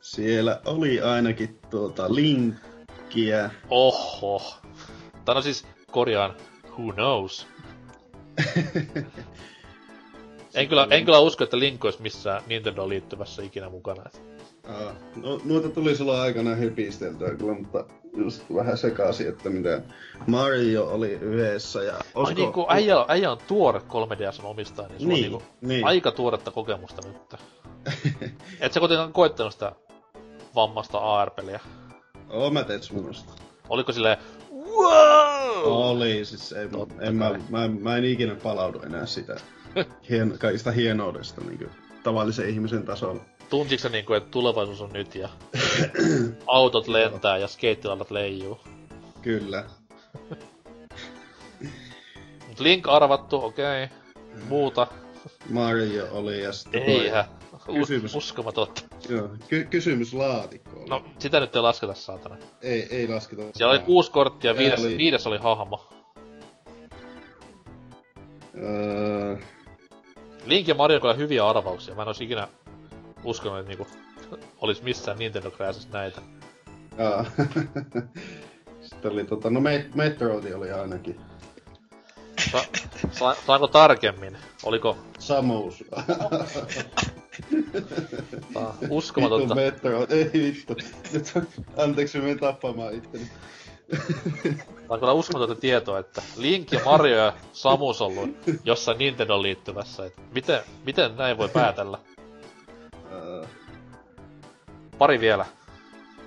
Siellä 0.00 0.60
oli 0.66 1.00
ainakin 1.00 1.58
tuota 1.70 2.14
linkkiä. 2.14 3.50
Oho. 3.70 4.42
Tai 5.24 5.34
no 5.34 5.42
siis 5.42 5.66
korjaan, 5.90 6.34
who 6.78 6.92
knows. 6.92 7.46
En 10.58 10.68
kyllä, 10.68 10.86
en 10.90 11.04
kyllä 11.04 11.18
usko, 11.18 11.44
että 11.44 11.58
Link 11.58 11.84
olisi 11.84 12.02
missään 12.02 12.42
Nintendo 12.46 12.88
liittyvässä 12.88 13.42
ikinä 13.42 13.68
mukana. 13.68 14.02
Aa, 14.68 14.92
no, 15.16 15.40
noita 15.44 15.68
tuli 15.68 15.96
silloin 15.96 16.20
aikana 16.20 16.54
hypisteltyä 16.54 17.34
kyllä, 17.34 17.54
mutta 17.54 17.84
just 18.16 18.42
vähän 18.54 18.78
sekaisin, 18.78 19.28
että 19.28 19.50
mitä 19.50 19.82
Mario 20.26 20.84
oli 20.84 21.12
yhdessä 21.12 21.82
ja... 21.82 21.94
Ai 22.14 22.34
niin 22.34 22.52
kuin 22.52 22.66
äijä, 22.68 23.04
äijä 23.08 23.30
on 23.30 23.38
tuore 23.48 23.78
3DSn 23.78 24.44
omistaja, 24.44 24.88
niin 24.88 25.00
sulla 25.00 25.14
Niin, 25.14 25.24
on 25.24 25.30
niinku 25.30 25.42
niin. 25.60 25.86
aika 25.86 26.12
tuoretta 26.12 26.50
kokemusta 26.50 27.08
nyt. 27.08 27.40
Et 28.60 28.72
sä 28.72 28.80
kuitenkaan 28.80 29.12
koettanut 29.12 29.52
sitä 29.52 29.72
vammasta 30.54 30.98
AR-peliä. 30.98 31.60
Oo, 32.28 32.50
mä 32.50 32.64
teet 32.64 32.82
semmoista. 32.82 33.32
Oliko 33.68 33.92
silleen, 33.92 34.16
wow! 34.52 35.64
Oli, 35.64 36.24
siis 36.24 36.52
ei, 36.52 36.68
en, 37.00 37.14
mä, 37.16 37.30
mä, 37.48 37.68
mä, 37.68 37.96
en 37.96 38.04
ikinä 38.04 38.34
palaudu 38.34 38.80
enää 38.80 39.06
sitä 39.06 39.36
hien, 40.10 40.34
kaikista 40.38 40.70
hienoudesta 40.70 41.40
niin 41.40 41.58
kuin, 41.58 41.70
tavallisen 42.02 42.48
ihmisen 42.48 42.82
tasolla. 42.82 43.20
Tuntitko 43.50 43.82
sä 43.82 43.88
niinku, 43.88 44.14
että 44.14 44.30
tulevaisuus 44.30 44.80
on 44.80 44.92
nyt 44.92 45.14
ja 45.14 45.28
autot 46.46 46.88
lentää 46.88 47.38
ja 47.38 47.48
skeittilanat 47.48 48.10
leijuu? 48.10 48.58
Kyllä. 49.22 49.64
Link 52.58 52.88
arvattu, 52.88 53.44
okei. 53.44 53.84
Okay. 53.84 53.96
Muuta. 54.48 54.86
Mario 55.50 56.08
oli 56.12 56.42
ja 56.42 56.52
sitten... 56.52 56.82
Eihän. 56.82 57.24
Kysymys. 57.74 58.14
Us- 58.14 58.24
uskomatonta. 58.24 58.82
Joo, 59.08 59.28
ky- 59.48 59.64
kysymyslaatikko 59.70 60.80
oli. 60.80 60.88
No, 60.88 61.04
sitä 61.18 61.40
nyt 61.40 61.56
ei 61.56 61.62
lasketa, 61.62 61.94
saatana. 61.94 62.36
Ei, 62.62 62.86
ei 62.90 63.08
lasketa. 63.08 63.42
Siellä 63.54 63.70
oli 63.72 63.78
kuusi 63.78 64.10
korttia, 64.10 64.56
viides, 64.56 64.80
oli- 64.80 64.98
viides 64.98 65.26
oli 65.26 65.38
hahmo. 65.38 65.88
Öö, 68.62 69.36
Link 70.46 70.68
ja 70.68 70.74
Mario 70.74 70.96
on 70.96 71.00
kyllä 71.00 71.14
hyviä 71.14 71.48
arvauksia. 71.48 71.94
Mä 71.94 72.02
en 72.02 72.08
ois 72.08 72.20
ikinä 72.20 72.48
uskonut, 73.24 73.58
että 73.58 73.68
niinku 73.68 73.86
olis 74.60 74.82
missään 74.82 75.18
Nintendo 75.18 75.50
Crashissa 75.50 75.88
näitä. 75.92 76.20
aa. 76.98 77.24
Sitten 78.82 79.12
oli 79.12 79.24
tota, 79.24 79.50
no 79.50 79.60
Met- 79.60 79.90
Metroid 79.94 80.52
oli 80.52 80.70
ainakin. 80.72 81.20
Sa- 82.52 82.64
sa- 83.12 83.36
saanko 83.46 83.66
tarkemmin? 83.68 84.36
Oliko 84.62 84.98
Samus. 85.18 85.84
ah, 88.54 88.74
Vittu 88.80 88.96
uskomatonta? 88.96 89.54
Metroid, 89.54 90.10
ei 90.10 90.30
vittu. 90.32 90.76
Nyt, 91.12 91.32
anteeksi, 91.76 92.18
menen 92.20 92.38
tappamaan 92.40 92.94
itteni. 92.94 93.30
Tämä 94.42 94.94
on 94.94 95.00
kyllä 95.00 95.12
uskomatonta 95.12 95.60
tietoa, 95.60 95.98
että 95.98 96.22
Link 96.36 96.72
ja 96.72 96.80
Mario 96.84 97.16
ja 97.16 97.32
Samus 97.52 98.02
ollut 98.02 98.30
jossain 98.64 98.98
Nintendo 98.98 99.42
liittyvässä. 99.42 100.06
Et 100.06 100.14
miten, 100.34 100.60
miten 100.86 101.16
näin 101.16 101.38
voi 101.38 101.48
päätellä? 101.48 101.98
Öö, 103.12 103.44
Pari 104.98 105.20
vielä. 105.20 105.46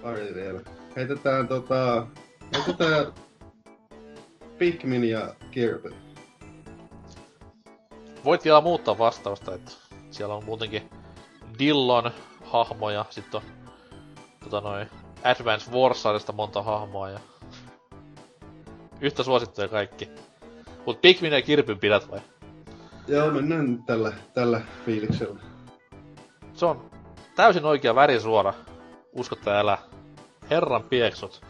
pari 0.02 0.36
vielä. 0.36 0.62
Heitetään 0.96 1.48
tota... 1.48 2.08
Heitetään 2.56 3.14
Pikmin 4.58 5.04
ja 5.04 5.36
Kirby. 5.52 5.94
Voit 8.26 8.46
vielä 8.46 8.62
muuttaa 8.62 8.98
vastausta, 8.98 9.56
että 9.56 9.72
siellä 10.12 10.36
on 10.36 10.46
muutenkin 10.46 10.90
Dillon 11.60 12.12
hahmoja, 12.44 13.06
sitten 13.10 13.42
on 13.42 13.48
tota 14.44 14.62
noin 14.62 14.88
Advance 15.24 15.72
Warsarista 15.72 16.32
monta 16.32 16.64
hahmoa 16.64 17.10
ja 17.10 17.20
yhtä 19.02 19.24
suosittuja 19.24 19.68
kaikki. 19.68 20.10
Mut 20.86 21.02
Pikmin 21.02 21.32
ja 21.32 21.42
Kirpyn 21.42 21.80
pidät 21.80 22.12
vai? 22.12 22.20
Joo, 23.08 23.32
mennään 23.32 23.84
tällä, 23.84 24.14
tällä 24.34 24.62
fiiliksellä. 24.86 25.40
Se 26.54 26.66
on 26.66 26.92
täysin 27.36 27.66
oikea 27.66 27.96
värisuora. 27.96 28.54
Usko 29.14 29.36
tai 29.36 29.58
älä. 29.58 29.78
Herran 30.50 30.84
pieksut. 30.84 31.42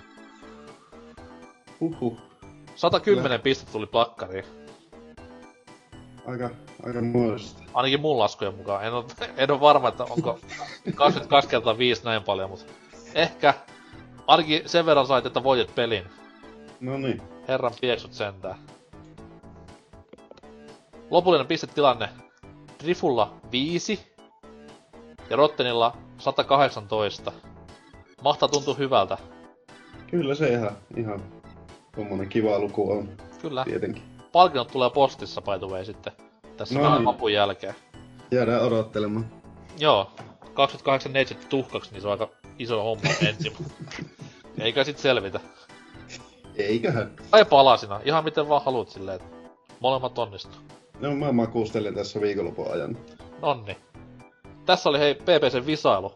Huhhuh. 1.79 2.17
110 2.75 3.41
pistettä 3.41 3.71
tuli 3.71 3.85
plakkariin. 3.85 4.45
Aika, 6.27 6.49
aika 6.85 7.01
muodosta. 7.01 7.63
Ainakin 7.73 8.01
mun 8.01 8.19
laskujen 8.19 8.55
mukaan. 8.55 8.85
En 8.85 8.93
oo, 8.93 9.05
en 9.37 9.51
oo 9.51 9.59
varma, 9.59 9.87
että 9.87 10.03
onko 10.03 10.39
22 10.95 11.49
kertaa 11.49 11.77
5 11.77 12.05
näin 12.05 12.23
paljon, 12.23 12.49
mutta 12.49 12.65
ehkä 13.15 13.53
ainakin 14.27 14.69
sen 14.69 14.85
verran 14.85 15.07
sait, 15.07 15.25
että 15.25 15.43
voitit 15.43 15.75
pelin. 15.75 16.03
No 16.79 16.97
niin. 16.97 17.21
Herran 17.47 17.73
pieksut 17.81 18.13
sentään. 18.13 18.55
Lopullinen 21.09 21.47
pistetilanne. 21.47 22.09
Drifulla 22.83 23.33
5 23.51 24.13
ja 25.29 25.35
Rottenilla 25.35 25.97
118. 26.17 27.31
Mahtaa 28.23 28.49
tuntua 28.49 28.73
hyvältä. 28.73 29.17
Kyllä 30.07 30.35
se 30.35 30.49
ihan, 30.49 30.71
ihan 30.97 31.23
tommonen 31.95 32.29
kiva 32.29 32.59
luku 32.59 32.91
on 32.91 33.09
Kyllä. 33.41 33.63
tietenkin. 33.65 34.03
Palkinnot 34.31 34.67
tulee 34.71 34.89
postissa 34.89 35.41
by 35.41 35.59
the 35.59 35.67
way 35.67 35.85
sitten. 35.85 36.13
Tässä 36.57 36.75
No 36.75 36.81
vähän 36.81 36.97
niin. 36.97 37.05
vapun 37.05 37.33
jälkeen. 37.33 37.75
Jäädään 38.31 38.61
odottelemaan. 38.61 39.25
Joo. 39.79 40.11
28 40.53 41.13
neitset 41.13 41.49
tuhkaksi, 41.49 41.91
niin 41.91 42.01
se 42.01 42.07
on 42.07 42.11
aika 42.11 42.29
iso 42.59 42.83
homma 42.83 43.03
ensin. 43.27 43.53
Eikä 44.59 44.83
sit 44.83 44.97
selvitä. 44.97 45.39
Eiköhän. 46.55 47.11
Tai 47.31 47.45
palasina. 47.45 47.99
Ihan 48.05 48.23
miten 48.23 48.49
vaan 48.49 48.61
haluat 48.65 48.89
silleen, 48.89 49.15
että 49.15 49.49
molemmat 49.79 50.17
onnistuu. 50.17 50.61
No 50.99 51.15
mä 51.15 51.31
makuustelin 51.31 51.95
tässä 51.95 52.21
viikonlopun 52.21 52.71
ajan. 52.71 52.97
Nonni. 53.41 53.77
Tässä 54.65 54.89
oli 54.89 54.99
hei 54.99 55.15
PPC 55.15 55.65
visailu. 55.65 56.13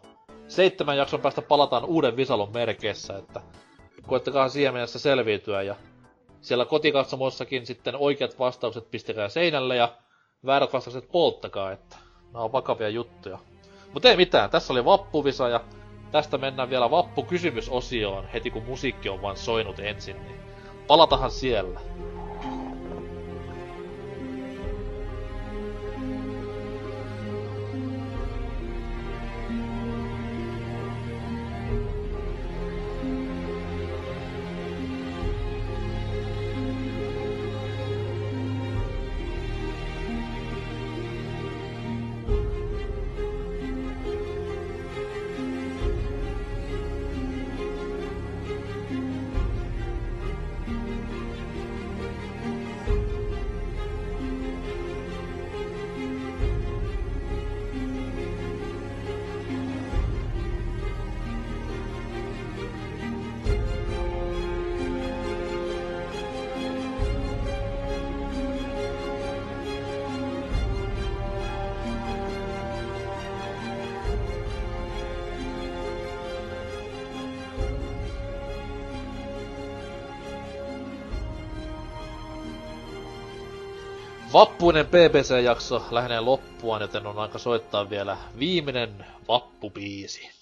Seitsemän 0.47 0.97
jakson 0.97 1.21
päästä 1.21 1.41
palataan 1.41 1.85
uuden 1.85 2.15
visailun 2.15 2.53
merkeissä, 2.53 3.17
että 3.17 3.41
koettakaa 4.07 4.49
siihen 4.49 4.73
mennessä 4.73 4.99
selviytyä 4.99 5.61
ja 5.61 5.75
siellä 6.41 6.65
kotikatsomoissakin 6.65 7.65
sitten 7.65 7.95
oikeat 7.95 8.39
vastaukset 8.39 8.91
pistäkää 8.91 9.29
seinälle 9.29 9.75
ja 9.75 9.91
väärät 10.45 10.73
vastaukset 10.73 11.11
polttakaa, 11.11 11.71
että 11.71 11.95
nämä 12.33 12.43
on 12.45 12.51
vakavia 12.51 12.89
juttuja. 12.89 13.39
Mutta 13.93 14.09
ei 14.09 14.15
mitään, 14.17 14.49
tässä 14.49 14.73
oli 14.73 14.85
vappuvisa 14.85 15.49
ja 15.49 15.61
tästä 16.15 16.37
mennään 16.37 16.69
vielä 16.69 16.91
vappukysymysosioon 16.91 18.27
heti 18.33 18.51
kun 18.51 18.63
musiikki 18.63 19.09
on 19.09 19.21
vaan 19.21 19.37
soinut 19.37 19.79
ensin, 19.79 20.23
niin 20.23 20.35
palatahan 20.87 21.31
siellä. 21.31 21.79
Vappuinen 84.65 84.87
BBC-jakso 84.87 85.83
lähenee 85.91 86.19
loppuaan, 86.19 86.81
joten 86.81 87.07
on 87.07 87.19
aika 87.19 87.39
soittaa 87.39 87.89
vielä 87.89 88.17
viimeinen 88.39 89.05
vappubiisi. 89.27 90.34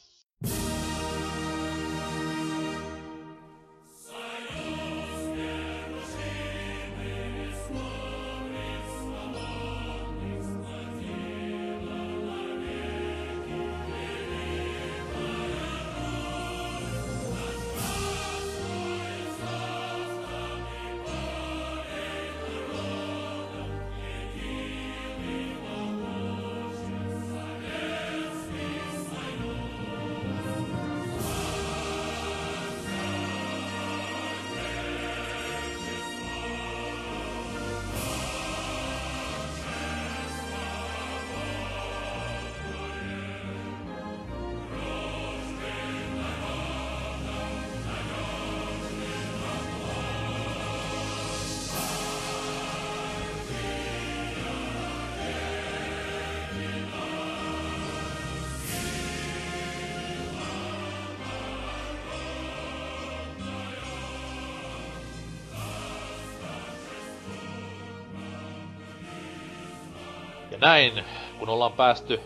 Näin, 70.64 71.03
kun 71.40 71.49
ollaan 71.49 71.73
päästy 71.73 72.19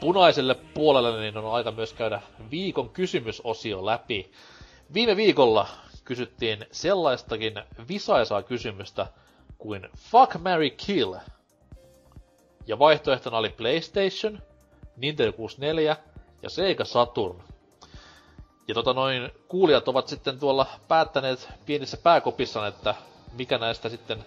punaiselle 0.00 0.54
puolelle, 0.54 1.20
niin 1.20 1.36
on 1.36 1.54
aika 1.54 1.70
myös 1.70 1.92
käydä 1.92 2.20
viikon 2.50 2.90
kysymysosio 2.90 3.86
läpi. 3.86 4.32
Viime 4.94 5.16
viikolla 5.16 5.66
kysyttiin 6.04 6.66
sellaistakin 6.70 7.54
visaisaa 7.88 8.42
kysymystä 8.42 9.06
kuin 9.58 9.88
Fuck, 9.98 10.34
Mary 10.42 10.70
Kill. 10.70 11.14
Ja 12.66 12.78
vaihtoehtona 12.78 13.36
oli 13.36 13.48
PlayStation, 13.50 14.42
Nintendo 14.96 15.32
64 15.32 15.96
ja 16.42 16.50
Sega 16.50 16.84
Saturn. 16.84 17.42
Ja 18.68 18.74
tota 18.74 18.92
noin, 18.92 19.30
kuulijat 19.48 19.88
ovat 19.88 20.08
sitten 20.08 20.38
tuolla 20.38 20.66
päättäneet 20.88 21.48
pienissä 21.66 21.96
pääkopissaan, 21.96 22.68
että 22.68 22.94
mikä 23.32 23.58
näistä 23.58 23.88
sitten 23.88 24.24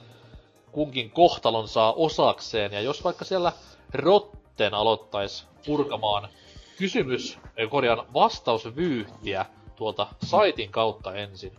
kunkin 0.76 1.12
kohtalon 1.12 1.68
saa 1.68 1.94
osakseen. 1.94 2.72
Ja 2.72 2.82
jos 2.82 3.04
vaikka 3.04 3.26
siellä 3.26 3.52
Rotten 3.94 4.74
aloittais 4.74 5.48
purkamaan 5.66 6.30
kysymys, 6.78 7.38
ei 7.58 7.68
korjaan 7.68 8.08
vastausvyyhtiä 8.14 9.46
tuolta 9.76 10.08
saitin 10.26 10.72
kautta 10.72 11.14
ensin. 11.14 11.56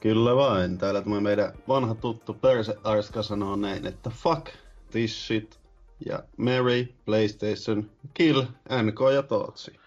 Kyllä 0.00 0.36
vain. 0.36 0.78
Täällä 0.78 1.02
tämä 1.02 1.20
meidän 1.20 1.52
vanha 1.68 1.94
tuttu 1.94 2.34
Perse 2.34 2.76
Arska 2.84 3.22
sanoo 3.22 3.56
näin, 3.56 3.86
että 3.86 4.10
fuck 4.10 4.46
this 4.90 5.26
shit 5.26 5.58
ja 6.06 6.22
Mary, 6.36 6.94
PlayStation, 7.04 7.90
Kill, 8.14 8.42
NK 8.82 8.98
ja 9.14 9.22
Tootsi. 9.22 9.80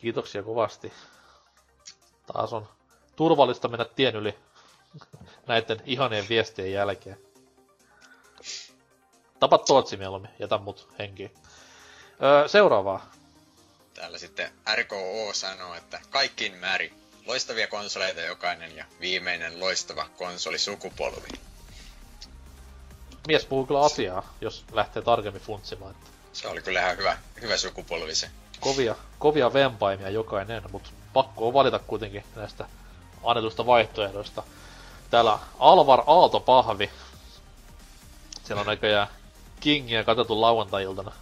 Kiitoksia 0.00 0.42
kovasti. 0.42 0.92
Taas 2.32 2.52
on 2.52 2.66
turvallista 3.16 3.68
mennä 3.68 3.84
tien 3.84 4.16
yli 4.16 4.34
näiden 5.46 5.82
ihanien 5.84 6.28
viestien 6.28 6.72
jälkeen. 6.72 7.18
Tapa 9.40 9.58
Tootsi 9.58 9.96
mieluummin, 9.96 10.30
jätä 10.38 10.58
mut 10.58 10.88
henkiin. 10.98 11.34
Öö, 12.22 12.48
seuraavaa. 12.48 13.12
Täällä 13.94 14.18
sitten 14.18 14.50
RKO 14.74 15.30
sanoo, 15.32 15.74
että 15.74 16.00
kaikkiin 16.10 16.56
määri. 16.56 16.92
Loistavia 17.26 17.66
konsoleita 17.66 18.20
jokainen 18.20 18.76
ja 18.76 18.84
viimeinen 19.00 19.60
loistava 19.60 20.08
konsolisukupolvi. 20.18 21.28
Mies 23.26 23.46
puhuu 23.46 23.66
kyllä 23.66 23.80
asiaa, 23.80 24.34
jos 24.40 24.64
lähtee 24.72 25.02
tarkemmin 25.02 25.42
funtsimaan. 25.42 25.94
Se 26.32 26.48
oli 26.48 26.62
kyllä 26.62 26.80
ihan 26.80 26.96
hyvä, 26.96 27.18
hyvä 27.40 27.56
sukupolvi 27.56 28.14
se. 28.14 28.30
kovia, 28.60 28.96
kovia 29.18 29.52
vempaimia 29.52 30.10
jokainen, 30.10 30.62
mutta 30.72 30.90
pakko 31.12 31.46
on 31.46 31.54
valita 31.54 31.78
kuitenkin 31.78 32.24
näistä 32.36 32.68
annetusta 33.24 33.66
vaihtoehdoista. 33.66 34.42
Täällä 35.12 35.38
Alvar 35.58 36.02
Aalto 36.06 36.40
Pahvi. 36.40 36.90
Siellä 38.44 38.60
on 38.60 38.66
näköjään 38.66 39.08
Kingiä 39.60 40.04
katsottu 40.04 40.40
lauantai-iltana. 40.40 41.12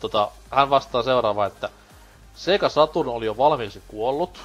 Tota, 0.00 0.30
hän 0.50 0.70
vastaa 0.70 1.02
seuraavaa, 1.02 1.46
että 1.46 1.70
Sega 2.34 2.68
Saturn 2.68 3.08
oli 3.08 3.26
jo 3.26 3.36
valmiiksi 3.36 3.82
kuollut. 3.88 4.40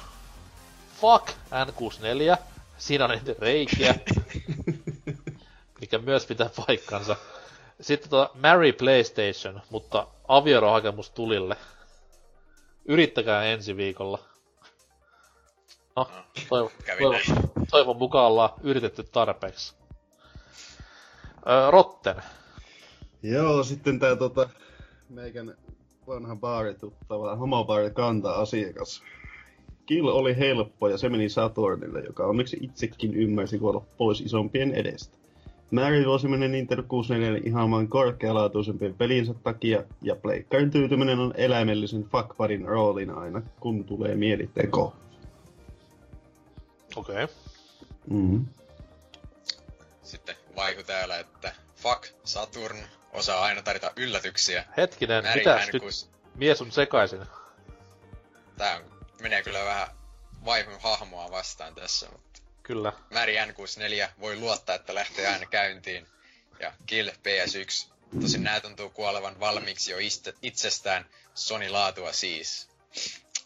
Fuck 1.00 1.28
N64. 1.30 2.36
Siinä 2.78 3.04
on 3.04 3.10
niitä 3.10 3.34
reikiä. 3.38 3.94
mikä 5.80 5.98
myös 5.98 6.26
pitää 6.26 6.50
paikkansa. 6.66 7.16
Sitten 7.80 8.10
tota 8.10 8.30
Marry 8.34 8.72
PlayStation, 8.72 9.62
mutta 9.70 10.06
avioerohakemus 10.28 11.10
tulille. 11.10 11.56
Yrittäkää 12.84 13.44
ensi 13.44 13.76
viikolla. 13.76 14.18
No, 15.96 16.10
toivon, 16.48 16.70
Kävi 16.84 17.02
toivon, 17.02 17.53
toivon 17.70 17.96
mukaan 17.96 18.26
ollaan 18.26 18.50
yritetty 18.62 19.02
tarpeeksi. 19.02 19.74
Öö, 21.48 21.70
Rotten. 21.70 22.14
Joo, 23.22 23.64
sitten 23.64 23.98
tää 23.98 24.16
tota, 24.16 24.48
meikän 25.08 25.54
vanha 26.06 26.36
baarituttava 26.36 27.36
homobaari 27.36 27.90
kanta-asiakas. 27.90 29.02
Kill 29.86 30.08
oli 30.08 30.36
helppo 30.36 30.88
ja 30.88 30.98
se 30.98 31.08
meni 31.08 31.28
Saturnille, 31.28 32.00
joka 32.00 32.26
onneksi 32.26 32.58
itsekin 32.60 33.14
ymmärsi 33.14 33.58
kuolla 33.58 33.82
pois 33.98 34.20
isompien 34.20 34.74
edestä. 34.74 35.18
Mary 35.70 36.06
voisi 36.06 36.28
mennä 36.28 36.48
Nintendo 36.48 36.82
64 36.88 37.40
ihan 37.44 37.70
vain 37.70 37.88
korkealaatuisempien 37.88 38.94
pelinsä 38.94 39.34
takia, 39.34 39.84
ja 40.02 40.16
pleikkarin 40.16 40.70
tyytyminen 40.70 41.18
on 41.18 41.34
eläimellisen 41.36 42.04
fuckbudin 42.04 42.64
roolin 42.64 43.10
aina, 43.10 43.42
kun 43.60 43.84
tulee 43.84 44.14
mieliteko. 44.14 44.94
Okei. 46.96 47.24
Okay. 47.24 47.43
Mm. 48.10 48.46
Sitten 50.02 50.36
vaiku 50.56 50.82
täällä, 50.82 51.18
että 51.18 51.52
fuck 51.76 52.06
Saturn 52.24 52.78
osaa 53.12 53.42
aina 53.42 53.62
tarjota 53.62 53.92
yllätyksiä. 53.96 54.64
Hetkinen, 54.76 55.24
Mary 55.24 55.38
mitäs 55.38 55.72
nyt 55.72 55.82
N6 55.82 56.08
mies 56.34 56.62
on 56.62 56.72
sekaisin? 56.72 57.26
Tää 58.56 58.76
on, 58.76 58.84
menee 59.20 59.42
kyllä 59.42 59.64
vähän 59.64 59.88
vaivun 60.44 60.80
hahmoa 60.80 61.30
vastaan 61.30 61.74
tässä, 61.74 62.08
mutta 62.12 62.34
Kyllä. 62.64 62.92
Mary 63.10 63.32
N64 63.32 64.08
voi 64.20 64.36
luottaa, 64.36 64.74
että 64.74 64.94
lähtee 64.94 65.28
aina 65.28 65.46
käyntiin. 65.46 66.06
Ja 66.60 66.72
Kill 66.86 67.08
PS1. 67.08 67.94
Tosin 68.20 68.44
nää 68.44 68.60
tuntuu 68.60 68.90
kuolevan 68.90 69.40
valmiiksi 69.40 69.90
jo 69.90 69.98
itsestään 70.42 71.06
Sony-laatua 71.34 72.12
siis. 72.12 72.68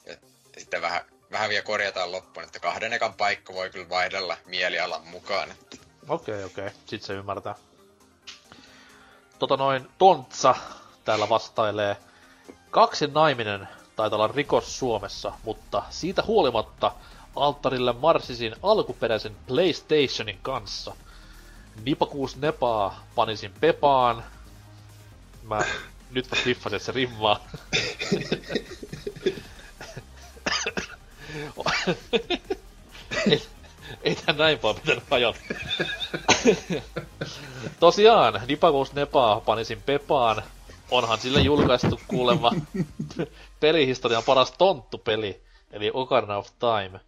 Ja 0.07 0.17
sitten 0.59 0.83
vähän, 0.83 1.01
vähän 1.31 1.51
vielä 1.51 1.63
korjataan 1.63 2.13
loppuun, 2.13 2.45
että 2.47 2.61
kahden 2.61 2.93
ekan 2.93 3.15
paikka 3.15 3.55
voi 3.55 3.71
kyllä 3.71 3.89
vaihdella 3.89 4.37
mielialan 4.47 5.07
mukaan. 5.07 5.51
Että 5.51 5.77
Okei, 6.09 6.45
okei. 6.45 6.71
Sit 6.87 7.03
se 7.03 7.13
ymmärtää. 7.13 7.55
Tota 9.39 9.57
noin, 9.57 9.89
Tontsa 9.99 10.55
täällä 11.05 11.29
vastailee. 11.29 11.97
Kaksi 12.71 13.07
naiminen 13.07 13.69
taitaa 13.97 14.17
olla 14.17 14.33
rikos 14.35 14.79
Suomessa, 14.79 15.33
mutta 15.45 15.83
siitä 15.91 16.23
huolimatta 16.27 16.93
alttarille 17.37 17.93
marssisin 17.93 18.57
alkuperäisen 18.63 19.37
PlayStationin 19.47 20.39
kanssa. 20.43 20.97
Nipakuus 21.85 22.37
nepaa 22.37 23.07
panisin 23.15 23.53
Pepaan. 23.61 24.25
Mä 25.43 25.61
nyt 26.11 26.45
hiffasin, 26.47 26.77
että 26.77 26.87
se 26.87 26.93
rimmaa. 26.93 27.41
ei, 33.31 33.43
ei 34.03 34.17
näin 34.39 34.63
vaan 34.63 34.75
pitänyt 34.75 35.05
ajatella. 35.11 35.47
Tosiaan, 37.81 38.41
Nipakuus 38.47 38.93
Nepaa 38.93 39.41
panisin 39.41 39.83
Pepaan. 39.83 40.43
Onhan 40.91 41.19
sille 41.19 41.41
julkaistu 41.41 42.01
kuulemma 42.09 42.51
pelihistorian 43.61 44.23
paras 44.27 44.53
tonttupeli, 44.59 45.43
eli 45.73 45.91
Ocarina 45.95 46.37
of 46.37 46.49
Time. 46.59 47.01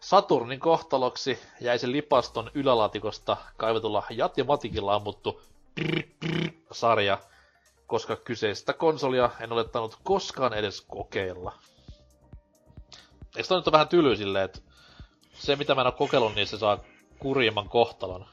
Saturnin 0.00 0.60
kohtaloksi 0.60 1.38
jäi 1.60 1.78
se 1.78 1.92
lipaston 1.92 2.50
ylälaatikosta 2.54 3.36
kaivetulla 3.56 4.02
Jat 4.10 4.38
ja 4.38 4.44
Matikilla 4.44 4.94
ammuttu 4.94 5.42
prr, 5.74 6.02
prr, 6.20 6.50
sarja, 6.72 7.18
koska 7.86 8.16
kyseistä 8.16 8.72
konsolia 8.72 9.30
en 9.40 9.52
ole 9.52 9.64
tainnut 9.64 9.98
koskaan 10.02 10.54
edes 10.54 10.80
kokeilla. 10.80 11.52
Eikö 13.36 13.48
toi 13.48 13.58
nyt 13.58 13.68
ole 13.68 13.72
vähän 13.72 13.88
tyly 13.88 14.16
silleen, 14.16 14.44
että 14.44 14.58
se 15.32 15.56
mitä 15.56 15.74
mä 15.74 15.80
en 15.80 15.86
ole 15.86 15.94
kokeillut, 15.94 16.34
niin 16.34 16.46
se 16.46 16.58
saa 16.58 16.78
kurjimman 17.18 17.68
kohtalon. 17.68 18.26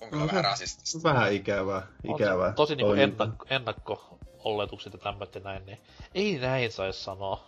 on 0.00 0.10
kyllä 0.10 0.26
vähän 0.26 0.44
rasistista. 0.44 1.08
Vähän 1.08 1.32
ikävää, 1.32 1.86
On 2.08 2.14
ikävää. 2.14 2.50
se 2.50 2.54
tosi 2.56 2.76
niinku 2.76 2.92
ennakko, 2.92 3.46
ennakko-oletukset 3.50 4.92
ja 4.92 4.98
tämmöt 4.98 5.34
ja 5.34 5.40
näin, 5.40 5.66
niin 5.66 5.78
ei 6.14 6.38
näin 6.38 6.72
saisi 6.72 7.02
sanoa. 7.04 7.46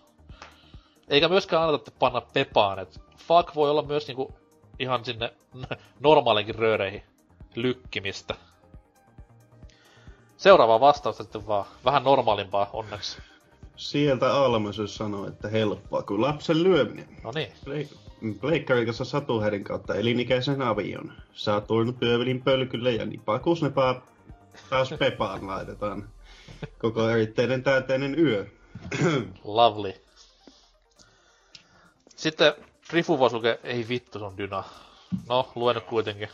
Eikä 1.08 1.28
myöskään 1.28 1.62
anneta 1.62 1.90
panna 1.98 2.20
pepaan, 2.20 2.78
et 2.78 3.00
fuck 3.16 3.54
voi 3.54 3.70
olla 3.70 3.82
myös 3.82 4.06
niinku 4.06 4.34
ihan 4.78 5.04
sinne 5.04 5.32
normaalinkin 6.00 6.54
rööreihin 6.54 7.02
lykkimistä. 7.54 8.34
Seuraava 10.36 10.80
vastausta 10.80 11.22
sitten 11.22 11.46
vaan. 11.46 11.64
Vähän 11.84 12.04
normaalimpaa 12.04 12.70
onneksi. 12.72 13.18
Sieltä 13.78 14.34
Almasys 14.34 14.96
sanoi, 14.96 15.28
että 15.28 15.48
helppoa 15.48 16.02
kuin 16.02 16.20
lapsen 16.20 16.62
lyöminen. 16.62 17.08
No 17.24 17.32
niin. 17.34 17.88
Pleikkarin 18.40 18.86
kanssa 18.86 19.04
Satuherin 19.04 19.64
kautta 19.64 19.94
elinikäisen 19.94 20.62
avion. 20.62 21.12
Saturn 21.32 21.94
pyövelin 21.94 22.42
pölkylle 22.42 22.92
ja 22.92 23.06
nipakusnepaa 23.06 24.06
taas 24.70 24.94
Pepaan 24.98 25.46
laitetaan. 25.46 26.08
Koko 26.78 27.08
eritteinen 27.08 27.62
täyteinen 27.62 28.18
yö. 28.18 28.46
Lovely. 29.44 29.94
Sitten 32.16 32.52
Rifuvasuke, 32.92 33.60
ei 33.64 33.88
vittu, 33.88 34.18
se 34.18 34.24
on 34.24 34.36
dyna. 34.36 34.64
No, 35.28 35.52
luen 35.54 35.74
nyt 35.74 35.84
kuitenkin. 35.84 36.28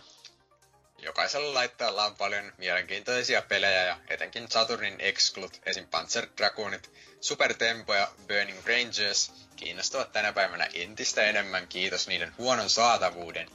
Jokaisella 1.05 1.55
laitteella 1.55 2.05
on 2.05 2.17
paljon 2.17 2.53
mielenkiintoisia 2.59 3.43
pelejä 3.43 3.85
ja 3.85 3.99
etenkin 4.09 4.51
Saturnin 4.51 4.97
exclut, 4.99 5.61
esim. 5.67 5.87
Panzer 5.87 6.27
Dragoonit, 6.37 6.91
Super 7.21 7.55
Tempo 7.55 7.95
ja 7.95 8.09
Burning 8.29 8.67
Rangers 8.67 9.33
kiinnostavat 9.57 10.13
tänä 10.13 10.33
päivänä 10.33 10.69
entistä 10.75 11.23
enemmän 11.23 11.69
kiitos 11.69 12.09
niiden 12.09 12.35
huonon 12.39 12.71
saatavuuden. 12.71 13.51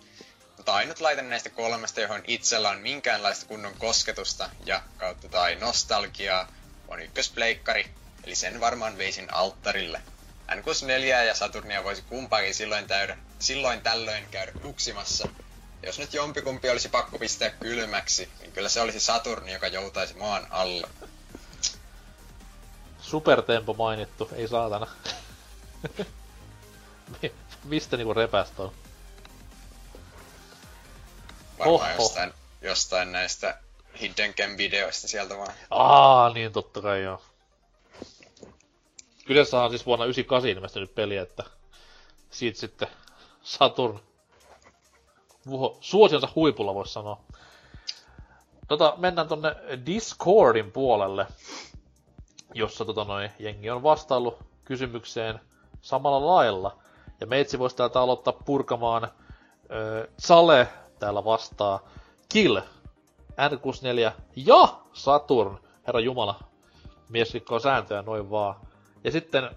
Mutta 0.57 0.73
ainut 0.73 0.99
laite 0.99 1.21
näistä 1.21 1.49
kolmesta, 1.49 2.01
johon 2.01 2.23
itsellä 2.27 2.69
on 2.69 2.79
minkäänlaista 2.79 3.45
kunnon 3.45 3.75
kosketusta 3.77 4.49
ja 4.65 4.81
kautta 4.97 5.29
tai 5.29 5.55
nostalgiaa, 5.55 6.47
on 6.87 7.01
ykköspleikkari, 7.01 7.85
eli 8.23 8.35
sen 8.35 8.59
varmaan 8.59 8.97
veisin 8.97 9.33
alttarille. 9.33 10.01
N64 10.51 11.03
ja 11.27 11.35
Saturnia 11.35 11.83
voisi 11.83 12.01
kumpaakin 12.01 12.55
silloin, 12.55 12.87
täydä, 12.87 13.17
silloin 13.39 13.81
tällöin 13.81 14.27
käydä 14.31 14.51
kuksimassa, 14.51 15.27
jos 15.83 15.99
nyt 15.99 16.13
jompikumpi 16.13 16.69
olisi 16.69 16.89
pakko 16.89 17.19
pistää 17.19 17.49
kylmäksi, 17.49 18.29
niin 18.39 18.51
kyllä 18.51 18.69
se 18.69 18.81
olisi 18.81 18.99
Saturni, 18.99 19.53
joka 19.53 19.67
joutaisi 19.67 20.17
maan 20.17 20.47
alle. 20.49 20.87
Supertempo 23.01 23.73
mainittu, 23.73 24.29
ei 24.33 24.47
saatana. 24.47 24.87
Mi- 27.21 27.33
Mistä 27.63 27.97
niinku 27.97 28.13
repästä 28.13 28.61
on? 28.63 28.71
Varmaan 31.59 31.91
Oho. 31.91 32.03
jostain, 32.03 32.33
jostain 32.61 33.11
näistä 33.11 33.57
Hidden 34.01 34.33
Gem-videoista 34.37 35.07
sieltä 35.07 35.37
vaan. 35.37 35.53
Aa, 35.69 36.33
niin 36.33 36.51
totta 36.51 36.81
kai 36.81 37.03
joo. 37.03 37.21
Kyseessä 39.25 39.61
on 39.61 39.69
siis 39.69 39.85
vuonna 39.85 40.05
98 40.05 40.49
ilmestynyt 40.49 40.95
peli, 40.95 41.17
että 41.17 41.43
siitä 42.31 42.59
sitten 42.59 42.87
Saturn 43.43 43.99
suosionsa 45.79 46.29
huipulla 46.35 46.75
voisi 46.75 46.93
sanoa. 46.93 47.19
Tota, 48.67 48.93
mennään 48.97 49.27
tonne 49.27 49.55
Discordin 49.85 50.71
puolelle, 50.71 51.27
jossa 52.53 52.85
tota 52.85 53.03
noi, 53.03 53.29
jengi 53.39 53.69
on 53.69 53.83
vastaillut 53.83 54.37
kysymykseen 54.65 55.39
samalla 55.81 56.27
lailla. 56.27 56.77
Ja 57.19 57.27
meitsi 57.27 57.59
voisi 57.59 57.75
täältä 57.75 58.01
aloittaa 58.01 58.33
purkamaan. 58.45 59.11
Öö, 59.71 60.07
Sale 60.17 60.67
täällä 60.99 61.25
vastaa. 61.25 61.89
Kill, 62.29 62.59
N64 63.31 64.11
ja 64.35 64.67
Saturn. 64.93 65.57
Herra 65.87 65.99
Jumala, 65.99 66.39
mies 67.09 67.33
rikkoo 67.33 67.59
sääntöjä 67.59 68.01
noin 68.01 68.31
vaan. 68.31 68.55
Ja 69.03 69.11
sitten 69.11 69.49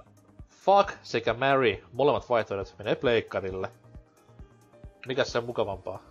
Fuck 0.48 0.90
sekä 1.02 1.34
Mary, 1.34 1.84
molemmat 1.92 2.28
vaihtoehdot 2.28 2.74
menee 2.78 2.94
pleikkarille. 2.94 3.70
Mikäs 5.06 5.32
se 5.32 5.38
on 5.38 5.44
mukavampaa? 5.44 6.02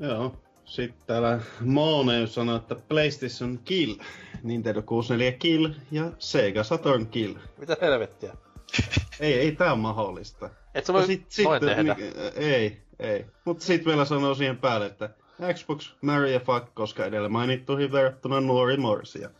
Joo. 0.00 0.34
Sitten 0.64 1.06
täällä 1.06 1.40
Moneus 1.60 2.34
sanoi, 2.34 2.56
että 2.56 2.74
PlayStation 2.88 3.58
Kill, 3.64 3.94
Nintendo 4.42 4.82
64 4.82 5.38
Kill 5.38 5.68
ja 5.90 6.10
Sega 6.18 6.64
Saturn 6.64 7.06
Kill. 7.06 7.34
Mitä 7.58 7.76
helvettiä? 7.80 8.36
Ei, 9.20 9.34
ei 9.34 9.52
tää 9.52 9.72
on 9.72 9.78
mahdollista. 9.78 10.50
Et 10.74 10.86
sä 10.86 10.92
voi 10.92 11.06
sit, 11.06 11.24
sit, 11.28 11.46
tehdä. 11.60 11.94
Niin, 11.94 12.12
ei, 12.34 12.82
ei. 12.98 13.26
Mutta 13.44 13.64
sitten 13.64 13.86
vielä 13.86 14.04
sanoo 14.04 14.34
siihen 14.34 14.56
päälle, 14.56 14.86
että 14.86 15.10
Xbox, 15.54 15.92
Mary 16.00 16.32
ja 16.32 16.40
Fuck, 16.40 16.74
koska 16.74 17.04
edellä 17.04 17.28
mainittuihin 17.28 17.92
verrattuna 17.92 18.40
nuori 18.40 18.76
morsia. 18.76 19.30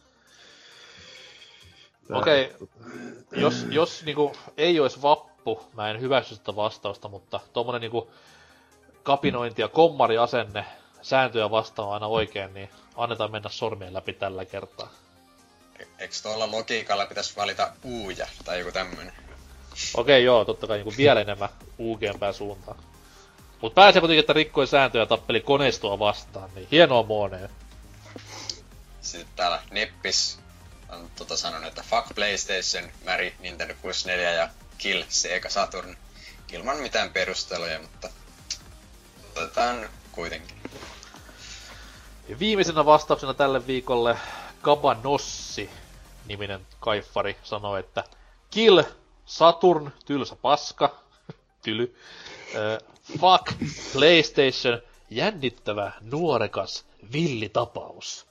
Okei. 2.14 2.52
jos, 3.32 3.66
jos 3.70 4.02
niinku 4.04 4.32
ei 4.56 4.80
olisi 4.80 5.02
vappu, 5.02 5.62
mä 5.72 5.90
en 5.90 6.00
hyväksy 6.00 6.34
sitä 6.34 6.56
vastausta, 6.56 7.08
mutta 7.08 7.40
tommonen 7.52 7.80
niinku 7.80 8.10
kapinointi 9.02 9.62
ja 9.62 9.68
kommariasenne 9.68 10.64
sääntöjä 11.02 11.50
vastaan 11.50 11.92
aina 11.92 12.06
oikein, 12.06 12.54
niin 12.54 12.70
annetaan 12.96 13.30
mennä 13.30 13.48
sormien 13.48 13.94
läpi 13.94 14.12
tällä 14.12 14.44
kertaa. 14.44 14.88
E- 15.78 15.84
Eikö 15.98 16.14
tuolla 16.22 16.50
logiikalla 16.50 17.06
pitäisi 17.06 17.36
valita 17.36 17.72
uuja 17.84 18.26
tai 18.44 18.58
joku 18.58 18.72
tämmönen? 18.72 19.12
Okei, 19.94 20.24
joo, 20.24 20.44
totta 20.44 20.66
kai 20.66 20.76
niinku 20.76 20.94
vielä 20.96 21.20
enemmän 21.20 21.48
UGmpää 21.78 22.32
suuntaan. 22.32 22.76
Mut 23.60 23.74
pääsee 23.74 24.00
kuitenkin, 24.00 24.20
että 24.20 24.32
rikkoi 24.32 24.66
sääntöjä 24.66 25.02
ja 25.02 25.06
tappeli 25.06 25.40
koneistoa 25.40 25.98
vastaan, 25.98 26.50
niin 26.54 26.68
hienoa 26.70 27.02
muoneen. 27.02 27.50
Sitten 29.00 29.32
täällä 29.36 29.62
Neppis 29.70 30.39
on 30.92 31.10
tota 31.16 31.36
sanonut, 31.36 31.68
että 31.68 31.84
fuck 31.90 32.14
PlayStation, 32.14 32.90
Mary, 33.04 33.32
Nintendo 33.38 33.74
64 33.82 34.30
ja 34.30 34.48
Kill 34.78 35.02
Sega 35.08 35.50
Saturn. 35.50 35.96
Ilman 36.52 36.76
mitään 36.76 37.10
perusteluja, 37.10 37.78
mutta 37.78 38.08
otetaan 39.36 39.88
kuitenkin. 40.12 40.56
Ja 42.28 42.38
viimeisenä 42.38 42.84
vastauksena 42.84 43.34
tälle 43.34 43.66
viikolle 43.66 44.16
Kabanossi 44.62 45.70
niminen 46.26 46.66
kaiffari 46.80 47.36
sanoi, 47.42 47.80
että 47.80 48.04
Kill 48.50 48.82
Saturn, 49.26 49.92
tylsä 50.04 50.36
paska, 50.36 51.02
tyly, 51.64 51.96
äh, 52.54 52.88
fuck 53.20 53.52
PlayStation, 53.92 54.82
jännittävä, 55.10 55.92
nuorekas, 56.00 56.84
villitapaus. 57.12 58.29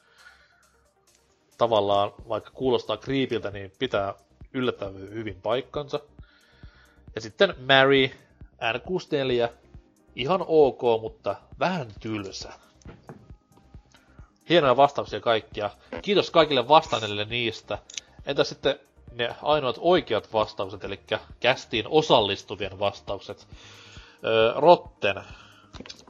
Tavallaan, 1.59 2.13
vaikka 2.29 2.51
kuulostaa 2.51 2.97
kriipiltä, 2.97 3.51
niin 3.51 3.71
pitää 3.79 4.13
yllättävän 4.53 4.93
hyvin 4.95 5.41
paikkansa. 5.41 5.99
Ja 7.15 7.21
sitten 7.21 7.55
Mary, 7.67 8.09
N64, 8.55 9.49
ihan 10.15 10.45
ok, 10.47 10.81
mutta 11.01 11.35
vähän 11.59 11.87
tylsä. 11.99 12.53
Hienoja 14.49 14.77
vastauksia 14.77 15.19
kaikkia. 15.19 15.69
Kiitos 16.01 16.31
kaikille 16.31 16.67
vastanneille 16.67 17.25
niistä. 17.25 17.77
Entä 18.25 18.43
sitten 18.43 18.79
ne 19.11 19.35
ainoat 19.43 19.75
oikeat 19.79 20.33
vastaukset, 20.33 20.83
eli 20.83 20.99
kästiin 21.39 21.85
osallistuvien 21.87 22.79
vastaukset? 22.79 23.47
Öö, 24.25 24.53
Rotten, 24.55 25.15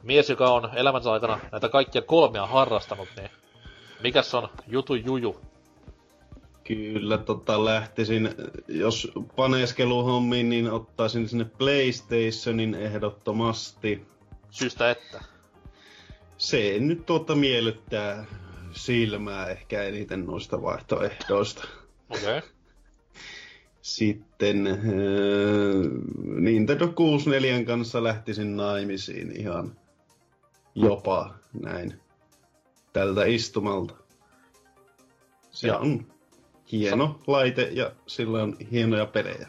mies, 0.02 0.30
joka 0.30 0.50
on 0.50 0.70
elämänsä 0.74 1.12
aikana 1.12 1.40
näitä 1.52 1.68
kaikkia 1.68 2.02
kolmea 2.02 2.46
harrastanut, 2.46 3.08
niin 3.16 3.30
mikäs 4.02 4.34
on 4.34 4.48
jutu 4.66 4.94
juju? 4.94 5.40
Kyllä, 6.64 7.18
tota, 7.18 7.64
lähtisin, 7.64 8.34
jos 8.68 9.12
paneskeluhommiin, 9.36 10.48
niin 10.48 10.70
ottaisin 10.70 11.28
sinne 11.28 11.44
PlayStationin 11.44 12.74
ehdottomasti. 12.74 14.06
Syystä 14.50 14.90
että. 14.90 15.24
Se 16.38 16.76
nyt 16.78 17.06
tuota 17.06 17.34
miellyttää 17.34 18.26
silmää 18.72 19.46
ehkä 19.46 19.82
eniten 19.82 20.26
noista 20.26 20.62
vaihtoehdoista. 20.62 21.64
Okei. 22.10 22.38
Okay. 22.38 22.50
Sitten 23.82 24.66
äh, 24.66 24.76
Nintendo 26.24 26.88
64 26.88 27.64
kanssa 27.64 28.04
lähtisin 28.04 28.56
naimisiin 28.56 29.40
ihan 29.40 29.76
jopa 30.74 31.34
näin 31.60 32.00
tältä 32.92 33.24
istumalta. 33.24 33.94
Se 35.50 35.72
on 35.72 36.06
hieno 36.72 37.20
laite 37.26 37.62
ja 37.72 37.92
sillä 38.06 38.42
on 38.42 38.56
hienoja 38.72 39.06
pelejä. 39.06 39.48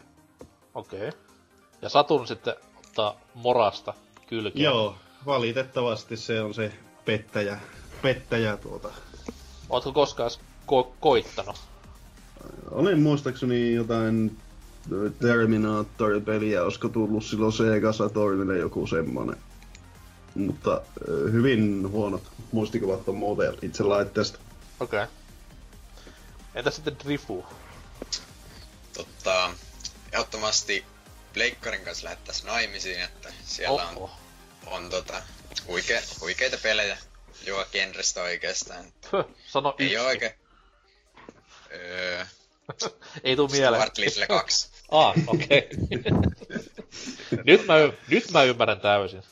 Okei. 0.74 1.08
Okay. 1.08 1.20
Ja 1.82 1.88
Saturn 1.88 2.26
sitten 2.26 2.54
ottaa 2.78 3.20
morasta 3.34 3.94
kylkeä. 4.26 4.62
Joo, 4.62 4.94
valitettavasti 5.26 6.16
se 6.16 6.40
on 6.40 6.54
se 6.54 6.72
pettäjä, 7.04 7.58
pettäjä 8.02 8.56
tuota. 8.56 8.88
Ootko 9.70 9.92
koskaan 9.92 10.30
ko- 10.66 10.92
koittanut? 11.00 11.56
Olen 12.70 13.02
muistaakseni 13.02 13.74
jotain 13.74 14.36
Terminator-peliä, 15.20 16.62
olisiko 16.62 16.88
tullut 16.88 17.24
silloin 17.24 17.52
Sega 17.52 17.92
Saturnille 17.92 18.58
joku 18.58 18.86
semmonen. 18.86 19.36
Mutta 20.34 20.80
hyvin 21.32 21.90
huonot 21.90 22.22
muistikuvat 22.52 23.08
on 23.08 23.16
muuten 23.16 23.54
itse 23.62 23.82
laitteesta. 23.82 24.38
Okei. 24.80 25.02
Okay. 25.02 25.14
Entä 26.54 26.70
sitten 26.70 26.96
Drifu? 27.04 27.46
Totta, 28.92 29.50
ehdottomasti 30.12 30.84
Pleikkarin 31.32 31.84
kanssa 31.84 32.04
lähettäisiin 32.04 32.46
naimisiin, 32.46 33.02
että 33.02 33.32
siellä 33.44 33.88
on, 33.88 33.96
Oho. 33.96 34.10
on 34.66 34.90
tota, 34.90 35.22
huike, 35.66 36.02
huikeita 36.20 36.56
pelejä 36.62 36.98
joka 37.46 37.64
genrestä 37.72 38.22
oikeastaan. 38.22 38.84
Höh, 39.12 39.24
sano 39.46 39.74
Ei 39.78 39.86
yksi. 39.86 39.98
oikein. 39.98 40.32
Öö, 41.72 42.24
Ei 43.24 43.36
tuu 43.36 43.48
mieleen. 43.48 43.82
Stuart 43.82 43.98
Little 43.98 44.26
2. 44.26 44.68
Ah, 44.92 45.14
okei. 45.26 45.68
nyt, 47.46 47.66
mä, 47.66 47.74
nyt 48.08 48.30
mä 48.30 48.42
ymmärrän 48.42 48.80
täysin. 48.80 49.22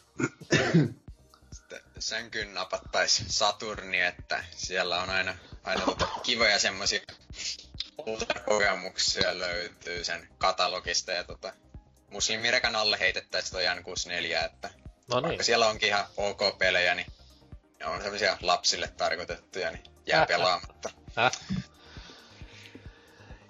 Sitten 1.52 1.80
sänkyyn 1.98 2.54
napattais 2.54 3.24
Saturni, 3.28 4.00
että 4.00 4.44
siellä 4.56 5.02
on 5.02 5.10
aina, 5.10 5.34
aina 5.64 5.84
tota 5.84 6.06
kivoja 6.22 6.58
semmosia 6.58 7.00
kokemuksia 8.44 9.38
löytyy 9.38 10.04
sen 10.04 10.28
katalogista 10.38 11.12
ja 11.12 11.24
tota, 11.24 11.52
muslimirekan 12.10 12.76
alle 12.76 12.98
heitettäis 12.98 13.50
toi 13.50 13.62
N64, 13.64 14.44
että 14.44 14.70
No 15.08 15.20
niin. 15.20 15.28
vaikka 15.28 15.44
siellä 15.44 15.68
onkin 15.68 15.88
ihan 15.88 16.04
ok 16.16 16.58
pelejä, 16.58 16.94
niin 16.94 17.06
ne 17.80 17.86
on 17.86 18.02
semmosia 18.02 18.38
lapsille 18.42 18.88
tarkoitettuja, 18.88 19.70
niin 19.70 19.84
jää 20.06 20.16
Äh, 20.18 20.22
äh. 20.22 20.28
pelaamatta. 20.28 20.90
Häh? 21.16 21.32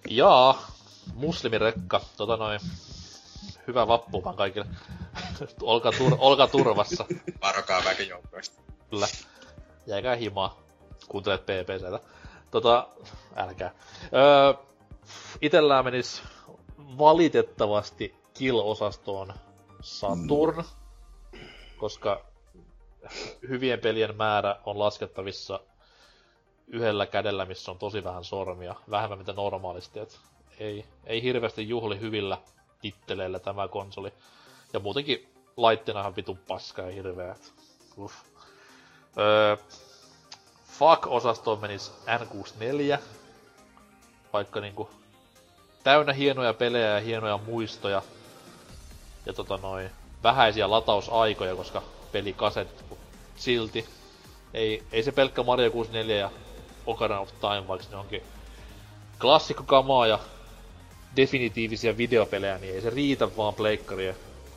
Jaa, 0.09 0.73
muslimirekka, 1.15 2.01
tota 2.17 2.37
noin. 2.37 2.61
Hyvä 3.67 3.87
vappu 3.87 4.25
vaan 4.25 4.37
kaikille. 4.37 4.67
Olka, 5.63 5.91
tur- 5.91 6.17
olka 6.19 6.47
turvassa, 6.47 7.05
Varokaa 7.43 7.85
väkijoukkoista. 7.85 8.61
kyllä. 8.91 9.07
Jäikää 9.87 10.17
himaa, 10.17 10.59
kuuntelet 11.09 11.43
PPCtä. 11.43 12.01
Tota, 12.51 12.89
älkää. 13.37 13.75
Öö, 14.15 14.55
itellään 15.43 15.85
menis 15.85 16.23
valitettavasti 16.79 18.15
kill-osastoon 18.35 19.33
Saturn, 19.83 20.65
koska 21.77 22.25
hyvien 23.49 23.81
pelien 23.81 24.17
määrä 24.17 24.57
on 24.65 24.79
laskettavissa 24.79 25.61
yhdellä 26.67 27.07
kädellä, 27.07 27.45
missä 27.45 27.71
on 27.71 27.79
tosi 27.79 28.05
vähän 28.05 28.25
sormia, 28.25 28.75
vähemmän 28.91 29.19
mitä 29.19 29.33
normaalisti. 29.33 30.01
Et 30.01 30.21
ei, 30.59 30.85
ei 31.07 31.23
hirveästi 31.23 31.69
juhli 31.69 32.01
hyvillä 32.01 32.39
titteleillä 32.81 33.39
tämä 33.39 33.69
konsoli. 33.69 34.13
Ja 34.73 34.81
muutenkin 34.81 35.29
laitteena 35.57 36.17
vitun 36.17 36.39
paska 36.39 36.83
ja 36.83 36.93
hirveä. 36.93 37.37
Uff. 37.99 38.15
Öö, 39.19 39.57
Fuck-osastoon 40.79 41.61
menis 41.61 41.93
N64, 42.07 42.99
vaikka 44.33 44.61
niinku 44.61 44.91
täynnä 45.85 46.13
hienoja 46.13 46.55
pelejä 46.55 46.87
ja 46.87 47.01
hienoja 47.01 47.39
muistoja. 47.39 48.03
Ja 49.27 49.33
tota 49.33 49.57
noin, 49.57 49.91
vähäisiä 50.23 50.71
latausaikoja, 50.71 51.57
koska 51.57 51.83
peli 52.13 52.33
kaset, 52.33 52.85
mut 52.89 52.99
silti. 53.37 53.87
Ei, 54.55 54.83
ei 54.93 55.03
se 55.03 55.13
pelkkä 55.13 55.43
Mario 55.43 55.71
64 55.71 56.17
ja 56.17 56.31
Ocarina 56.87 57.21
of 57.21 57.31
Time, 57.41 57.69
vaikka 57.69 57.87
ne 57.91 57.97
onkin 57.97 58.23
klassikkokamaa 59.21 60.07
ja 60.07 60.19
definitiivisia 61.17 61.97
videopelejä, 61.97 62.59
niin 62.59 62.75
ei 62.75 62.81
se 62.81 62.91
riitä 62.91 63.37
vaan 63.37 63.55
pleikkarien 63.55 64.17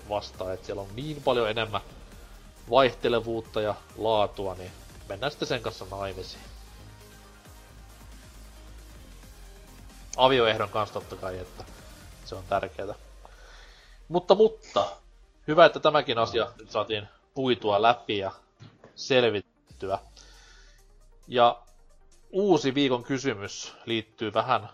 vastaan, 0.10 0.54
että 0.54 0.66
siellä 0.66 0.82
on 0.82 0.96
niin 0.96 1.22
paljon 1.24 1.50
enemmän 1.50 1.82
vaihtelevuutta 2.70 3.62
ja 3.62 3.76
laatua, 3.98 4.56
niin 4.56 4.72
mennään 5.10 5.32
sitten 5.32 5.48
sen 5.48 5.62
kanssa 5.62 5.86
naimisiin. 5.92 6.44
Avioehdon 10.18 10.70
kanssa 10.70 10.94
totta 10.94 11.16
kai, 11.16 11.40
että 11.40 11.64
se 12.26 12.36
on 12.36 12.44
tärkeää. 12.50 12.96
Mutta, 14.08 14.36
mutta, 14.36 14.86
hyvä, 15.48 15.66
että 15.66 15.80
tämäkin 15.80 16.18
asia 16.18 16.52
nyt 16.60 16.72
saatiin 16.72 17.08
puitua 17.34 17.82
läpi 17.82 18.18
ja 18.18 18.32
selvittyä. 18.96 20.00
Ja 21.28 21.62
uusi 22.32 22.76
viikon 22.76 23.04
kysymys 23.04 23.74
liittyy 23.86 24.34
vähän 24.34 24.70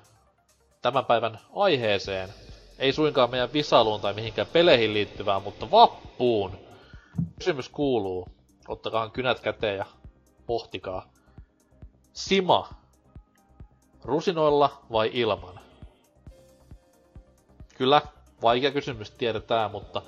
tämän 0.82 1.06
päivän 1.06 1.40
aiheeseen. 1.56 2.34
Ei 2.80 2.94
suinkaan 2.94 3.30
meidän 3.30 3.54
visailuun 3.54 4.02
tai 4.02 4.14
mihinkään 4.14 4.48
peleihin 4.54 4.94
liittyvään, 4.94 5.42
mutta 5.44 5.72
vappuun. 5.72 6.58
Kysymys 7.38 7.70
kuuluu, 7.70 8.28
ottakaa 8.68 9.10
kynät 9.10 9.40
käteen 9.40 9.78
ja 9.78 9.86
pohtikaa. 10.46 11.10
Sima, 12.14 12.70
rusinoilla 14.04 14.82
vai 14.92 15.10
ilman? 15.14 15.60
Kyllä, 17.78 18.02
vaikea 18.42 18.72
kysymys 18.72 19.12
tiedetään, 19.12 19.72
mutta 19.72 20.02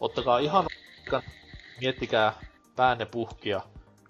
ottakaa 0.00 0.38
ihan 0.38 0.66
miettikää 1.80 2.32
päänne 2.76 3.06
puhkia. 3.06 3.60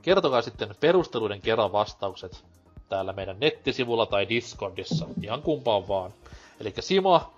Kertokaa 0.03 0.43
sitten 0.43 0.75
perusteluiden 0.81 1.41
kerran 1.41 1.73
vastaukset 1.73 2.45
täällä 2.89 3.13
meidän 3.13 3.41
nettisivulla 3.41 4.07
tai 4.07 4.29
Discordissa. 4.29 5.07
Ihan 5.23 5.43
kumpaan 5.43 5.89
vaan. 5.89 6.13
Eli 6.61 6.75
Simo, 6.81 7.33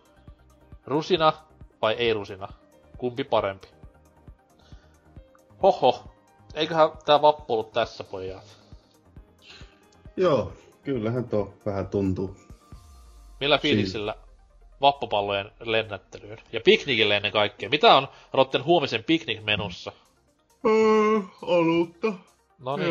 rusina 0.91 1.33
vai 1.83 1.95
ei 1.95 2.13
rusina? 2.15 2.49
Kumpi 2.99 3.25
parempi? 3.25 3.69
Hoho, 5.63 6.05
eiköhän 6.55 6.91
tää 7.05 7.23
vappu 7.23 7.53
ollut 7.53 7.73
tässä 7.73 8.05
pojat. 8.05 8.57
Joo, 10.17 10.53
kyllähän 10.83 11.25
tuo 11.25 11.55
vähän 11.67 11.89
tuntuu. 11.89 12.37
Millä 13.41 13.59
fiiliksillä 13.59 14.15
vappupallojen 14.81 15.51
lennättelyyn? 15.61 16.39
Ja 16.53 16.61
piknikille 16.61 17.17
ennen 17.17 17.33
kaikkea. 17.33 17.69
Mitä 17.69 17.95
on 17.95 18.09
Rotten 18.33 18.65
huomisen 18.65 19.05
piknik-menussa? 19.05 19.93
Öö, 20.67 21.21
olutta. 21.43 22.13
No 22.59 22.77
niin. 22.77 22.91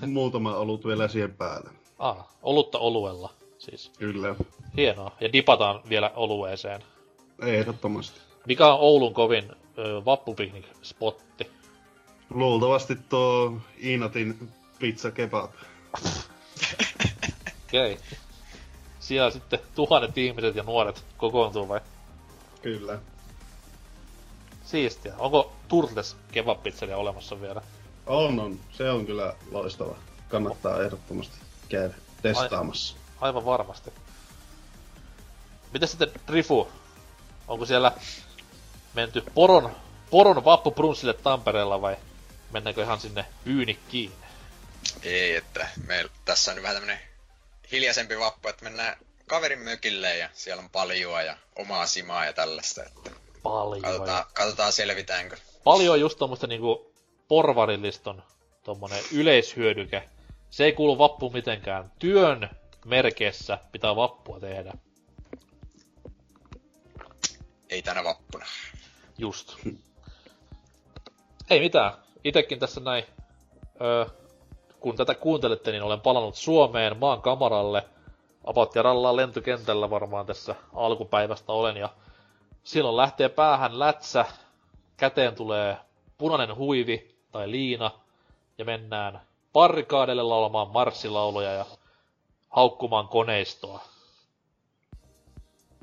Ja 0.00 0.06
muutama 0.06 0.56
olut 0.56 0.86
vielä 0.86 1.08
siihen 1.08 1.34
päälle. 1.34 1.70
Ah, 1.98 2.28
olutta 2.42 2.78
oluella. 2.78 3.30
Siis 3.62 3.92
Kyllä, 3.98 4.34
hienoa. 4.76 5.16
Ja 5.20 5.32
dipataan 5.32 5.80
vielä 5.88 6.10
olueeseen. 6.16 6.82
ehdottomasti. 7.42 8.20
Mikä 8.46 8.66
on 8.66 8.80
Oulun 8.80 9.14
kovin 9.14 9.52
ö, 9.78 10.04
vappupiknik-spotti? 10.04 11.50
Luultavasti 12.30 12.96
tuo 13.08 13.56
Iinatin 13.84 14.48
pizza 14.78 15.10
kebab. 15.10 15.50
Okei. 17.68 17.92
Okay. 17.92 18.04
Siellä 19.00 19.30
sitten 19.30 19.58
tuhannet 19.74 20.18
ihmiset 20.18 20.56
ja 20.56 20.62
nuoret 20.62 21.04
kokoontuu 21.16 21.68
vai? 21.68 21.80
Kyllä. 22.62 22.98
Siistiä. 24.64 25.14
Onko 25.18 25.52
Turtles 25.68 26.16
kebab-pizzeria 26.32 26.96
olemassa 26.96 27.40
vielä? 27.40 27.62
On, 28.06 28.40
on. 28.40 28.60
Se 28.72 28.90
on 28.90 29.06
kyllä 29.06 29.34
loistava. 29.50 29.96
Kannattaa 30.28 30.82
ehdottomasti 30.82 31.38
käydä 31.68 31.94
testaamassa. 32.22 33.01
Aivan 33.22 33.44
varmasti. 33.44 33.92
Miten 35.72 35.88
sitten 35.88 36.12
Drifu? 36.26 36.68
Onko 37.48 37.66
siellä 37.66 37.92
menty 38.94 39.22
poron, 39.34 39.76
poron 40.10 40.44
vappuprunssille 40.44 41.14
Tampereella 41.14 41.80
vai 41.80 41.96
mennäänkö 42.50 42.82
ihan 42.82 43.00
sinne 43.00 43.24
Pyynikkiin? 43.44 44.12
Ei, 45.02 45.36
että 45.36 45.68
meillä 45.86 46.10
tässä 46.24 46.52
on 46.52 46.62
vähän 46.62 46.76
tämmönen 46.76 46.98
hiljaisempi 47.72 48.18
vappu, 48.18 48.48
että 48.48 48.64
mennään 48.64 48.96
kaverin 49.26 49.58
mökille 49.58 50.16
ja 50.16 50.28
siellä 50.32 50.62
on 50.62 50.70
paljoa 50.70 51.22
ja 51.22 51.36
omaa 51.56 51.86
simaa 51.86 52.26
ja 52.26 52.32
tällaista, 52.32 52.84
että 52.84 53.10
Paljon. 53.42 53.82
katsotaan, 53.82 54.24
katsotaan 54.34 54.72
selvitäänkö. 54.72 55.36
Paljon 55.64 56.00
just 56.00 56.18
tommoista 56.18 56.46
niinku 56.46 56.92
porvarilliston 57.28 58.22
tommonen 58.64 59.04
yleishyödyke. 59.12 60.08
Se 60.50 60.64
ei 60.64 60.72
kuulu 60.72 60.98
vappuun 60.98 61.32
mitenkään. 61.32 61.92
Työn 61.98 62.50
merkeissä 62.86 63.58
pitää 63.72 63.96
vappua 63.96 64.40
tehdä. 64.40 64.72
Ei 67.70 67.82
tänä 67.82 68.04
vappuna. 68.04 68.44
Just. 69.18 69.56
Ei 71.50 71.60
mitään. 71.60 71.92
Itekin 72.24 72.58
tässä 72.58 72.80
näin, 72.80 73.04
öö, 73.80 74.06
kun 74.80 74.96
tätä 74.96 75.14
kuuntelette, 75.14 75.70
niin 75.72 75.82
olen 75.82 76.00
palannut 76.00 76.34
Suomeen 76.34 76.98
maan 76.98 77.22
kamaralle. 77.22 77.84
About 78.44 78.74
lentokentällä 79.12 79.90
varmaan 79.90 80.26
tässä 80.26 80.54
alkupäivästä 80.74 81.52
olen 81.52 81.76
ja 81.76 81.88
silloin 82.64 82.96
lähtee 82.96 83.28
päähän 83.28 83.78
lätsä, 83.78 84.24
käteen 84.96 85.34
tulee 85.34 85.76
punainen 86.18 86.56
huivi 86.56 87.16
tai 87.32 87.50
liina 87.50 87.90
ja 88.58 88.64
mennään 88.64 89.20
parkaadelle 89.52 90.22
laulamaan 90.22 90.68
marssilauluja 90.68 91.52
ja 91.52 91.66
haukkumaan 92.52 93.08
koneistoa. 93.08 93.80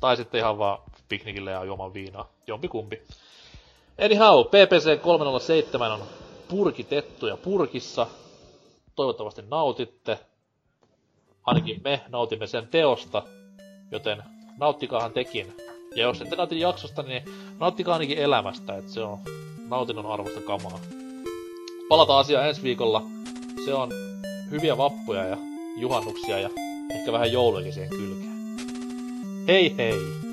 Tai 0.01 0.17
sitten 0.17 0.39
ihan 0.39 0.57
vaan 0.57 0.79
piknikille 1.09 1.51
ja 1.51 1.63
juomaan 1.63 1.93
viinaa. 1.93 2.29
Jompi 2.47 2.67
kumpi. 2.67 3.01
Anyhow, 4.05 4.45
PPC 4.45 5.01
307 5.01 5.91
on 5.91 6.03
purkitettu 6.47 7.27
ja 7.27 7.37
purkissa. 7.37 8.07
Toivottavasti 8.95 9.41
nautitte. 9.51 10.19
Ainakin 11.43 11.81
me 11.83 12.01
nautimme 12.07 12.47
sen 12.47 12.67
teosta, 12.67 13.23
joten 13.91 14.23
nauttikaahan 14.57 15.11
tekin. 15.11 15.57
Ja 15.95 16.03
jos 16.03 16.21
ette 16.21 16.35
nauti 16.35 16.59
jaksosta, 16.59 17.03
niin 17.03 17.23
nauttikaa 17.59 17.93
ainakin 17.93 18.17
elämästä, 18.17 18.77
että 18.77 18.91
se 18.91 19.01
on 19.01 19.19
nautinnon 19.67 20.05
arvosta 20.05 20.41
kamaa. 20.41 20.79
Palataan 21.89 22.19
asiaan 22.19 22.47
ensi 22.47 22.63
viikolla. 22.63 23.03
Se 23.65 23.73
on 23.73 23.89
hyviä 24.51 24.77
vappuja 24.77 25.25
ja 25.25 25.37
juhannuksia 25.81 26.39
ja 26.39 26.49
ehkä 26.89 27.11
vähän 27.11 27.31
jouluakin 27.31 27.73
siihen 27.73 27.89
kylkeen. 27.89 28.39
Hei 29.47 29.75
hei! 29.77 30.28